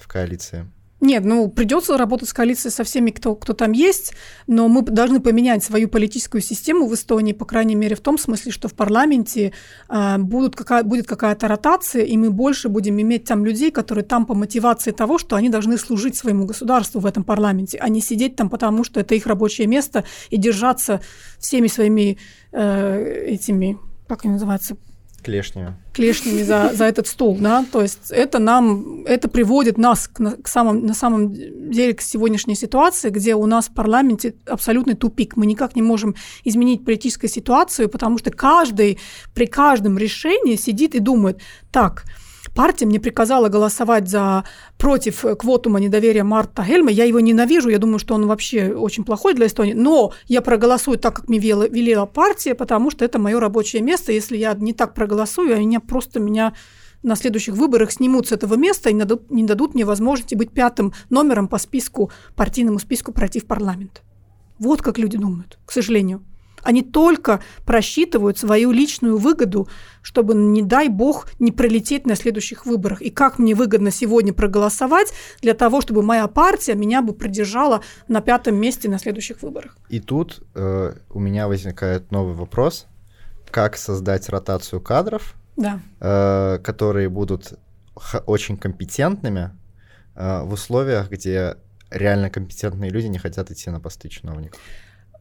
в 0.00 0.08
коалиции? 0.08 0.66
Нет, 1.02 1.24
ну 1.24 1.48
придется 1.48 1.98
работать 1.98 2.28
с 2.28 2.32
коалицией 2.32 2.70
со 2.70 2.84
всеми, 2.84 3.10
кто, 3.10 3.34
кто 3.34 3.54
там 3.54 3.72
есть, 3.72 4.14
но 4.46 4.68
мы 4.68 4.82
должны 4.82 5.18
поменять 5.18 5.64
свою 5.64 5.88
политическую 5.88 6.40
систему 6.40 6.86
в 6.86 6.94
Эстонии, 6.94 7.32
по 7.32 7.44
крайней 7.44 7.74
мере, 7.74 7.96
в 7.96 8.00
том 8.00 8.16
смысле, 8.16 8.52
что 8.52 8.68
в 8.68 8.74
парламенте 8.74 9.52
э, 9.88 10.18
будут 10.18 10.54
какая, 10.54 10.84
будет 10.84 11.08
какая-то 11.08 11.48
ротация, 11.48 12.04
и 12.04 12.16
мы 12.16 12.30
больше 12.30 12.68
будем 12.68 13.00
иметь 13.00 13.24
там 13.24 13.44
людей, 13.44 13.72
которые 13.72 14.04
там 14.04 14.26
по 14.26 14.34
мотивации 14.34 14.92
того, 14.92 15.18
что 15.18 15.34
они 15.34 15.48
должны 15.48 15.76
служить 15.76 16.14
своему 16.14 16.46
государству 16.46 17.00
в 17.00 17.06
этом 17.06 17.24
парламенте, 17.24 17.78
а 17.78 17.88
не 17.88 18.00
сидеть 18.00 18.36
там 18.36 18.48
потому, 18.48 18.84
что 18.84 19.00
это 19.00 19.16
их 19.16 19.26
рабочее 19.26 19.66
место, 19.66 20.04
и 20.30 20.36
держаться 20.36 21.00
всеми 21.40 21.66
своими 21.66 22.18
э, 22.52 23.24
этими, 23.26 23.76
как 24.06 24.24
они 24.24 24.34
называются, 24.34 24.76
Клешнями. 25.22 25.74
Клешнями 25.92 26.42
за, 26.42 26.70
за 26.74 26.84
этот 26.84 27.06
стул, 27.06 27.36
да, 27.40 27.64
то 27.70 27.82
есть 27.82 28.10
это 28.10 28.38
нам, 28.38 29.04
это 29.04 29.28
приводит 29.28 29.78
нас 29.78 30.08
к, 30.08 30.42
к 30.42 30.48
самом, 30.48 30.86
на 30.86 30.94
самом 30.94 31.32
деле 31.32 31.94
к 31.94 32.00
сегодняшней 32.00 32.56
ситуации, 32.56 33.10
где 33.10 33.34
у 33.34 33.46
нас 33.46 33.68
в 33.68 33.74
парламенте 33.74 34.34
абсолютный 34.46 34.94
тупик. 34.94 35.36
Мы 35.36 35.46
никак 35.46 35.76
не 35.76 35.82
можем 35.82 36.14
изменить 36.44 36.84
политическую 36.84 37.30
ситуацию, 37.30 37.88
потому 37.88 38.18
что 38.18 38.30
каждый 38.30 38.98
при 39.34 39.46
каждом 39.46 39.98
решении 39.98 40.56
сидит 40.56 40.94
и 40.94 40.98
думает, 40.98 41.40
так, 41.70 42.04
партия 42.54 42.86
мне 42.86 43.00
приказала 43.00 43.48
голосовать 43.48 44.08
за 44.08 44.44
против 44.78 45.24
квотума 45.38 45.80
недоверия 45.80 46.24
Марта 46.24 46.62
Хельма. 46.62 46.90
Я 46.90 47.04
его 47.04 47.20
ненавижу, 47.20 47.68
я 47.68 47.78
думаю, 47.78 47.98
что 47.98 48.14
он 48.14 48.26
вообще 48.26 48.72
очень 48.72 49.04
плохой 49.04 49.34
для 49.34 49.46
Эстонии, 49.46 49.72
но 49.72 50.12
я 50.26 50.42
проголосую 50.42 50.98
так, 50.98 51.16
как 51.16 51.28
мне 51.28 51.38
велела, 51.38 51.68
велела 51.68 52.06
партия, 52.06 52.54
потому 52.54 52.90
что 52.90 53.04
это 53.04 53.18
мое 53.18 53.40
рабочее 53.40 53.82
место. 53.82 54.12
Если 54.12 54.36
я 54.36 54.54
не 54.54 54.72
так 54.72 54.94
проголосую, 54.94 55.54
они 55.54 55.78
просто 55.78 56.20
меня 56.20 56.54
на 57.02 57.16
следующих 57.16 57.54
выборах 57.54 57.90
снимут 57.90 58.28
с 58.28 58.32
этого 58.32 58.54
места 58.54 58.90
и 58.90 58.92
не 58.92 59.44
дадут 59.44 59.74
мне 59.74 59.84
возможности 59.84 60.34
быть 60.34 60.52
пятым 60.52 60.92
номером 61.10 61.48
по 61.48 61.58
списку, 61.58 62.12
партийному 62.36 62.78
списку 62.78 63.12
пройти 63.12 63.40
в 63.40 63.46
парламент. 63.46 64.02
Вот 64.58 64.82
как 64.82 64.98
люди 64.98 65.18
думают, 65.18 65.58
к 65.66 65.72
сожалению. 65.72 66.22
Они 66.62 66.82
только 66.82 67.40
просчитывают 67.64 68.38
свою 68.38 68.70
личную 68.72 69.18
выгоду, 69.18 69.68
чтобы, 70.02 70.34
не 70.34 70.62
дай 70.62 70.88
бог, 70.88 71.28
не 71.38 71.52
пролететь 71.52 72.06
на 72.06 72.16
следующих 72.16 72.66
выборах. 72.66 73.02
И 73.02 73.10
как 73.10 73.38
мне 73.38 73.54
выгодно 73.54 73.90
сегодня 73.90 74.32
проголосовать 74.32 75.12
для 75.40 75.54
того, 75.54 75.80
чтобы 75.80 76.02
моя 76.02 76.26
партия 76.28 76.74
меня 76.74 77.02
бы 77.02 77.12
продержала 77.12 77.82
на 78.08 78.20
пятом 78.20 78.56
месте 78.56 78.88
на 78.88 78.98
следующих 78.98 79.42
выборах. 79.42 79.76
И 79.88 80.00
тут 80.00 80.42
э, 80.54 80.94
у 81.10 81.18
меня 81.18 81.48
возникает 81.48 82.10
новый 82.10 82.34
вопрос. 82.34 82.86
Как 83.50 83.76
создать 83.76 84.28
ротацию 84.28 84.80
кадров, 84.80 85.34
да. 85.56 85.80
э, 86.00 86.58
которые 86.62 87.08
будут 87.08 87.58
очень 88.26 88.56
компетентными 88.56 89.50
э, 90.14 90.42
в 90.42 90.52
условиях, 90.54 91.10
где 91.10 91.56
реально 91.90 92.30
компетентные 92.30 92.90
люди 92.90 93.06
не 93.06 93.18
хотят 93.18 93.50
идти 93.50 93.70
на 93.70 93.80
посты 93.80 94.08
чиновников? 94.08 94.58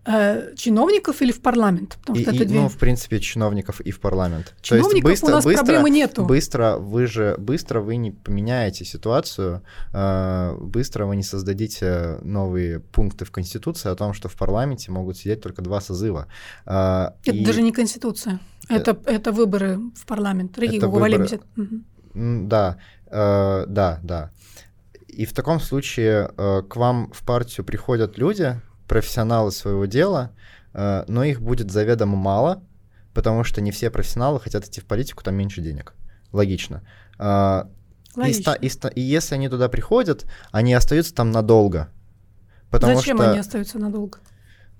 Э, 0.03 0.55
чиновников 0.55 1.21
или 1.21 1.31
в 1.31 1.41
парламент? 1.41 1.97
Потому 2.01 2.19
и, 2.19 2.21
что 2.23 2.31
это 2.31 2.43
и, 2.43 2.47
две... 2.47 2.59
Ну, 2.59 2.69
в 2.69 2.77
принципе, 2.77 3.19
чиновников 3.19 3.81
и 3.81 3.91
в 3.91 3.99
парламент. 3.99 4.55
Чиновников 4.61 5.01
То 5.03 5.09
есть 5.09 5.21
быстро, 5.21 5.27
у 5.27 5.35
нас 5.35 5.43
быстро, 5.45 5.63
проблемы 5.63 5.89
нету. 5.91 6.25
Быстро 6.25 6.77
вы 6.77 7.05
же 7.05 7.35
быстро 7.37 7.81
вы 7.81 7.97
не 7.97 8.11
поменяете 8.11 8.83
ситуацию, 8.83 9.61
э, 9.93 10.57
быстро 10.59 11.05
вы 11.05 11.15
не 11.15 11.23
создадите 11.23 12.17
новые 12.23 12.79
пункты 12.79 13.25
в 13.25 13.31
Конституции 13.31 13.91
о 13.91 13.95
том, 13.95 14.13
что 14.13 14.27
в 14.27 14.35
парламенте 14.35 14.91
могут 14.91 15.17
сидеть 15.17 15.41
только 15.41 15.61
два 15.61 15.81
созыва. 15.81 16.27
Э, 16.65 17.11
это 17.23 17.37
и... 17.37 17.45
даже 17.45 17.61
не 17.61 17.71
Конституция. 17.71 18.39
Это, 18.69 18.91
это, 18.91 19.11
это 19.11 19.31
выборы 19.31 19.79
в 19.95 20.05
парламент. 20.07 20.57
Это 20.57 20.87
выборы... 20.87 21.39
Угу. 21.57 22.47
Да, 22.47 22.77
э, 23.05 23.65
да, 23.67 23.99
да. 24.01 24.31
И 25.07 25.25
в 25.25 25.33
таком 25.33 25.59
случае 25.59 26.31
э, 26.37 26.63
к 26.67 26.75
вам 26.75 27.11
в 27.13 27.23
партию 27.23 27.65
приходят 27.65 28.17
люди, 28.17 28.59
профессионалы 28.91 29.53
своего 29.53 29.85
дела, 29.85 30.31
э, 30.73 31.05
но 31.07 31.23
их 31.23 31.41
будет 31.41 31.71
заведомо 31.71 32.17
мало, 32.17 32.61
потому 33.13 33.45
что 33.45 33.61
не 33.61 33.71
все 33.71 33.89
профессионалы 33.89 34.41
хотят 34.41 34.65
идти 34.65 34.81
в 34.81 34.85
политику, 34.85 35.23
там 35.23 35.35
меньше 35.35 35.61
денег. 35.61 35.93
Логично. 36.33 36.83
Э, 37.17 37.63
Логично. 38.17 38.51
И, 38.59 38.67
и, 38.67 38.71
и 38.95 39.01
если 39.01 39.35
они 39.35 39.47
туда 39.47 39.69
приходят, 39.69 40.25
они 40.51 40.73
остаются 40.73 41.15
там 41.15 41.31
надолго. 41.31 41.87
Потому 42.69 42.97
Зачем 42.97 43.15
что... 43.15 43.29
они 43.29 43.39
остаются 43.39 43.79
надолго? 43.79 44.19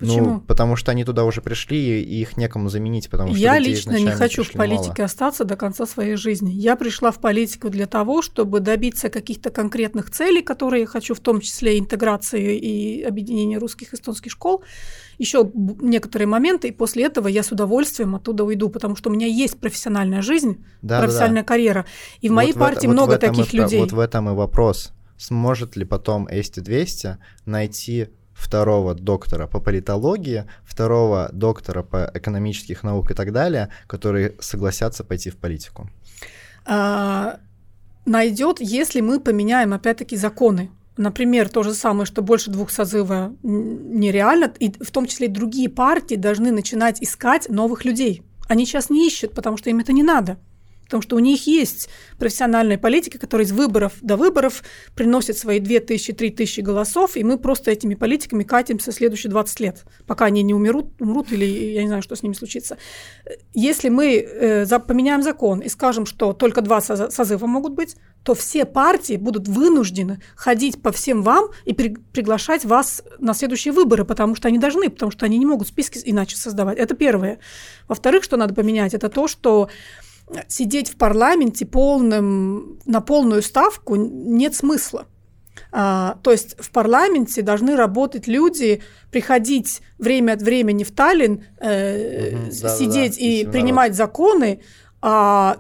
Почему? 0.02 0.26
Ну, 0.26 0.42
потому 0.42 0.76
что 0.76 0.92
они 0.92 1.06
туда 1.06 1.26
уже 1.26 1.42
пришли, 1.42 2.02
и 2.02 2.22
их 2.22 2.36
некому 2.36 2.70
заменить, 2.70 3.10
потому 3.10 3.30
что 3.30 3.38
Я 3.38 3.60
лично 3.60 3.98
не 3.98 4.10
хочу 4.10 4.44
в 4.44 4.52
политике 4.52 4.94
мало. 4.98 5.06
остаться 5.06 5.46
до 5.46 5.56
конца 5.56 5.86
своей 5.86 6.16
жизни. 6.16 6.52
Я 6.52 6.76
пришла 6.76 7.12
в 7.12 7.20
политику 7.20 7.70
для 7.70 7.86
того, 7.86 8.24
чтобы 8.24 8.62
добиться 8.62 9.10
каких-то 9.10 9.52
конкретных 9.52 10.10
целей, 10.10 10.42
которые 10.42 10.82
я 10.82 10.88
хочу, 10.88 11.14
в 11.14 11.20
том 11.20 11.40
числе 11.40 11.78
интеграции 11.78 12.58
и 12.58 13.04
объединения 13.04 13.60
русских 13.60 13.94
и 13.94 13.96
эстонских 13.96 14.32
школ. 14.32 14.64
Еще 15.20 15.52
некоторые 15.54 16.28
моменты, 16.28 16.70
и 16.70 16.72
после 16.72 17.06
этого 17.06 17.28
я 17.28 17.44
с 17.44 17.52
удовольствием 17.52 18.16
оттуда 18.16 18.44
уйду, 18.44 18.70
потому 18.70 18.96
что 18.96 19.12
у 19.12 19.14
меня 19.14 19.28
есть 19.28 19.60
профессиональная 19.60 20.24
жизнь, 20.24 20.66
да, 20.82 21.00
профессиональная 21.00 21.44
да, 21.44 21.48
да. 21.48 21.48
карьера. 21.48 21.86
И 22.22 22.28
в 22.28 22.32
вот 22.32 22.38
моей 22.38 22.54
в 22.54 22.58
партии 22.58 22.88
это, 22.88 22.90
много 22.90 23.12
вот 23.12 23.20
таких 23.20 23.54
и, 23.54 23.58
людей. 23.58 23.80
Вот 23.80 23.92
в 23.92 24.00
этом 24.00 24.30
и 24.30 24.34
вопрос. 24.34 24.94
Сможет 25.18 25.76
ли 25.76 25.86
потом 25.86 26.28
ST200 26.28 27.18
найти 27.46 28.08
второго 28.42 28.96
доктора 28.96 29.48
по 29.48 29.60
политологии, 29.60 30.46
второго 30.64 31.30
доктора 31.32 31.84
по 31.84 32.12
экономических 32.14 32.84
наук 32.84 33.12
и 33.12 33.14
так 33.14 33.32
далее, 33.32 33.70
которые 33.88 34.34
согласятся 34.40 35.04
пойти 35.04 35.30
в 35.30 35.38
политику? 35.38 35.90
А, 36.66 37.38
найдет, 38.06 38.58
если 38.60 39.02
мы 39.02 39.20
поменяем 39.20 39.74
опять-таки 39.74 40.18
законы. 40.18 40.70
Например, 40.98 41.50
то 41.50 41.64
же 41.64 41.74
самое, 41.74 42.06
что 42.06 42.22
больше 42.22 42.52
двух 42.52 42.70
созыва 42.72 43.34
нереально, 43.44 44.52
и 44.60 44.72
в 44.84 44.92
том 44.92 45.06
числе 45.06 45.28
и 45.28 45.30
другие 45.30 45.70
партии 45.70 46.16
должны 46.16 46.52
начинать 46.52 47.02
искать 47.02 47.48
новых 47.50 47.86
людей. 47.86 48.24
Они 48.50 48.66
сейчас 48.66 48.90
не 48.90 49.08
ищут, 49.08 49.34
потому 49.34 49.58
что 49.58 49.70
им 49.70 49.80
это 49.80 49.94
не 49.94 50.04
надо 50.04 50.38
потому 50.92 51.04
что 51.04 51.16
у 51.16 51.20
них 51.20 51.48
есть 51.48 51.88
профессиональная 52.20 52.78
политика, 52.78 53.18
которая 53.18 53.48
из 53.48 53.54
выборов 53.54 53.94
до 54.02 54.18
выборов 54.18 54.62
приносит 54.94 55.38
свои 55.38 55.62
2000-3000 55.62 56.32
тысячи 56.32 56.60
и 57.16 57.24
мы 57.24 57.38
просто 57.38 57.72
этими 57.72 57.96
политиками 57.96 58.44
катимся 58.44 58.92
следующие 58.92 59.30
20 59.30 59.60
лет, 59.62 59.86
пока 60.06 60.26
они 60.26 60.44
не 60.44 60.54
умрут, 60.54 60.88
умрут 61.00 61.32
или 61.32 61.46
я 61.46 61.82
не 61.84 61.88
знаю, 61.88 62.04
что 62.04 62.18
с 62.18 62.24
ними 62.24 62.34
случится. 62.34 62.78
Если 63.54 63.88
мы 63.88 64.18
э, 64.18 64.80
поменяем 64.80 65.24
закон 65.24 65.60
и 65.60 65.70
скажем, 65.70 66.06
что 66.06 66.34
только 66.34 66.62
два 66.62 66.82
созыва 66.82 67.46
могут 67.48 67.74
быть, 67.74 67.96
то 68.24 68.34
все 68.34 68.66
партии 68.66 69.16
будут 69.16 69.48
вынуждены 69.48 70.22
ходить 70.36 70.82
по 70.82 70.92
всем 70.92 71.22
вам 71.22 71.52
и 71.64 71.74
при, 71.74 71.96
приглашать 72.12 72.66
вас 72.66 73.02
на 73.18 73.34
следующие 73.34 73.72
выборы, 73.72 74.04
потому 74.04 74.36
что 74.36 74.50
они 74.50 74.58
должны, 74.58 74.90
потому 74.90 75.12
что 75.12 75.26
они 75.26 75.38
не 75.38 75.46
могут 75.46 75.70
списки 75.70 76.02
иначе 76.04 76.36
создавать. 76.36 76.78
Это 76.78 76.96
первое. 76.96 77.40
Во-вторых, 77.88 78.26
что 78.26 78.36
надо 78.36 78.54
поменять, 78.54 78.94
это 78.94 79.08
то, 79.08 79.28
что 79.28 79.70
сидеть 80.48 80.90
в 80.90 80.98
парламенте 80.98 81.66
полным, 81.66 82.80
на 82.86 83.02
полную 83.02 83.42
ставку 83.42 83.96
нет 83.96 84.56
смысла. 84.56 85.08
А, 85.72 86.18
то 86.24 86.32
есть 86.32 86.56
в 86.60 86.72
парламенте 86.72 87.42
должны 87.42 87.76
работать 87.76 88.28
люди, 88.28 88.82
приходить 89.12 89.82
время 89.98 90.34
от 90.34 90.42
времени 90.42 90.84
в 90.84 90.92
Таллин, 90.92 91.44
э, 91.60 92.36
угу, 92.36 92.52
сидеть 92.52 93.18
да, 93.18 93.26
и 93.26 93.46
принимать 93.46 93.92
народ. 93.92 93.98
законы, 93.98 94.62
а, 95.02 95.58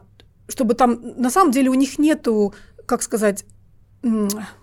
чтобы 0.47 0.73
там 0.73 1.01
на 1.17 1.29
самом 1.29 1.51
деле 1.51 1.69
у 1.69 1.73
них 1.73 1.97
нету, 1.97 2.53
как 2.85 3.01
сказать, 3.03 3.45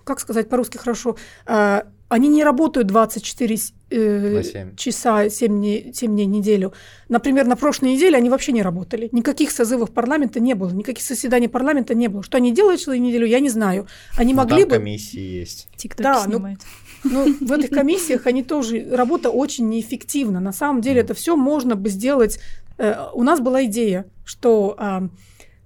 как 0.03 0.19
сказать 0.19 0.49
по-русски 0.49 0.77
хорошо, 0.77 1.15
а, 1.45 1.85
они 2.09 2.27
не 2.27 2.43
работают 2.43 2.87
24 2.87 3.57
э, 3.91 4.43
7. 4.43 4.75
часа 4.75 5.29
7 5.29 5.47
дней, 5.47 5.91
7 5.93 6.11
дней 6.11 6.25
неделю. 6.25 6.73
Например, 7.07 7.45
на 7.45 7.55
прошлой 7.55 7.93
неделе 7.93 8.17
они 8.17 8.29
вообще 8.29 8.51
не 8.51 8.63
работали. 8.63 9.09
Никаких 9.11 9.51
созывов 9.51 9.91
парламента 9.91 10.39
не 10.39 10.55
было, 10.55 10.71
никаких 10.71 11.05
заседаний 11.05 11.47
парламента 11.47 11.93
не 11.93 12.07
было. 12.07 12.23
Что 12.23 12.37
они 12.37 12.51
делают 12.51 12.81
целую 12.81 13.01
неделю, 13.01 13.27
я 13.27 13.39
не 13.39 13.49
знаю. 13.49 13.87
Они 14.17 14.33
Но 14.33 14.41
могли 14.41 14.61
там 14.61 14.69
бы... 14.69 14.75
комиссии 14.75 15.21
есть. 15.21 15.67
TikTok 15.77 16.01
да, 16.01 16.25
ну, 16.27 16.57
ну, 17.03 17.35
в 17.39 17.51
этих 17.51 17.69
комиссиях 17.69 18.25
они 18.25 18.43
тоже... 18.43 18.87
Работа 18.91 19.29
очень 19.29 19.69
неэффективна. 19.69 20.39
На 20.39 20.51
самом 20.51 20.81
деле 20.81 21.01
это 21.01 21.13
все 21.13 21.35
можно 21.35 21.75
бы 21.75 21.89
сделать... 21.89 22.39
Э, 22.79 23.05
у 23.13 23.21
нас 23.23 23.39
была 23.39 23.65
идея, 23.65 24.05
что 24.25 24.75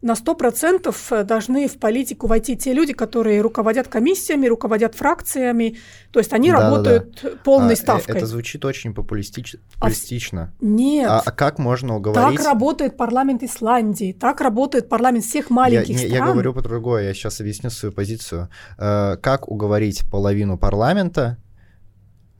на 0.03 0.13
100% 0.13 0.95
э, 1.11 1.23
должны 1.23 1.67
в 1.67 1.79
политику 1.79 2.27
войти 2.27 2.57
те 2.57 2.73
люди, 2.73 2.93
которые 2.93 3.41
руководят 3.41 3.87
комиссиями, 3.87 4.47
руководят 4.47 4.95
фракциями, 4.95 5.77
то 6.11 6.19
есть 6.19 6.33
они 6.33 6.51
да, 6.51 6.59
работают 6.59 7.21
да, 7.23 7.29
да. 7.29 7.35
полной 7.43 7.69
а, 7.69 7.73
э, 7.73 7.75
ставкой. 7.77 8.17
Это 8.17 8.25
звучит 8.25 8.65
очень 8.65 8.93
популистич... 8.93 9.55
популистично. 9.73 10.53
А, 10.61 10.65
нет. 10.65 11.09
А, 11.09 11.21
а 11.25 11.31
как 11.31 11.57
можно 11.57 11.95
уговорить... 11.95 12.37
Так 12.37 12.45
работает 12.45 12.97
парламент 12.97 13.43
Исландии, 13.43 14.15
так 14.19 14.41
работает 14.41 14.89
парламент 14.89 15.23
всех 15.23 15.49
маленьких 15.49 16.01
я, 16.01 16.07
стран. 16.07 16.27
Я 16.27 16.33
говорю 16.33 16.53
по 16.53 16.61
другое, 16.61 17.03
я 17.03 17.13
сейчас 17.13 17.39
объясню 17.39 17.69
свою 17.69 17.93
позицию. 17.93 18.49
Э, 18.77 19.15
как 19.21 19.47
уговорить 19.47 20.03
половину 20.11 20.57
парламента 20.57 21.37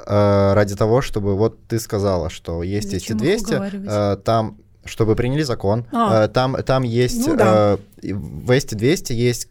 ради 0.06 0.76
того, 0.76 1.02
чтобы 1.02 1.38
вот 1.38 1.66
ты 1.68 1.80
сказала, 1.80 2.30
что 2.30 2.62
есть 2.62 2.94
эти 2.94 3.14
200, 3.14 4.18
там 4.26 4.58
чтобы 4.86 5.16
приняли 5.16 5.44
закон. 5.44 5.86
А. 5.92 6.26
Э, 6.26 6.28
там, 6.28 6.56
там 6.64 6.84
есть, 6.84 7.28
ну, 7.28 7.36
да. 7.36 7.78
э, 8.02 8.14
в 8.14 8.52
Весте 8.52 8.76
200 8.76 9.14
есть 9.14 9.50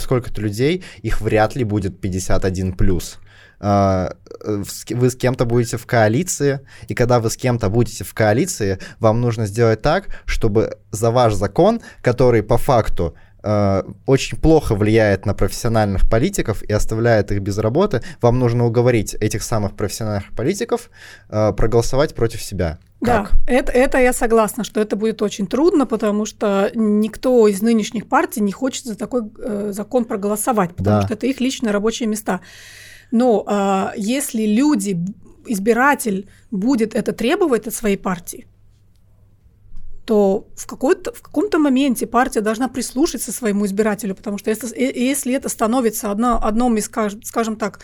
сколько-то 0.00 0.40
людей, 0.40 0.84
их 1.02 1.20
вряд 1.20 1.54
ли 1.54 1.64
будет 1.64 2.00
51 2.00 2.72
плюс. 2.72 3.18
А, 3.58 4.14
вы 4.44 5.10
с 5.10 5.16
кем-то 5.16 5.44
будете 5.44 5.76
в 5.76 5.86
коалиции, 5.86 6.60
и 6.88 6.94
когда 6.94 7.20
вы 7.20 7.30
с 7.30 7.36
кем-то 7.36 7.70
будете 7.70 8.04
в 8.04 8.12
коалиции, 8.12 8.78
вам 8.98 9.20
нужно 9.20 9.46
сделать 9.46 9.82
так, 9.82 10.08
чтобы 10.26 10.78
за 10.90 11.10
ваш 11.10 11.34
закон, 11.34 11.80
который 12.02 12.42
по 12.42 12.58
факту 12.58 13.14
э, 13.46 13.82
очень 14.06 14.38
плохо 14.38 14.74
влияет 14.74 15.26
на 15.26 15.34
профессиональных 15.34 16.08
политиков 16.08 16.62
и 16.64 16.72
оставляет 16.72 17.30
их 17.30 17.40
без 17.40 17.58
работы, 17.58 18.02
вам 18.20 18.38
нужно 18.38 18.66
уговорить 18.66 19.14
этих 19.14 19.42
самых 19.42 19.76
профессиональных 19.76 20.32
политиков 20.32 20.90
э, 21.28 21.52
проголосовать 21.52 22.14
против 22.14 22.42
себя. 22.42 22.78
Как? 23.02 23.32
Да, 23.32 23.52
это, 23.52 23.72
это 23.72 23.98
я 23.98 24.12
согласна, 24.12 24.64
что 24.64 24.80
это 24.80 24.96
будет 24.96 25.22
очень 25.22 25.46
трудно, 25.46 25.86
потому 25.86 26.26
что 26.26 26.70
никто 26.74 27.46
из 27.46 27.62
нынешних 27.62 28.08
партий 28.08 28.40
не 28.40 28.52
хочет 28.52 28.84
за 28.84 28.96
такой 28.96 29.22
э, 29.38 29.70
закон 29.72 30.04
проголосовать, 30.04 30.74
потому 30.74 31.00
да. 31.00 31.02
что 31.02 31.14
это 31.14 31.26
их 31.26 31.40
личные 31.40 31.72
рабочие 31.72 32.08
места. 32.08 32.40
Но 33.10 33.44
э, 33.46 33.98
если 33.98 34.46
люди, 34.46 34.98
избиратель 35.46 36.28
будет 36.50 36.94
это 36.94 37.12
требовать 37.12 37.66
от 37.66 37.74
своей 37.74 37.96
партии, 37.96 38.46
то 40.06 40.46
в, 40.56 40.66
какой-то, 40.66 41.12
в 41.12 41.20
каком-то 41.20 41.58
моменте 41.58 42.06
партия 42.06 42.40
должна 42.40 42.68
прислушаться 42.68 43.32
своему 43.32 43.66
избирателю, 43.66 44.14
потому 44.14 44.38
что 44.38 44.50
если, 44.50 44.68
если 44.80 45.34
это 45.34 45.48
становится 45.48 46.12
одно, 46.12 46.40
одном 46.42 46.76
из, 46.76 46.88
скажем 47.24 47.56
так, 47.56 47.80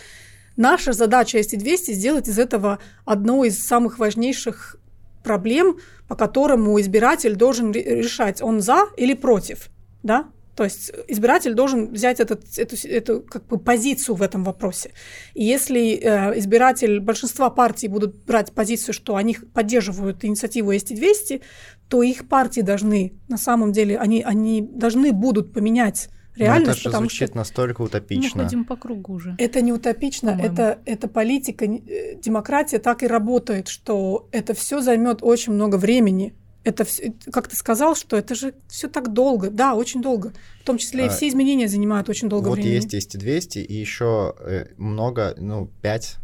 наша 0.57 0.93
задача 0.93 1.41
ST200 1.41 1.93
сделать 1.93 2.29
из 2.29 2.39
этого 2.39 2.79
одно 3.05 3.45
из 3.45 3.67
самых 3.67 3.99
важнейших 3.99 4.77
проблем, 5.25 5.79
по 6.07 6.15
которому 6.15 6.81
избиратель 6.81 7.35
должен 7.35 7.73
решать, 7.73 8.41
он 8.41 8.61
за 8.61 8.87
или 8.97 9.15
против, 9.15 9.69
да? 10.05 10.27
То 10.55 10.65
есть 10.65 10.93
избиратель 11.09 11.55
должен 11.55 11.91
взять 11.93 12.21
этот, 12.21 12.59
эту, 12.59 12.77
эту 12.87 13.21
как 13.23 13.47
бы 13.47 13.59
позицию 13.59 14.17
в 14.17 14.23
этом 14.23 14.45
вопросе. 14.45 14.91
И 15.35 15.45
если 15.45 15.95
э, 15.95 16.39
избиратель 16.39 17.01
большинства 17.01 17.49
партий 17.49 17.89
будут 17.89 18.25
брать 18.25 18.53
позицию, 18.53 18.95
что 18.95 19.17
они 19.17 19.37
поддерживают 19.55 20.25
инициативу 20.25 20.73
ST200, 20.73 21.43
то 21.89 22.03
их 22.03 22.29
партии 22.29 22.61
должны, 22.61 23.15
на 23.29 23.39
самом 23.39 23.73
деле, 23.73 23.99
они, 23.99 24.23
они 24.23 24.61
должны 24.61 25.13
будут 25.13 25.55
поменять 25.55 26.11
реальность. 26.37 26.67
Но 26.67 26.73
это 26.73 26.81
же 26.81 26.85
потому 26.85 27.09
звучит 27.09 27.29
что 27.29 27.37
настолько 27.39 27.83
утопично. 27.83 28.43
Мы 28.43 28.45
ходим 28.45 28.65
по 28.65 28.77
кругу 28.77 29.15
уже. 29.15 29.35
Это 29.39 29.61
не 29.61 29.73
утопично, 29.73 30.39
это, 30.43 30.81
это 30.85 31.09
политика, 31.09 31.65
э, 31.65 32.17
демократия 32.17 32.79
так 32.79 33.03
и 33.03 33.07
работает, 33.07 33.69
что 33.69 34.29
это 34.33 34.55
все 34.55 34.81
займет 34.81 35.19
очень 35.23 35.53
много 35.53 35.77
времени 35.77 36.35
это 36.65 36.85
все, 36.85 37.15
как 37.33 37.49
ты 37.49 37.57
сказал, 37.57 37.97
что 37.97 38.17
это 38.17 38.35
же 38.35 38.55
все 38.69 38.89
так 38.89 39.13
долго, 39.13 39.51
да, 39.51 39.75
очень 39.75 40.01
долго. 40.01 40.33
В 40.61 40.65
том 40.65 40.79
числе 40.79 41.05
и 41.05 41.09
а, 41.09 41.11
все 41.11 41.29
изменения 41.29 41.69
занимают 41.69 42.09
очень 42.09 42.29
долго 42.29 42.49
вот 42.49 42.55
времени. 42.55 42.77
Вот 42.77 42.93
есть, 42.93 43.15
есть 43.15 43.19
200 43.19 43.59
и 43.59 43.75
еще 43.75 44.35
э, 44.39 44.67
много, 44.77 45.35
ну, 45.39 45.71
5 45.83 46.19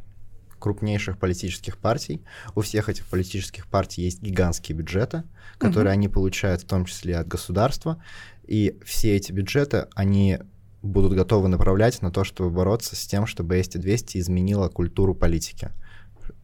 крупнейших 0.58 1.18
политических 1.18 1.78
партий. 1.78 2.22
У 2.54 2.60
всех 2.60 2.88
этих 2.88 3.06
политических 3.06 3.66
партий 3.66 4.02
есть 4.02 4.20
гигантские 4.22 4.76
бюджеты, 4.76 5.24
которые 5.58 5.92
угу. 5.92 5.98
они 5.98 6.08
получают 6.08 6.62
в 6.62 6.66
том 6.66 6.84
числе 6.84 7.16
от 7.16 7.28
государства. 7.28 8.02
И 8.46 8.76
все 8.84 9.16
эти 9.16 9.32
бюджеты, 9.32 9.86
они 9.94 10.38
будут 10.82 11.14
готовы 11.14 11.48
направлять 11.48 12.00
на 12.02 12.10
то, 12.10 12.24
чтобы 12.24 12.50
бороться 12.50 12.96
с 12.96 13.06
тем, 13.06 13.26
чтобы 13.26 13.58
ST200 13.58 14.18
изменила 14.18 14.68
культуру 14.68 15.14
политики. 15.14 15.70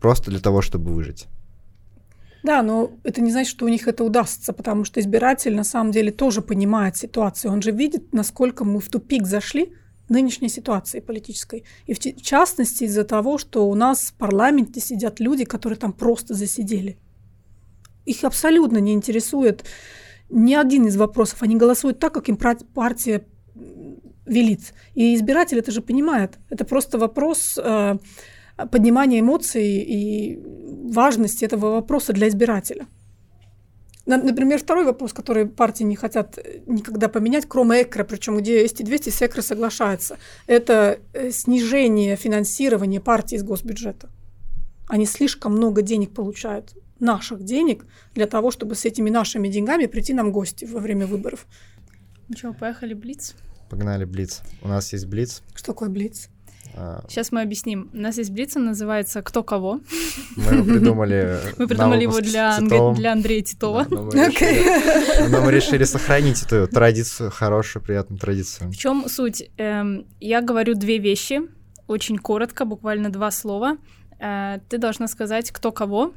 Просто 0.00 0.30
для 0.30 0.40
того, 0.40 0.62
чтобы 0.62 0.92
выжить. 0.92 1.28
Да, 2.44 2.62
но 2.62 2.92
это 3.04 3.22
не 3.22 3.32
значит, 3.32 3.50
что 3.50 3.64
у 3.64 3.68
них 3.68 3.88
это 3.88 4.04
удастся, 4.04 4.52
потому 4.52 4.84
что 4.84 5.00
избиратель 5.00 5.54
на 5.56 5.64
самом 5.64 5.92
деле 5.92 6.12
тоже 6.12 6.42
понимает 6.42 6.94
ситуацию. 6.94 7.50
Он 7.50 7.62
же 7.62 7.70
видит, 7.70 8.12
насколько 8.12 8.66
мы 8.66 8.80
в 8.80 8.88
тупик 8.90 9.26
зашли 9.26 9.72
нынешней 10.10 10.50
ситуации 10.50 11.00
политической. 11.00 11.64
И 11.86 11.94
в, 11.94 11.98
частности 11.98 12.84
из-за 12.84 13.04
того, 13.04 13.38
что 13.38 13.66
у 13.66 13.74
нас 13.74 14.10
в 14.10 14.14
парламенте 14.14 14.78
сидят 14.78 15.20
люди, 15.20 15.46
которые 15.46 15.78
там 15.78 15.94
просто 15.94 16.34
засидели. 16.34 16.98
Их 18.04 18.22
абсолютно 18.24 18.76
не 18.76 18.92
интересует 18.92 19.64
ни 20.28 20.52
один 20.52 20.86
из 20.86 20.98
вопросов. 20.98 21.42
Они 21.42 21.56
голосуют 21.56 21.98
так, 21.98 22.12
как 22.12 22.28
им 22.28 22.36
партия 22.36 23.24
велит. 24.26 24.74
И 24.94 25.14
избиратель 25.14 25.58
это 25.58 25.72
же 25.72 25.80
понимает. 25.80 26.38
Это 26.50 26.66
просто 26.66 26.98
вопрос 26.98 27.58
э, 27.62 27.96
поднимания 28.56 29.20
эмоций 29.20 29.66
и 29.78 30.40
важности 30.92 31.44
этого 31.44 31.72
вопроса 31.72 32.12
для 32.12 32.28
избирателя. 32.28 32.86
Например, 34.06 34.58
второй 34.58 34.84
вопрос, 34.84 35.14
который 35.14 35.46
партии 35.46 35.82
не 35.82 35.96
хотят 35.96 36.38
никогда 36.66 37.08
поменять, 37.08 37.46
кроме 37.48 37.82
ЭКРа, 37.82 38.04
причем 38.04 38.36
где 38.36 38.64
СТ-200 38.66 39.10
с 39.10 39.22
ЭКРа 39.22 39.40
соглашается, 39.40 40.18
это 40.46 40.98
э, 41.14 41.30
снижение 41.30 42.14
финансирования 42.16 43.00
партии 43.00 43.36
из 43.36 43.42
госбюджета. 43.42 44.10
Они 44.88 45.06
слишком 45.06 45.52
много 45.52 45.80
денег 45.80 46.12
получают, 46.12 46.74
наших 47.00 47.44
денег, 47.44 47.86
для 48.14 48.26
того, 48.26 48.50
чтобы 48.50 48.74
с 48.74 48.84
этими 48.84 49.08
нашими 49.10 49.48
деньгами 49.48 49.86
прийти 49.86 50.12
нам 50.12 50.32
гости 50.32 50.66
во 50.66 50.80
время 50.80 51.06
выборов. 51.06 51.46
Ну 52.28 52.36
что, 52.36 52.52
поехали 52.52 52.92
Блиц? 52.92 53.34
Погнали 53.70 54.04
Блиц. 54.04 54.42
У 54.62 54.68
нас 54.68 54.92
есть 54.92 55.06
Блиц. 55.06 55.42
Что 55.54 55.72
такое 55.72 55.88
Блиц? 55.88 56.28
Сейчас 57.08 57.32
мы 57.32 57.42
объясним. 57.42 57.90
У 57.92 57.96
нас 57.98 58.18
есть 58.18 58.30
Блиц, 58.30 58.56
он 58.56 58.64
называется 58.64 59.22
«Кто 59.22 59.42
кого?». 59.42 59.80
Мы 60.36 60.64
придумали... 60.64 61.38
Мы 61.58 61.68
придумали 61.68 62.02
его 62.02 62.20
для, 62.20 62.58
для 62.60 63.12
Андрея 63.12 63.42
Титова. 63.42 63.86
но, 63.88 65.40
мы 65.40 65.52
решили, 65.52 65.84
сохранить 65.84 66.42
эту 66.42 66.66
традицию, 66.66 67.30
хорошую, 67.30 67.82
приятную 67.82 68.18
традицию. 68.18 68.70
В 68.70 68.76
чем 68.76 69.08
суть? 69.08 69.50
Эм, 69.56 70.06
я 70.20 70.40
говорю 70.40 70.74
две 70.74 70.98
вещи, 70.98 71.42
очень 71.86 72.18
коротко, 72.18 72.64
буквально 72.64 73.10
два 73.10 73.30
слова. 73.30 73.76
Э, 74.18 74.58
ты 74.68 74.78
должна 74.78 75.08
сказать 75.08 75.50
«кто 75.50 75.72
кого», 75.72 76.12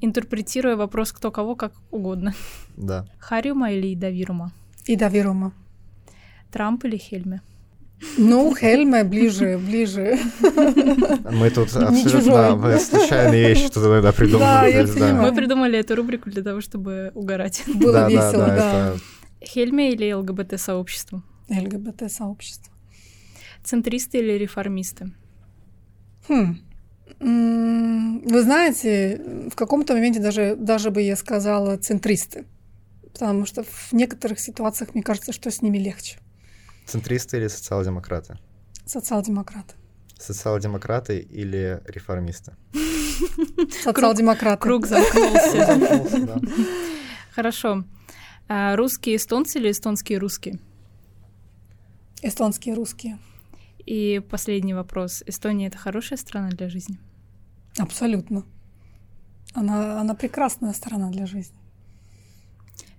интерпретируя 0.00 0.76
вопрос 0.76 1.12
«кто 1.12 1.30
кого» 1.30 1.54
как 1.56 1.72
угодно. 1.90 2.34
Да. 2.76 3.06
Хариума 3.18 3.72
или 3.72 3.94
Давирума? 3.94 4.52
Давирума. 4.86 5.52
Трамп 6.52 6.84
или 6.84 6.96
Хельме? 6.96 7.40
Ну, 8.18 8.54
Хельме 8.54 9.04
ближе, 9.04 9.58
ближе. 9.58 10.18
Мы 11.32 11.50
тут 11.50 11.74
абсолютно 11.74 12.78
случайные 12.78 13.48
вещи 13.48 13.68
тут 13.68 13.84
иногда 13.84 14.12
придумали. 14.12 14.44
Да, 14.44 14.66
я 14.66 14.84
да. 14.86 15.14
Мы 15.14 15.34
придумали 15.34 15.78
эту 15.78 15.96
рубрику 15.96 16.30
для 16.30 16.42
того, 16.42 16.60
чтобы 16.60 17.10
угорать. 17.14 17.62
Было 17.74 17.92
да, 17.92 18.08
весело, 18.08 18.46
да. 18.46 18.56
да. 18.56 18.88
Это... 18.88 18.98
Хельме 19.44 19.92
или 19.92 20.12
ЛГБТ-сообщество? 20.12 21.22
ЛГБТ-сообщество. 21.48 22.72
Центристы 23.64 24.18
или 24.18 24.32
реформисты? 24.32 25.12
Хм. 26.28 26.58
Вы 27.18 28.42
знаете, 28.42 29.48
в 29.50 29.54
каком-то 29.54 29.94
моменте 29.94 30.20
даже, 30.20 30.54
даже 30.56 30.90
бы 30.90 31.00
я 31.00 31.16
сказала 31.16 31.76
центристы, 31.78 32.44
потому 33.12 33.46
что 33.46 33.62
в 33.62 33.92
некоторых 33.92 34.38
ситуациях 34.38 34.94
мне 34.94 35.02
кажется, 35.02 35.32
что 35.32 35.50
с 35.50 35.62
ними 35.62 35.78
легче. 35.78 36.18
Центристы 36.86 37.38
или 37.38 37.48
социал-демократы? 37.48 38.38
Социал-демократы. 38.84 39.74
Социал-демократы 40.18 41.18
или 41.18 41.82
реформисты? 41.86 42.54
Социал-демократы. 43.82 44.62
Круг 44.62 44.86
замкнулся. 44.86 46.40
Хорошо. 47.34 47.84
А 48.48 48.76
русские 48.76 49.16
эстонцы 49.16 49.58
или 49.58 49.70
эстонские 49.70 50.18
русские? 50.18 50.60
Эстонские 52.22 52.74
русские. 52.74 53.18
И 53.84 54.22
последний 54.30 54.74
вопрос. 54.74 55.22
Эстония— 55.26 55.66
это 55.68 55.78
хорошая 55.78 56.18
страна 56.18 56.50
для 56.50 56.68
жизни? 56.68 56.98
Абсолютно. 57.78 58.44
Она, 59.54 60.00
она 60.00 60.14
прекрасная 60.14 60.72
страна 60.72 61.10
для 61.10 61.26
жизни. 61.26 61.58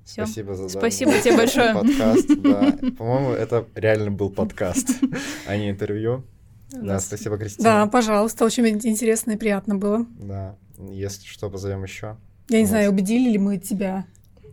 Все. 0.08 0.26
Спасибо 0.26 0.56
за 0.56 0.70
Спасибо 0.70 1.12
тебе 1.22 1.36
большое. 1.38 1.74
Подкаст, 1.74 2.28
да. 2.42 2.78
По-моему, 2.98 3.32
это 3.32 3.68
реально 3.76 4.10
был 4.10 4.30
подкаст, 4.30 4.88
а 5.46 5.58
не 5.58 5.70
интервью. 5.70 6.24
Да, 6.72 7.02
спасибо, 7.02 7.38
Кристина. 7.38 7.64
Да, 7.64 7.88
пожалуйста, 7.88 8.46
очень 8.46 8.66
интересно 8.70 9.32
и 9.32 9.36
приятно 9.36 9.76
было. 9.76 10.06
Да, 10.18 10.56
если 10.78 11.28
что, 11.28 11.50
позовем 11.50 11.84
еще. 11.84 12.16
Я 12.48 12.62
не 12.62 12.66
знаю, 12.66 12.92
убедили 12.92 13.32
ли 13.32 13.38
мы 13.38 13.58
тебя 13.58 14.06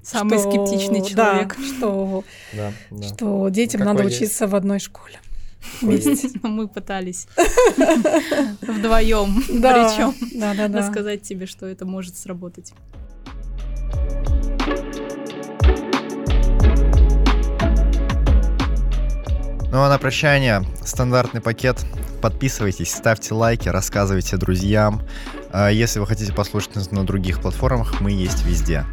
Самый 0.02 0.40
что, 0.40 0.50
скептичный 0.50 1.04
человек. 1.04 1.56
Да, 1.56 1.62
что, 1.62 2.24
да, 2.52 2.72
да. 2.90 3.02
что 3.06 3.48
детям 3.48 3.82
ну, 3.82 3.86
надо 3.86 4.02
есть? 4.02 4.16
учиться 4.16 4.48
в 4.48 4.56
одной 4.56 4.80
школе. 4.80 5.20
Вместе. 5.80 6.30
Мы 6.42 6.68
пытались 6.68 7.26
вдвоем, 8.60 9.36
причем 9.46 10.76
рассказать 10.76 11.22
тебе, 11.22 11.46
что 11.46 11.64
это 11.64 11.86
может 11.86 12.16
сработать. 12.16 12.74
Ну 19.74 19.82
а 19.82 19.88
на 19.88 19.98
прощание 19.98 20.64
стандартный 20.84 21.40
пакет. 21.40 21.84
Подписывайтесь, 22.22 22.94
ставьте 22.94 23.34
лайки, 23.34 23.68
рассказывайте 23.68 24.36
друзьям. 24.36 25.02
А 25.52 25.68
если 25.68 25.98
вы 25.98 26.06
хотите 26.06 26.32
послушать 26.32 26.76
нас 26.76 26.92
на 26.92 27.04
других 27.04 27.40
платформах, 27.40 28.00
мы 28.00 28.12
есть 28.12 28.44
везде. 28.44 28.84